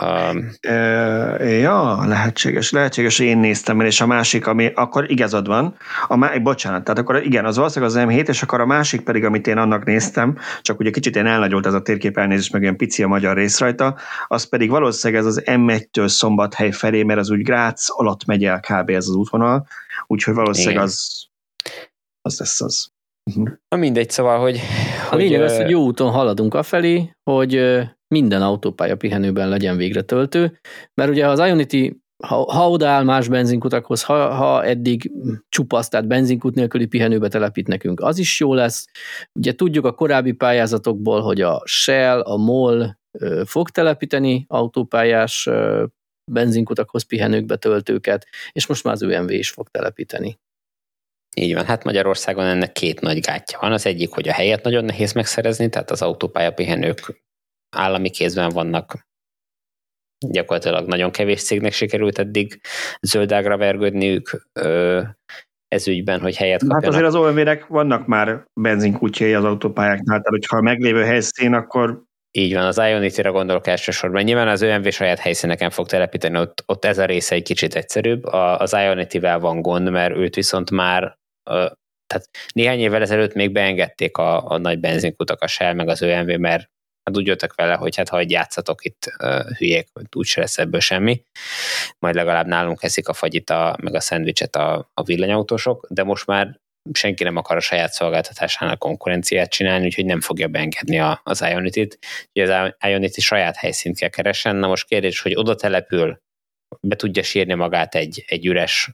Um, 0.00 0.50
uh, 0.68 1.60
ja, 1.60 2.04
lehetséges, 2.06 2.70
lehetséges, 2.70 3.18
én 3.18 3.38
néztem 3.38 3.80
el, 3.80 3.86
és 3.86 4.00
a 4.00 4.06
másik, 4.06 4.46
ami, 4.46 4.72
akkor 4.74 5.10
igazad 5.10 5.46
van, 5.46 5.76
a 6.06 6.16
má, 6.16 6.38
bocsánat, 6.38 6.84
tehát 6.84 7.00
akkor 7.00 7.24
igen, 7.24 7.44
az 7.44 7.56
valószínűleg 7.56 7.94
az 7.94 8.04
M7, 8.08 8.28
és 8.28 8.42
akkor 8.42 8.60
a 8.60 8.66
másik 8.66 9.00
pedig, 9.00 9.24
amit 9.24 9.46
én 9.46 9.56
annak 9.56 9.84
néztem, 9.84 10.38
csak 10.62 10.80
ugye 10.80 10.90
kicsit 10.90 11.16
én 11.16 11.26
elnagyolt 11.26 11.66
ez 11.66 11.74
a 11.74 11.82
térkép 11.82 12.18
elnézés, 12.18 12.50
meg 12.50 12.62
ilyen 12.62 12.76
pici 12.76 13.02
a 13.02 13.08
magyar 13.08 13.36
rész 13.36 13.58
rajta, 13.58 13.96
az 14.26 14.48
pedig 14.48 14.70
valószínűleg 14.70 15.22
ez 15.22 15.28
az 15.28 15.42
M1-től 15.44 16.08
Szombathely 16.08 16.70
felé, 16.70 17.02
mert 17.02 17.20
az 17.20 17.30
úgy 17.30 17.42
Grác 17.42 17.86
alatt 17.88 18.24
megy 18.24 18.44
el 18.44 18.60
kb. 18.60 18.90
ez 18.90 19.08
az 19.08 19.14
útvonal, 19.14 19.66
úgyhogy 20.06 20.34
valószínűleg 20.34 20.74
igen. 20.74 20.86
az, 20.86 21.26
az 22.22 22.38
lesz 22.38 22.60
az. 22.60 22.93
Uh-huh. 23.30 23.48
Na 23.68 23.76
mindegy, 23.76 24.10
szóval, 24.10 24.40
hogy... 24.40 24.60
A 25.10 25.16
lényeg 25.16 25.42
az, 25.42 25.56
hogy 25.56 25.70
jó 25.70 25.84
úton 25.84 26.10
haladunk 26.10 26.54
afelé, 26.54 27.10
hogy 27.30 27.80
minden 28.14 28.42
autópálya 28.42 28.96
pihenőben 28.96 29.48
legyen 29.48 29.76
végre 29.76 30.02
töltő, 30.02 30.60
mert 30.94 31.10
ugye 31.10 31.28
az 31.28 31.38
Ionity 31.38 32.02
ha, 32.26 32.52
ha 32.52 32.70
odaáll 32.70 33.02
más 33.02 33.28
benzinkutakhoz, 33.28 34.02
ha, 34.02 34.34
ha 34.34 34.64
eddig 34.64 35.12
csupasz, 35.48 35.88
tehát 35.88 36.06
benzinkut 36.06 36.54
nélküli 36.54 36.86
pihenőbe 36.86 37.28
telepít 37.28 37.66
nekünk, 37.66 38.00
az 38.00 38.18
is 38.18 38.40
jó 38.40 38.54
lesz. 38.54 38.86
Ugye 39.38 39.54
tudjuk 39.54 39.84
a 39.84 39.94
korábbi 39.94 40.32
pályázatokból, 40.32 41.20
hogy 41.20 41.40
a 41.40 41.62
Shell, 41.64 42.20
a 42.20 42.36
MOL 42.36 42.98
fog 43.44 43.70
telepíteni 43.70 44.44
autópályás 44.48 45.48
benzinkutakhoz 46.32 47.02
pihenőkbe 47.02 47.56
töltőket, 47.56 48.26
és 48.52 48.66
most 48.66 48.84
már 48.84 48.94
az 48.94 49.02
ÖMV 49.02 49.30
is 49.30 49.50
fog 49.50 49.68
telepíteni. 49.68 50.38
Így 51.34 51.54
van, 51.54 51.64
hát 51.64 51.84
Magyarországon 51.84 52.44
ennek 52.44 52.72
két 52.72 53.00
nagy 53.00 53.20
gátja 53.20 53.58
van. 53.60 53.72
Az 53.72 53.86
egyik, 53.86 54.10
hogy 54.10 54.28
a 54.28 54.32
helyet 54.32 54.62
nagyon 54.62 54.84
nehéz 54.84 55.12
megszerezni, 55.12 55.68
tehát 55.68 55.90
az 55.90 56.02
autópályapihenők 56.02 57.22
állami 57.76 58.10
kézben 58.10 58.48
vannak. 58.48 59.06
Gyakorlatilag 60.28 60.86
nagyon 60.86 61.10
kevés 61.10 61.42
cégnek 61.42 61.72
sikerült 61.72 62.18
eddig 62.18 62.60
zöldágra 63.00 63.56
vergődniük 63.56 64.48
ez 65.68 65.88
ügyben, 65.88 66.20
hogy 66.20 66.36
helyet 66.36 66.60
hát 66.60 66.70
kapjanak. 66.70 66.94
Hát 66.94 67.04
azért 67.04 67.34
az 67.34 67.46
olv 67.46 67.68
vannak 67.68 68.06
már 68.06 68.44
benzinkútjai 68.60 69.34
az 69.34 69.44
autópályáknál, 69.44 70.04
tehát 70.04 70.26
hogyha 70.26 70.56
a 70.56 70.62
meglévő 70.62 71.04
helyszín, 71.04 71.54
akkor 71.54 72.02
így 72.30 72.54
van, 72.54 72.64
az 72.64 72.78
Ionity-re 72.78 73.28
gondolok 73.28 73.66
elsősorban. 73.66 74.22
Nyilván 74.22 74.48
az 74.48 74.62
ÖMV 74.62 74.88
saját 74.88 75.18
helyszíneken 75.18 75.70
fog 75.70 75.86
telepíteni, 75.86 76.38
ott, 76.38 76.62
ott 76.66 76.84
ez 76.84 76.98
a 76.98 77.04
része 77.04 77.34
egy 77.34 77.42
kicsit 77.42 77.74
egyszerűbb. 77.74 78.24
A, 78.24 78.58
az 78.58 78.72
Ionity-vel 78.72 79.38
van 79.38 79.62
gond, 79.62 79.90
mert 79.90 80.16
őt 80.16 80.34
viszont 80.34 80.70
már 80.70 81.18
tehát 82.06 82.28
néhány 82.52 82.80
évvel 82.80 83.02
ezelőtt 83.02 83.34
még 83.34 83.52
beengedték 83.52 84.16
a, 84.16 84.50
a 84.50 84.58
nagy 84.58 84.78
benzinkutak, 84.80 85.40
a 85.40 85.46
Shell, 85.46 85.72
meg 85.72 85.88
az 85.88 86.02
ÖMV, 86.02 86.38
mert 86.38 86.70
hát 87.04 87.16
úgy 87.16 87.26
jöttek 87.26 87.54
vele, 87.54 87.74
hogy 87.74 87.96
hát 87.96 88.08
ha 88.08 88.18
egy 88.18 88.30
játszatok 88.30 88.84
itt 88.84 89.14
uh, 89.22 89.56
hülyék, 89.56 89.88
úgyse 90.16 90.40
lesz 90.40 90.58
ebből 90.58 90.80
semmi, 90.80 91.22
majd 91.98 92.14
legalább 92.14 92.46
nálunk 92.46 92.82
eszik 92.82 93.08
a 93.08 93.12
fagyit, 93.12 93.50
a, 93.50 93.76
meg 93.82 93.94
a 93.94 94.00
szendvicset 94.00 94.56
a, 94.56 94.90
a 94.94 95.02
villanyautósok, 95.02 95.86
de 95.90 96.02
most 96.02 96.26
már 96.26 96.60
senki 96.92 97.24
nem 97.24 97.36
akar 97.36 97.56
a 97.56 97.60
saját 97.60 97.92
szolgáltatásának 97.92 98.78
konkurenciát 98.78 99.50
csinálni, 99.50 99.84
úgyhogy 99.84 100.04
nem 100.04 100.20
fogja 100.20 100.48
beengedni 100.48 100.98
a, 100.98 101.20
az 101.24 101.40
Ionity-t. 101.40 101.98
Ugye 102.34 102.58
az 102.58 102.74
Ionity 102.80 103.20
saját 103.20 103.56
helyszínt 103.56 103.98
kell 103.98 104.08
keresen, 104.08 104.56
na 104.56 104.66
most 104.66 104.86
kérdés, 104.86 105.20
hogy 105.20 105.34
oda 105.34 105.54
települ, 105.54 106.18
be 106.80 106.96
tudja 106.96 107.22
sírni 107.22 107.54
magát 107.54 107.94
egy, 107.94 108.24
egy 108.26 108.46
üres 108.46 108.90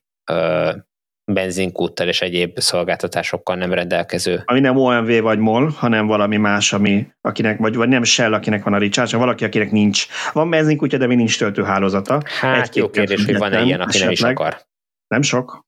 benzinkúttal 1.35 2.09
és 2.09 2.20
egyéb 2.20 2.59
szolgáltatásokkal 2.59 3.57
nem 3.57 3.72
rendelkező. 3.72 4.43
Ami 4.45 4.61
nem 4.61 4.76
OMV 4.76 5.20
vagy 5.20 5.39
MOL, 5.39 5.68
hanem 5.68 6.07
valami 6.07 6.37
más, 6.37 6.72
ami, 6.72 7.07
akinek, 7.20 7.59
vagy, 7.59 7.74
vagy 7.74 7.89
nem 7.89 8.03
Shell, 8.03 8.35
akinek 8.35 8.62
van 8.64 8.72
a 8.72 8.78
recharge, 8.78 9.16
valaki, 9.16 9.45
akinek 9.45 9.70
nincs. 9.70 10.07
Van 10.33 10.51
benzinkútja, 10.51 10.99
de 10.99 11.07
még 11.07 11.16
nincs 11.16 11.39
töltőhálózata. 11.39 12.22
Hát 12.24 12.66
Egy 12.66 12.76
jó 12.76 12.91
kérdés, 12.91 13.24
hogy 13.24 13.37
van-e 13.37 13.62
ilyen, 13.62 13.81
aki 13.81 13.99
nem 13.99 14.11
is 14.11 14.22
akar. 14.22 14.61
Nem 15.07 15.22
sok. 15.22 15.61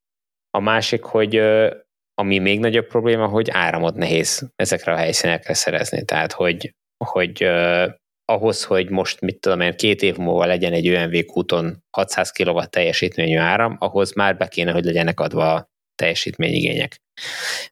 A 0.50 0.60
másik, 0.60 1.02
hogy 1.02 1.42
ami 2.14 2.38
még 2.38 2.60
nagyobb 2.60 2.86
probléma, 2.86 3.26
hogy 3.26 3.50
áramot 3.50 3.94
nehéz 3.94 4.52
ezekre 4.56 4.92
a 4.92 4.96
helyszínekre 4.96 5.54
szerezni. 5.54 6.04
Tehát, 6.04 6.32
hogy, 6.32 6.74
hogy 7.04 7.42
ahhoz, 8.24 8.64
hogy 8.64 8.90
most, 8.90 9.20
mit 9.20 9.40
tudom 9.40 9.60
én, 9.60 9.76
két 9.76 10.02
év 10.02 10.16
múlva 10.16 10.46
legyen 10.46 10.72
egy 10.72 10.88
ÖMV 10.88 11.24
kúton 11.26 11.84
600 11.96 12.30
kW 12.30 12.61
teljesítményű 12.70 13.36
áram, 13.36 13.76
ahhoz 13.78 14.12
már 14.12 14.36
be 14.36 14.49
kéne, 14.49 14.72
hogy 14.72 14.84
legyenek 14.84 15.20
adva 15.20 15.54
a 15.54 15.70
teljesítményigények. 15.94 17.00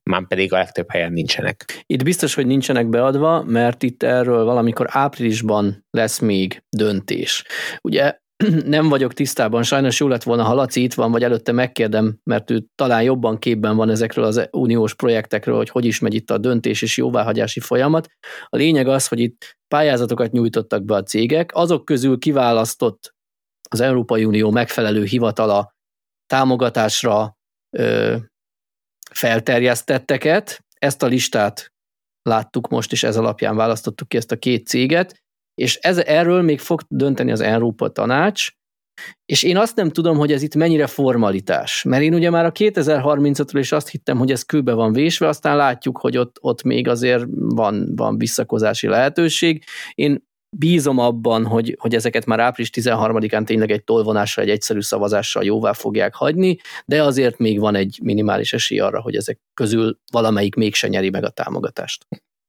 Már 0.03 0.27
pedig 0.27 0.53
a 0.53 0.57
legtöbb 0.57 0.91
helyen 0.91 1.13
nincsenek. 1.13 1.83
Itt 1.87 2.03
biztos, 2.03 2.35
hogy 2.35 2.47
nincsenek 2.47 2.89
beadva, 2.89 3.43
mert 3.43 3.83
itt 3.83 4.03
erről 4.03 4.45
valamikor 4.45 4.87
áprilisban 4.91 5.87
lesz 5.91 6.19
még 6.19 6.63
döntés. 6.77 7.45
Ugye 7.81 8.19
nem 8.65 8.89
vagyok 8.89 9.13
tisztában, 9.13 9.63
sajnos 9.63 10.01
jó 10.01 10.09
lett 10.09 10.23
volna, 10.23 10.43
ha 10.43 10.55
Laci 10.55 10.83
itt 10.83 10.95
van, 10.95 11.11
vagy 11.11 11.23
előtte 11.23 11.53
megkérdem, 11.53 12.19
mert 12.25 12.51
ő 12.51 12.65
talán 12.75 13.03
jobban 13.03 13.39
képben 13.39 13.77
van 13.77 13.91
ezekről 13.91 14.25
az 14.25 14.49
uniós 14.51 14.95
projektekről, 14.95 15.57
hogy 15.57 15.69
hogy 15.69 15.85
is 15.85 15.99
megy 15.99 16.15
itt 16.15 16.31
a 16.31 16.39
döntés 16.39 16.83
és 16.83 16.97
jóváhagyási 16.97 17.61
folyamat. 17.61 18.09
A 18.45 18.57
lényeg 18.57 18.89
az, 18.89 19.09
hogy 19.09 19.21
itt 19.21 19.57
pályázatokat 19.69 20.33
nyújtottak 20.33 20.85
be 20.85 20.95
a 20.95 21.03
cégek, 21.03 21.51
azok 21.55 21.85
közül 21.85 22.19
kiválasztott 22.19 23.15
az 23.71 23.81
Európai 23.81 24.25
Unió 24.25 24.51
megfelelő 24.51 25.05
hivatala 25.05 25.75
támogatásra 26.27 27.37
ö, 27.77 28.17
felterjesztetteket. 29.11 30.65
Ezt 30.75 31.03
a 31.03 31.07
listát 31.07 31.73
láttuk 32.23 32.69
most, 32.69 32.93
és 32.93 33.03
ez 33.03 33.17
alapján 33.17 33.57
választottuk 33.57 34.09
ki 34.09 34.17
ezt 34.17 34.33
a 34.33 34.37
két 34.37 34.67
céget, 34.67 35.20
és 35.61 35.77
ez, 35.77 35.99
erről 35.99 36.43
még 36.43 36.59
fog 36.59 36.81
dönteni 36.89 37.33
az 37.33 37.41
Európa 37.41 37.89
Tanács, 37.89 38.49
és 39.25 39.43
én 39.43 39.57
azt 39.57 39.77
nem 39.77 39.91
tudom, 39.91 40.17
hogy 40.17 40.33
ez 40.33 40.43
itt 40.43 40.55
mennyire 40.55 40.87
formalitás, 40.87 41.83
mert 41.83 42.03
én 42.03 42.15
ugye 42.15 42.31
már 42.31 42.45
a 42.45 42.53
2035-ről 42.53 43.59
is 43.59 43.73
azt 43.73 43.89
hittem, 43.89 44.19
hogy 44.19 44.31
ez 44.31 44.43
kőbe 44.43 44.73
van 44.73 44.93
vésve, 44.93 45.29
aztán 45.29 45.57
látjuk, 45.57 45.99
hogy 45.99 46.17
ott, 46.17 46.37
ott 46.41 46.63
még 46.63 46.89
azért 46.89 47.25
van, 47.31 47.93
van 47.97 48.19
visszakozási 48.19 48.87
lehetőség. 48.87 49.65
Én 49.95 50.29
bízom 50.57 50.99
abban, 50.99 51.47
hogy, 51.47 51.77
hogy 51.79 51.95
ezeket 51.95 52.27
már 52.27 52.41
április 52.41 52.71
13-án 52.75 53.45
tényleg 53.45 53.71
egy 53.71 53.85
tolvonással, 53.85 54.45
egy 54.45 54.51
egyszerű 54.51 54.81
szavazással 54.81 55.45
jóvá 55.45 55.73
fogják 55.73 56.15
hagyni, 56.15 56.57
de 56.87 57.03
azért 57.03 57.39
még 57.39 57.61
van 57.61 57.75
egy 57.75 57.99
minimális 58.03 58.53
esély 58.53 58.79
arra, 58.79 59.01
hogy 59.01 59.17
ezek 59.17 59.39
közül 59.55 59.99
valamelyik 60.13 60.55
mégse 60.55 60.89
nyeri 60.89 61.11
meg 61.11 61.25
a 61.25 61.31
támogatást. 61.31 62.07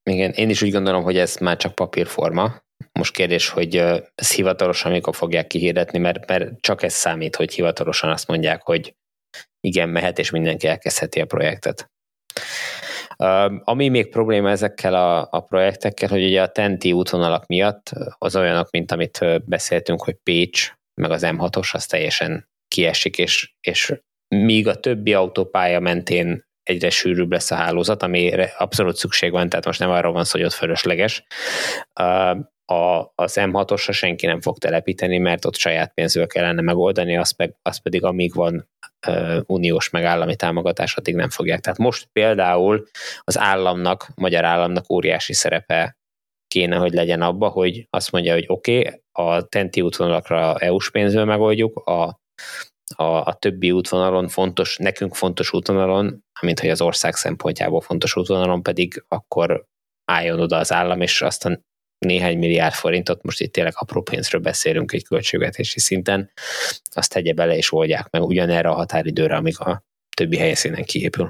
Igen, 0.09 0.31
én 0.31 0.49
is 0.49 0.61
úgy 0.61 0.71
gondolom, 0.71 1.03
hogy 1.03 1.17
ez 1.17 1.35
már 1.35 1.57
csak 1.57 1.75
papírforma, 1.75 2.61
most 3.01 3.13
kérdés, 3.13 3.49
hogy 3.49 3.75
ez 4.15 4.31
hivatalosan 4.33 4.91
mikor 4.91 5.15
fogják 5.15 5.47
kihirdetni, 5.47 5.99
mert, 5.99 6.27
mert 6.27 6.61
csak 6.61 6.83
ez 6.83 6.93
számít, 6.93 7.35
hogy 7.35 7.53
hivatalosan 7.53 8.09
azt 8.09 8.27
mondják, 8.27 8.61
hogy 8.61 8.95
igen, 9.59 9.89
mehet, 9.89 10.19
és 10.19 10.29
mindenki 10.29 10.67
elkezdheti 10.67 11.21
a 11.21 11.25
projektet. 11.25 11.91
Ami 13.63 13.89
még 13.89 14.09
probléma 14.09 14.49
ezekkel 14.49 14.93
a, 14.93 15.27
a 15.31 15.39
projektekkel, 15.39 16.09
hogy 16.09 16.23
ugye 16.23 16.41
a 16.41 16.51
TENTI 16.51 16.91
útvonalak 16.91 17.45
miatt 17.45 17.91
az 18.17 18.35
olyanok, 18.35 18.71
mint 18.71 18.91
amit 18.91 19.45
beszéltünk, 19.45 20.03
hogy 20.03 20.15
Pécs, 20.23 20.73
meg 21.01 21.11
az 21.11 21.21
M6-os, 21.25 21.73
az 21.73 21.85
teljesen 21.85 22.49
kiesik, 22.67 23.17
és, 23.17 23.53
és 23.61 23.93
míg 24.27 24.67
a 24.67 24.79
többi 24.79 25.13
autópálya 25.13 25.79
mentén 25.79 26.43
egyre 26.63 26.89
sűrűbb 26.89 27.31
lesz 27.31 27.51
a 27.51 27.55
hálózat, 27.55 28.03
amire 28.03 28.53
abszolút 28.57 28.95
szükség 28.95 29.31
van, 29.31 29.49
tehát 29.49 29.65
most 29.65 29.79
nem 29.79 29.89
arról 29.89 30.13
van 30.13 30.23
szó, 30.23 30.37
hogy 30.37 30.47
ott 30.47 30.53
fölösleges 30.53 31.23
a, 32.71 33.11
az 33.15 33.37
M6-osra 33.39 33.93
senki 33.93 34.25
nem 34.25 34.41
fog 34.41 34.57
telepíteni, 34.57 35.17
mert 35.17 35.45
ott 35.45 35.55
saját 35.55 35.93
pénzből 35.93 36.27
kellene 36.27 36.61
megoldani, 36.61 37.17
az, 37.17 37.31
meg, 37.31 37.55
az 37.61 37.81
pedig 37.81 38.03
amíg 38.03 38.33
van 38.33 38.69
uh, 39.07 39.37
uniós 39.45 39.89
meg 39.89 40.03
állami 40.03 40.35
támogatás, 40.35 40.95
addig 40.95 41.15
nem 41.15 41.29
fogják. 41.29 41.59
Tehát 41.59 41.79
most 41.79 42.09
például 42.11 42.87
az 43.19 43.37
államnak, 43.37 44.07
magyar 44.15 44.45
államnak 44.45 44.89
óriási 44.89 45.33
szerepe 45.33 45.97
kéne, 46.47 46.75
hogy 46.75 46.93
legyen 46.93 47.21
abba, 47.21 47.47
hogy 47.47 47.87
azt 47.89 48.11
mondja, 48.11 48.33
hogy 48.33 48.45
oké, 48.47 48.77
okay, 48.77 49.01
a 49.11 49.47
tenti 49.47 49.81
útvonalakra 49.81 50.57
EU-s 50.57 50.91
pénzből 50.91 51.25
megoldjuk, 51.25 51.77
a, 51.77 52.19
a, 52.95 53.03
a 53.03 53.33
többi 53.33 53.71
útvonalon 53.71 54.27
fontos, 54.27 54.77
nekünk 54.77 55.15
fontos 55.15 55.53
útvonalon, 55.53 56.23
mint 56.41 56.59
hogy 56.59 56.69
az 56.69 56.81
ország 56.81 57.15
szempontjából 57.15 57.81
fontos 57.81 58.15
útvonalon 58.15 58.63
pedig 58.63 59.03
akkor 59.07 59.65
álljon 60.11 60.39
oda 60.39 60.57
az 60.57 60.71
állam, 60.71 61.01
és 61.01 61.21
aztán 61.21 61.63
néhány 62.05 62.37
milliárd 62.37 62.73
forintot, 62.73 63.23
most 63.23 63.41
itt 63.41 63.51
tényleg 63.51 63.73
apró 63.75 64.01
pénzről 64.01 64.41
beszélünk 64.41 64.91
egy 64.91 65.03
költségvetési 65.03 65.79
szinten, 65.79 66.31
azt 66.93 67.13
tegye 67.13 67.33
bele 67.33 67.55
és 67.57 67.71
oldják 67.71 68.09
meg 68.09 68.21
ugyanerre 68.21 68.69
a 68.69 68.73
határidőre, 68.73 69.35
amíg 69.35 69.59
a 69.59 69.83
többi 70.15 70.37
helyszínen 70.37 70.83
kiépül. 70.83 71.29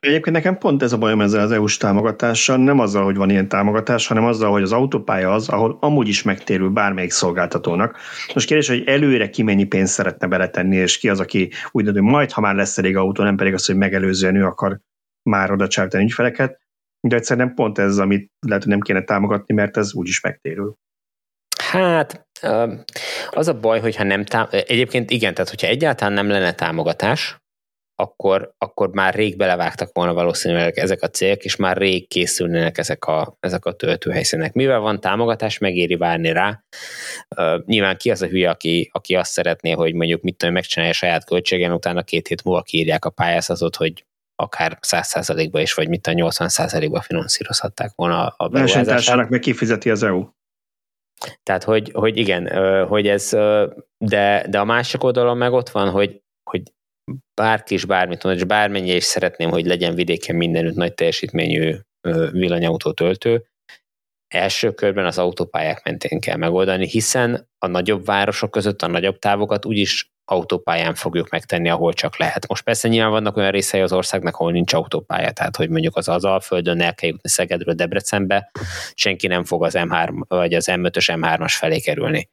Egyébként 0.00 0.36
nekem 0.36 0.58
pont 0.58 0.82
ez 0.82 0.92
a 0.92 0.98
bajom 0.98 1.20
ezzel 1.20 1.40
az 1.40 1.50
EU-s 1.50 1.76
támogatással, 1.76 2.56
nem 2.56 2.78
azzal, 2.78 3.04
hogy 3.04 3.16
van 3.16 3.30
ilyen 3.30 3.48
támogatás, 3.48 4.06
hanem 4.06 4.24
azzal, 4.24 4.50
hogy 4.50 4.62
az 4.62 4.72
autópálya 4.72 5.32
az, 5.32 5.48
ahol 5.48 5.78
amúgy 5.80 6.08
is 6.08 6.22
megtérül 6.22 6.68
bármelyik 6.68 7.10
szolgáltatónak. 7.10 7.96
Most 8.34 8.46
kérdés, 8.46 8.68
hogy 8.68 8.82
előre 8.86 9.30
ki 9.30 9.42
mennyi 9.42 9.64
pénzt 9.64 9.92
szeretne 9.92 10.26
beletenni, 10.26 10.76
és 10.76 10.98
ki 10.98 11.08
az, 11.08 11.20
aki 11.20 11.50
úgy 11.70 11.84
dönt, 11.84 11.96
hogy 11.96 12.06
majd, 12.06 12.30
ha 12.30 12.40
már 12.40 12.54
lesz 12.54 12.78
elég 12.78 12.96
autó, 12.96 13.22
nem 13.22 13.36
pedig 13.36 13.54
az, 13.54 13.66
hogy 13.66 13.76
megelőzően 13.76 14.36
ő 14.36 14.44
akar 14.44 14.80
már 15.22 15.50
oda 15.50 15.68
ügyfeleket. 15.94 16.60
De 17.00 17.16
egyszerűen 17.16 17.54
pont 17.54 17.78
ez, 17.78 17.98
amit 17.98 18.30
lehet, 18.46 18.62
hogy 18.62 18.72
nem 18.72 18.80
kéne 18.80 19.02
támogatni, 19.02 19.54
mert 19.54 19.76
ez 19.76 19.94
úgyis 19.94 20.20
megtérül. 20.20 20.74
Hát, 21.62 22.26
az 23.30 23.48
a 23.48 23.60
baj, 23.60 23.80
hogyha 23.80 24.04
nem 24.04 24.24
tám- 24.24 24.52
egyébként 24.52 25.10
igen, 25.10 25.34
tehát 25.34 25.50
hogyha 25.50 25.66
egyáltalán 25.66 26.12
nem 26.12 26.28
lenne 26.28 26.52
támogatás, 26.54 27.38
akkor, 28.00 28.52
akkor 28.58 28.90
már 28.90 29.14
rég 29.14 29.36
belevágtak 29.36 29.90
volna 29.92 30.14
valószínűleg 30.14 30.78
ezek 30.78 31.02
a 31.02 31.08
célk, 31.08 31.44
és 31.44 31.56
már 31.56 31.76
rég 31.76 32.08
készülnének 32.08 32.78
ezek 32.78 33.04
a, 33.04 33.36
ezek 33.40 33.64
a 33.64 33.72
töltőhelyszínek. 33.72 34.52
Mivel 34.52 34.78
van 34.78 35.00
támogatás, 35.00 35.58
megéri 35.58 35.96
várni 35.96 36.32
rá. 36.32 36.62
Nyilván 37.64 37.96
ki 37.96 38.10
az 38.10 38.22
a 38.22 38.26
hülye, 38.26 38.50
aki, 38.50 38.90
aki 38.92 39.14
azt 39.14 39.30
szeretné, 39.30 39.70
hogy 39.70 39.94
mondjuk 39.94 40.22
mit 40.22 40.36
tudom, 40.36 40.54
megcsinálja 40.54 40.94
saját 40.94 41.24
költségen, 41.24 41.72
utána 41.72 42.02
két 42.02 42.28
hét 42.28 42.44
múlva 42.44 42.62
kiírják 42.62 43.04
a 43.04 43.10
pályázatot, 43.10 43.76
hogy 43.76 44.04
akár 44.40 44.78
100%-ba 44.86 45.60
is, 45.60 45.74
vagy 45.74 45.88
mit 45.88 46.06
a 46.06 46.12
80%-ba 46.12 47.00
finanszírozhatták 47.00 47.92
volna 47.94 48.26
a 48.26 48.48
beruházását. 48.48 49.28
meg 49.28 49.40
kifizeti 49.40 49.90
az 49.90 50.02
EU. 50.02 50.28
Tehát, 51.42 51.64
hogy, 51.64 51.90
hogy 51.92 52.16
igen, 52.16 52.48
hogy 52.86 53.08
ez, 53.08 53.28
de, 53.98 54.46
de 54.48 54.58
a 54.58 54.64
másik 54.64 55.04
oldalon 55.04 55.36
meg 55.36 55.52
ott 55.52 55.68
van, 55.68 55.90
hogy, 55.90 56.22
hogy 56.50 56.62
bárki 57.34 57.74
is 57.74 57.84
bármit 57.84 58.22
mond, 58.22 58.36
és 58.36 58.44
bármennyire 58.44 58.96
is 58.96 59.04
szeretném, 59.04 59.50
hogy 59.50 59.66
legyen 59.66 59.94
vidéken 59.94 60.36
mindenütt 60.36 60.74
nagy 60.74 60.94
teljesítményű 60.94 61.76
villanyautó 62.30 62.92
töltő, 62.92 63.44
első 64.34 64.72
körben 64.72 65.06
az 65.06 65.18
autópályák 65.18 65.84
mentén 65.84 66.20
kell 66.20 66.36
megoldani, 66.36 66.88
hiszen 66.88 67.48
a 67.58 67.66
nagyobb 67.66 68.04
városok 68.04 68.50
között 68.50 68.82
a 68.82 68.86
nagyobb 68.86 69.18
távokat 69.18 69.64
úgyis 69.64 70.12
autópályán 70.30 70.94
fogjuk 70.94 71.28
megtenni, 71.28 71.68
ahol 71.68 71.92
csak 71.92 72.18
lehet. 72.18 72.48
Most 72.48 72.62
persze 72.62 72.88
nyilván 72.88 73.10
vannak 73.10 73.36
olyan 73.36 73.50
részei 73.50 73.80
az 73.80 73.92
országnak, 73.92 74.34
ahol 74.34 74.52
nincs 74.52 74.72
autópálya, 74.72 75.30
tehát 75.30 75.56
hogy 75.56 75.68
mondjuk 75.68 75.96
az 75.96 76.08
az 76.08 76.24
Alföldön 76.24 76.80
el 76.80 76.94
kell 76.94 77.10
jutni 77.10 77.28
Szegedről 77.28 77.74
Debrecenbe, 77.74 78.50
senki 78.94 79.26
nem 79.26 79.44
fog 79.44 79.64
az 79.64 79.74
M3 79.76 80.22
vagy 80.28 80.54
az 80.54 80.68
M5-ös 80.70 81.18
M3-as 81.20 81.54
felé 81.56 81.80
kerülni, 81.80 82.30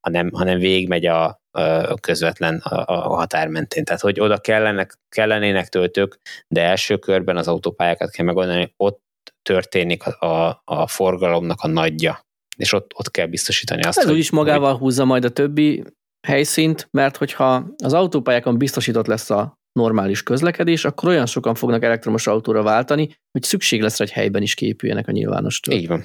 hanem, 0.00 0.30
hanem 0.32 0.58
végigmegy 0.58 1.06
a, 1.06 1.40
a 1.88 1.94
közvetlen 2.00 2.56
a, 2.58 2.84
a 2.86 3.14
határ 3.14 3.48
mentén. 3.48 3.84
Tehát, 3.84 4.00
hogy 4.00 4.20
oda 4.20 4.38
kellenek, 4.38 4.98
kellenének 5.08 5.68
töltők, 5.68 6.18
de 6.48 6.62
első 6.62 6.96
körben 6.96 7.36
az 7.36 7.48
autópályákat 7.48 8.10
kell 8.10 8.26
megoldani, 8.26 8.74
ott 8.76 9.02
történik 9.42 10.06
a, 10.06 10.26
a, 10.26 10.62
a 10.64 10.86
forgalomnak 10.86 11.60
a 11.60 11.68
nagyja 11.68 12.22
és 12.56 12.72
ott, 12.72 12.90
ott 12.94 13.10
kell 13.10 13.26
biztosítani 13.26 13.82
azt, 13.82 13.98
Ez 13.98 14.04
hogy, 14.04 14.12
úgyis 14.12 14.30
magával 14.30 14.70
hogy... 14.70 14.80
húzza 14.80 15.04
majd 15.04 15.24
a 15.24 15.30
többi 15.30 15.84
helyszínt, 16.24 16.88
mert 16.90 17.16
hogyha 17.16 17.66
az 17.84 17.92
autópályákon 17.92 18.58
biztosított 18.58 19.06
lesz 19.06 19.30
a 19.30 19.58
normális 19.72 20.22
közlekedés, 20.22 20.84
akkor 20.84 21.08
olyan 21.08 21.26
sokan 21.26 21.54
fognak 21.54 21.82
elektromos 21.82 22.26
autóra 22.26 22.62
váltani, 22.62 23.08
hogy 23.30 23.42
szükség 23.42 23.82
lesz, 23.82 23.98
hogy 23.98 24.10
helyben 24.10 24.42
is 24.42 24.54
képüljenek 24.54 25.08
a 25.08 25.12
nyilvános 25.12 25.60
től. 25.60 25.74
Így 25.74 25.86
van. 25.86 26.02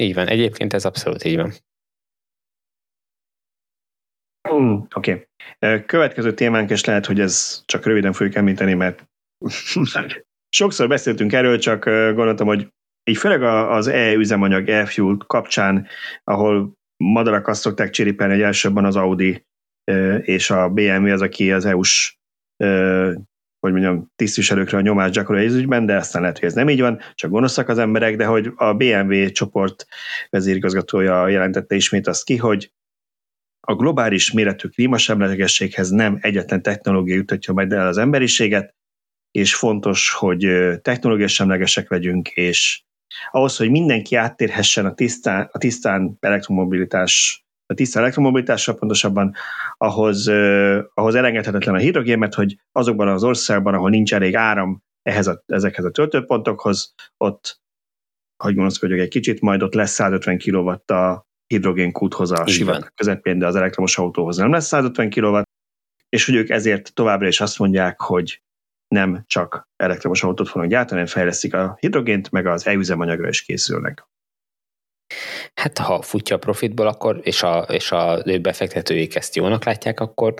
Így 0.00 0.14
van. 0.14 0.28
Egyébként 0.28 0.72
ez 0.72 0.84
abszolút 0.84 1.24
így 1.24 1.36
van. 1.36 1.52
Mm, 4.52 4.78
Oké. 4.94 5.28
Okay. 5.58 5.84
Következő 5.86 6.34
témánk, 6.34 6.70
és 6.70 6.84
lehet, 6.84 7.06
hogy 7.06 7.20
ez 7.20 7.62
csak 7.64 7.84
röviden 7.84 8.12
fogjuk 8.12 8.34
említeni, 8.34 8.74
mert 8.74 9.08
sokszor 10.56 10.88
beszéltünk 10.88 11.32
erről, 11.32 11.58
csak 11.58 11.84
gondoltam, 11.84 12.46
hogy 12.46 12.68
így 13.04 13.16
főleg 13.16 13.42
az 13.42 13.86
e-üzemanyag, 13.86 14.68
e-fuel 14.68 15.16
kapcsán, 15.26 15.86
ahol 16.24 16.72
madarak 16.96 17.48
azt 17.48 17.60
szokták 17.60 17.90
csiripelni, 17.90 18.32
hogy 18.32 18.42
elsőbben 18.42 18.84
az 18.84 18.96
Audi 18.96 19.44
és 20.22 20.50
a 20.50 20.68
BMW 20.68 21.12
az, 21.12 21.20
aki 21.20 21.52
az 21.52 21.64
EU-s 21.64 22.20
hogy 23.62 23.72
mondjam, 23.72 24.12
tisztviselőkre 24.16 24.78
a 24.78 24.80
nyomást 24.80 25.12
gyakorolja 25.12 25.48
ez 25.48 25.54
ügyben, 25.54 25.86
de 25.86 25.96
aztán 25.96 26.22
lehet, 26.22 26.38
hogy 26.38 26.48
ez 26.48 26.54
nem 26.54 26.68
így 26.68 26.80
van, 26.80 27.00
csak 27.14 27.30
gonoszak 27.30 27.68
az 27.68 27.78
emberek, 27.78 28.16
de 28.16 28.24
hogy 28.24 28.52
a 28.56 28.74
BMW 28.74 29.30
csoport 29.30 29.86
vezérigazgatója 30.30 31.28
jelentette 31.28 31.74
ismét 31.74 32.06
azt 32.06 32.24
ki, 32.24 32.36
hogy 32.36 32.72
a 33.60 33.74
globális 33.74 34.32
méretű 34.32 34.68
klímasemlegességhez 34.68 35.90
nem 35.90 36.18
egyetlen 36.20 36.62
technológia 36.62 37.14
jutatja 37.14 37.54
majd 37.54 37.72
el 37.72 37.86
az 37.86 37.96
emberiséget, 37.96 38.74
és 39.30 39.54
fontos, 39.54 40.10
hogy 40.10 40.48
technológia 40.82 41.28
semlegesek 41.28 41.90
legyünk, 41.90 42.28
és 42.28 42.82
ahhoz, 43.30 43.56
hogy 43.56 43.70
mindenki 43.70 44.16
áttérhessen 44.16 44.86
a 44.86 44.94
tisztán, 44.94 45.48
a 45.52 45.58
tisztán 45.58 46.16
elektromobilitás 46.20 47.41
a 47.66 47.74
tiszta 47.74 47.98
elektromobilitással 47.98 48.74
pontosabban, 48.74 49.34
ahhoz, 49.76 50.28
uh, 50.28 50.78
ahhoz 50.94 51.14
elengedhetetlen 51.14 51.74
a 51.74 51.78
hidrogén, 51.78 52.18
mert 52.18 52.34
hogy 52.34 52.56
azokban 52.72 53.08
az 53.08 53.24
országban, 53.24 53.74
ahol 53.74 53.90
nincs 53.90 54.14
elég 54.14 54.36
áram 54.36 54.82
ehhez 55.02 55.26
a, 55.26 55.42
ezekhez 55.46 55.84
a 55.84 55.90
töltőpontokhoz, 55.90 56.94
ott, 57.16 57.60
hogy 58.36 58.54
gonoszkodjak 58.54 58.98
egy 58.98 59.08
kicsit, 59.08 59.40
majd 59.40 59.62
ott 59.62 59.74
lesz 59.74 59.92
150 59.92 60.38
kW 60.38 60.94
a 60.94 61.26
hidrogénkúthoz 61.46 62.30
a 62.30 62.46
sivatag 62.46 62.92
közepén, 62.94 63.38
de 63.38 63.46
az 63.46 63.56
elektromos 63.56 63.98
autóhoz 63.98 64.36
nem 64.36 64.52
lesz 64.52 64.66
150 64.66 65.10
kW, 65.10 65.40
és 66.08 66.26
hogy 66.26 66.34
ők 66.34 66.48
ezért 66.48 66.94
továbbra 66.94 67.26
is 67.26 67.40
azt 67.40 67.58
mondják, 67.58 68.00
hogy 68.00 68.42
nem 68.88 69.24
csak 69.26 69.68
elektromos 69.76 70.22
autót 70.22 70.48
fognak 70.48 70.70
gyártani, 70.70 70.92
hanem 71.00 71.06
fejlesztik 71.06 71.54
a 71.54 71.76
hidrogént, 71.80 72.30
meg 72.30 72.46
az 72.46 72.66
e-üzemanyagra 72.66 73.28
is 73.28 73.42
készülnek. 73.42 74.06
Hát 75.54 75.78
ha 75.78 76.02
futja 76.02 76.36
a 76.36 76.38
profitból, 76.38 76.86
akkor, 76.86 77.20
és 77.22 77.42
a, 77.42 77.58
és 77.58 77.92
a 77.92 78.22
befektetőik 78.42 79.14
ezt 79.14 79.36
jónak 79.36 79.64
látják, 79.64 80.00
akkor 80.00 80.34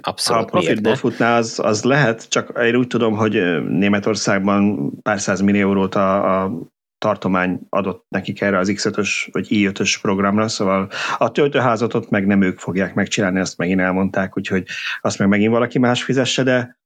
abszolút 0.00 0.50
Ha 0.50 0.56
a 0.56 0.60
profitból 0.60 0.96
futná, 0.96 1.36
az, 1.36 1.58
az 1.62 1.82
lehet, 1.82 2.28
csak 2.28 2.58
én 2.62 2.76
úgy 2.76 2.86
tudom, 2.86 3.16
hogy 3.16 3.32
Németországban 3.68 4.92
pár 5.02 5.20
száz 5.20 5.40
millió 5.40 5.68
eurót 5.68 5.94
a, 5.94 6.42
a 6.42 6.52
tartomány 6.98 7.60
adott 7.68 8.04
nekik 8.08 8.40
erre 8.40 8.58
az 8.58 8.72
X5-ös 8.72 9.28
vagy 9.32 9.46
i5-ös 9.50 9.98
programra, 10.00 10.48
szóval 10.48 10.90
a 11.18 11.30
töltőházat 11.30 11.94
ott 11.94 12.10
meg 12.10 12.26
nem 12.26 12.42
ők 12.42 12.58
fogják 12.58 12.94
megcsinálni, 12.94 13.40
azt 13.40 13.56
megint 13.56 13.80
elmondták, 13.80 14.36
úgyhogy 14.36 14.66
azt 15.00 15.18
meg 15.18 15.28
megint 15.28 15.52
valaki 15.52 15.78
más 15.78 16.02
fizesse, 16.02 16.42
de 16.42 16.78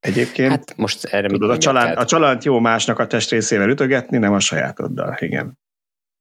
egyébként 0.00 0.50
hát 0.50 0.76
most 0.76 1.04
erre 1.04 1.28
tudod, 1.28 1.50
a, 1.50 1.58
család, 1.58 1.98
a 1.98 2.04
család 2.04 2.44
jó 2.44 2.58
másnak 2.58 2.98
a 2.98 3.06
testrészével 3.06 3.68
ütögetni, 3.68 4.18
nem 4.18 4.32
a 4.32 4.40
sajátoddal, 4.40 5.16
igen. 5.18 5.58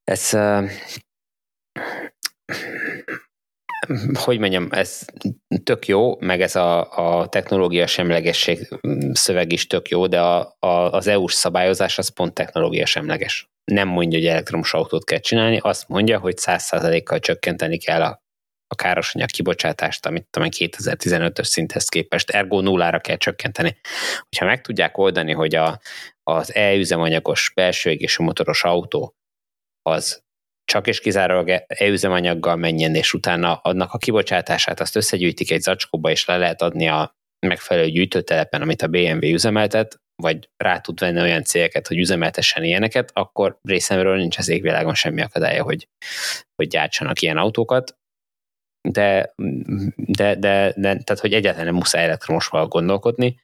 Ez, 0.06 0.38
hogy 4.14 4.40
mondjam, 4.40 4.68
ez 4.72 5.06
tök 5.64 5.88
jó, 5.88 6.20
meg 6.20 6.42
ez 6.42 6.56
a, 6.56 6.92
a 7.20 7.28
technológia 7.28 7.88
semlegesség 7.88 8.68
szöveg 9.12 9.52
is 9.52 9.68
tök 9.68 9.90
jó, 9.90 10.08
de 10.08 10.22
a, 10.22 10.56
a, 10.60 10.68
az 10.68 11.08
EU-s 11.08 11.34
szabályozás 11.34 11.98
az 11.98 12.10
pont 12.10 12.34
technológia 12.34 12.86
semleges. 12.86 13.50
Nem 13.64 13.88
mondja, 13.88 14.20
hogy 14.20 14.28
elektromos 14.28 14.74
autót 14.74 15.04
kell 15.04 15.20
csinálni, 15.20 15.58
azt 15.62 15.88
mondja, 15.88 16.20
hogy 16.20 16.34
100%-kal 16.38 17.20
csökkenteni 17.20 17.78
kell 17.78 18.02
a, 18.02 18.24
a 18.68 18.76
károsanyag 18.76 19.30
kibocsátást, 19.30 20.06
amit 20.06 20.28
talán 20.30 20.50
2015-ös 20.58 21.44
szinthez 21.44 21.86
képest, 21.86 22.30
ergo 22.30 22.62
nullára 22.62 23.00
kell 23.00 23.18
csökkenteni. 23.18 23.78
Hogyha 24.30 24.46
meg 24.46 24.62
tudják 24.62 24.98
oldani, 24.98 25.32
hogy 25.32 25.56
a, 25.56 25.80
az 26.24 26.56
e-üzemanyagos 26.56 27.52
belső 27.56 27.90
égésű 27.90 28.24
motoros 28.24 28.64
autó 28.64 29.16
az 29.86 30.24
csak 30.66 30.88
és 30.88 31.00
kizárólag 31.00 31.64
e-üzemanyaggal 31.68 32.56
menjen, 32.56 32.96
és 32.96 33.14
utána 33.14 33.56
adnak 33.56 33.94
a 33.94 33.98
kibocsátását, 33.98 34.80
azt 34.80 34.96
összegyűjtik 34.96 35.52
egy 35.52 35.62
zacskóba, 35.62 36.10
és 36.10 36.26
le 36.26 36.38
lehet 36.38 36.62
adni 36.62 36.88
a 36.88 37.16
megfelelő 37.48 37.90
gyűjtőtelepen, 37.90 38.62
amit 38.62 38.82
a 38.82 38.88
BMW 38.88 39.26
üzemeltet, 39.26 40.00
vagy 40.22 40.50
rá 40.58 40.80
tud 40.80 41.00
venni 41.00 41.22
olyan 41.22 41.44
cégeket, 41.44 41.88
hogy 41.88 41.98
üzemeltessen 41.98 42.64
ilyeneket, 42.64 43.10
akkor 43.14 43.58
részemről 43.62 44.18
nincs 44.18 44.38
az 44.38 44.50
égvilágon 44.50 44.94
semmi 44.94 45.22
akadálya, 45.22 45.64
hogy, 45.64 45.88
hogy 46.56 46.68
gyártsanak 46.68 47.22
ilyen 47.22 47.38
autókat 47.38 47.98
de, 48.86 49.34
de, 49.96 50.36
de, 50.36 50.74
de 50.76 50.82
tehát, 50.82 51.20
hogy 51.20 51.34
egyáltalán 51.34 51.66
nem 51.66 51.76
muszáj 51.76 52.04
elektromosval 52.04 52.68
gondolkodni, 52.68 53.40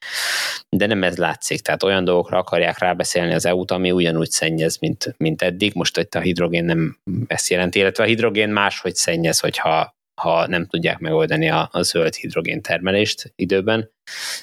de 0.70 0.86
nem 0.86 1.04
ez 1.04 1.18
látszik. 1.18 1.62
Tehát 1.62 1.84
olyan 1.84 2.04
dolgokra 2.04 2.38
akarják 2.38 2.78
rábeszélni 2.78 3.34
az 3.34 3.46
EU-t, 3.46 3.72
ami 3.72 3.92
ugyanúgy 3.92 4.30
szennyez, 4.30 4.78
mint, 4.78 5.16
mint 5.18 5.42
eddig. 5.42 5.74
Most 5.74 5.98
itt 5.98 6.16
a 6.16 6.20
hidrogén 6.20 6.66
nem 6.66 6.98
ezt 7.28 7.50
jelenti, 7.50 7.80
illetve 7.80 8.04
a 8.04 8.08
hidrogén 8.08 8.50
máshogy 8.50 8.96
szennyez, 8.96 9.40
hogyha 9.40 9.96
ha 10.22 10.48
nem 10.48 10.66
tudják 10.66 11.00
megoldani 11.00 11.50
a, 11.50 11.70
a 11.72 11.82
zöld 11.82 12.16
hidrogén 12.16 12.62
termelést 12.62 13.34
időben 13.36 13.92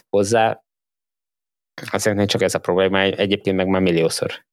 hozzá. 0.09 0.63
Azt 1.91 2.03
szeretném, 2.03 2.27
csak 2.27 2.43
ez 2.43 2.55
a 2.55 2.59
probléma, 2.59 3.01
egyébként 3.01 3.57
meg 3.57 3.67
már 3.67 3.81
milliószor 3.81 4.47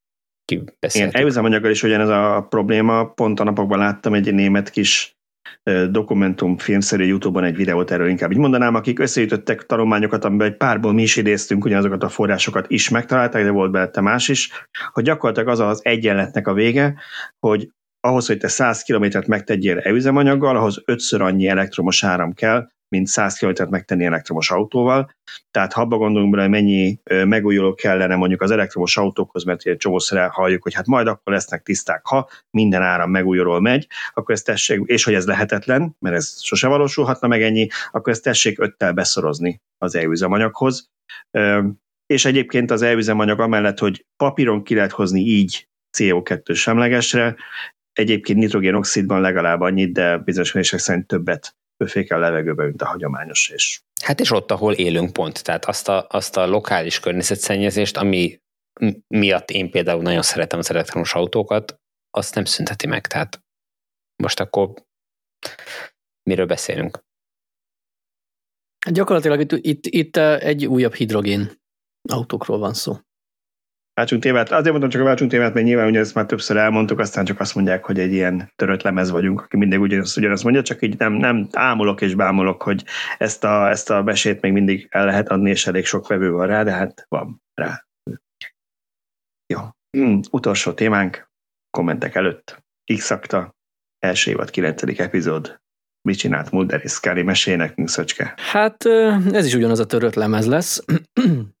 kibeszéltük. 0.44 1.10
Igen, 1.10 1.22
elüzemanyaggal 1.22 1.70
is 1.70 1.82
ugyanez 1.82 2.08
a 2.08 2.46
probléma. 2.48 3.04
Pont 3.04 3.40
a 3.40 3.44
napokban 3.44 3.78
láttam 3.78 4.14
egy 4.14 4.34
német 4.34 4.70
kis 4.70 5.15
dokumentumfilmszerű 5.90 7.04
YouTube-on 7.04 7.44
egy 7.44 7.56
videót 7.56 7.90
erről 7.90 8.08
inkább 8.08 8.32
így 8.32 8.38
mondanám, 8.38 8.74
akik 8.74 8.98
összeütöttek 8.98 9.66
tanulmányokat, 9.66 10.24
amiben 10.24 10.46
egy 10.46 10.56
párból 10.56 10.92
mi 10.92 11.02
is 11.02 11.16
idéztünk, 11.16 11.64
ugyanazokat 11.64 12.02
a 12.02 12.08
forrásokat 12.08 12.66
is 12.68 12.88
megtalálták, 12.88 13.42
de 13.42 13.50
volt 13.50 13.70
belette 13.70 14.00
más 14.00 14.28
is, 14.28 14.50
hogy 14.92 15.04
gyakorlatilag 15.04 15.48
az 15.48 15.60
az 15.60 15.80
egyenletnek 15.84 16.46
a 16.46 16.52
vége, 16.52 16.94
hogy 17.38 17.70
ahhoz, 18.00 18.26
hogy 18.26 18.38
te 18.38 18.48
100 18.48 18.82
kilométert 18.82 19.26
megtegyél 19.26 19.78
e-üzemanyaggal, 19.78 20.56
ahhoz 20.56 20.82
ötször 20.84 21.20
annyi 21.20 21.48
elektromos 21.48 22.04
áram 22.04 22.32
kell, 22.32 22.68
mint 22.88 23.06
100 23.06 23.38
km 23.38 23.62
megtenni 23.70 24.04
elektromos 24.04 24.50
autóval. 24.50 25.14
Tehát 25.50 25.72
ha 25.72 25.80
abba 25.80 25.96
gondolunk 25.96 26.30
bele, 26.30 26.48
mennyi 26.48 27.00
megújuló 27.04 27.74
kellene 27.74 28.16
mondjuk 28.16 28.42
az 28.42 28.50
elektromos 28.50 28.96
autókhoz, 28.96 29.44
mert 29.44 29.66
egy 29.66 29.76
csomószor 29.76 30.28
halljuk, 30.28 30.62
hogy 30.62 30.74
hát 30.74 30.86
majd 30.86 31.06
akkor 31.06 31.32
lesznek 31.32 31.62
tiszták, 31.62 32.06
ha 32.06 32.28
minden 32.50 32.82
áram 32.82 33.10
megújulóról 33.10 33.60
megy, 33.60 33.86
akkor 34.14 34.34
ezt 34.34 34.44
tessék, 34.44 34.80
és 34.84 35.04
hogy 35.04 35.14
ez 35.14 35.26
lehetetlen, 35.26 35.96
mert 35.98 36.16
ez 36.16 36.42
sose 36.42 36.66
valósulhatna 36.66 37.28
meg 37.28 37.42
ennyi, 37.42 37.68
akkor 37.90 38.12
ezt 38.12 38.22
tessék 38.22 38.60
öttel 38.60 38.92
beszorozni 38.92 39.60
az 39.78 39.94
e-üzemanyaghoz. 39.94 40.90
És 42.06 42.24
egyébként 42.24 42.70
az 42.70 42.82
e-üzemanyag 42.82 43.40
amellett, 43.40 43.78
hogy 43.78 44.06
papíron 44.16 44.62
ki 44.62 44.74
lehet 44.74 44.92
hozni 44.92 45.20
így 45.20 45.68
CO2 45.98 46.54
semlegesre, 46.54 47.36
egyébként 47.92 48.38
nitrogénoxidban 48.38 49.20
legalább 49.20 49.60
annyit, 49.60 49.92
de 49.92 50.18
bizonyos 50.18 50.72
szerint 50.76 51.06
többet 51.06 51.56
pöfék 51.76 52.12
a 52.12 52.18
levegőbe, 52.18 52.64
mint 52.64 52.82
a 52.82 52.86
hagyományos 52.86 53.48
és. 53.48 53.80
Hát 54.02 54.20
és 54.20 54.30
ott, 54.30 54.50
ahol 54.50 54.72
élünk 54.72 55.12
pont, 55.12 55.44
tehát 55.44 55.64
azt 55.64 55.88
a, 55.88 56.06
azt 56.08 56.36
a 56.36 56.46
lokális 56.46 57.00
környezetszennyezést, 57.00 57.96
ami 57.96 58.40
miatt 59.06 59.50
én 59.50 59.70
például 59.70 60.02
nagyon 60.02 60.22
szeretem 60.22 60.58
az 60.58 60.70
elektromos 60.70 61.14
autókat, 61.14 61.80
azt 62.10 62.34
nem 62.34 62.44
szünteti 62.44 62.86
meg, 62.86 63.06
tehát 63.06 63.42
most 64.22 64.40
akkor 64.40 64.74
miről 66.22 66.46
beszélünk? 66.46 67.04
Gyakorlatilag 68.90 69.40
itt, 69.40 69.52
itt, 69.52 69.86
itt 69.86 70.16
egy 70.16 70.66
újabb 70.66 70.94
hidrogén 70.94 71.52
autókról 72.08 72.58
van 72.58 72.74
szó 72.74 72.96
váltsunk 73.96 74.22
témát. 74.22 74.50
Azért 74.50 74.70
mondtam 74.70 74.90
csak 74.90 75.00
a 75.00 75.04
váltsunk 75.04 75.30
témát, 75.30 75.54
mert 75.54 75.66
nyilván 75.66 75.88
ugye 75.88 75.98
ezt 75.98 76.14
már 76.14 76.26
többször 76.26 76.56
elmondtuk, 76.56 76.98
aztán 76.98 77.24
csak 77.24 77.40
azt 77.40 77.54
mondják, 77.54 77.84
hogy 77.84 77.98
egy 77.98 78.12
ilyen 78.12 78.52
törött 78.56 78.82
lemez 78.82 79.10
vagyunk, 79.10 79.40
aki 79.40 79.56
mindig 79.56 79.80
ugyanazt, 79.80 80.16
ugyanazt 80.16 80.44
mondja, 80.44 80.62
csak 80.62 80.82
így 80.82 80.98
nem, 80.98 81.12
nem 81.12 81.48
ámulok 81.52 82.00
és 82.00 82.14
bámulok, 82.14 82.62
hogy 82.62 82.84
ezt 83.18 83.44
a, 83.44 83.68
ezt 83.68 83.90
a 83.90 84.02
besét 84.02 84.40
még 84.40 84.52
mindig 84.52 84.86
el 84.90 85.04
lehet 85.04 85.28
adni, 85.28 85.50
és 85.50 85.66
elég 85.66 85.84
sok 85.84 86.08
vevő 86.08 86.30
van 86.30 86.46
rá, 86.46 86.62
de 86.62 86.72
hát 86.72 87.06
van 87.08 87.42
rá. 87.54 87.84
Jó. 89.46 89.60
Hmm, 89.96 90.20
utolsó 90.30 90.72
témánk, 90.72 91.30
kommentek 91.70 92.14
előtt. 92.14 92.64
x 92.96 93.14
első 93.98 94.30
évad 94.30 94.50
9. 94.50 94.82
epizód. 94.82 95.60
Mit 96.02 96.18
csinált 96.18 96.50
Mulder 96.50 96.80
és 96.82 96.90
Scully? 96.90 97.22
Mesélj 97.22 97.56
nekünk, 97.56 97.88
Szöcske. 97.88 98.34
Hát 98.36 98.84
ez 99.32 99.46
is 99.46 99.54
ugyanaz 99.54 99.78
a 99.78 99.86
törött 99.86 100.14
lemez 100.14 100.46
lesz. 100.46 100.84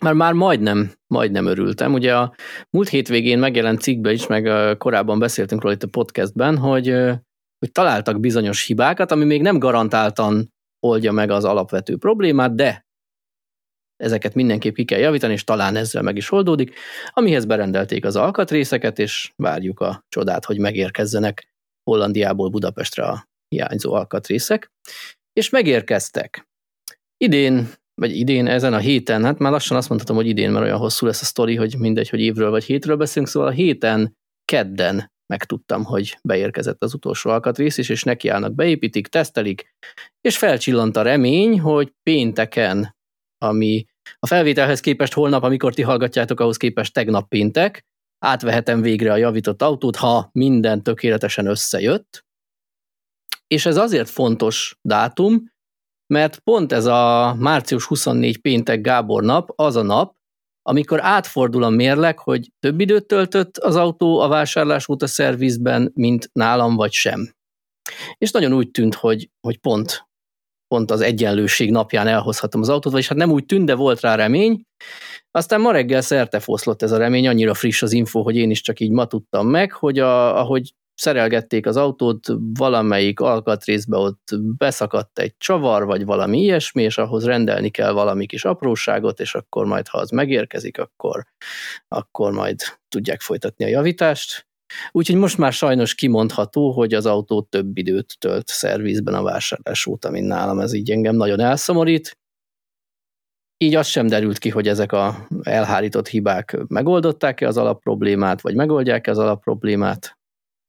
már, 0.00 0.12
már 0.12 0.32
majdnem, 0.32 0.92
majdnem 1.06 1.46
örültem. 1.46 1.92
Ugye 1.92 2.16
a 2.16 2.34
múlt 2.70 2.88
hétvégén 2.88 3.38
megjelent 3.38 3.80
cikkbe 3.80 4.12
is, 4.12 4.26
meg 4.26 4.76
korábban 4.78 5.18
beszéltünk 5.18 5.62
róla 5.62 5.74
itt 5.74 5.82
a 5.82 5.88
podcastben, 5.88 6.58
hogy, 6.58 6.88
hogy 7.58 7.72
találtak 7.72 8.20
bizonyos 8.20 8.66
hibákat, 8.66 9.10
ami 9.10 9.24
még 9.24 9.42
nem 9.42 9.58
garantáltan 9.58 10.52
oldja 10.80 11.12
meg 11.12 11.30
az 11.30 11.44
alapvető 11.44 11.96
problémát, 11.96 12.54
de 12.54 12.86
ezeket 13.96 14.34
mindenképp 14.34 14.74
ki 14.74 14.84
kell 14.84 14.98
javítani, 14.98 15.32
és 15.32 15.44
talán 15.44 15.76
ezzel 15.76 16.02
meg 16.02 16.16
is 16.16 16.30
oldódik, 16.30 16.74
amihez 17.08 17.44
berendelték 17.44 18.04
az 18.04 18.16
alkatrészeket, 18.16 18.98
és 18.98 19.32
várjuk 19.36 19.80
a 19.80 20.04
csodát, 20.08 20.44
hogy 20.44 20.58
megérkezzenek 20.58 21.48
Hollandiából 21.90 22.48
Budapestre 22.48 23.04
a 23.04 23.28
hiányzó 23.48 23.94
alkatrészek. 23.94 24.70
És 25.32 25.50
megérkeztek. 25.50 26.48
Idén 27.16 27.68
vagy 27.98 28.16
idén, 28.16 28.46
ezen 28.46 28.72
a 28.72 28.78
héten, 28.78 29.24
hát 29.24 29.38
már 29.38 29.52
lassan 29.52 29.76
azt 29.76 29.88
mondhatom, 29.88 30.16
hogy 30.16 30.26
idén, 30.26 30.50
mert 30.50 30.64
olyan 30.64 30.78
hosszú 30.78 31.06
lesz 31.06 31.22
a 31.22 31.24
sztori, 31.24 31.56
hogy 31.56 31.78
mindegy, 31.78 32.08
hogy 32.08 32.20
évről 32.20 32.50
vagy 32.50 32.64
hétről 32.64 32.96
beszélünk, 32.96 33.28
szóval 33.30 33.48
a 33.48 33.52
héten, 33.52 34.16
kedden 34.44 35.12
megtudtam, 35.26 35.84
hogy 35.84 36.18
beérkezett 36.22 36.82
az 36.82 36.94
utolsó 36.94 37.30
alkatrész 37.30 37.78
is, 37.78 37.88
és 37.88 38.02
nekiállnak, 38.02 38.54
beépítik, 38.54 39.06
tesztelik, 39.06 39.74
és 40.20 40.38
felcsillant 40.38 40.96
a 40.96 41.02
remény, 41.02 41.60
hogy 41.60 41.92
pénteken 42.02 42.96
ami 43.38 43.84
a 44.18 44.26
felvételhez 44.26 44.80
képest 44.80 45.12
holnap, 45.12 45.42
amikor 45.42 45.74
ti 45.74 45.82
hallgatjátok, 45.82 46.40
ahhoz 46.40 46.56
képest 46.56 46.92
tegnap 46.92 47.28
péntek, 47.28 47.86
átvehetem 48.18 48.80
végre 48.80 49.12
a 49.12 49.16
javított 49.16 49.62
autót, 49.62 49.96
ha 49.96 50.28
minden 50.32 50.82
tökéletesen 50.82 51.46
összejött. 51.46 52.26
És 53.46 53.66
ez 53.66 53.76
azért 53.76 54.08
fontos 54.08 54.78
dátum, 54.82 55.50
mert 56.08 56.38
pont 56.38 56.72
ez 56.72 56.84
a 56.84 57.34
március 57.38 57.84
24 57.84 58.40
péntek 58.40 58.80
Gábor 58.80 59.22
nap 59.22 59.52
az 59.54 59.76
a 59.76 59.82
nap, 59.82 60.16
amikor 60.62 61.04
átfordul 61.04 61.62
a 61.62 61.68
mérleg, 61.68 62.18
hogy 62.18 62.52
több 62.58 62.80
időt 62.80 63.06
töltött 63.06 63.56
az 63.56 63.76
autó 63.76 64.18
a 64.18 64.28
vásárlás 64.28 64.88
óta 64.88 65.06
szervizben, 65.06 65.90
mint 65.94 66.30
nálam 66.32 66.76
vagy 66.76 66.92
sem. 66.92 67.32
És 68.18 68.30
nagyon 68.30 68.52
úgy 68.52 68.70
tűnt, 68.70 68.94
hogy, 68.94 69.30
hogy 69.40 69.58
pont, 69.58 70.08
pont 70.68 70.90
az 70.90 71.00
egyenlőség 71.00 71.70
napján 71.70 72.06
elhozhatom 72.06 72.60
az 72.60 72.68
autót, 72.68 72.92
vagyis 72.92 73.08
hát 73.08 73.18
nem 73.18 73.30
úgy 73.30 73.46
tűnt, 73.46 73.66
de 73.66 73.74
volt 73.74 74.00
rá 74.00 74.14
remény. 74.14 74.62
Aztán 75.30 75.60
ma 75.60 75.72
reggel 75.72 76.00
szerte 76.00 76.40
foszlott 76.40 76.82
ez 76.82 76.92
a 76.92 76.98
remény, 76.98 77.28
annyira 77.28 77.54
friss 77.54 77.82
az 77.82 77.92
info, 77.92 78.22
hogy 78.22 78.36
én 78.36 78.50
is 78.50 78.60
csak 78.60 78.80
így 78.80 78.90
ma 78.90 79.06
tudtam 79.06 79.48
meg, 79.48 79.72
hogy 79.72 79.98
a, 79.98 80.40
ahogy 80.40 80.72
szerelgették 80.98 81.66
az 81.66 81.76
autót, 81.76 82.26
valamelyik 82.58 83.20
alkatrészbe 83.20 83.96
ott 83.96 84.28
beszakadt 84.56 85.18
egy 85.18 85.34
csavar, 85.36 85.84
vagy 85.84 86.04
valami 86.04 86.40
ilyesmi, 86.40 86.82
és 86.82 86.98
ahhoz 86.98 87.24
rendelni 87.24 87.70
kell 87.70 87.92
valami 87.92 88.26
kis 88.26 88.44
apróságot, 88.44 89.20
és 89.20 89.34
akkor 89.34 89.66
majd, 89.66 89.88
ha 89.88 89.98
az 89.98 90.10
megérkezik, 90.10 90.78
akkor, 90.78 91.26
akkor 91.88 92.32
majd 92.32 92.60
tudják 92.88 93.20
folytatni 93.20 93.64
a 93.64 93.68
javítást. 93.68 94.46
Úgyhogy 94.90 95.16
most 95.16 95.38
már 95.38 95.52
sajnos 95.52 95.94
kimondható, 95.94 96.70
hogy 96.70 96.94
az 96.94 97.06
autó 97.06 97.42
több 97.42 97.78
időt 97.78 98.16
tölt 98.18 98.48
szervizben 98.48 99.14
a 99.14 99.22
vásárlás 99.22 99.86
óta, 99.86 100.10
mint 100.10 100.26
nálam. 100.26 100.60
Ez 100.60 100.72
így 100.72 100.90
engem 100.90 101.16
nagyon 101.16 101.40
elszomorít. 101.40 102.18
Így 103.64 103.74
az 103.74 103.86
sem 103.86 104.06
derült 104.06 104.38
ki, 104.38 104.48
hogy 104.48 104.68
ezek 104.68 104.92
a 104.92 105.26
elhárított 105.42 106.08
hibák 106.08 106.58
megoldották-e 106.68 107.46
az 107.46 107.56
alapproblémát, 107.56 108.40
vagy 108.40 108.54
megoldják-e 108.54 109.10
az 109.10 109.18
alapproblémát. 109.18 110.17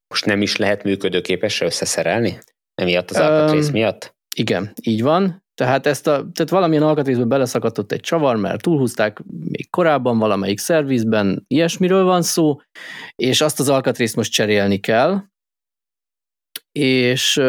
Most 0.10 0.26
nem 0.26 0.42
is 0.42 0.56
lehet 0.56 0.84
működőképesre 0.84 1.66
összeszerelni? 1.66 2.40
Emiatt 2.76 3.10
az 3.10 3.18
alkatrész 3.18 3.70
miatt? 3.70 4.16
Igen, 4.36 4.74
így 4.82 5.02
van. 5.02 5.44
Tehát, 5.54 5.86
ezt 5.86 6.08
a, 6.08 6.12
tehát 6.12 6.50
valamilyen 6.50 6.84
alkatrészbe 6.84 7.24
beleszakadott 7.24 7.92
egy 7.92 8.00
csavar, 8.00 8.36
mert 8.36 8.62
túlhúzták 8.62 9.20
még 9.44 9.70
korábban 9.70 10.18
valamelyik 10.18 10.60
szervizben, 10.60 11.44
ilyesmiről 11.48 12.04
van 12.04 12.22
szó, 12.22 12.62
és 13.16 13.42
azt 13.42 13.60
az 13.60 13.70
alkatrészt 13.70 14.16
most 14.16 14.32
cserélni 14.32 14.80
kell, 14.80 15.22
és 16.72 17.42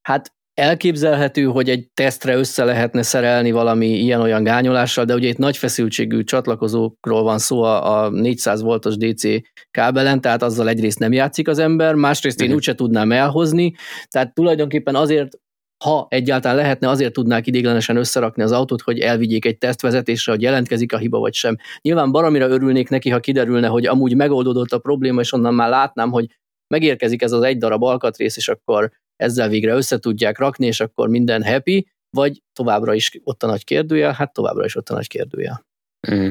hát 0.00 0.34
elképzelhető, 0.60 1.44
hogy 1.44 1.68
egy 1.68 1.88
tesztre 1.94 2.36
össze 2.36 2.64
lehetne 2.64 3.02
szerelni 3.02 3.50
valami 3.50 3.86
ilyen-olyan 3.86 4.42
gányolással, 4.42 5.04
de 5.04 5.14
ugye 5.14 5.28
itt 5.28 5.36
nagy 5.36 5.56
feszültségű 5.56 6.24
csatlakozókról 6.24 7.22
van 7.22 7.38
szó 7.38 7.62
a, 7.62 8.04
a 8.04 8.10
400 8.10 8.62
voltos 8.62 8.96
DC 8.96 9.22
kábelen, 9.70 10.20
tehát 10.20 10.42
azzal 10.42 10.68
egyrészt 10.68 10.98
nem 10.98 11.12
játszik 11.12 11.48
az 11.48 11.58
ember, 11.58 11.94
másrészt 11.94 12.38
én 12.40 12.46
uh-huh. 12.46 12.58
úgyse 12.58 12.74
tudnám 12.74 13.12
elhozni, 13.12 13.74
tehát 14.08 14.34
tulajdonképpen 14.34 14.94
azért 14.94 15.38
ha 15.84 16.06
egyáltalán 16.10 16.56
lehetne, 16.56 16.88
azért 16.88 17.12
tudnák 17.12 17.46
idéglenesen 17.46 17.96
összerakni 17.96 18.42
az 18.42 18.52
autót, 18.52 18.80
hogy 18.80 18.98
elvigyék 18.98 19.44
egy 19.44 19.58
tesztvezetésre, 19.58 20.32
hogy 20.32 20.42
jelentkezik 20.42 20.92
a 20.92 20.98
hiba 20.98 21.18
vagy 21.18 21.34
sem. 21.34 21.56
Nyilván 21.80 22.12
baromira 22.12 22.48
örülnék 22.48 22.88
neki, 22.88 23.10
ha 23.10 23.20
kiderülne, 23.20 23.66
hogy 23.66 23.86
amúgy 23.86 24.16
megoldódott 24.16 24.72
a 24.72 24.78
probléma, 24.78 25.20
és 25.20 25.32
onnan 25.32 25.54
már 25.54 25.68
látnám, 25.68 26.10
hogy 26.10 26.26
megérkezik 26.74 27.22
ez 27.22 27.32
az 27.32 27.42
egy 27.42 27.58
darab 27.58 27.82
alkatrész, 27.82 28.36
és 28.36 28.48
akkor 28.48 28.90
ezzel 29.20 29.48
végre 29.48 29.72
össze 29.72 29.98
tudják 29.98 30.38
rakni, 30.38 30.66
és 30.66 30.80
akkor 30.80 31.08
minden 31.08 31.44
happy, 31.44 31.86
vagy 32.10 32.42
továbbra 32.52 32.94
is 32.94 33.20
ott 33.24 33.42
a 33.42 33.46
nagy 33.46 33.64
kérdőjel, 33.64 34.12
hát 34.12 34.32
továbbra 34.32 34.64
is 34.64 34.76
ott 34.76 34.88
a 34.88 34.94
nagy 34.94 35.06
kérdőjel. 35.06 35.66
Mm. 36.14 36.28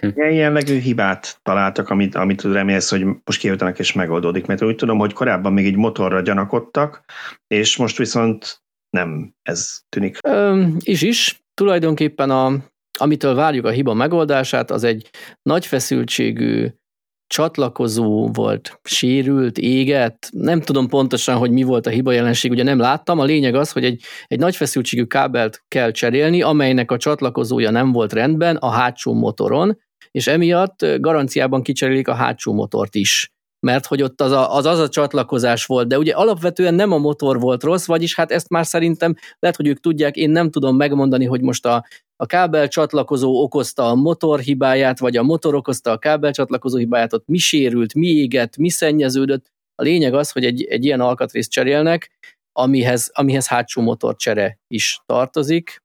Milyen 0.00 0.32
jellegű 0.32 0.78
hibát 0.78 1.40
találtak, 1.42 1.88
amit, 1.88 2.14
amit 2.14 2.42
remélsz, 2.42 2.90
hogy 2.90 3.04
most 3.24 3.38
kijöttenek 3.38 3.78
és 3.78 3.92
megoldódik? 3.92 4.46
Mert 4.46 4.62
úgy 4.62 4.76
tudom, 4.76 4.98
hogy 4.98 5.12
korábban 5.12 5.52
még 5.52 5.66
egy 5.66 5.76
motorra 5.76 6.20
gyanakodtak, 6.20 7.04
és 7.46 7.76
most 7.76 7.96
viszont 7.96 8.62
nem 8.90 9.34
ez 9.42 9.78
tűnik. 9.88 10.18
Ö, 10.22 10.66
is 10.78 11.02
is. 11.02 11.42
Tulajdonképpen 11.54 12.30
a, 12.30 12.52
amitől 12.98 13.34
várjuk 13.34 13.64
a 13.64 13.70
hiba 13.70 13.94
megoldását, 13.94 14.70
az 14.70 14.84
egy 14.84 15.10
nagy 15.42 15.66
feszültségű 15.66 16.68
csatlakozó 17.28 18.28
volt, 18.32 18.80
sérült, 18.84 19.58
égett, 19.58 20.28
nem 20.30 20.60
tudom 20.60 20.88
pontosan, 20.88 21.36
hogy 21.36 21.50
mi 21.50 21.62
volt 21.62 21.86
a 21.86 21.90
hiba 21.90 22.12
jelenség, 22.12 22.50
ugye 22.50 22.62
nem 22.62 22.78
láttam, 22.78 23.18
a 23.18 23.24
lényeg 23.24 23.54
az, 23.54 23.72
hogy 23.72 23.84
egy, 23.84 24.02
egy 24.26 24.38
nagy 24.38 24.56
feszültségű 24.56 25.04
kábelt 25.04 25.62
kell 25.68 25.90
cserélni, 25.90 26.42
amelynek 26.42 26.90
a 26.90 26.96
csatlakozója 26.96 27.70
nem 27.70 27.92
volt 27.92 28.12
rendben 28.12 28.56
a 28.56 28.70
hátsó 28.70 29.14
motoron, 29.14 29.78
és 30.10 30.26
emiatt 30.26 30.86
garanciában 31.00 31.62
kicserélik 31.62 32.08
a 32.08 32.14
hátsó 32.14 32.52
motort 32.52 32.94
is 32.94 33.32
mert 33.60 33.86
hogy 33.86 34.02
ott 34.02 34.20
az 34.20 34.30
a, 34.30 34.54
az, 34.54 34.64
az 34.66 34.78
a 34.78 34.88
csatlakozás 34.88 35.66
volt, 35.66 35.88
de 35.88 35.98
ugye 35.98 36.12
alapvetően 36.12 36.74
nem 36.74 36.92
a 36.92 36.98
motor 36.98 37.40
volt 37.40 37.62
rossz, 37.62 37.86
vagyis 37.86 38.14
hát 38.14 38.30
ezt 38.30 38.48
már 38.48 38.66
szerintem 38.66 39.14
lehet, 39.38 39.56
hogy 39.56 39.66
ők 39.66 39.80
tudják, 39.80 40.16
én 40.16 40.30
nem 40.30 40.50
tudom 40.50 40.76
megmondani, 40.76 41.24
hogy 41.24 41.40
most 41.40 41.66
a, 41.66 41.86
a 42.16 42.26
kábel 42.26 42.68
csatlakozó 42.68 43.42
okozta 43.42 43.88
a 43.88 43.94
motor 43.94 44.40
hibáját, 44.40 44.98
vagy 44.98 45.16
a 45.16 45.22
motor 45.22 45.54
okozta 45.54 45.90
a 45.90 45.98
kábel 45.98 46.32
csatlakozó 46.32 46.76
hibáját, 46.76 47.12
ott 47.12 47.26
mi 47.26 47.38
sérült, 47.38 47.94
mi 47.94 48.06
égett, 48.06 48.56
mi 48.56 48.68
szennyeződött. 48.68 49.46
A 49.74 49.82
lényeg 49.82 50.14
az, 50.14 50.30
hogy 50.30 50.44
egy, 50.44 50.64
egy 50.64 50.84
ilyen 50.84 51.00
alkatrészt 51.00 51.50
cserélnek, 51.50 52.10
amihez, 52.52 53.10
amihez 53.14 53.46
hátsó 53.46 53.82
motorcsere 53.82 54.58
is 54.68 55.00
tartozik, 55.06 55.82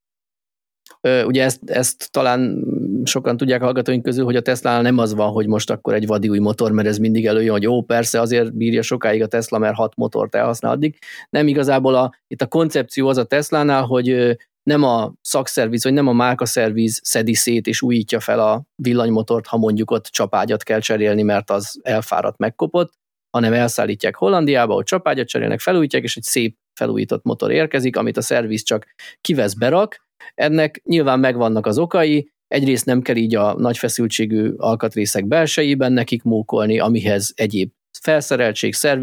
Ugye 1.26 1.44
ezt, 1.44 1.70
ezt 1.70 2.12
talán 2.12 2.64
sokan 3.06 3.38
tudják 3.38 3.62
hallgatóink 3.62 4.04
közül, 4.04 4.26
hogy 4.26 4.36
a 4.36 4.42
tesla 4.42 4.82
nem 4.82 4.98
az 4.98 5.14
van, 5.14 5.32
hogy 5.32 5.48
most 5.48 5.70
akkor 5.70 5.94
egy 5.94 6.08
vadi 6.08 6.30
új 6.30 6.40
motor, 6.40 6.72
mert 6.72 6.88
ez 6.88 6.98
mindig 6.98 7.26
előjön, 7.26 7.52
hogy 7.52 7.68
ó, 7.68 7.82
persze 7.82 8.22
azért 8.22 8.56
bírja 8.56 8.82
sokáig 8.82 9.22
a 9.22 9.28
Tesla, 9.28 9.58
mert 9.58 9.76
hat 9.76 9.96
motort 9.96 10.36
elhasznál 10.36 10.72
addig. 10.72 10.98
Nem 11.30 11.48
igazából 11.48 11.96
a, 11.96 12.14
itt 12.28 12.42
a 12.42 12.48
koncepció 12.48 13.08
az 13.08 13.18
a 13.18 13.24
Tesla-nál, 13.24 13.84
hogy 13.84 14.38
nem 14.64 14.84
a 14.84 15.14
szakszerviz, 15.22 15.84
vagy 15.84 15.94
nem 15.94 16.08
a 16.08 16.14
márkaszerviz 16.14 17.00
szedi 17.04 17.34
szét 17.34 17.68
és 17.68 17.82
újítja 17.82 18.20
fel 18.20 18.40
a 18.40 18.64
villanymotort, 18.76 19.48
ha 19.48 19.58
mondjuk 19.58 19.92
ott 19.92 20.06
csapágyat 20.06 20.64
kell 20.64 20.80
cserélni, 20.80 21.22
mert 21.22 21.50
az 21.50 21.80
elfáradt, 21.84 22.38
megkopott, 22.38 22.92
hanem 23.30 23.54
elszállítják 23.54 24.16
Hollandiába, 24.16 24.74
ott 24.74 24.86
csapágyat 24.86 25.28
cserélnek, 25.28 25.60
felújítják, 25.60 26.04
és 26.04 26.16
egy 26.18 26.24
szép 26.24 26.58
felújított 26.80 27.24
motor 27.24 27.52
érkezik, 27.52 27.98
amit 27.98 28.18
a 28.18 28.22
szerviz 28.22 28.64
csak 28.64 28.86
kivesz, 29.22 29.54
berak, 29.54 30.04
ennek 30.36 30.82
nyilván 30.84 31.20
megvannak 31.20 31.66
az 31.66 31.78
okai, 31.78 32.33
egyrészt 32.54 32.86
nem 32.86 33.02
kell 33.02 33.16
így 33.16 33.36
a 33.36 33.56
nagy 33.58 33.78
feszültségű 33.78 34.54
alkatrészek 34.58 35.28
belsejében 35.28 35.94
nekik 35.94 36.24
mókolni, 36.24 36.80
amihez 36.80 37.32
egyéb 37.36 37.72
felszereltség, 38.02 38.74
szerv, 38.74 39.02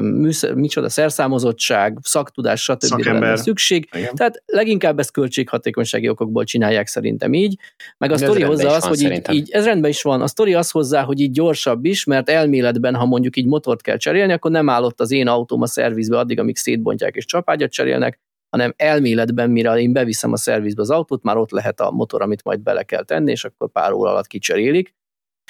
műszer, 0.00 0.54
micsoda, 0.54 0.88
szerszámozottság, 0.88 1.98
szaktudás, 2.02 2.62
stb. 2.62 3.04
lenne 3.04 3.36
szükség. 3.36 3.88
Igen. 3.92 4.14
Tehát 4.14 4.42
leginkább 4.46 4.98
ezt 4.98 5.12
költséghatékonysági 5.12 6.08
okokból 6.08 6.44
csinálják 6.44 6.86
szerintem 6.86 7.32
így. 7.32 7.58
Meg 7.98 8.12
a 8.12 8.16
sztori 8.16 8.42
hozzá 8.42 8.68
az, 8.68 8.84
hogy 8.84 9.00
így, 9.00 9.22
így, 9.30 9.50
ez 9.50 9.64
rendben 9.64 9.90
is 9.90 10.02
van, 10.02 10.22
a 10.22 10.26
sztori 10.26 10.54
az 10.54 10.70
hozzá, 10.70 11.02
hogy 11.02 11.20
így 11.20 11.30
gyorsabb 11.30 11.84
is, 11.84 12.04
mert 12.04 12.28
elméletben, 12.28 12.94
ha 12.94 13.04
mondjuk 13.04 13.36
így 13.36 13.46
motort 13.46 13.82
kell 13.82 13.96
cserélni, 13.96 14.32
akkor 14.32 14.50
nem 14.50 14.68
állott 14.68 15.00
az 15.00 15.10
én 15.10 15.28
autóm 15.28 15.62
a 15.62 15.66
szervizbe 15.66 16.18
addig, 16.18 16.38
amíg 16.38 16.56
szétbontják 16.56 17.14
és 17.14 17.24
csapágyat 17.24 17.70
cserélnek, 17.70 18.20
hanem 18.54 18.74
elméletben, 18.76 19.50
mire 19.50 19.80
én 19.80 19.92
beviszem 19.92 20.32
a 20.32 20.36
szervizbe 20.36 20.82
az 20.82 20.90
autót, 20.90 21.22
már 21.22 21.36
ott 21.36 21.50
lehet 21.50 21.80
a 21.80 21.90
motor, 21.90 22.22
amit 22.22 22.44
majd 22.44 22.60
bele 22.60 22.82
kell 22.82 23.04
tenni, 23.04 23.30
és 23.30 23.44
akkor 23.44 23.70
pár 23.70 23.92
óra 23.92 24.10
alatt 24.10 24.26
kicserélik. 24.26 24.94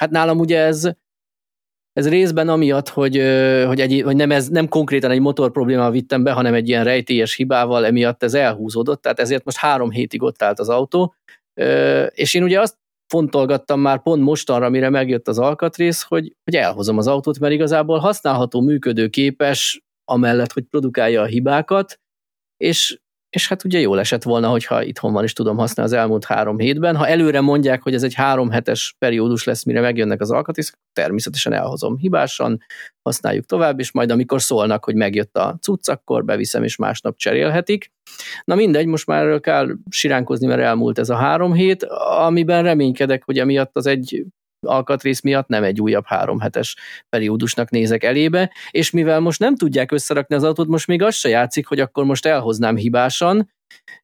Hát 0.00 0.10
nálam 0.10 0.38
ugye 0.38 0.58
ez, 0.58 0.90
ez 1.92 2.08
részben 2.08 2.48
amiatt, 2.48 2.88
hogy, 2.88 3.16
hogy, 3.66 3.80
egy, 3.80 4.02
hogy 4.04 4.16
nem, 4.16 4.30
ez, 4.30 4.48
nem 4.48 4.68
konkrétan 4.68 5.10
egy 5.10 5.20
motor 5.20 5.50
problémával 5.50 5.90
vittem 5.90 6.22
be, 6.22 6.32
hanem 6.32 6.54
egy 6.54 6.68
ilyen 6.68 6.84
rejtélyes 6.84 7.34
hibával, 7.34 7.86
emiatt 7.86 8.22
ez 8.22 8.34
elhúzódott, 8.34 9.02
tehát 9.02 9.20
ezért 9.20 9.44
most 9.44 9.56
három 9.56 9.90
hétig 9.90 10.22
ott 10.22 10.42
állt 10.42 10.58
az 10.58 10.68
autó, 10.68 11.14
és 12.10 12.34
én 12.34 12.42
ugye 12.42 12.60
azt 12.60 12.76
fontolgattam 13.06 13.80
már 13.80 14.02
pont 14.02 14.22
mostanra, 14.22 14.68
mire 14.68 14.90
megjött 14.90 15.28
az 15.28 15.38
alkatrész, 15.38 16.02
hogy, 16.02 16.36
hogy 16.44 16.54
elhozom 16.54 16.98
az 16.98 17.06
autót, 17.06 17.38
mert 17.38 17.52
igazából 17.52 17.98
használható, 17.98 18.60
működőképes, 18.60 19.82
amellett, 20.04 20.52
hogy 20.52 20.64
produkálja 20.64 21.22
a 21.22 21.26
hibákat, 21.26 21.98
és, 22.56 22.98
és 23.30 23.48
hát 23.48 23.64
ugye 23.64 23.78
jól 23.78 23.98
esett 23.98 24.22
volna, 24.22 24.48
hogyha 24.48 24.82
itthon 24.82 25.12
van 25.12 25.24
is 25.24 25.32
tudom 25.32 25.56
használni 25.56 25.92
az 25.92 25.98
elmúlt 25.98 26.24
három 26.24 26.58
hétben. 26.58 26.96
Ha 26.96 27.06
előre 27.06 27.40
mondják, 27.40 27.82
hogy 27.82 27.94
ez 27.94 28.02
egy 28.02 28.14
három 28.14 28.50
hetes 28.50 28.94
periódus 28.98 29.44
lesz, 29.44 29.64
mire 29.64 29.80
megjönnek 29.80 30.20
az 30.20 30.30
alkatrészek, 30.30 30.78
természetesen 30.92 31.52
elhozom 31.52 31.96
hibásan, 31.96 32.60
használjuk 33.02 33.44
tovább, 33.44 33.78
és 33.80 33.92
majd 33.92 34.10
amikor 34.10 34.42
szólnak, 34.42 34.84
hogy 34.84 34.94
megjött 34.94 35.36
a 35.36 35.58
cucc, 35.60 35.88
akkor 35.88 36.24
beviszem, 36.24 36.62
és 36.62 36.76
másnap 36.76 37.16
cserélhetik. 37.16 37.92
Na 38.44 38.54
mindegy, 38.54 38.86
most 38.86 39.06
már 39.06 39.40
kell 39.40 39.68
siránkozni, 39.90 40.46
mert 40.46 40.60
elmúlt 40.60 40.98
ez 40.98 41.10
a 41.10 41.16
három 41.16 41.52
hét, 41.52 41.82
amiben 42.18 42.62
reménykedek, 42.62 43.24
hogy 43.24 43.38
emiatt 43.38 43.76
az 43.76 43.86
egy 43.86 44.24
alkatrész 44.66 45.20
miatt 45.20 45.48
nem 45.48 45.62
egy 45.62 45.80
újabb 45.80 46.04
három 46.06 46.40
hetes 46.40 46.76
periódusnak 47.08 47.70
nézek 47.70 48.04
elébe, 48.04 48.52
és 48.70 48.90
mivel 48.90 49.20
most 49.20 49.40
nem 49.40 49.56
tudják 49.56 49.92
összerakni 49.92 50.34
az 50.34 50.44
autót, 50.44 50.66
most 50.66 50.86
még 50.86 51.02
az 51.02 51.14
se 51.14 51.28
játszik, 51.28 51.66
hogy 51.66 51.80
akkor 51.80 52.04
most 52.04 52.26
elhoznám 52.26 52.76
hibásan, 52.76 53.52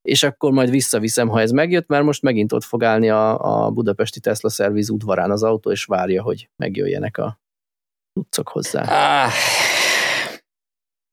és 0.03 0.23
akkor 0.23 0.53
majd 0.53 0.71
visszaviszem, 0.71 1.29
ha 1.29 1.41
ez 1.41 1.51
megjött, 1.51 1.89
mert 1.89 2.05
most 2.05 2.23
megint 2.23 2.53
ott 2.53 2.65
fog 2.65 2.85
állni 2.85 3.11
a, 3.11 3.65
a 3.65 3.71
budapesti 3.71 4.21
Tesla 4.21 4.49
szerviz 4.49 4.91
udvarán 4.91 5.31
az 5.31 5.43
autó, 5.43 5.71
és 5.71 5.85
várja, 5.85 6.23
hogy 6.23 6.49
megjöjjenek 6.57 7.19
a 7.19 7.41
tudcok 8.13 8.49
hozzá. 8.49 8.83
Ah, 8.83 9.33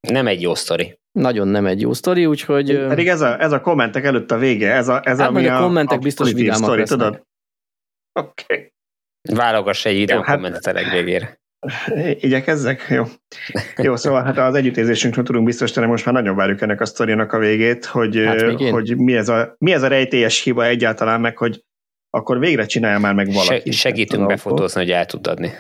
nem 0.08 0.28
egy 0.28 0.42
jó 0.42 0.56
sztori. 0.56 1.00
Nagyon 1.12 1.48
nem 1.48 1.66
egy 1.66 1.82
jó 1.82 1.94
sztori, 1.94 2.26
úgyhogy... 2.26 2.88
Pedig 2.88 3.08
ez 3.08 3.22
a, 3.22 3.42
ez 3.42 3.52
a 3.52 3.62
kommentek 3.62 4.04
előtt 4.04 4.32
a 4.32 4.38
vége, 4.38 4.74
ez 4.74 4.88
a, 4.88 5.02
ez 5.04 5.20
hát 5.20 5.28
ami 5.28 5.48
a, 5.48 5.58
a 5.58 5.62
kommentek 5.62 5.98
a 5.98 6.02
biztos 6.02 6.32
vidámak 6.32 6.64
sztori, 6.64 6.84
tudod? 6.84 7.26
Oké. 8.20 8.44
Okay. 8.44 8.72
Válogass 9.36 9.86
egy 9.86 9.98
idő 9.98 10.14
hát, 10.14 10.36
kommentet 10.36 10.66
a 10.66 10.74
legvégére. 10.74 11.40
Igyekezzek? 12.20 12.86
Jó. 12.90 13.04
Jó, 13.78 13.96
szóval 13.96 14.24
hát 14.24 14.38
az 14.38 14.56
együttérzésünkről 14.56 15.26
tudunk 15.26 15.46
biztosítani, 15.46 15.88
most 15.88 16.06
már 16.06 16.14
nagyon 16.14 16.36
várjuk 16.36 16.62
ennek 16.62 16.82
a 16.82 16.86
sztorinak 16.86 17.34
a 17.34 17.38
végét, 17.38 17.86
hogy, 17.86 18.24
hát 18.26 18.70
hogy 18.70 18.98
mi, 18.98 19.16
ez 19.16 19.30
a, 19.30 19.56
mi 19.58 19.74
ez 19.74 19.84
a 19.84 19.88
rejtélyes 19.88 20.44
hiba 20.44 20.66
egyáltalán, 20.66 21.22
meg 21.22 21.38
hogy 21.38 21.66
akkor 22.10 22.40
végre 22.40 22.66
csinálja 22.66 23.00
már 23.00 23.14
meg 23.14 23.32
valaki. 23.32 23.72
Se, 23.72 23.78
segítünk 23.78 24.28
befotózni, 24.28 24.82
hogy 24.82 24.92
el 24.92 25.06
tud 25.06 25.28
adni. 25.28 25.52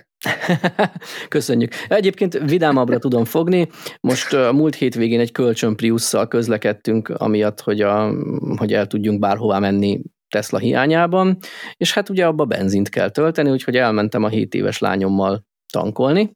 Köszönjük. 1.27 1.71
Egyébként 1.87 2.39
vidámabbra 2.45 2.97
tudom 2.97 3.25
fogni. 3.25 3.67
Most 3.99 4.33
a 4.33 4.53
múlt 4.53 4.75
hétvégén 4.75 5.19
egy 5.19 5.31
kölcsön 5.31 5.75
Priusszal 5.75 6.27
közlekedtünk, 6.27 7.09
amiatt, 7.09 7.61
hogy, 7.61 7.81
a, 7.81 8.13
hogy 8.57 8.73
el 8.73 8.87
tudjunk 8.87 9.19
bárhová 9.19 9.59
menni 9.59 10.01
Tesla 10.29 10.59
hiányában, 10.59 11.37
és 11.75 11.93
hát 11.93 12.09
ugye 12.09 12.25
abba 12.25 12.45
benzint 12.45 12.89
kell 12.89 13.09
tölteni, 13.09 13.51
úgyhogy 13.51 13.75
elmentem 13.75 14.23
a 14.23 14.29
7 14.29 14.53
éves 14.53 14.79
lányommal 14.79 15.45
tankolni, 15.73 16.31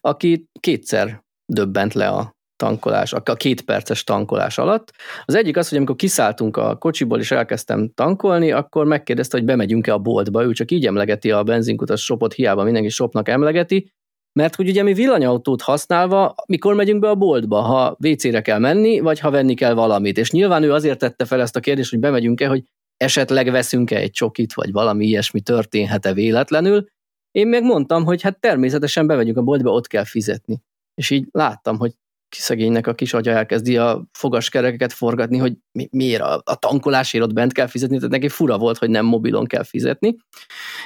aki 0.00 0.44
kétszer 0.60 1.22
döbbent 1.52 1.94
le 1.94 2.08
a 2.08 2.36
tankolás, 2.56 3.12
a 3.12 3.22
két 3.22 3.60
perces 3.60 4.04
tankolás 4.04 4.58
alatt. 4.58 4.92
Az 5.24 5.34
egyik 5.34 5.56
az, 5.56 5.68
hogy 5.68 5.78
amikor 5.78 5.96
kiszálltunk 5.96 6.56
a 6.56 6.76
kocsiból 6.76 7.18
és 7.18 7.30
elkezdtem 7.30 7.90
tankolni, 7.94 8.52
akkor 8.52 8.86
megkérdezte, 8.86 9.36
hogy 9.36 9.46
bemegyünk-e 9.46 9.92
a 9.92 9.98
boltba. 9.98 10.44
Ő 10.44 10.52
csak 10.52 10.70
így 10.70 10.86
emlegeti 10.86 11.30
a 11.30 11.42
benzinkutas 11.42 12.04
shopot, 12.04 12.32
hiába 12.32 12.64
mindenki 12.64 12.88
shopnak 12.88 13.28
emlegeti, 13.28 13.92
mert 14.32 14.54
hogy 14.54 14.68
ugye 14.68 14.82
mi 14.82 14.94
villanyautót 14.94 15.62
használva, 15.62 16.34
mikor 16.46 16.74
megyünk 16.74 17.00
be 17.00 17.08
a 17.08 17.14
boltba, 17.14 17.60
ha 17.60 17.96
WC-re 18.00 18.40
kell 18.40 18.58
menni, 18.58 19.00
vagy 19.00 19.18
ha 19.18 19.30
venni 19.30 19.54
kell 19.54 19.74
valamit. 19.74 20.18
És 20.18 20.30
nyilván 20.30 20.62
ő 20.62 20.72
azért 20.72 20.98
tette 20.98 21.24
fel 21.24 21.40
ezt 21.40 21.56
a 21.56 21.60
kérdést, 21.60 21.90
hogy 21.90 21.98
bemegyünk-e, 21.98 22.48
hogy 22.48 22.62
esetleg 22.96 23.50
veszünk-e 23.50 23.96
egy 23.96 24.10
csokit, 24.10 24.54
vagy 24.54 24.72
valami 24.72 25.06
ilyesmi 25.06 25.40
történhet-e 25.40 26.12
véletlenül. 26.12 26.86
Én 27.30 27.48
meg 27.48 27.62
mondtam, 27.62 28.04
hogy 28.04 28.22
hát 28.22 28.40
természetesen 28.40 29.06
bemegyünk 29.06 29.36
a 29.36 29.42
boltba, 29.42 29.70
ott 29.70 29.86
kell 29.86 30.04
fizetni. 30.04 30.62
És 30.94 31.10
így 31.10 31.26
láttam, 31.30 31.78
hogy 31.78 31.92
szegénynek 32.36 32.86
a 32.86 32.94
kis 32.94 33.14
agya 33.14 33.30
elkezdi 33.30 33.76
a 33.76 34.06
fogaskerekeket 34.12 34.92
forgatni, 34.92 35.38
hogy 35.38 35.56
mi, 35.72 35.88
miért 35.90 36.22
a, 36.22 36.42
a 36.44 36.54
tankolásért 36.54 37.24
ott 37.24 37.32
bent 37.32 37.52
kell 37.52 37.66
fizetni, 37.66 37.96
tehát 37.96 38.10
neki 38.10 38.28
fura 38.28 38.58
volt, 38.58 38.78
hogy 38.78 38.90
nem 38.90 39.04
mobilon 39.04 39.46
kell 39.46 39.64
fizetni. 39.64 40.16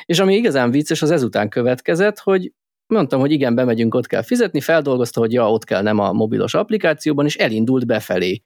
És 0.04 0.18
ami 0.18 0.34
igazán 0.34 0.70
vicces, 0.70 1.02
az 1.02 1.10
ezután 1.10 1.48
következett, 1.48 2.18
hogy 2.18 2.52
mondtam, 2.92 3.20
hogy 3.20 3.32
igen, 3.32 3.54
bemegyünk, 3.54 3.94
ott 3.94 4.06
kell 4.06 4.22
fizetni, 4.22 4.60
feldolgozta, 4.60 5.20
hogy 5.20 5.32
ja, 5.32 5.50
ott 5.50 5.64
kell 5.64 5.82
nem 5.82 5.98
a 5.98 6.12
mobilos 6.12 6.54
applikációban, 6.54 7.24
és 7.24 7.36
elindult 7.36 7.86
befelé. 7.86 8.42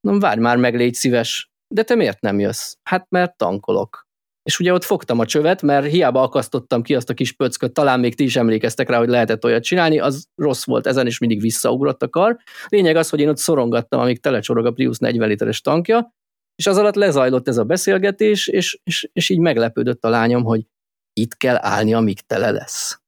Na, 0.00 0.18
várj 0.18 0.40
már 0.40 0.56
meg, 0.56 0.74
légy 0.74 0.94
szíves, 0.94 1.50
de 1.74 1.82
te 1.82 1.94
miért 1.94 2.20
nem 2.20 2.38
jössz? 2.38 2.74
Hát 2.82 3.06
mert 3.10 3.36
tankolok 3.36 4.08
és 4.48 4.58
ugye 4.58 4.72
ott 4.72 4.84
fogtam 4.84 5.18
a 5.18 5.26
csövet, 5.26 5.62
mert 5.62 5.86
hiába 5.86 6.22
akasztottam 6.22 6.82
ki 6.82 6.94
azt 6.94 7.10
a 7.10 7.14
kis 7.14 7.32
pöcköt, 7.32 7.72
talán 7.72 8.00
még 8.00 8.14
ti 8.14 8.24
is 8.24 8.36
emlékeztek 8.36 8.88
rá, 8.88 8.98
hogy 8.98 9.08
lehetett 9.08 9.44
olyat 9.44 9.62
csinálni, 9.62 9.98
az 9.98 10.26
rossz 10.34 10.64
volt, 10.64 10.86
ezen 10.86 11.06
is 11.06 11.18
mindig 11.18 11.40
visszaugrott 11.40 12.02
a 12.02 12.08
kar. 12.08 12.36
Lényeg 12.68 12.96
az, 12.96 13.08
hogy 13.08 13.20
én 13.20 13.28
ott 13.28 13.36
szorongattam, 13.36 14.00
amíg 14.00 14.20
telecsorog 14.20 14.66
a 14.66 14.72
Prius 14.72 14.98
40 14.98 15.28
literes 15.28 15.60
tankja, 15.60 16.14
és 16.54 16.66
az 16.66 16.76
alatt 16.76 16.94
lezajlott 16.94 17.48
ez 17.48 17.56
a 17.56 17.64
beszélgetés, 17.64 18.46
és, 18.46 18.78
és, 18.84 19.08
és 19.12 19.28
így 19.28 19.38
meglepődött 19.38 20.04
a 20.04 20.08
lányom, 20.08 20.44
hogy 20.44 20.66
itt 21.12 21.36
kell 21.36 21.56
állni, 21.60 21.94
amíg 21.94 22.20
tele 22.20 22.50
lesz. 22.50 23.00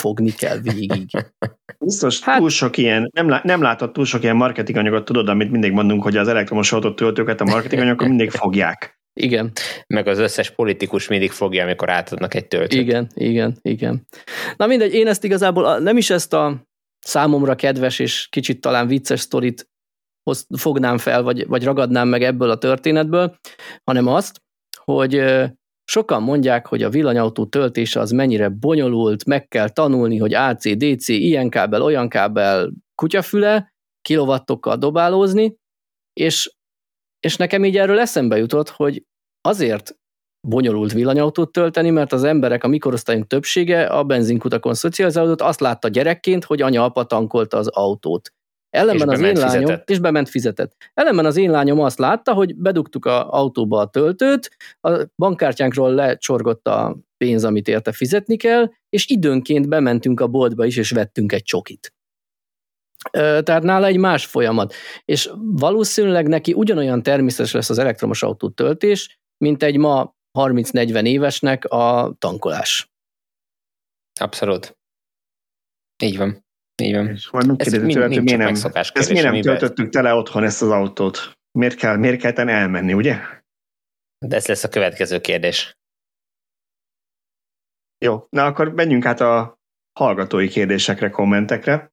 Fogni 0.00 0.30
kell 0.30 0.58
végig. 0.58 1.10
Biztos 1.78 2.20
hát, 2.20 2.38
túl 2.38 2.50
sok 2.50 2.76
ilyen, 2.76 3.10
nem, 3.12 3.28
lá, 3.28 3.40
nem 3.44 3.62
látott 3.62 3.92
túl 3.92 4.04
sok 4.04 4.22
ilyen 4.22 4.36
marketinganyagot, 4.36 5.04
tudod, 5.04 5.28
amit 5.28 5.50
mindig 5.50 5.72
mondunk, 5.72 6.02
hogy 6.02 6.16
az 6.16 6.28
elektromos 6.28 6.72
autót 6.72 6.96
töltőket 6.96 7.40
a 7.40 7.44
marketinganyagok 7.44 8.06
mindig 8.06 8.30
fogják. 8.30 8.98
Igen. 9.20 9.52
Meg 9.86 10.06
az 10.06 10.18
összes 10.18 10.50
politikus 10.50 11.08
mindig 11.08 11.30
fogja, 11.30 11.62
amikor 11.62 11.90
átadnak 11.90 12.34
egy 12.34 12.48
töltőt. 12.48 12.80
Igen, 12.80 13.10
igen, 13.14 13.58
igen. 13.62 14.06
Na 14.56 14.66
mindegy, 14.66 14.94
én 14.94 15.06
ezt 15.06 15.24
igazából 15.24 15.78
nem 15.78 15.96
is 15.96 16.10
ezt 16.10 16.32
a 16.32 16.68
számomra 17.00 17.54
kedves 17.54 17.98
és 17.98 18.28
kicsit 18.30 18.60
talán 18.60 18.86
vicces 18.86 19.20
sztorit 19.20 19.68
fognám 20.56 20.98
fel, 20.98 21.22
vagy, 21.22 21.46
vagy 21.46 21.64
ragadnám 21.64 22.08
meg 22.08 22.22
ebből 22.22 22.50
a 22.50 22.58
történetből, 22.58 23.38
hanem 23.84 24.06
azt, 24.06 24.42
hogy 24.84 25.14
sokan 25.90 26.22
mondják, 26.22 26.66
hogy 26.66 26.82
a 26.82 26.90
villanyautó 26.90 27.46
töltése 27.46 28.00
az 28.00 28.10
mennyire 28.10 28.48
bonyolult, 28.48 29.24
meg 29.24 29.48
kell 29.48 29.68
tanulni, 29.68 30.18
hogy 30.18 30.34
AC, 30.34 30.76
DC, 30.76 31.08
ilyen 31.08 31.48
kábel, 31.50 31.82
olyan 31.82 32.08
kábel, 32.08 32.70
kutyafüle, 32.94 33.72
kilovattokkal 34.00 34.76
dobálózni, 34.76 35.56
és 36.12 36.54
és 37.20 37.36
nekem 37.36 37.64
így 37.64 37.76
erről 37.76 37.98
eszembe 37.98 38.36
jutott, 38.36 38.68
hogy 38.68 39.04
azért 39.40 39.96
bonyolult 40.48 40.92
villanyautót 40.92 41.52
tölteni, 41.52 41.90
mert 41.90 42.12
az 42.12 42.24
emberek, 42.24 42.64
a 42.64 42.68
mikorosztályunk 42.68 43.26
többsége 43.26 43.86
a 43.86 44.04
benzinkutakon 44.04 44.74
szocializálódott, 44.74 45.40
azt 45.40 45.60
látta 45.60 45.88
gyerekként, 45.88 46.44
hogy 46.44 46.62
anya-apa 46.62 47.04
tankolta 47.04 47.56
az 47.56 47.68
autót. 47.68 48.32
Ellenben 48.70 49.08
és 49.08 49.14
az 49.14 49.20
én 49.20 49.32
lányom, 49.32 49.60
fizetett. 49.60 49.90
és 49.90 49.98
bement 49.98 50.28
fizetett. 50.28 50.90
Ellenben 50.94 51.24
az 51.26 51.36
én 51.36 51.50
lányom 51.50 51.80
azt 51.80 51.98
látta, 51.98 52.32
hogy 52.32 52.56
bedugtuk 52.56 53.04
a 53.04 53.32
autóba 53.32 53.80
a 53.80 53.88
töltőt, 53.88 54.56
a 54.80 55.04
bankkártyánkról 55.16 55.94
lecsorgott 55.94 56.66
a 56.66 56.98
pénz, 57.16 57.44
amit 57.44 57.68
érte 57.68 57.92
fizetni 57.92 58.36
kell, 58.36 58.70
és 58.88 59.08
időnként 59.08 59.68
bementünk 59.68 60.20
a 60.20 60.26
boltba 60.26 60.64
is, 60.64 60.76
és 60.76 60.90
vettünk 60.90 61.32
egy 61.32 61.42
csokit. 61.42 61.94
Tehát 63.10 63.62
nála 63.62 63.86
egy 63.86 63.98
más 63.98 64.26
folyamat. 64.26 64.74
És 65.04 65.30
valószínűleg 65.36 66.28
neki 66.28 66.52
ugyanolyan 66.52 67.02
természetes 67.02 67.52
lesz 67.52 67.70
az 67.70 67.78
elektromos 67.78 68.22
autó 68.22 68.48
töltés, 68.48 69.20
mint 69.44 69.62
egy 69.62 69.76
ma 69.76 70.14
30-40 70.38 71.06
évesnek 71.06 71.64
a 71.64 72.14
tankolás. 72.18 72.92
Abszolút. 74.20 74.78
Így 76.02 76.16
van. 76.16 76.44
Így 76.80 76.94
van. 76.94 77.08
És 77.08 77.30
majd 77.30 77.46
megkérdezi 77.46 77.92
tőle, 77.92 78.06
hogy 78.06 78.22
miért 78.22 78.38
nem, 78.38 78.72
ezt 78.72 79.10
miért 79.10 79.30
nem 79.30 79.40
töltöttük 79.40 79.88
tele 79.88 80.14
otthon 80.14 80.44
ezt 80.44 80.62
az 80.62 80.70
autót? 80.70 81.38
Miért 81.58 81.74
kell, 81.74 81.96
miért 81.96 82.20
kell 82.20 82.48
elmenni, 82.48 82.92
ugye? 82.92 83.18
De 84.26 84.36
ez 84.36 84.46
lesz 84.46 84.64
a 84.64 84.68
következő 84.68 85.20
kérdés. 85.20 85.78
Jó, 88.04 88.26
na 88.28 88.44
akkor 88.44 88.72
menjünk 88.72 89.04
át 89.06 89.20
a 89.20 89.58
hallgatói 89.98 90.48
kérdésekre, 90.48 91.10
kommentekre. 91.10 91.92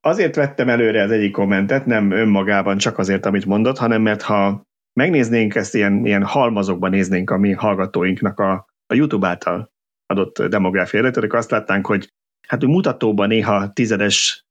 Azért 0.00 0.34
vettem 0.34 0.68
előre 0.68 1.02
az 1.02 1.10
egyik 1.10 1.32
kommentet, 1.32 1.86
nem 1.86 2.10
önmagában 2.10 2.78
csak 2.78 2.98
azért, 2.98 3.26
amit 3.26 3.46
mondott, 3.46 3.78
hanem 3.78 4.02
mert 4.02 4.22
ha 4.22 4.62
megnéznénk 4.92 5.54
ezt 5.54 5.74
ilyen, 5.74 6.06
ilyen 6.06 6.24
halmazokban 6.24 6.90
néznénk 6.90 7.30
a 7.30 7.38
mi 7.38 7.52
hallgatóinknak 7.52 8.38
a, 8.38 8.52
a 8.86 8.94
YouTube 8.94 9.26
által 9.26 9.72
adott 10.06 10.42
demográfiai 10.42 11.02
adatot, 11.02 11.24
akkor 11.24 11.38
azt 11.38 11.50
látnánk, 11.50 11.86
hogy 11.86 12.12
hát 12.50 12.64
mutatóban 12.64 13.28
néha 13.28 13.72
tizedes 13.72 14.44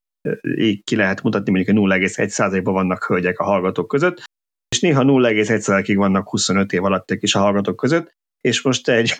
ki 0.84 0.96
lehet 0.96 1.22
mutatni, 1.22 1.50
mondjuk 1.52 1.76
0,1%-ban 1.76 2.74
vannak 2.74 3.04
hölgyek 3.04 3.38
a 3.38 3.44
hallgatók 3.44 3.88
között, 3.88 4.22
és 4.68 4.80
néha 4.80 5.02
0,1%-ig 5.02 5.96
vannak 5.96 6.28
25 6.28 6.72
év 6.72 6.84
alattiak 6.84 7.22
is 7.22 7.34
a 7.34 7.38
hallgatók 7.38 7.76
között, 7.76 8.16
és 8.40 8.62
most 8.62 8.88
egy 8.88 9.18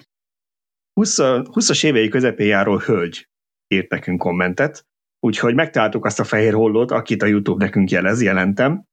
20, 0.93 1.17
20-as 1.21 1.85
évei 1.85 2.09
közepén 2.09 2.47
járó 2.47 2.79
hölgy 2.79 3.29
írt 3.69 3.91
nekünk 3.91 4.19
kommentet, 4.19 4.85
Úgyhogy 5.21 5.55
megtaláltuk 5.55 6.05
azt 6.05 6.21
a 6.21 6.25
fehér 6.25 6.53
hollót, 6.53 6.91
akit 6.91 7.23
a 7.23 7.27
YouTube 7.27 7.65
nekünk 7.65 7.91
jelez, 7.91 8.23
jelentem, 8.23 8.85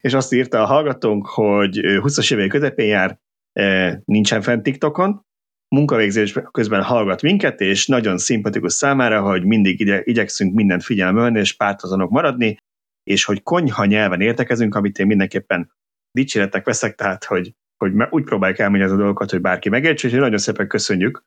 és 0.00 0.14
azt 0.14 0.32
írta 0.32 0.62
a 0.62 0.66
hallgatónk, 0.66 1.26
hogy 1.26 1.80
20-as 1.82 2.32
évei 2.32 2.48
közepén 2.48 2.86
jár, 2.86 3.18
e, 3.52 4.00
nincsen 4.04 4.42
fent 4.42 4.62
TikTokon, 4.62 5.24
munkavégzés 5.68 6.38
közben 6.50 6.82
hallgat 6.82 7.22
minket, 7.22 7.60
és 7.60 7.86
nagyon 7.86 8.18
szimpatikus 8.18 8.72
számára, 8.72 9.22
hogy 9.22 9.44
mindig 9.44 9.80
ide, 9.80 10.02
igyekszünk 10.04 10.54
mindent 10.54 10.84
figyelme 10.84 11.20
venni, 11.20 11.38
és 11.38 11.52
pártozanok 11.52 12.10
maradni, 12.10 12.56
és 13.02 13.24
hogy 13.24 13.42
konyha 13.42 13.84
nyelven 13.84 14.20
értekezünk, 14.20 14.74
amit 14.74 14.98
én 14.98 15.06
mindenképpen 15.06 15.72
dicséretnek 16.10 16.64
veszek, 16.64 16.94
tehát 16.94 17.24
hogy, 17.24 17.52
hogy 17.76 17.92
úgy 18.10 18.24
próbáljuk 18.24 18.58
elmondani 18.58 18.90
az 18.90 18.96
a 18.96 19.00
dolgokat, 19.00 19.30
hogy 19.30 19.40
bárki 19.40 19.68
megértse, 19.68 20.08
és 20.08 20.14
nagyon 20.14 20.38
szépen 20.38 20.68
köszönjük, 20.68 21.22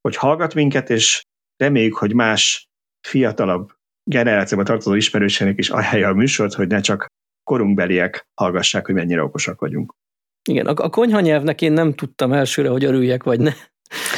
hogy 0.00 0.16
hallgat 0.16 0.54
minket, 0.54 0.90
és 0.90 1.22
reméljük, 1.56 1.96
hogy 1.96 2.14
más 2.14 2.68
fiatalabb 3.08 3.72
generációban 4.10 4.66
tartozó 4.66 4.94
ismerősének 4.94 5.58
is 5.58 5.70
ajánlja 5.70 6.08
a 6.08 6.14
műsort, 6.14 6.54
hogy 6.54 6.68
ne 6.68 6.80
csak 6.80 7.06
korunkbeliek 7.42 8.26
hallgassák, 8.34 8.86
hogy 8.86 8.94
mennyire 8.94 9.22
okosak 9.22 9.60
vagyunk. 9.60 9.94
Igen, 10.48 10.66
a, 10.66 10.84
a 10.84 10.90
konyha 10.90 11.20
nyelvnek 11.20 11.62
én 11.62 11.72
nem 11.72 11.94
tudtam 11.94 12.32
elsőre, 12.32 12.68
hogy 12.68 12.84
örüljek, 12.84 13.22
vagy 13.22 13.40
ne. 13.40 13.52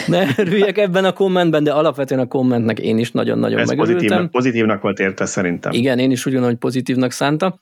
Ne 0.06 0.26
örüljek 0.36 0.78
ebben 0.78 1.04
a 1.04 1.12
kommentben, 1.12 1.64
de 1.64 1.72
alapvetően 1.72 2.20
a 2.20 2.26
kommentnek 2.26 2.78
én 2.78 2.98
is 2.98 3.10
nagyon-nagyon 3.10 3.58
Ez 3.58 3.68
megörültem. 3.68 3.96
Pozitívnak, 3.96 4.30
pozitívnak 4.30 4.82
volt 4.82 4.98
érte 4.98 5.26
szerintem. 5.26 5.72
Igen, 5.72 5.98
én 5.98 6.10
is 6.10 6.18
úgy 6.18 6.32
gondolom, 6.32 6.50
hogy 6.50 6.58
pozitívnak 6.58 7.12
szánta. 7.12 7.60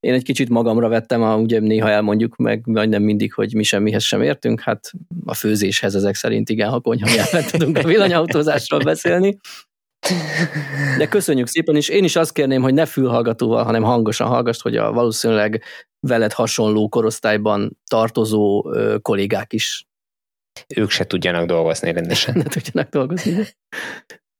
Én 0.00 0.12
egy 0.12 0.22
kicsit 0.22 0.48
magamra 0.48 0.88
vettem, 0.88 1.22
a, 1.22 1.36
ugye 1.36 1.60
néha 1.60 1.90
elmondjuk 1.90 2.36
meg 2.36 2.62
majdnem 2.64 3.02
mindig, 3.02 3.32
hogy 3.32 3.54
mi 3.54 3.62
semmihez 3.62 4.02
sem 4.02 4.22
értünk, 4.22 4.60
hát 4.60 4.90
a 5.24 5.34
főzéshez 5.34 5.94
ezek 5.94 6.14
szerint 6.14 6.48
igen, 6.48 6.70
ha 6.70 6.80
konyha 6.80 7.08
nyelven 7.14 7.44
tudunk 7.50 7.78
a 7.78 7.82
villanyautózásról 7.82 8.80
beszélni. 8.80 9.38
De 10.98 11.08
köszönjük 11.08 11.46
szépen, 11.46 11.76
és 11.76 11.88
én 11.88 12.04
is 12.04 12.16
azt 12.16 12.32
kérném, 12.32 12.62
hogy 12.62 12.74
ne 12.74 12.86
fülhallgatóval, 12.86 13.64
hanem 13.64 13.82
hangosan 13.82 14.26
hallgass, 14.26 14.60
hogy 14.62 14.76
a 14.76 14.92
valószínűleg 14.92 15.62
veled 16.00 16.32
hasonló 16.32 16.88
korosztályban 16.88 17.78
tartozó 17.90 18.72
kollégák 19.02 19.52
is. 19.52 19.86
Ők 20.76 20.90
se 20.90 21.04
tudjanak 21.04 21.46
dolgozni 21.46 21.92
rendesen. 21.92 22.34
ne 22.42 22.42
tudjanak 22.42 22.90
dolgozni. 22.90 23.46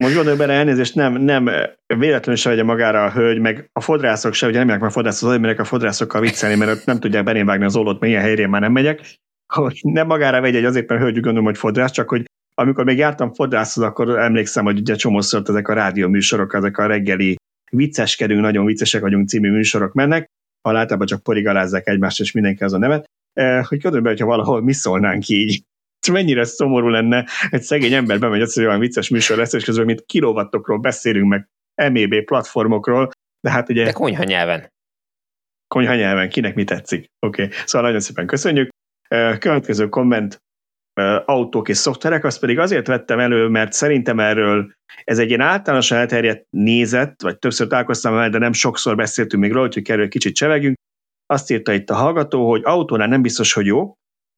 Most 0.04 0.14
gondolj 0.14 0.36
bele, 0.36 0.52
elnézést, 0.52 0.94
nem, 0.94 1.12
nem 1.12 1.44
véletlenül 1.86 2.40
se 2.40 2.48
vegye 2.48 2.62
magára 2.62 3.04
a 3.04 3.10
hölgy, 3.10 3.38
meg 3.38 3.70
a 3.72 3.80
fodrászok 3.80 4.32
se, 4.32 4.46
ugye 4.46 4.58
nem 4.58 4.68
jönnek 4.68 4.82
a 4.82 4.90
fodrászok, 4.90 5.28
az 5.28 5.34
emberek 5.34 5.60
a 5.60 5.64
fodrászokkal 5.64 6.20
viccelni, 6.20 6.56
mert 6.56 6.84
nem 6.84 7.00
tudják 7.00 7.24
belém 7.24 7.46
vágni 7.46 7.64
az 7.64 7.76
ollót, 7.76 8.00
mert 8.00 8.12
ilyen 8.12 8.24
helyre 8.24 8.46
már 8.46 8.60
nem 8.60 8.72
megyek. 8.72 9.16
Hogy 9.54 9.80
nem 9.82 10.06
magára 10.06 10.40
vegye, 10.40 10.58
egy 10.58 10.64
azért, 10.64 10.88
mert 10.88 11.00
a 11.00 11.04
hölgy 11.04 11.20
gondolom, 11.20 11.44
hogy 11.44 11.58
fodrász, 11.58 11.90
csak 11.90 12.08
hogy 12.08 12.24
amikor 12.54 12.84
még 12.84 12.98
jártam 12.98 13.32
fodrászhoz, 13.32 13.84
akkor 13.84 14.18
emlékszem, 14.18 14.64
hogy 14.64 14.78
ugye 14.78 14.94
csomószor 14.94 15.42
ezek 15.46 15.68
a 15.68 15.72
rádió 15.72 16.08
műsorok, 16.08 16.54
ezek 16.54 16.78
a 16.78 16.86
reggeli 16.86 17.36
vicceskedünk, 17.70 18.40
nagyon 18.40 18.64
viccesek 18.64 19.00
vagyunk 19.00 19.28
című 19.28 19.50
műsorok 19.50 19.92
mennek, 19.92 20.26
ha 20.62 20.76
általában 20.76 21.06
csak 21.06 21.22
porigalázzák 21.22 21.86
egymást, 21.88 22.20
és 22.20 22.32
mindenki 22.32 22.64
az 22.64 22.72
a 22.72 22.78
nevet, 22.78 23.04
eh, 23.32 23.64
hogy 23.64 23.80
gondolj 23.80 24.02
be, 24.02 24.08
hogyha 24.08 24.26
valahol 24.26 24.62
mi 24.62 24.72
szólnánk 24.72 25.28
így. 25.28 25.62
Mennyire 26.08 26.44
szomorú 26.44 26.88
lenne, 26.88 27.26
egy 27.50 27.62
szegény 27.62 27.92
ember 27.92 28.18
bemegy, 28.18 28.40
azt, 28.40 28.54
hogy 28.54 28.64
olyan 28.64 28.80
vicces 28.80 29.08
műsor 29.08 29.36
lesz, 29.36 29.52
és 29.52 29.64
közben 29.64 29.84
mint 29.84 30.04
kilovattokról 30.06 30.78
beszélünk, 30.78 31.28
meg 31.28 31.48
MEB 31.92 32.24
platformokról, 32.24 33.10
de 33.40 33.50
hát 33.50 33.68
ugye... 33.68 33.84
De 33.84 33.92
konyha 33.92 34.24
nyelven. 34.24 34.72
Konyha 35.68 35.94
nyelven, 35.94 36.28
kinek 36.28 36.54
mi 36.54 36.64
tetszik. 36.64 37.10
Oké, 37.26 37.42
okay. 37.42 37.56
szóval 37.64 37.86
nagyon 37.86 38.02
szépen 38.02 38.26
köszönjük. 38.26 38.68
Következő 39.38 39.88
komment, 39.88 40.40
autók 41.24 41.68
és 41.68 41.76
szoftverek, 41.76 42.24
azt 42.24 42.40
pedig 42.40 42.58
azért 42.58 42.86
vettem 42.86 43.18
elő, 43.18 43.48
mert 43.48 43.72
szerintem 43.72 44.20
erről 44.20 44.72
ez 45.04 45.18
egy 45.18 45.28
ilyen 45.28 45.40
általánosan 45.40 45.98
elterjedt 45.98 46.46
nézet, 46.50 47.22
vagy 47.22 47.38
többször 47.38 47.66
találkoztam 47.66 48.14
vele, 48.14 48.28
de 48.28 48.38
nem 48.38 48.52
sokszor 48.52 48.96
beszéltünk 48.96 49.42
még 49.42 49.52
róla, 49.52 49.66
úgyhogy 49.66 49.90
erről 49.90 50.08
kicsit 50.08 50.34
csevegünk. 50.34 50.76
Azt 51.26 51.50
írta 51.50 51.72
itt 51.72 51.90
a 51.90 51.94
hallgató, 51.94 52.48
hogy 52.48 52.60
autónál 52.64 53.08
nem 53.08 53.22
biztos, 53.22 53.52
hogy 53.52 53.66
jó, 53.66 53.94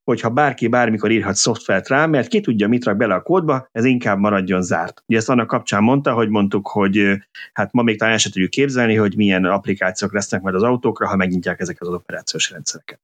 hogyha 0.08 0.30
bárki 0.30 0.68
bármikor 0.68 1.10
írhat 1.10 1.34
szoftvert 1.34 1.88
rá, 1.88 2.06
mert 2.06 2.28
ki 2.28 2.40
tudja, 2.40 2.68
mit 2.68 2.84
rak 2.84 2.96
bele 2.96 3.14
a 3.14 3.22
kódba, 3.22 3.68
ez 3.72 3.84
inkább 3.84 4.18
maradjon 4.18 4.62
zárt. 4.62 5.02
Ugye 5.06 5.18
ezt 5.18 5.28
annak 5.28 5.46
kapcsán 5.46 5.82
mondta, 5.82 6.12
hogy 6.12 6.28
mondtuk, 6.28 6.68
hogy 6.68 7.18
hát 7.52 7.72
ma 7.72 7.82
még 7.82 7.98
talán 7.98 8.18
se 8.18 8.30
tudjuk 8.30 8.50
képzelni, 8.50 8.94
hogy 8.94 9.16
milyen 9.16 9.44
applikációk 9.44 10.12
lesznek 10.12 10.40
majd 10.40 10.54
az 10.54 10.62
autókra, 10.62 11.08
ha 11.08 11.16
megnyitják 11.16 11.60
ezeket 11.60 11.82
az 11.82 11.94
operációs 11.94 12.50
rendszereket. 12.50 13.00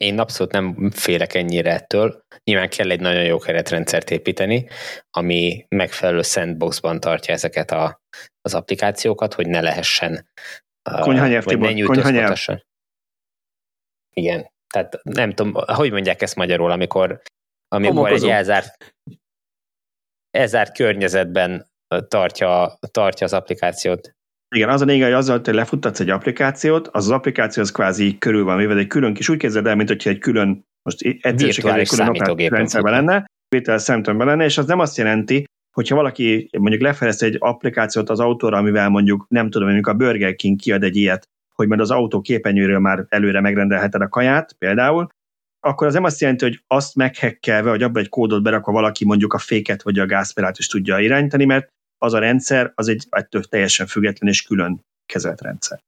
Én 0.00 0.18
abszolút 0.18 0.52
nem 0.52 0.90
félek 0.90 1.34
ennyire 1.34 1.72
ettől. 1.72 2.24
Nyilván 2.44 2.68
kell 2.68 2.90
egy 2.90 3.00
nagyon 3.00 3.24
jó 3.24 3.38
keretrendszert 3.38 4.10
építeni, 4.10 4.66
ami 5.10 5.66
megfelelő 5.68 6.22
sandboxban 6.22 7.00
tartja 7.00 7.34
ezeket 7.34 7.70
a, 7.70 8.00
az 8.40 8.54
applikációkat, 8.54 9.34
hogy 9.34 9.46
ne 9.46 9.60
lehessen 9.60 10.28
Konyhanyelv, 11.00 11.44
ne 11.44 11.84
konyhanyelv. 11.84 12.38
Igen. 14.12 14.50
Tehát 14.74 15.00
nem 15.02 15.32
tudom, 15.32 15.62
hogy 15.66 15.92
mondják 15.92 16.22
ezt 16.22 16.36
magyarul, 16.36 16.70
amikor, 16.70 17.22
amikor 17.68 18.12
egy 18.12 18.24
elzárt, 18.24 18.94
elzárt 20.30 20.76
környezetben 20.76 21.66
tartja, 22.08 22.78
tartja 22.90 23.26
az 23.26 23.32
applikációt. 23.32 24.12
Igen, 24.54 24.68
az 24.68 24.80
a 24.80 24.84
lényeg, 24.84 25.04
hogy 25.04 25.12
azzal, 25.12 25.40
hogy 25.44 25.54
lefuttatsz 25.54 26.00
egy 26.00 26.10
applikációt, 26.10 26.88
az 26.88 27.04
az 27.04 27.10
applikáció 27.10 27.62
az 27.62 27.72
kvázi 27.72 28.18
körül 28.18 28.44
van 28.44 28.56
véve, 28.56 28.74
egy 28.74 28.86
külön 28.86 29.14
kis 29.14 29.28
úgy 29.28 29.38
képzeld 29.38 29.66
el, 29.66 29.74
mint 29.74 29.88
hogyha 29.88 30.10
egy 30.10 30.18
külön, 30.18 30.64
most 30.82 31.02
egyszer 31.20 31.48
csak 31.48 31.78
egy 31.78 31.88
külön 31.88 32.48
rendszerben 32.48 32.92
lenne, 32.92 33.26
vétel 33.48 33.78
szemtönben 33.78 34.26
lenne, 34.26 34.44
és 34.44 34.58
az 34.58 34.66
nem 34.66 34.78
azt 34.78 34.96
jelenti, 34.96 35.44
hogyha 35.76 35.94
valaki 35.94 36.48
mondjuk 36.58 36.82
lefejleszt 36.82 37.22
egy 37.22 37.36
applikációt 37.38 38.10
az 38.10 38.20
autóra, 38.20 38.56
amivel 38.56 38.88
mondjuk 38.88 39.26
nem 39.28 39.50
tudom, 39.50 39.66
mondjuk 39.66 39.86
a 39.86 39.94
Burger 39.94 40.34
King 40.34 40.60
kiad 40.60 40.82
egy 40.82 40.96
ilyet, 40.96 41.24
hogy 41.60 41.68
majd 41.68 41.80
az 41.80 41.90
autó 41.90 42.20
képernyőről 42.20 42.78
már 42.78 43.06
előre 43.08 43.40
megrendelheted 43.40 44.00
a 44.00 44.08
kaját 44.08 44.52
például, 44.52 45.08
akkor 45.60 45.86
az 45.86 45.94
nem 45.94 46.04
azt 46.04 46.20
jelenti, 46.20 46.44
hogy 46.44 46.62
azt 46.66 46.94
meghekkelve, 46.94 47.70
hogy 47.70 47.82
abba 47.82 48.00
egy 48.00 48.08
kódot 48.08 48.42
berakva 48.42 48.72
valaki 48.72 49.04
mondjuk 49.04 49.32
a 49.32 49.38
féket 49.38 49.82
vagy 49.82 49.98
a 49.98 50.06
gázpedát 50.06 50.58
is 50.58 50.66
tudja 50.66 50.98
irányítani, 50.98 51.44
mert 51.44 51.68
az 51.98 52.12
a 52.12 52.18
rendszer 52.18 52.72
az 52.74 52.88
egy 52.88 53.06
ettől 53.10 53.44
teljesen 53.44 53.86
független 53.86 54.30
és 54.30 54.42
külön 54.42 54.84
kezelt 55.06 55.40
rendszer. 55.40 55.80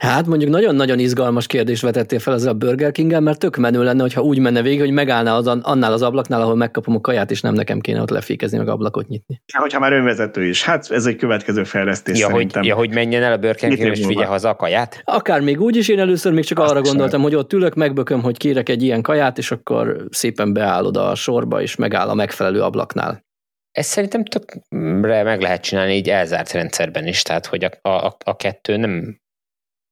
Hát 0.00 0.26
mondjuk 0.26 0.50
nagyon-nagyon 0.50 0.98
izgalmas 0.98 1.46
kérdést 1.46 1.82
vetettél 1.82 2.18
fel 2.18 2.32
az 2.32 2.44
a 2.44 2.54
Burger 2.54 2.92
king 2.92 3.20
mert 3.20 3.38
tök 3.38 3.56
menő 3.56 3.82
lenne, 3.82 4.00
hogyha 4.00 4.20
úgy 4.20 4.38
menne 4.38 4.62
végig, 4.62 4.80
hogy 4.80 4.90
megállna 4.90 5.34
az, 5.34 5.46
annál 5.46 5.92
az 5.92 6.02
ablaknál, 6.02 6.40
ahol 6.40 6.56
megkapom 6.56 6.94
a 6.94 7.00
kaját, 7.00 7.30
és 7.30 7.40
nem 7.40 7.54
nekem 7.54 7.80
kéne 7.80 8.00
ott 8.00 8.10
lefékezni, 8.10 8.58
meg 8.58 8.68
ablakot 8.68 9.08
nyitni. 9.08 9.42
Ja, 9.52 9.60
hogyha 9.60 9.78
már 9.78 9.92
önvezető 9.92 10.44
is. 10.44 10.64
Hát 10.64 10.90
ez 10.90 11.06
egy 11.06 11.16
következő 11.16 11.64
fejlesztés 11.64 12.18
ja, 12.18 12.26
szerintem. 12.26 12.60
Hogy, 12.60 12.70
ja, 12.70 12.76
hogy 12.76 12.90
menjen 12.90 13.22
el 13.22 13.32
a 13.32 13.36
Burger 13.36 13.74
King 13.74 13.96
és 13.96 14.06
vigye 14.06 14.24
haza 14.24 14.48
a 14.48 14.56
kaját? 14.56 15.02
Akár 15.04 15.40
még 15.40 15.60
úgy 15.60 15.76
is, 15.76 15.88
én 15.88 15.98
először 15.98 16.32
még 16.32 16.44
csak 16.44 16.58
Azt 16.58 16.70
arra 16.70 16.80
gondoltam, 16.80 17.20
sem. 17.20 17.22
hogy 17.22 17.34
ott 17.34 17.52
ülök, 17.52 17.74
megbököm, 17.74 18.22
hogy 18.22 18.36
kérek 18.36 18.68
egy 18.68 18.82
ilyen 18.82 19.02
kaját, 19.02 19.38
és 19.38 19.50
akkor 19.50 20.06
szépen 20.10 20.52
beállod 20.52 20.96
a 20.96 21.14
sorba, 21.14 21.62
és 21.62 21.76
megáll 21.76 22.08
a 22.08 22.14
megfelelő 22.14 22.60
ablaknál. 22.62 23.24
Ezt 23.70 23.88
szerintem 23.88 24.24
tökre 24.24 25.22
meg 25.22 25.40
lehet 25.40 25.62
csinálni 25.62 25.94
így 25.94 26.10
elzárt 26.10 26.52
rendszerben 26.52 27.06
is, 27.06 27.22
tehát 27.22 27.46
hogy 27.46 27.64
a, 27.64 27.88
a, 27.88 28.16
a 28.24 28.36
kettő 28.36 28.76
nem... 28.76 29.20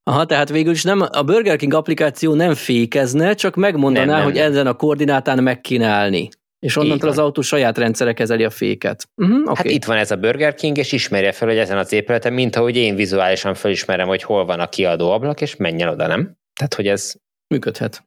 Aha, 0.08 0.24
tehát 0.24 0.48
végül 0.48 0.72
is 0.72 0.82
nem, 0.82 1.00
a 1.10 1.22
Burger 1.22 1.56
King 1.56 1.74
applikáció 1.74 2.34
nem 2.34 2.54
fékezne, 2.54 3.34
csak 3.34 3.56
megmondaná, 3.56 4.06
nem, 4.06 4.16
nem, 4.16 4.24
hogy 4.24 4.36
ezen 4.38 4.66
a 4.66 4.72
koordinátán 4.72 5.42
meg 5.42 5.60
kéne 5.60 5.86
állni. 5.86 6.28
És 6.58 6.76
onnantól 6.76 7.08
az 7.08 7.18
autó 7.18 7.40
saját 7.40 7.78
rendszere 7.78 8.12
kezeli 8.12 8.44
a 8.44 8.50
féket. 8.50 9.08
Uh-huh, 9.16 9.40
okay. 9.40 9.54
Hát 9.54 9.66
itt 9.66 9.84
van 9.84 9.96
ez 9.96 10.10
a 10.10 10.16
Burger 10.16 10.54
King, 10.54 10.78
és 10.78 10.92
ismerje 10.92 11.32
fel, 11.32 11.48
hogy 11.48 11.56
ezen 11.56 11.78
az 11.78 11.92
épületen, 11.92 12.32
mint 12.32 12.56
ahogy 12.56 12.76
én 12.76 12.94
vizuálisan 12.94 13.54
felismerem, 13.54 14.06
hogy 14.06 14.22
hol 14.22 14.44
van 14.44 14.60
a 14.60 14.68
kiadó 14.68 15.10
ablak, 15.10 15.40
és 15.40 15.56
menjen 15.56 15.88
oda, 15.88 16.06
nem? 16.06 16.36
Tehát, 16.54 16.74
hogy 16.74 16.86
ez... 16.86 17.14
Működhet 17.54 18.06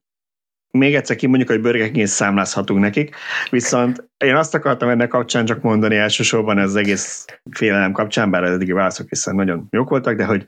még 0.71 0.95
egyszer 0.95 1.15
kimondjuk, 1.15 1.49
hogy 1.49 1.61
Burger 1.61 1.91
king 1.91 2.07
számlázhatunk 2.07 2.79
nekik, 2.79 3.15
viszont 3.49 4.09
én 4.17 4.35
azt 4.35 4.53
akartam 4.53 4.89
ennek 4.89 5.07
kapcsán 5.07 5.45
csak 5.45 5.61
mondani 5.61 5.95
elsősorban 5.95 6.57
ez 6.57 6.69
az 6.69 6.75
egész 6.75 7.25
félelem 7.49 7.91
kapcsán, 7.91 8.31
bár 8.31 8.43
az 8.43 8.51
eddigi 8.51 8.71
válaszok 8.71 9.09
hiszen 9.09 9.35
nagyon 9.35 9.67
jók 9.69 9.89
voltak, 9.89 10.15
de 10.15 10.25
hogy 10.25 10.47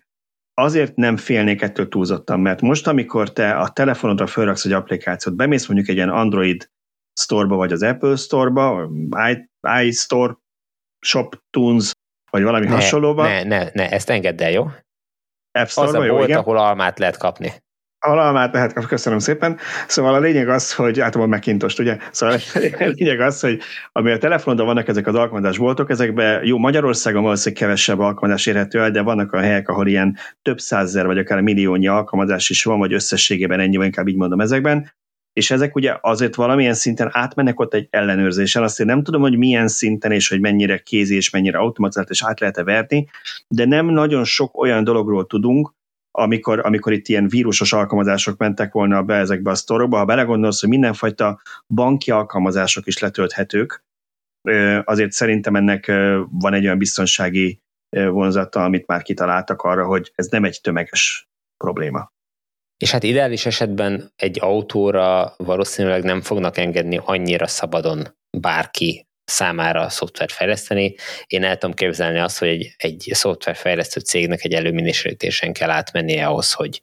azért 0.53 0.95
nem 0.95 1.17
félnék 1.17 1.61
ettől 1.61 1.87
túlzottan, 1.87 2.39
mert 2.39 2.61
most, 2.61 2.87
amikor 2.87 3.33
te 3.33 3.57
a 3.57 3.69
telefonodra 3.69 4.27
felraksz 4.27 4.65
egy 4.65 4.71
applikációt, 4.71 5.35
bemész 5.35 5.67
mondjuk 5.67 5.89
egy 5.89 5.95
ilyen 5.95 6.09
Android 6.09 6.69
store-ba, 7.21 7.55
vagy 7.55 7.71
az 7.71 7.83
Apple 7.83 8.15
store-ba, 8.15 8.89
iStore, 9.83 10.37
Shop 11.05 11.41
Tunes, 11.49 11.91
vagy 12.31 12.43
valami 12.43 12.65
ne, 12.65 12.73
hasonlóba. 12.73 13.23
Ne, 13.23 13.43
ne, 13.43 13.69
ne, 13.73 13.89
ezt 13.89 14.09
engedd 14.09 14.41
el, 14.41 14.51
jó? 14.51 14.63
App 15.51 15.67
Store-ba, 15.67 15.97
az 15.97 16.09
a 16.09 16.13
bolt, 16.13 16.31
ahol 16.31 16.57
almát 16.57 16.99
lehet 16.99 17.17
kapni 17.17 17.62
alalmát 18.03 18.53
lehet 18.53 18.87
köszönöm 18.87 19.19
szépen. 19.19 19.57
Szóval 19.87 20.13
a 20.13 20.19
lényeg 20.19 20.49
az, 20.49 20.73
hogy 20.73 20.99
általában 20.99 21.29
megintost, 21.29 21.79
ugye? 21.79 21.97
Szóval 22.11 22.35
a 22.79 22.87
lényeg 22.95 23.19
az, 23.19 23.39
hogy 23.39 23.59
ami 23.91 24.11
a 24.11 24.17
telefonodon 24.17 24.65
vannak 24.65 24.87
ezek 24.87 25.07
az 25.07 25.15
alkalmazásboltok, 25.15 25.89
ezekben 25.89 26.45
jó 26.45 26.57
Magyarországon 26.57 27.23
valószínűleg 27.23 27.63
kevesebb 27.63 27.99
alkalmazás 27.99 28.45
érhető 28.45 28.79
el, 28.79 28.91
de 28.91 29.01
vannak 29.01 29.33
a 29.33 29.39
helyek, 29.39 29.69
ahol 29.69 29.87
ilyen 29.87 30.17
több 30.41 30.59
százezer 30.59 31.05
vagy 31.05 31.17
akár 31.17 31.41
milliónyi 31.41 31.87
alkalmazás 31.87 32.49
is 32.49 32.63
van, 32.63 32.79
vagy 32.79 32.93
összességében 32.93 33.59
ennyi, 33.59 33.75
vagy 33.75 33.85
inkább 33.85 34.07
így 34.07 34.15
mondom 34.15 34.39
ezekben. 34.39 34.91
És 35.33 35.51
ezek 35.51 35.75
ugye 35.75 35.97
azért 36.01 36.35
valamilyen 36.35 36.73
szinten 36.73 37.09
átmennek 37.11 37.59
ott 37.59 37.73
egy 37.73 37.87
ellenőrzésen, 37.89 38.63
azt 38.63 38.79
én 38.79 38.85
nem 38.85 39.03
tudom, 39.03 39.21
hogy 39.21 39.37
milyen 39.37 39.67
szinten 39.67 40.11
és 40.11 40.29
hogy 40.29 40.39
mennyire 40.39 40.77
kézi 40.77 41.15
és 41.15 41.29
mennyire 41.29 41.57
automatizált 41.57 42.09
és 42.09 42.23
át 42.23 42.39
lehet-e 42.39 42.63
verni, 42.63 43.07
de 43.47 43.65
nem 43.65 43.85
nagyon 43.85 44.23
sok 44.23 44.57
olyan 44.57 44.83
dologról 44.83 45.25
tudunk, 45.25 45.73
amikor, 46.15 46.65
amikor 46.65 46.93
itt 46.93 47.07
ilyen 47.07 47.27
vírusos 47.27 47.73
alkalmazások 47.73 48.37
mentek 48.37 48.73
volna 48.73 49.03
be 49.03 49.15
ezekbe 49.15 49.51
a 49.51 49.55
sztorokba, 49.55 49.97
ha 49.97 50.05
belegondolsz, 50.05 50.59
hogy 50.59 50.69
mindenfajta 50.69 51.41
banki 51.67 52.11
alkalmazások 52.11 52.87
is 52.87 52.99
letölthetők, 52.99 53.83
azért 54.83 55.11
szerintem 55.11 55.55
ennek 55.55 55.85
van 56.29 56.53
egy 56.53 56.63
olyan 56.63 56.77
biztonsági 56.77 57.61
vonzata, 57.89 58.63
amit 58.63 58.87
már 58.87 59.01
kitaláltak 59.01 59.61
arra, 59.61 59.85
hogy 59.85 60.11
ez 60.15 60.27
nem 60.27 60.43
egy 60.43 60.61
tömeges 60.61 61.29
probléma. 61.57 62.11
És 62.77 62.91
hát 62.91 63.03
ideális 63.03 63.45
esetben 63.45 64.11
egy 64.15 64.37
autóra 64.41 65.33
valószínűleg 65.37 66.03
nem 66.03 66.21
fognak 66.21 66.57
engedni 66.57 66.99
annyira 67.03 67.47
szabadon 67.47 68.03
bárki 68.37 69.07
számára 69.25 69.89
szoftvert 69.89 70.31
fejleszteni. 70.31 70.95
Én 71.27 71.43
el 71.43 71.57
tudom 71.57 71.75
képzelni 71.75 72.19
azt, 72.19 72.39
hogy 72.39 72.47
egy, 72.47 72.73
egy 72.77 73.09
szoftverfejlesztő 73.11 73.99
cégnek 73.99 74.43
egy 74.43 74.53
előminősítésen 74.53 75.53
kell 75.53 75.69
átmennie 75.69 76.27
ahhoz, 76.27 76.51
hogy, 76.51 76.81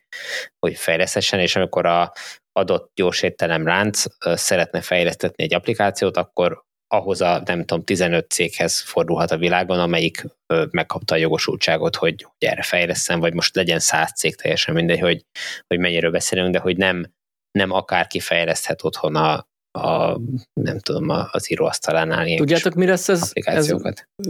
hogy 0.59 0.77
fejlesztessen, 0.77 1.41
és 1.41 1.57
amikor 1.57 1.87
a, 1.87 2.13
adott 2.53 2.93
gyors 2.95 3.25
lánc 3.47 4.03
szeretne 4.35 4.81
fejlesztetni 4.81 5.45
egy 5.45 5.55
applikációt, 5.55 6.17
akkor 6.17 6.65
ahhoz 6.93 7.21
a, 7.21 7.43
nem 7.45 7.65
tudom, 7.65 7.85
15 7.85 8.31
céghez 8.31 8.81
fordulhat 8.81 9.31
a 9.31 9.37
világon, 9.37 9.81
amelyik 9.81 10.25
megkapta 10.71 11.15
a 11.15 11.19
jogosultságot, 11.19 11.97
hogy, 11.97 12.23
hogy 12.23 12.49
erre 12.49 12.63
fejleszten, 12.63 13.21
vagy 13.21 13.35
most 13.35 13.55
legyen 13.55 13.79
100 13.79 14.13
cég, 14.13 14.37
teljesen 14.37 14.75
mindegy, 14.75 15.01
hogy, 15.01 15.25
hogy 15.67 15.79
mennyiről 15.79 16.11
beszélünk, 16.11 16.53
de 16.53 16.59
hogy 16.59 16.77
nem, 16.77 17.13
nem 17.51 17.71
akárki 17.71 18.21
fejleszthet 18.21 18.85
otthon 18.85 19.17
a, 19.17 19.49
a, 19.73 20.19
nem 20.53 20.79
tudom, 20.79 21.09
az 21.31 21.51
íróasztalánál 21.51 22.27
ilyen 22.27 22.39
Tudjátok, 22.39 22.75
mi 22.75 22.87
lesz 22.87 23.09
ez, 23.09 23.31
ez 23.33 23.75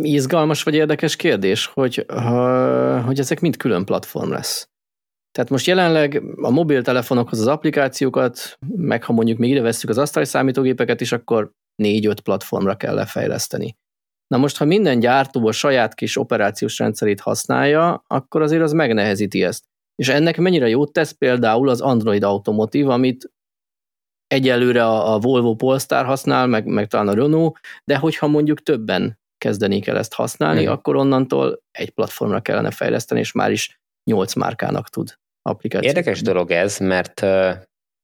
izgalmas 0.03 0.62
vagy 0.62 0.75
érdekes 0.75 1.17
kérdés, 1.17 1.67
hogy, 1.67 2.05
ha, 2.09 3.03
hogy 3.03 3.19
ezek 3.19 3.41
mind 3.41 3.57
külön 3.57 3.85
platform 3.85 4.31
lesz. 4.31 4.69
Tehát 5.33 5.51
most 5.51 5.67
jelenleg 5.67 6.23
a 6.37 6.51
mobiltelefonokhoz 6.51 7.41
az 7.41 7.47
applikációkat, 7.47 8.59
meg 8.77 9.05
ha 9.05 9.12
mondjuk 9.12 9.39
még 9.39 9.51
ide 9.51 9.61
vesszük 9.61 9.91
az 9.91 9.99
asztali 9.99 10.25
számítógépeket 10.25 11.01
is, 11.01 11.12
akkor 11.12 11.51
négy-öt 11.75 12.21
platformra 12.21 12.77
kell 12.77 12.95
lefejleszteni. 12.95 13.77
Na 14.27 14.37
most, 14.37 14.57
ha 14.57 14.65
minden 14.65 14.99
gyártó 15.01 15.47
a 15.47 15.53
saját 15.53 15.95
kis 15.95 16.19
operációs 16.19 16.79
rendszerét 16.79 17.21
használja, 17.21 18.05
akkor 18.07 18.43
azért 18.43 18.62
az 18.62 18.73
megnehezíti 18.73 19.43
ezt. 19.43 19.65
És 19.95 20.09
ennek 20.09 20.37
mennyire 20.37 20.69
jót 20.69 20.93
tesz 20.93 21.11
például 21.11 21.69
az 21.69 21.81
Android 21.81 22.23
Automotive, 22.23 22.93
amit 22.93 23.31
egyelőre 24.31 24.85
a, 24.85 25.15
a 25.15 25.19
Volvo 25.19 25.55
Polestar 25.55 26.05
használ, 26.05 26.47
meg, 26.47 26.66
meg 26.66 26.86
talán 26.86 27.09
a 27.09 27.15
Renault, 27.15 27.59
de 27.85 27.97
hogyha 27.97 28.27
mondjuk 28.27 28.62
többen 28.62 29.19
kezdenék 29.39 29.86
el 29.86 29.98
ezt 29.98 30.15
használni, 30.15 30.62
hmm. 30.65 30.73
akkor 30.73 30.97
onnantól 30.97 31.62
egy 31.70 31.90
platformra 31.90 32.40
kellene 32.40 32.70
fejleszteni, 32.70 33.20
és 33.20 33.32
már 33.32 33.51
is 33.51 33.81
nyolc 34.11 34.35
márkának 34.35 34.89
tud 34.89 35.15
applikációt. 35.43 35.97
Érdekes 35.97 36.20
dolog 36.23 36.51
ez, 36.51 36.78
mert 36.78 37.27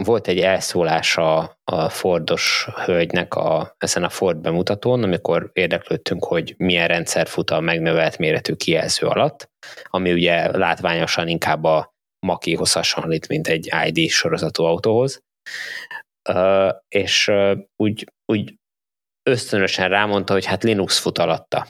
volt 0.04 0.28
egy 0.28 0.38
elszólása 0.38 1.58
a 1.64 1.88
Fordos 1.88 2.68
hölgynek 2.84 3.34
a, 3.34 3.74
ezen 3.78 4.04
a 4.04 4.08
Ford 4.08 4.38
bemutatón, 4.38 5.02
amikor 5.02 5.50
érdeklődtünk, 5.52 6.24
hogy 6.24 6.54
milyen 6.58 6.88
rendszer 6.88 7.26
fut 7.26 7.50
a 7.50 7.60
megnövelt 7.60 8.18
méretű 8.18 8.54
kijelző 8.54 9.06
alatt, 9.06 9.50
ami 9.84 10.12
ugye 10.12 10.56
látványosan 10.56 11.28
inkább 11.28 11.64
a 11.64 11.94
Makihoz 12.26 12.72
hasonlít, 12.72 13.28
mint 13.28 13.48
egy 13.48 13.70
ID 13.86 14.08
sorozatú 14.08 14.62
autóhoz, 14.62 15.24
és 16.88 17.32
úgy, 17.76 18.12
úgy 18.32 18.54
ösztönösen 19.22 19.88
rámondta, 19.88 20.32
hogy 20.32 20.44
hát 20.44 20.62
Linux 20.62 20.98
fut 20.98 21.18
alatta. 21.18 21.66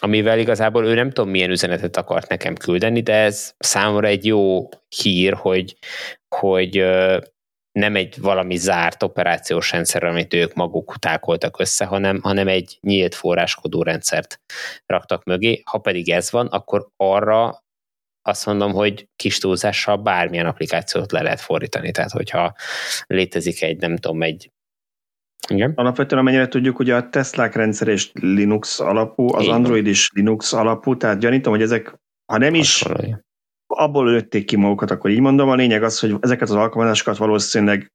Amivel 0.00 0.38
igazából 0.38 0.86
ő 0.86 0.94
nem 0.94 1.10
tudom 1.10 1.30
milyen 1.30 1.50
üzenetet 1.50 1.96
akart 1.96 2.28
nekem 2.28 2.54
küldeni, 2.54 3.00
de 3.00 3.14
ez 3.14 3.54
számomra 3.58 4.06
egy 4.06 4.26
jó 4.26 4.68
hír, 4.88 5.34
hogy, 5.34 5.76
hogy 6.36 6.84
nem 7.72 7.96
egy 7.96 8.20
valami 8.20 8.56
zárt 8.56 9.02
operációs 9.02 9.72
rendszer, 9.72 10.04
amit 10.04 10.34
ők 10.34 10.54
maguk 10.54 10.96
tákoltak 10.98 11.60
össze, 11.60 11.84
hanem, 11.84 12.20
hanem 12.22 12.48
egy 12.48 12.78
nyílt 12.80 13.14
forráskodó 13.14 13.82
rendszert 13.82 14.40
raktak 14.86 15.24
mögé. 15.24 15.62
Ha 15.64 15.78
pedig 15.78 16.10
ez 16.10 16.30
van, 16.30 16.46
akkor 16.46 16.88
arra 16.96 17.61
azt 18.22 18.46
mondom, 18.46 18.72
hogy 18.72 19.08
kis 19.16 19.38
túlzással 19.38 19.96
bármilyen 19.96 20.46
applikációt 20.46 21.12
le 21.12 21.22
lehet 21.22 21.40
fordítani. 21.40 21.90
Tehát, 21.90 22.10
hogyha 22.10 22.54
létezik 23.06 23.62
egy, 23.62 23.80
nem 23.80 23.96
tudom, 23.96 24.22
egy 24.22 24.50
igen. 25.48 25.72
Alapvetően 25.74 26.20
amennyire 26.20 26.48
tudjuk, 26.48 26.76
hogy 26.76 26.90
a 26.90 27.08
Tesla 27.08 27.46
rendszer 27.46 27.88
és 27.88 28.10
Linux 28.12 28.80
alapú, 28.80 29.34
az 29.34 29.42
Igen. 29.42 29.54
Android 29.54 29.86
is 29.86 30.10
Linux 30.14 30.52
alapú, 30.52 30.96
tehát 30.96 31.18
gyanítom, 31.18 31.52
hogy 31.52 31.62
ezek, 31.62 31.94
ha 32.32 32.38
nem 32.38 32.54
is 32.54 32.84
abból 33.66 34.10
lőtték 34.10 34.44
ki 34.44 34.56
magukat, 34.56 34.90
akkor 34.90 35.10
így 35.10 35.20
mondom, 35.20 35.48
a 35.48 35.54
lényeg 35.54 35.82
az, 35.82 35.98
hogy 36.00 36.16
ezeket 36.20 36.48
az 36.48 36.54
alkalmazásokat 36.54 37.16
valószínűleg 37.16 37.92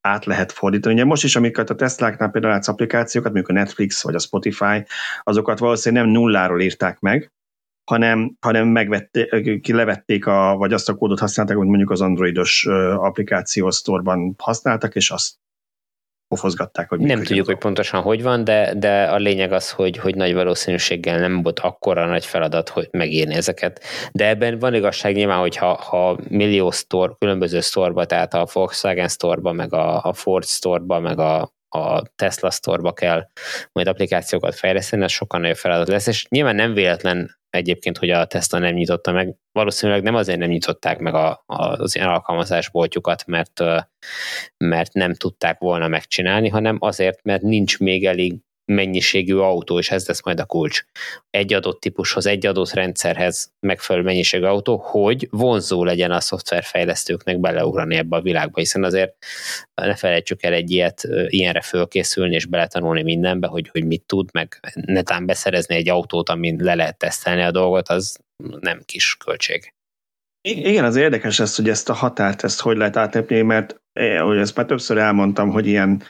át 0.00 0.24
lehet 0.24 0.52
fordítani. 0.52 0.94
Ugye 0.94 1.04
most 1.04 1.24
is, 1.24 1.36
amiket 1.36 1.70
a 1.70 1.74
Tesláknál 1.74 2.30
például 2.30 2.52
látsz 2.52 2.68
applikációkat, 2.68 3.32
mondjuk 3.32 3.56
a 3.56 3.60
Netflix 3.60 4.02
vagy 4.02 4.14
a 4.14 4.18
Spotify, 4.18 4.84
azokat 5.22 5.58
valószínűleg 5.58 6.04
nem 6.04 6.12
nulláról 6.12 6.60
írták 6.60 6.98
meg, 7.00 7.32
hanem, 7.88 8.36
hanem 8.40 8.68
megvették, 8.68 9.66
levették, 9.72 10.26
a, 10.26 10.56
vagy 10.56 10.72
azt 10.72 10.88
a 10.88 10.94
kódot 10.94 11.18
használták, 11.18 11.56
amit 11.56 11.68
mondjuk 11.68 11.90
az 11.90 12.00
androidos 12.00 12.66
applikáció 12.96 13.70
sztorban 13.70 14.34
használtak, 14.38 14.94
és 14.94 15.10
azt 15.10 15.34
pofozgatták, 16.28 16.88
hogy 16.88 17.00
Nem 17.00 17.22
tudjuk, 17.22 17.46
hogy 17.46 17.58
pontosan 17.58 18.02
hogy 18.02 18.22
van, 18.22 18.44
de, 18.44 18.74
de 18.74 19.04
a 19.04 19.16
lényeg 19.16 19.52
az, 19.52 19.70
hogy, 19.70 19.96
hogy 19.96 20.14
nagy 20.14 20.34
valószínűséggel 20.34 21.18
nem 21.18 21.42
volt 21.42 21.58
akkora 21.58 22.06
nagy 22.06 22.24
feladat, 22.24 22.68
hogy 22.68 22.88
megírni 22.90 23.34
ezeket. 23.34 23.84
De 24.12 24.28
ebben 24.28 24.58
van 24.58 24.74
igazság 24.74 25.14
nyilván, 25.14 25.38
hogy 25.38 25.56
ha, 25.56 25.74
ha 25.74 26.18
millió 26.28 26.70
store, 26.70 27.12
különböző 27.18 27.60
sztorba, 27.60 28.04
tehát 28.04 28.34
a 28.34 28.46
Volkswagen 28.52 29.08
sztorba, 29.08 29.52
meg 29.52 29.72
a, 29.72 30.04
a 30.04 30.12
Ford 30.12 30.44
sztorba, 30.44 31.00
meg 31.00 31.18
a, 31.18 31.52
a 31.68 32.02
Tesla 32.16 32.50
sztorba 32.50 32.92
kell 32.92 33.28
majd 33.72 33.86
applikációkat 33.86 34.54
fejleszteni, 34.54 35.02
ez 35.02 35.10
sokkal 35.10 35.40
nagyobb 35.40 35.56
feladat 35.56 35.88
lesz, 35.88 36.06
és 36.06 36.26
nyilván 36.28 36.54
nem 36.54 36.74
véletlen 36.74 37.37
egyébként, 37.50 37.98
hogy 37.98 38.10
a 38.10 38.26
Tesla 38.26 38.58
nem 38.58 38.74
nyitotta 38.74 39.12
meg. 39.12 39.36
Valószínűleg 39.52 40.02
nem 40.02 40.14
azért 40.14 40.38
nem 40.38 40.48
nyitották 40.48 40.98
meg 40.98 41.14
a, 41.14 41.42
a, 41.46 41.62
az 41.62 41.94
ilyen 41.96 42.08
alkalmazásboltjukat, 42.08 43.26
mert, 43.26 43.60
mert 44.56 44.92
nem 44.92 45.14
tudták 45.14 45.58
volna 45.58 45.88
megcsinálni, 45.88 46.48
hanem 46.48 46.76
azért, 46.80 47.22
mert 47.22 47.42
nincs 47.42 47.78
még 47.78 48.04
elég 48.04 48.40
mennyiségű 48.68 49.34
autó, 49.34 49.78
és 49.78 49.90
ez 49.90 50.06
lesz 50.06 50.24
majd 50.24 50.40
a 50.40 50.44
kulcs. 50.44 50.84
Egy 51.30 51.52
adott 51.52 51.80
típushoz, 51.80 52.26
egy 52.26 52.46
adott 52.46 52.70
rendszerhez 52.70 53.52
megfelelő 53.60 54.04
mennyiségű 54.04 54.44
autó, 54.44 54.76
hogy 54.76 55.28
vonzó 55.30 55.84
legyen 55.84 56.10
a 56.10 56.20
szoftverfejlesztőknek 56.20 57.40
beleugrani 57.40 57.96
ebbe 57.96 58.16
a 58.16 58.20
világba, 58.20 58.58
hiszen 58.60 58.84
azért 58.84 59.16
ne 59.74 59.94
felejtsük 59.94 60.42
el 60.42 60.52
egy 60.52 60.70
ilyet, 60.70 61.08
ilyenre 61.26 61.60
fölkészülni 61.60 62.34
és 62.34 62.46
beletanulni 62.46 63.02
mindenbe, 63.02 63.46
hogy, 63.46 63.68
hogy 63.68 63.84
mit 63.84 64.02
tud, 64.06 64.28
meg 64.32 64.72
netán 64.74 65.26
beszerezni 65.26 65.74
egy 65.74 65.88
autót, 65.88 66.28
amin 66.28 66.56
le 66.60 66.74
lehet 66.74 66.98
tesztelni 66.98 67.42
a 67.42 67.50
dolgot, 67.50 67.88
az 67.88 68.18
nem 68.60 68.80
kis 68.84 69.16
költség. 69.24 69.72
Igen, 70.48 70.84
az 70.84 70.96
érdekes 70.96 71.40
ez, 71.40 71.56
hogy 71.56 71.68
ezt 71.68 71.88
a 71.88 71.92
határt, 71.92 72.44
ezt 72.44 72.60
hogy 72.60 72.76
lehet 72.76 72.96
átlepni, 72.96 73.42
mert 73.42 73.80
eh, 73.92 74.20
hogy 74.20 74.38
ezt 74.38 74.56
már 74.56 74.66
többször 74.66 74.98
elmondtam, 74.98 75.50
hogy 75.50 75.66
ilyen 75.66 76.02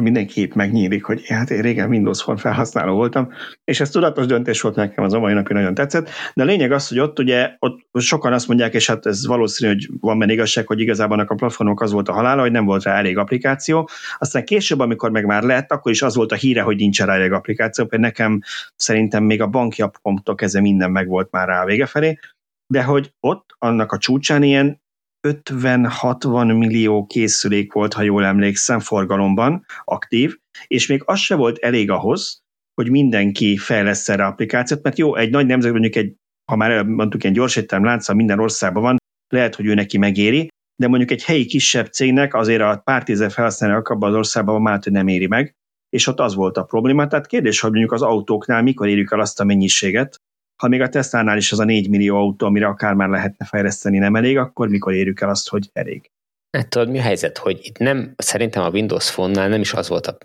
mindenképp 0.00 0.52
megnyílik, 0.52 1.04
hogy 1.04 1.26
hát 1.26 1.50
én 1.50 1.60
régen 1.60 1.88
Windows 1.88 2.22
Phone 2.22 2.38
felhasználó 2.38 2.94
voltam, 2.94 3.32
és 3.64 3.80
ez 3.80 3.90
tudatos 3.90 4.26
döntés 4.26 4.60
volt 4.60 4.74
nekem, 4.74 5.04
az 5.04 5.12
a 5.12 5.18
mai 5.18 5.32
napja 5.32 5.56
nagyon 5.56 5.74
tetszett, 5.74 6.10
de 6.34 6.42
a 6.42 6.46
lényeg 6.46 6.72
az, 6.72 6.88
hogy 6.88 6.98
ott 6.98 7.18
ugye 7.18 7.50
ott 7.58 7.80
sokan 7.98 8.32
azt 8.32 8.48
mondják, 8.48 8.74
és 8.74 8.86
hát 8.86 9.06
ez 9.06 9.26
valószínű, 9.26 9.72
hogy 9.72 9.88
van 10.00 10.18
benne 10.18 10.32
igazság, 10.32 10.66
hogy 10.66 10.80
igazából 10.80 11.20
a 11.20 11.34
platformok 11.34 11.80
az 11.80 11.92
volt 11.92 12.08
a 12.08 12.12
halála, 12.12 12.40
hogy 12.40 12.50
nem 12.50 12.64
volt 12.64 12.82
rá 12.82 12.96
elég 12.96 13.18
applikáció. 13.18 13.88
Aztán 14.18 14.44
később, 14.44 14.78
amikor 14.78 15.10
meg 15.10 15.24
már 15.24 15.42
lett, 15.42 15.72
akkor 15.72 15.92
is 15.92 16.02
az 16.02 16.14
volt 16.14 16.32
a 16.32 16.36
híre, 16.36 16.62
hogy 16.62 16.76
nincs 16.76 17.00
rá 17.00 17.14
elég 17.14 17.32
applikáció, 17.32 17.86
például 17.86 18.10
nekem 18.10 18.40
szerintem 18.76 19.24
még 19.24 19.40
a 19.40 19.46
banki 19.46 19.82
appomtól 19.82 20.34
kezdve 20.34 20.60
minden 20.60 20.90
meg 20.90 21.08
volt 21.08 21.30
már 21.30 21.48
rá 21.48 21.62
a 21.62 21.66
vége 21.66 21.86
felé, 21.86 22.18
de 22.66 22.82
hogy 22.82 23.12
ott 23.20 23.56
annak 23.58 23.92
a 23.92 23.98
csúcsán 23.98 24.42
ilyen 24.42 24.82
50-60 25.28 26.58
millió 26.58 27.06
készülék 27.06 27.72
volt, 27.72 27.92
ha 27.92 28.02
jól 28.02 28.24
emlékszem, 28.24 28.80
forgalomban 28.80 29.64
aktív, 29.84 30.38
és 30.66 30.86
még 30.86 31.02
az 31.04 31.18
se 31.18 31.34
volt 31.34 31.58
elég 31.58 31.90
ahhoz, 31.90 32.42
hogy 32.74 32.90
mindenki 32.90 33.56
fejlesz 33.56 34.08
erre 34.08 34.26
applikációt, 34.26 34.82
mert 34.82 34.98
jó, 34.98 35.16
egy 35.16 35.30
nagy 35.30 35.46
nemzet, 35.46 35.72
mondjuk 35.72 35.96
egy, 35.96 36.14
ha 36.50 36.56
már 36.56 36.84
mondtuk, 36.84 37.24
egy 37.24 37.32
gyors 37.32 37.60
lánca 37.68 38.14
minden 38.14 38.38
országban 38.38 38.82
van, 38.82 38.96
lehet, 39.34 39.54
hogy 39.54 39.66
ő 39.66 39.74
neki 39.74 39.98
megéri, 39.98 40.48
de 40.76 40.88
mondjuk 40.88 41.10
egy 41.10 41.24
helyi 41.24 41.44
kisebb 41.44 41.86
cégnek 41.86 42.34
azért 42.34 42.62
a 42.62 42.80
pár 42.84 43.02
tízezer 43.02 43.30
felhasználók 43.30 43.88
abban 43.88 44.10
az 44.10 44.16
országban 44.16 44.62
már 44.62 44.80
nem 44.84 45.08
éri 45.08 45.26
meg, 45.26 45.54
és 45.88 46.06
ott 46.06 46.20
az 46.20 46.34
volt 46.34 46.56
a 46.56 46.64
probléma. 46.64 47.06
Tehát 47.06 47.26
kérdés, 47.26 47.60
hogy 47.60 47.70
mondjuk 47.70 47.92
az 47.92 48.02
autóknál 48.02 48.62
mikor 48.62 48.88
érjük 48.88 49.12
el 49.12 49.20
azt 49.20 49.40
a 49.40 49.44
mennyiséget, 49.44 50.20
ha 50.56 50.68
még 50.68 50.80
a 50.80 50.88
Tesla-nál 50.88 51.36
is 51.36 51.52
az 51.52 51.58
a 51.58 51.64
4 51.64 51.88
millió 51.88 52.16
autó, 52.16 52.46
amire 52.46 52.66
akár 52.66 52.94
már 52.94 53.08
lehetne 53.08 53.44
fejleszteni, 53.44 53.98
nem 53.98 54.16
elég, 54.16 54.38
akkor 54.38 54.68
mikor 54.68 54.92
érjük 54.92 55.20
el 55.20 55.28
azt, 55.28 55.48
hogy 55.48 55.70
elég? 55.72 56.10
Hát 56.56 56.68
tudod, 56.68 56.90
mi 56.90 56.98
a 56.98 57.02
helyzet, 57.02 57.38
hogy 57.38 57.58
itt 57.62 57.78
nem, 57.78 58.14
szerintem 58.16 58.62
a 58.62 58.70
Windows 58.70 59.10
Phone-nál 59.10 59.48
nem 59.48 59.60
is 59.60 59.72
az 59.72 59.88
volt 59.88 60.06
a 60.06 60.18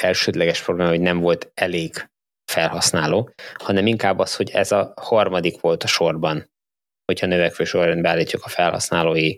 elsődleges 0.00 0.62
probléma, 0.62 0.88
hogy 0.88 1.00
nem 1.00 1.18
volt 1.18 1.50
elég 1.54 2.10
felhasználó, 2.52 3.30
hanem 3.54 3.86
inkább 3.86 4.18
az, 4.18 4.36
hogy 4.36 4.50
ez 4.50 4.72
a 4.72 4.92
harmadik 4.96 5.60
volt 5.60 5.82
a 5.82 5.86
sorban, 5.86 6.50
hogyha 7.04 7.26
növekvő 7.26 7.64
sorrendben 7.64 8.12
állítjuk 8.12 8.44
a 8.44 8.48
felhasználói 8.48 9.36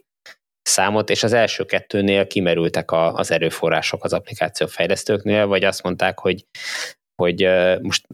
számot, 0.63 1.11
és 1.11 1.23
az 1.23 1.33
első 1.33 1.65
kettőnél 1.65 2.27
kimerültek 2.27 2.91
a, 2.91 3.15
az 3.15 3.31
erőforrások 3.31 4.05
az 4.05 4.13
applikáció 4.13 4.67
fejlesztőknél, 4.67 5.47
vagy 5.47 5.65
azt 5.65 5.83
mondták, 5.83 6.19
hogy 6.19 6.47
hogy 7.23 7.49
most 7.83 8.07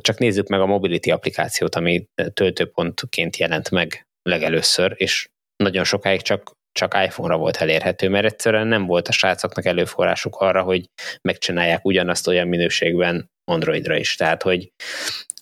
csak 0.00 0.18
nézzük 0.18 0.46
meg 0.48 0.60
a 0.60 0.66
Mobility 0.66 1.10
applikációt, 1.10 1.74
ami 1.74 2.06
töltőpontként 2.32 3.36
jelent 3.36 3.70
meg 3.70 4.06
legelőször, 4.22 4.94
és 4.96 5.28
nagyon 5.56 5.84
sokáig 5.84 6.22
csak, 6.22 6.52
csak 6.72 6.94
iPhone-ra 7.04 7.36
volt 7.36 7.56
elérhető, 7.56 8.08
mert 8.08 8.24
egyszerűen 8.24 8.66
nem 8.66 8.86
volt 8.86 9.08
a 9.08 9.12
srácoknak 9.12 9.64
előforrásuk 9.64 10.36
arra, 10.36 10.62
hogy 10.62 10.90
megcsinálják 11.20 11.84
ugyanazt 11.84 12.26
olyan 12.26 12.48
minőségben 12.48 13.30
Androidra 13.44 13.96
is. 13.96 14.14
Tehát, 14.14 14.42
hogy, 14.42 14.72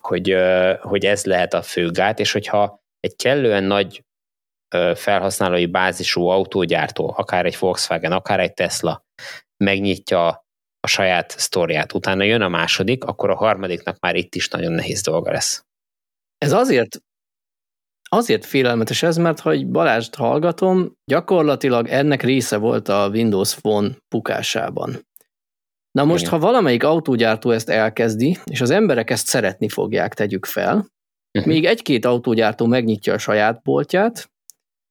hogy, 0.00 0.36
hogy 0.80 1.04
ez 1.04 1.24
lehet 1.24 1.54
a 1.54 1.62
fő 1.62 1.90
gát, 1.90 2.18
és 2.18 2.32
hogyha 2.32 2.80
egy 3.00 3.16
kellően 3.16 3.64
nagy 3.64 4.04
felhasználói 4.94 5.66
bázisú 5.66 6.26
autógyártó, 6.26 7.14
akár 7.16 7.46
egy 7.46 7.56
Volkswagen, 7.58 8.12
akár 8.12 8.40
egy 8.40 8.54
Tesla 8.54 9.04
megnyitja 9.64 10.45
a 10.86 10.88
saját 10.88 11.34
sztoriát, 11.38 11.92
utána 11.92 12.22
jön 12.22 12.40
a 12.40 12.48
második, 12.48 13.04
akkor 13.04 13.30
a 13.30 13.36
harmadiknak 13.36 13.98
már 14.00 14.14
itt 14.14 14.34
is 14.34 14.48
nagyon 14.48 14.72
nehéz 14.72 15.02
dolga 15.02 15.30
lesz. 15.30 15.64
Ez 16.38 16.52
azért 16.52 17.00
Azért 18.08 18.44
félelmetes 18.44 19.02
ez, 19.02 19.16
mert 19.16 19.40
ha 19.40 19.50
egy 19.50 19.66
Balást 19.66 20.14
hallgatom, 20.14 20.92
gyakorlatilag 21.04 21.88
ennek 21.88 22.22
része 22.22 22.56
volt 22.56 22.88
a 22.88 23.08
Windows 23.08 23.54
Phone 23.54 23.96
pukásában. 24.08 25.06
Na 25.90 26.04
most, 26.04 26.26
Igen. 26.26 26.32
ha 26.32 26.46
valamelyik 26.46 26.84
autógyártó 26.84 27.50
ezt 27.50 27.68
elkezdi, 27.68 28.38
és 28.44 28.60
az 28.60 28.70
emberek 28.70 29.10
ezt 29.10 29.26
szeretni 29.26 29.68
fogják, 29.68 30.14
tegyük 30.14 30.44
fel, 30.44 30.74
uh-huh. 30.74 31.52
még 31.52 31.64
egy-két 31.64 32.04
autógyártó 32.04 32.66
megnyitja 32.66 33.12
a 33.12 33.18
saját 33.18 33.62
boltját, 33.62 34.30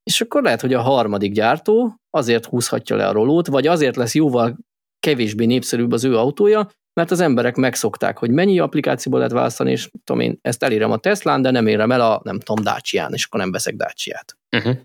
és 0.04 0.22
akkor 0.22 0.44
lehet, 0.44 0.62
hogy 0.62 0.74
a 0.74 0.82
harmadik 0.82 1.32
gyártó 1.32 1.96
azért 2.10 2.46
húzhatja 2.46 2.96
le 2.96 3.08
a 3.08 3.12
rolót, 3.12 3.48
vagy 3.48 3.68
azért 3.68 3.96
lesz 3.96 4.16
jóval 4.16 4.58
kevésbé 5.00 5.46
népszerűbb 5.46 5.92
az 5.92 6.04
ő 6.04 6.18
autója, 6.18 6.70
mert 6.94 7.12
az 7.12 7.20
emberek 7.20 7.56
megszokták, 7.56 8.18
hogy 8.18 8.32
mennyi 8.32 8.60
applikációból 8.60 9.20
lehet 9.20 9.34
választani, 9.34 9.72
és 9.72 9.90
tudom 10.04 10.22
én, 10.22 10.40
ezt 10.42 10.64
elérem 10.64 10.92
a 10.92 10.98
Teslán, 10.98 11.42
de 11.42 11.52
nem 11.52 11.68
érem 11.68 11.92
el 11.92 12.02
a, 12.02 12.22
nem 12.24 12.40
tudom, 12.40 12.64
Dacia-n, 12.64 13.14
és 13.14 13.26
akkor 13.26 13.40
nem 13.40 13.52
veszek 13.52 13.76
Dacia-t. 13.76 14.38
Uh-huh. 14.58 14.78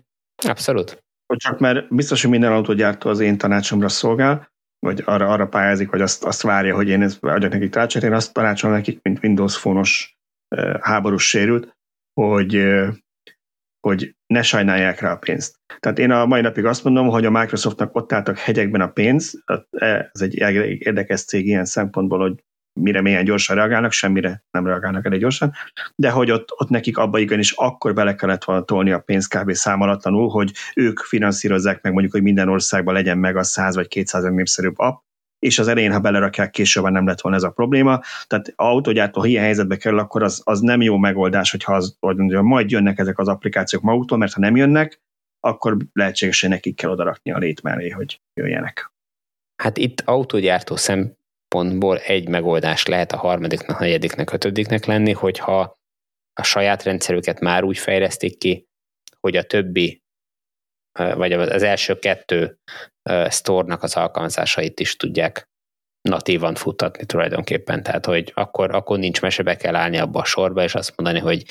Abszolút. 0.47 1.03
Csak 1.35 1.59
mert 1.59 1.95
biztos, 1.95 2.21
hogy 2.21 2.31
minden 2.31 2.51
autógyártó 2.51 3.09
az 3.09 3.19
én 3.19 3.37
tanácsomra 3.37 3.89
szolgál, 3.89 4.51
vagy 4.79 5.01
arra, 5.05 5.27
arra 5.27 5.47
pályázik, 5.47 5.89
vagy 5.89 6.01
azt, 6.01 6.23
azt 6.23 6.41
várja, 6.41 6.75
hogy 6.75 6.87
én 6.87 7.09
adjak 7.19 7.51
nekik 7.51 7.69
tanácsot, 7.69 8.03
én 8.03 8.13
azt 8.13 8.33
tanácsolom 8.33 8.75
nekik, 8.75 8.99
mint 9.01 9.23
Windows 9.23 9.59
Phone-os 9.59 10.17
háborús 10.79 11.27
sérült, 11.27 11.77
hogy 12.21 12.55
hogy 13.87 14.15
ne 14.27 14.41
sajnálják 14.41 14.99
rá 14.99 15.11
a 15.11 15.17
pénzt. 15.17 15.55
Tehát 15.79 15.99
én 15.99 16.11
a 16.11 16.25
mai 16.25 16.41
napig 16.41 16.65
azt 16.65 16.83
mondom, 16.83 17.07
hogy 17.07 17.25
a 17.25 17.31
Microsoftnak 17.31 17.95
ott 17.95 18.13
álltak 18.13 18.37
hegyekben 18.37 18.81
a 18.81 18.91
pénz, 18.91 19.43
ez 20.11 20.21
egy 20.21 20.35
érdekes 20.79 21.23
cég 21.23 21.45
ilyen 21.45 21.65
szempontból, 21.65 22.19
hogy 22.19 22.43
mire 22.79 23.01
milyen 23.01 23.23
gyorsan 23.23 23.55
reagálnak, 23.55 23.91
semmire 23.91 24.43
nem 24.51 24.65
reagálnak 24.65 25.05
elég 25.05 25.19
gyorsan, 25.19 25.53
de 25.95 26.09
hogy 26.09 26.31
ott, 26.31 26.47
ott 26.55 26.69
nekik 26.69 26.97
abba 26.97 27.19
igenis 27.19 27.51
akkor 27.51 27.93
bele 27.93 28.15
kellett 28.15 28.43
volna 28.43 28.63
tolni 28.63 28.91
a 28.91 28.99
pénzt 28.99 29.37
kb. 29.37 29.51
számalatlanul, 29.51 30.29
hogy 30.29 30.51
ők 30.75 30.99
finanszírozzák 30.99 31.81
meg 31.81 31.91
mondjuk, 31.91 32.13
hogy 32.13 32.21
minden 32.21 32.49
országban 32.49 32.93
legyen 32.93 33.17
meg 33.17 33.35
a 33.35 33.43
100 33.43 33.75
vagy 33.75 33.87
200 33.87 34.23
népszerűbb 34.23 34.79
app, 34.79 35.01
és 35.41 35.59
az 35.59 35.67
elején, 35.67 35.91
ha 35.91 35.99
belerakják, 35.99 36.49
később 36.49 36.83
nem 36.83 37.07
lett 37.07 37.21
volna 37.21 37.37
ez 37.37 37.43
a 37.43 37.49
probléma. 37.49 38.01
Tehát 38.27 38.53
autógyártó, 38.55 39.19
ha 39.19 39.27
ilyen 39.27 39.43
helyzetbe 39.43 39.77
kerül, 39.77 39.99
akkor 39.99 40.23
az, 40.23 40.41
az 40.43 40.59
nem 40.59 40.81
jó 40.81 40.97
megoldás, 40.97 41.51
hogyha 41.51 41.75
az, 41.75 41.95
hogy 41.99 42.15
mondjam, 42.15 42.45
majd 42.45 42.71
jönnek 42.71 42.99
ezek 42.99 43.19
az 43.19 43.27
applikációk 43.27 43.81
maguktól, 43.81 44.17
mert 44.17 44.33
ha 44.33 44.39
nem 44.39 44.55
jönnek, 44.55 45.01
akkor 45.39 45.77
lehetséges, 45.93 46.41
hogy 46.41 46.49
nekik 46.49 46.75
kell 46.75 46.89
odarakni 46.89 47.31
a 47.31 47.37
lét 47.37 47.61
mellé, 47.61 47.89
hogy 47.89 48.21
jöjjenek. 48.33 48.91
Hát 49.55 49.77
itt 49.77 50.01
autógyártó 50.05 50.75
szempontból 50.75 51.97
egy 51.97 52.27
megoldás 52.27 52.85
lehet 52.85 53.11
a 53.11 53.17
harmadiknak, 53.17 53.79
negyediknek, 53.79 54.31
ötödiknek 54.31 54.85
lenni, 54.85 55.11
hogyha 55.11 55.79
a 56.33 56.43
saját 56.43 56.83
rendszerüket 56.83 57.39
már 57.39 57.63
úgy 57.63 57.77
fejlesztik 57.77 58.37
ki, 58.37 58.67
hogy 59.19 59.35
a 59.35 59.43
többi, 59.43 60.03
vagy 61.15 61.31
az 61.31 61.63
első 61.63 61.99
kettő 61.99 62.59
store-nak 63.29 63.83
az 63.83 63.95
alkalmazásait 63.95 64.79
is 64.79 64.95
tudják 64.95 65.49
natívan 66.09 66.55
futtatni 66.55 67.05
tulajdonképpen, 67.05 67.83
tehát 67.83 68.05
hogy 68.05 68.31
akkor, 68.35 68.75
akkor 68.75 68.99
nincs 68.99 69.21
mese, 69.21 69.43
be 69.43 69.55
kell 69.55 69.75
állni 69.75 69.97
abba 69.97 70.19
a 70.19 70.25
sorba, 70.25 70.63
és 70.63 70.75
azt 70.75 70.93
mondani, 70.95 71.19
hogy 71.19 71.43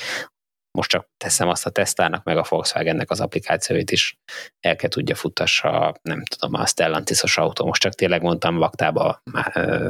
most 0.77 0.89
csak 0.89 1.07
teszem 1.17 1.47
azt 1.49 1.65
a 1.65 1.69
Teslának, 1.69 2.23
meg 2.23 2.37
a 2.37 2.45
Volkswagennek 2.49 3.09
az 3.09 3.19
applikációit 3.19 3.91
is 3.91 4.19
el 4.59 4.75
kell 4.75 4.89
tudja 4.89 5.15
futtassa, 5.15 5.93
nem 6.01 6.23
tudom, 6.23 6.61
a 6.61 6.65
Stellantisos 6.65 7.37
autó, 7.37 7.65
most 7.65 7.81
csak 7.81 7.93
tényleg 7.93 8.21
mondtam 8.21 8.55
vaktába 8.55 9.21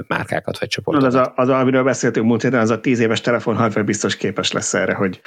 márkákat 0.07 0.59
vagy 0.59 0.67
csoportokat. 0.67 1.07
Az, 1.07 1.15
a, 1.15 1.33
az, 1.35 1.49
amiről 1.49 1.83
beszéltünk 1.83 2.25
múlt 2.25 2.41
héten, 2.41 2.59
az 2.59 2.69
a 2.69 2.79
tíz 2.79 2.99
éves 2.99 3.21
telefon 3.21 3.55
hardware 3.55 3.85
biztos 3.85 4.17
képes 4.17 4.51
lesz 4.51 4.73
erre, 4.73 4.93
hogy 4.93 5.21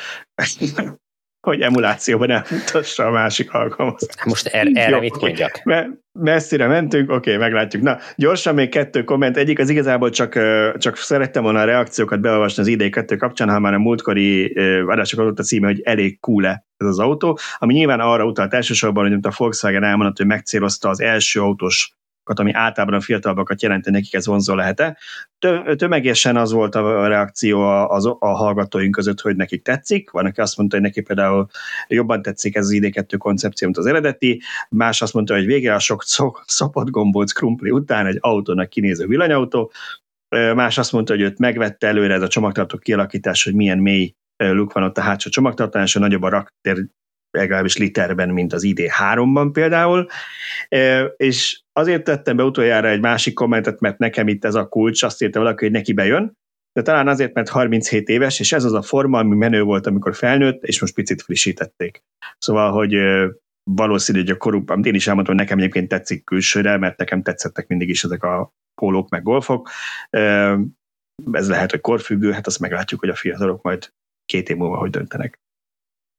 hogy 1.45 1.61
emulációban 1.61 2.31
elmutassa 2.31 3.07
a 3.07 3.11
másik 3.11 3.53
alkalmazást. 3.53 4.25
Most 4.25 4.47
er, 4.47 4.67
erre 4.73 4.95
Jó, 4.95 5.01
mit 5.01 5.21
mondjak? 5.21 5.61
Me- 5.65 5.89
messzire 6.13 6.67
mentünk, 6.67 7.11
oké, 7.11 7.35
okay, 7.35 7.37
meglátjuk. 7.37 7.83
Na, 7.83 7.99
gyorsan 8.17 8.55
még 8.55 8.69
kettő 8.69 9.05
komment. 9.05 9.37
Egyik 9.37 9.59
az 9.59 9.71
igazából 9.71 10.11
csak, 10.11 10.39
csak 10.79 10.97
szerettem 10.97 11.43
volna 11.43 11.61
a 11.61 11.65
reakciókat 11.65 12.21
beolvasni 12.21 12.63
az 12.63 12.69
idei 12.69 12.91
kettő 12.91 13.17
kapcsán, 13.17 13.49
ha 13.49 13.59
már 13.59 13.75
a 13.75 13.79
múltkori 13.79 14.53
adások 14.87 15.21
adott 15.21 15.39
a 15.39 15.43
címe, 15.43 15.67
hogy 15.67 15.81
elég 15.85 16.21
cool 16.21 16.47
ez 16.77 16.87
az 16.87 16.99
autó, 16.99 17.39
ami 17.59 17.75
nyilván 17.75 18.01
arra 18.01 18.25
utalt 18.25 18.55
elsősorban, 18.55 19.09
hogy 19.09 19.19
a 19.23 19.35
Volkswagen 19.37 19.85
elmondott, 19.85 20.17
hogy 20.17 20.27
megcélozta 20.27 20.89
az 20.89 21.01
első 21.01 21.41
autós 21.41 21.97
ami 22.25 22.53
általában 22.53 22.95
a 22.95 23.01
fiatalabbakat 23.01 23.63
jelenti, 23.63 23.91
nekik 23.91 24.15
ez 24.15 24.27
vonzó 24.27 24.55
lehet-e. 24.55 24.99
Tömegesen 25.77 26.37
az 26.37 26.53
volt 26.53 26.75
a 26.75 27.07
reakció 27.07 27.61
a, 27.61 27.91
a, 27.91 28.17
a 28.19 28.29
hallgatóink 28.29 28.95
között, 28.95 29.21
hogy 29.21 29.37
nekik 29.37 29.63
tetszik. 29.63 30.11
Van, 30.11 30.27
aki 30.27 30.41
azt 30.41 30.57
mondta, 30.57 30.77
hogy 30.77 30.85
neki 30.85 31.01
például 31.01 31.47
jobban 31.89 32.23
tetszik 32.23 32.57
ez 32.57 32.65
az 32.65 32.73
ID2 32.75 33.15
koncepció, 33.19 33.67
mint 33.67 33.79
az 33.79 33.87
eredeti. 33.87 34.43
Más 34.69 35.03
azt 35.03 35.15
mondta, 35.15 35.35
hogy 35.35 35.47
végre 35.47 35.75
a 35.75 35.79
sok 35.79 36.03
szopott 36.47 36.91
gombolc 36.91 37.33
krumpli 37.33 37.71
után 37.71 38.07
egy 38.07 38.19
autónak 38.21 38.69
kinéző 38.69 39.07
villanyautó. 39.07 39.73
Más 40.55 40.79
azt 40.79 40.93
mondta, 40.93 41.13
hogy 41.13 41.23
őt 41.23 41.39
megvette 41.39 41.87
előre 41.87 42.15
ez 42.15 42.23
a 42.23 42.29
csomagtartó 42.29 42.79
kialakítás, 42.79 43.45
hogy 43.45 43.55
milyen 43.55 43.79
mély 43.79 44.15
luk 44.37 44.73
van 44.73 44.85
ott 44.85 44.99
a 44.99 45.01
hátsó 45.01 45.31
csomagtartó, 45.31 45.81
és 45.81 45.95
nagyobb 45.95 46.23
a 46.23 46.29
raktér 46.29 46.87
legalábbis 47.35 47.77
literben, 47.77 48.29
mint 48.29 48.53
az 48.53 48.63
ID3-ban 48.67 49.51
például, 49.53 50.07
és 51.17 51.61
azért 51.73 52.05
tettem 52.05 52.37
be 52.37 52.43
utoljára 52.43 52.89
egy 52.89 53.01
másik 53.01 53.35
kommentet, 53.35 53.81
mert 53.81 53.99
nekem 53.99 54.29
itt 54.29 54.45
ez 54.45 54.55
a 54.55 54.69
kulcs, 54.69 55.03
azt 55.03 55.23
írta 55.23 55.39
valaki, 55.39 55.65
hogy 55.65 55.73
neki 55.73 55.93
bejön, 55.93 56.33
de 56.73 56.83
talán 56.83 57.09
azért, 57.09 57.35
mert 57.35 57.49
37 57.49 58.09
éves, 58.09 58.41
és 58.41 58.53
ez 58.53 58.65
az 58.65 58.73
a 58.73 58.83
forma, 58.83 59.19
ami 59.19 59.37
menő 59.37 59.63
volt, 59.63 59.87
amikor 59.87 60.15
felnőtt, 60.15 60.65
és 60.65 60.81
most 60.81 60.95
picit 60.95 61.23
frissítették. 61.23 62.03
Szóval, 62.39 62.73
hogy 62.73 62.97
valószínű, 63.71 64.19
hogy 64.19 64.31
a 64.31 64.37
koruk, 64.37 64.71
amit 64.71 64.87
én 64.87 64.95
is 64.95 65.07
elmondtam, 65.07 65.35
hogy 65.35 65.45
nekem 65.45 65.59
egyébként 65.59 65.89
tetszik 65.89 66.25
külsőre, 66.25 66.77
mert 66.77 66.99
nekem 66.99 67.23
tetszettek 67.23 67.67
mindig 67.67 67.89
is 67.89 68.05
ezek 68.05 68.23
a 68.23 68.53
pólók, 68.81 69.09
meg 69.09 69.23
golfok. 69.23 69.71
Ez 71.33 71.49
lehet, 71.49 71.71
hogy 71.71 71.81
korfüggő, 71.81 72.33
hát 72.33 72.47
azt 72.47 72.61
meglátjuk, 72.61 73.01
hogy 73.01 73.09
a 73.09 73.15
fiatalok 73.15 73.63
majd 73.63 73.93
két 74.25 74.49
év 74.49 74.57
múlva 74.57 74.77
hogy 74.77 74.91
döntenek. 74.91 75.39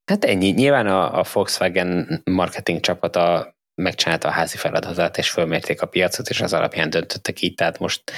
Hát 0.06 0.26
ennyi. 0.26 0.50
Nyilván 0.50 0.88
a, 0.88 1.20
a 1.20 1.26
Volkswagen 1.34 2.22
marketing 2.24 2.80
csapata 2.80 3.56
megcsinálta 3.82 4.28
a 4.28 4.32
házi 4.32 4.58
feladatát, 4.58 5.18
és 5.18 5.30
fölmérték 5.30 5.82
a 5.82 5.86
piacot, 5.86 6.30
és 6.30 6.42
az 6.42 6.54
alapján 6.54 6.90
döntöttek 6.90 7.42
így, 7.42 7.56
tehát 7.56 7.80
most 7.80 8.12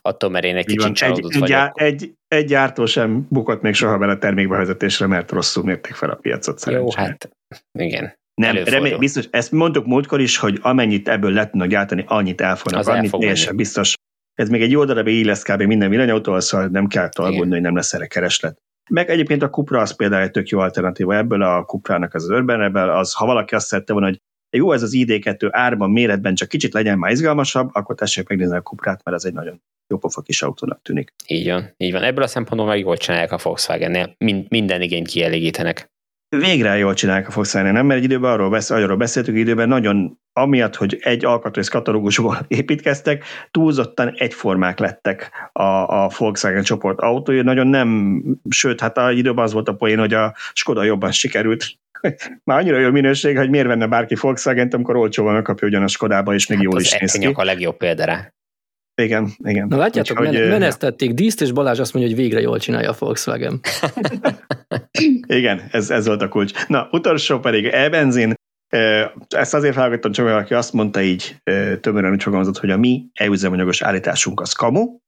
attól, 0.00 0.30
mert 0.30 0.44
én 0.44 0.56
egy 0.56 0.66
kicsit 0.66 0.94
csalódott 0.94 1.32
egy, 1.32 1.38
vagyok. 1.38 1.80
Egy, 1.80 2.12
egy 2.28 2.46
gyártó 2.46 2.86
sem 2.86 3.26
bukott 3.30 3.62
még 3.62 3.74
soha 3.74 3.98
bele 3.98 4.16
termékbevezetésre, 4.16 5.06
mert 5.06 5.30
rosszul 5.30 5.64
mérték 5.64 5.94
fel 5.94 6.10
a 6.10 6.14
piacot 6.14 6.58
szerencsére. 6.58 7.02
Jó, 7.02 7.06
hát 7.06 7.30
igen. 7.78 8.18
Nem, 8.34 8.56
remé, 8.56 8.96
biztos, 8.96 9.28
ezt 9.30 9.52
mondtuk 9.52 9.86
múltkor 9.86 10.20
is, 10.20 10.36
hogy 10.36 10.58
amennyit 10.62 11.08
ebből 11.08 11.32
le 11.32 11.50
tudnak 11.50 11.68
gyártani, 11.68 12.04
annyit 12.06 12.40
el 12.40 12.56
fognak 12.56 13.10
teljesen 13.10 13.56
biztos. 13.56 13.94
Ez 14.34 14.48
még 14.48 14.62
egy 14.62 14.70
jó 14.70 14.84
darabig 14.84 15.14
így 15.14 15.24
lesz 15.24 15.42
kb. 15.42 15.62
minden 15.62 15.90
villanyautóval, 15.90 16.40
szóval 16.40 16.66
nem 16.66 16.86
kell 16.86 17.08
találni, 17.08 17.38
hogy 17.38 17.60
nem 17.60 17.74
lesz 17.74 17.92
erre 17.92 18.06
kereslet. 18.06 18.58
Meg 18.90 19.10
egyébként 19.10 19.42
a 19.42 19.50
Cupra 19.50 19.80
az 19.80 19.96
például 19.96 20.22
egy 20.22 20.30
tök 20.30 20.48
jó 20.48 20.58
alternatíva 20.58 21.16
ebből 21.16 21.42
a 21.42 21.64
Cuprának 21.64 22.14
az, 22.14 22.28
Urban 22.28 22.58
Rebel, 22.58 22.90
az 22.90 23.14
ha 23.14 23.26
valaki 23.26 23.54
azt 23.54 23.66
szerette 23.66 23.92
volna, 23.92 24.08
hogy 24.08 24.20
jó, 24.56 24.72
ez 24.72 24.82
az 24.82 24.92
ID2 24.94 25.48
árban, 25.50 25.90
méretben 25.90 26.34
csak 26.34 26.48
kicsit 26.48 26.72
legyen 26.72 26.98
már 26.98 27.10
izgalmasabb, 27.10 27.70
akkor 27.72 27.94
tessék 27.94 28.28
megnézni 28.28 28.56
a 28.56 28.62
Cuprát, 28.62 29.04
mert 29.04 29.16
ez 29.16 29.24
egy 29.24 29.32
nagyon 29.32 29.62
jó 29.88 29.98
pofa 29.98 30.20
kis 30.20 30.42
autónak 30.42 30.82
tűnik. 30.82 31.12
Így 31.26 31.48
van, 31.48 31.74
így 31.76 31.92
van. 31.92 32.02
Ebből 32.02 32.24
a 32.24 32.26
szempontból 32.26 32.68
meg 32.68 32.78
jól 32.78 32.96
csinálják 32.96 33.32
a 33.32 33.38
Volkswagen-nél. 33.42 34.14
Mind, 34.18 34.46
minden 34.50 34.82
igényt 34.82 35.08
kielégítenek. 35.08 35.90
Végre 36.36 36.76
jól 36.76 36.94
csinálják 36.94 37.28
a 37.28 37.32
Volkswagen, 37.34 37.72
nem? 37.72 37.86
Mert 37.86 37.98
egy 37.98 38.04
időben 38.04 38.32
arról, 38.32 38.50
beszél, 38.50 38.76
arról 38.76 38.96
beszéltünk, 38.96 39.38
időben 39.38 39.68
nagyon, 39.68 40.19
amiatt, 40.32 40.76
hogy 40.76 40.98
egy 41.00 41.24
alkatrész 41.24 41.68
katalógusból 41.68 42.38
építkeztek, 42.48 43.24
túlzottan 43.50 44.14
egyformák 44.16 44.78
lettek 44.78 45.30
a, 45.52 45.62
a 46.04 46.10
Volkswagen 46.18 46.62
csoport 46.62 47.00
autói, 47.00 47.40
nagyon 47.40 47.66
nem, 47.66 48.22
sőt, 48.48 48.80
hát 48.80 48.98
a 48.98 49.10
időben 49.10 49.44
az 49.44 49.52
volt 49.52 49.68
a 49.68 49.74
poén, 49.74 49.98
hogy 49.98 50.14
a 50.14 50.34
Skoda 50.52 50.82
jobban 50.82 51.12
sikerült 51.12 51.64
már 52.44 52.58
annyira 52.58 52.78
jó 52.78 52.90
minőség, 52.90 53.36
hogy 53.36 53.50
miért 53.50 53.66
venne 53.66 53.86
bárki 53.86 54.14
volkswagen 54.20 54.68
amikor 54.72 54.96
olcsóban 54.96 55.34
megkapja 55.34 55.68
ugyanaz 55.68 55.90
Skodába, 55.90 56.34
és 56.34 56.46
még 56.46 56.58
hát 56.58 56.66
jól 56.66 56.80
is 56.80 56.98
néz 56.98 57.12
ki. 57.12 57.30
a 57.34 57.44
legjobb 57.44 57.76
példára. 57.76 58.32
Igen, 58.94 59.30
igen. 59.44 59.68
Na 59.68 59.76
látjátok, 59.76 60.20
Úgyhogy, 60.20 60.38
men- 60.38 60.48
menesztették 60.48 61.12
díszt, 61.12 61.40
és 61.40 61.52
Balázs 61.52 61.78
azt 61.78 61.94
mondja, 61.94 62.12
hogy 62.12 62.22
végre 62.22 62.40
jól 62.40 62.58
csinálja 62.58 62.90
a 62.90 62.94
Volkswagen. 62.98 63.60
igen, 65.26 65.62
ez, 65.70 65.90
ez 65.90 66.06
volt 66.06 66.22
a 66.22 66.28
kulcs. 66.28 66.66
Na, 66.66 66.88
utolsó 66.90 67.38
pedig 67.38 67.64
e-benzin. 67.64 68.34
Ezt 69.28 69.54
azért 69.54 69.74
felhallgattam 69.74 70.12
csak, 70.12 70.26
aki 70.26 70.54
azt 70.54 70.72
mondta 70.72 71.02
így 71.02 71.36
tömören 71.80 72.12
úgy 72.12 72.22
fogalmazott, 72.22 72.58
hogy 72.58 72.70
a 72.70 72.76
mi 72.76 73.06
e-üzemanyagos 73.14 73.82
állításunk 73.82 74.40
az 74.40 74.52
kamu, 74.52 74.98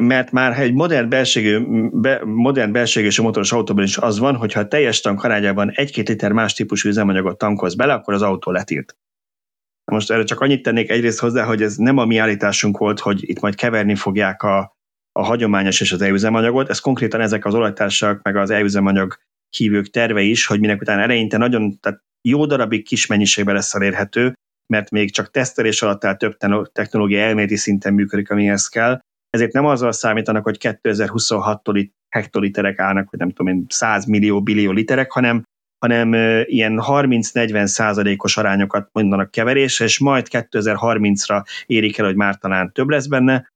mert 0.00 0.30
már 0.30 0.60
egy 0.60 0.72
modern 0.72 1.08
belségű, 1.08 1.60
be, 1.92 2.24
modern 2.24 2.72
belségű 2.72 3.22
motoros 3.22 3.52
autóban 3.52 3.84
is 3.84 3.96
az 3.96 4.18
van, 4.18 4.36
hogyha 4.36 4.60
a 4.60 4.68
teljes 4.68 5.00
tank 5.00 5.22
arányában 5.22 5.70
egy-két 5.70 6.08
liter 6.08 6.32
más 6.32 6.52
típusú 6.52 6.88
üzemanyagot 6.88 7.38
tankolsz 7.38 7.74
bele, 7.74 7.92
akkor 7.92 8.14
az 8.14 8.22
autó 8.22 8.50
letilt. 8.50 8.96
Most 9.84 10.10
erre 10.10 10.24
csak 10.24 10.40
annyit 10.40 10.62
tennék 10.62 10.90
egyrészt 10.90 11.20
hozzá, 11.20 11.44
hogy 11.44 11.62
ez 11.62 11.76
nem 11.76 11.98
a 11.98 12.04
mi 12.04 12.16
állításunk 12.16 12.78
volt, 12.78 13.00
hogy 13.00 13.28
itt 13.28 13.40
majd 13.40 13.54
keverni 13.54 13.94
fogják 13.94 14.42
a, 14.42 14.76
a 15.12 15.24
hagyományos 15.24 15.80
és 15.80 15.92
az 15.92 16.02
e-üzemanyagot, 16.02 16.68
ez 16.68 16.78
konkrétan 16.78 17.20
ezek 17.20 17.44
az 17.44 17.54
olajtársak, 17.54 18.22
meg 18.22 18.36
az 18.36 18.50
e-üzemanyag 18.50 19.18
hívők 19.56 19.90
terve 19.90 20.20
is, 20.20 20.46
hogy 20.46 20.60
minek 20.60 20.80
után 20.80 20.98
eleinte 20.98 21.36
nagyon, 21.36 21.80
tehát 21.80 22.02
jó 22.28 22.46
darabig 22.46 22.84
kis 22.84 23.06
mennyiségben 23.06 23.54
lesz 23.54 23.74
elérhető, 23.74 24.32
mert 24.72 24.90
még 24.90 25.12
csak 25.12 25.30
tesztelés 25.30 25.82
alatt 25.82 26.04
áll 26.04 26.16
több 26.16 26.36
technológia 26.72 27.20
elméleti 27.20 27.56
szinten 27.56 27.94
működik, 27.94 28.30
amihez 28.30 28.68
kell. 28.68 29.00
Ezért 29.30 29.52
nem 29.52 29.66
azzal 29.66 29.92
számítanak, 29.92 30.44
hogy 30.44 30.56
2026-tól 30.60 31.88
hektoliterek 32.08 32.78
állnak, 32.78 33.10
vagy 33.10 33.20
nem 33.20 33.30
tudom 33.30 33.54
én, 33.54 33.66
100 33.68 34.04
millió, 34.04 34.42
billió 34.42 34.70
literek, 34.70 35.10
hanem, 35.10 35.42
hanem 35.78 36.12
ilyen 36.44 36.80
30-40 36.82 37.66
százalékos 37.66 38.36
arányokat 38.36 38.88
mondanak 38.92 39.30
keverésre, 39.30 39.84
és 39.84 39.98
majd 39.98 40.26
2030-ra 40.30 41.44
érik 41.66 41.98
el, 41.98 42.06
hogy 42.06 42.16
már 42.16 42.36
talán 42.36 42.72
több 42.72 42.88
lesz 42.88 43.06
benne, 43.06 43.48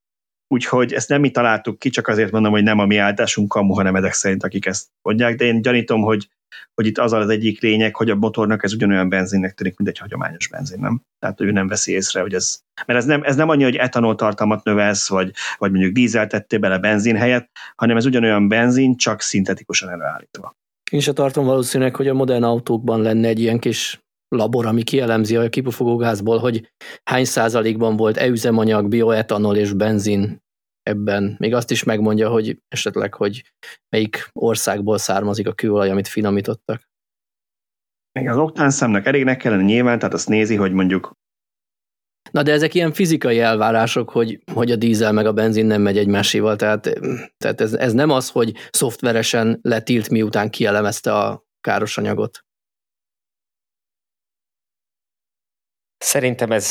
úgyhogy 0.52 0.92
ezt 0.92 1.08
nem 1.08 1.20
mi 1.20 1.30
találtuk 1.30 1.78
ki, 1.78 1.90
csak 1.90 2.08
azért 2.08 2.30
mondom, 2.30 2.52
hogy 2.52 2.62
nem 2.62 2.78
a 2.78 2.86
mi 2.86 2.96
állításunk 2.96 3.48
kamu, 3.48 3.72
hanem 3.74 3.96
ezek 3.96 4.12
szerint, 4.12 4.44
akik 4.44 4.66
ezt 4.66 4.86
mondják, 5.02 5.36
de 5.36 5.44
én 5.44 5.62
gyanítom, 5.62 6.02
hogy, 6.02 6.28
hogy 6.74 6.86
itt 6.86 6.98
az 6.98 7.12
az 7.12 7.28
egyik 7.28 7.60
lényeg, 7.60 7.96
hogy 7.96 8.10
a 8.10 8.14
motornak 8.14 8.64
ez 8.64 8.72
ugyanolyan 8.72 9.08
benzinnek 9.08 9.54
tűnik, 9.54 9.76
mint 9.76 9.90
egy 9.90 9.98
hagyományos 9.98 10.48
benzin, 10.48 10.80
nem? 10.80 11.02
Tehát, 11.18 11.40
ő 11.40 11.50
nem 11.50 11.68
veszi 11.68 11.92
észre, 11.92 12.20
hogy 12.20 12.34
ez, 12.34 12.58
mert 12.86 12.98
ez 12.98 13.04
nem, 13.04 13.22
ez 13.22 13.36
nem 13.36 13.48
annyi, 13.48 13.62
hogy 13.62 13.76
etanol 13.76 14.14
tartalmat 14.14 14.64
növelsz, 14.64 15.08
vagy, 15.08 15.30
vagy 15.58 15.70
mondjuk 15.70 15.92
dízel 15.92 16.26
tettél 16.26 16.58
bele 16.58 16.78
benzin 16.78 17.16
helyett, 17.16 17.50
hanem 17.76 17.96
ez 17.96 18.06
ugyanolyan 18.06 18.48
benzin, 18.48 18.96
csak 18.96 19.20
szintetikusan 19.20 19.88
előállítva. 19.88 20.56
Én 20.90 21.00
se 21.00 21.12
tartom 21.12 21.44
valószínűleg, 21.44 21.96
hogy 21.96 22.08
a 22.08 22.14
modern 22.14 22.42
autókban 22.42 23.00
lenne 23.00 23.28
egy 23.28 23.40
ilyen 23.40 23.58
kis 23.58 24.00
labor, 24.32 24.66
ami 24.66 24.82
kielemzi 24.82 25.36
a 25.36 25.48
kipufogógázból, 25.48 26.38
hogy 26.38 26.72
hány 27.04 27.24
százalékban 27.24 27.96
volt 27.96 28.16
e-üzemanyag, 28.16 28.88
bioetanol 28.88 29.56
és 29.56 29.72
benzin 29.72 30.42
ebben. 30.82 31.36
Még 31.38 31.54
azt 31.54 31.70
is 31.70 31.84
megmondja, 31.84 32.30
hogy 32.30 32.58
esetleg, 32.68 33.14
hogy 33.14 33.52
melyik 33.88 34.28
országból 34.32 34.98
származik 34.98 35.46
a 35.46 35.52
kőolaj, 35.52 35.90
amit 35.90 36.08
finomítottak. 36.08 36.90
Még 38.12 38.28
az 38.28 38.36
oktán 38.36 38.70
szemnek 38.70 39.06
elégnek 39.06 39.36
kellene 39.36 39.62
nyilván, 39.62 39.98
tehát 39.98 40.14
azt 40.14 40.28
nézi, 40.28 40.56
hogy 40.56 40.72
mondjuk 40.72 41.12
Na 42.30 42.42
de 42.42 42.52
ezek 42.52 42.74
ilyen 42.74 42.92
fizikai 42.92 43.40
elvárások, 43.40 44.10
hogy, 44.10 44.42
hogy 44.52 44.70
a 44.70 44.76
dízel 44.76 45.12
meg 45.12 45.26
a 45.26 45.32
benzin 45.32 45.66
nem 45.66 45.82
megy 45.82 45.98
egymáséval, 45.98 46.56
tehát, 46.56 47.00
tehát 47.36 47.60
ez, 47.60 47.72
ez 47.72 47.92
nem 47.92 48.10
az, 48.10 48.30
hogy 48.30 48.52
szoftveresen 48.70 49.58
letilt, 49.62 50.10
miután 50.10 50.50
kielemezte 50.50 51.14
a 51.14 51.44
káros 51.60 51.98
anyagot. 51.98 52.44
Szerintem 56.02 56.52
ez 56.52 56.66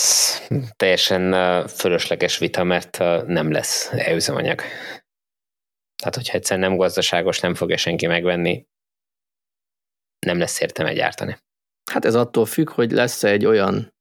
teljesen 0.76 1.32
fölösleges 1.68 2.38
vita, 2.38 2.64
mert 2.64 2.98
nem 3.28 3.52
lesz 3.52 3.92
e-üzemanyag. 3.92 4.60
Tehát, 5.96 6.16
hogyha 6.16 6.38
egyszer 6.38 6.60
nem 6.60 6.78
gazdaságos, 6.78 7.40
nem 7.40 7.56
fogja 7.56 7.78
senki 7.78 8.08
megvenni, 8.08 8.66
nem 10.26 10.38
lesz 10.38 10.60
értelme 10.60 10.94
gyártani. 10.94 11.38
Hát 11.92 12.06
ez 12.06 12.16
attól 12.16 12.46
függ, 12.46 12.70
hogy 12.70 12.92
lesz-e 12.92 13.30
egy 13.30 13.46
olyan 13.46 13.94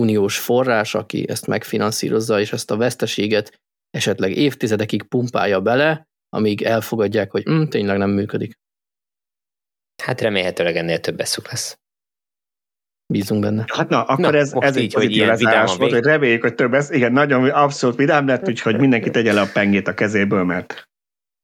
uniós 0.00 0.38
forrás, 0.38 0.94
aki 0.94 1.28
ezt 1.28 1.46
megfinanszírozza, 1.46 2.40
és 2.40 2.52
ezt 2.52 2.70
a 2.70 2.76
veszteséget 2.76 3.60
esetleg 3.90 4.36
évtizedekig 4.36 5.02
pumpálja 5.02 5.60
bele, 5.60 6.08
amíg 6.28 6.62
elfogadják, 6.62 7.30
hogy 7.30 7.42
hm, 7.42 7.64
tényleg 7.64 7.98
nem 7.98 8.10
működik. 8.10 8.54
Hát 10.02 10.20
remélhetőleg 10.20 10.76
ennél 10.76 11.00
több 11.00 11.20
eszük 11.20 11.50
lesz. 11.50 11.78
Bízunk 13.06 13.40
benne. 13.40 13.64
Hát 13.66 13.88
na, 13.88 14.02
akkor 14.02 14.32
na, 14.32 14.38
ez, 14.38 14.52
ez 14.58 14.76
így, 14.76 14.82
egy 14.82 14.92
pozitív 14.92 15.26
lezárás 15.26 15.76
volt, 15.76 15.92
hogy 15.92 16.04
reméljük, 16.04 16.42
hogy 16.42 16.54
több 16.54 16.74
ez, 16.74 16.90
igen, 16.90 17.12
nagyon 17.12 17.48
abszolút 17.48 17.96
vidám 17.96 18.26
lett, 18.26 18.48
úgyhogy 18.48 18.78
mindenki 18.78 19.10
tegye 19.10 19.32
le 19.32 19.40
a 19.40 19.50
pengét 19.52 19.88
a 19.88 19.94
kezéből, 19.94 20.44
mert 20.44 20.88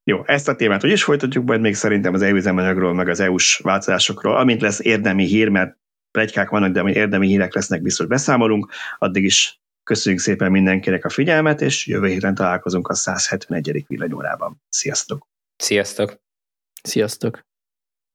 jó, 0.04 0.22
ezt 0.26 0.48
a 0.48 0.56
témát 0.56 0.80
hogy 0.80 0.90
is 0.90 1.04
folytatjuk, 1.04 1.44
majd 1.44 1.60
még 1.60 1.74
szerintem 1.74 2.14
az 2.14 2.22
EU 2.22 2.36
üzemanyagról, 2.36 2.94
meg 2.94 3.08
az 3.08 3.20
EU-s 3.20 3.58
változásokról, 3.58 4.36
amint 4.36 4.60
lesz 4.60 4.80
érdemi 4.80 5.24
hír, 5.24 5.48
mert 5.48 5.76
plegykák 6.10 6.48
vannak, 6.48 6.72
de 6.72 6.80
amint 6.80 6.96
érdemi 6.96 7.26
hírek 7.26 7.54
lesznek, 7.54 7.82
biztos 7.82 8.06
beszámolunk. 8.06 8.72
Addig 8.98 9.24
is 9.24 9.60
köszönjük 9.82 10.20
szépen 10.20 10.50
mindenkinek 10.50 11.04
a 11.04 11.08
figyelmet, 11.08 11.60
és 11.60 11.86
jövő 11.86 12.06
héten 12.06 12.34
találkozunk 12.34 12.88
a 12.88 12.94
171. 12.94 13.84
villanyórában. 13.88 14.62
Sziasztok! 14.68 15.26
Sziasztok! 15.56 16.20
Sziasztok! 16.82 17.49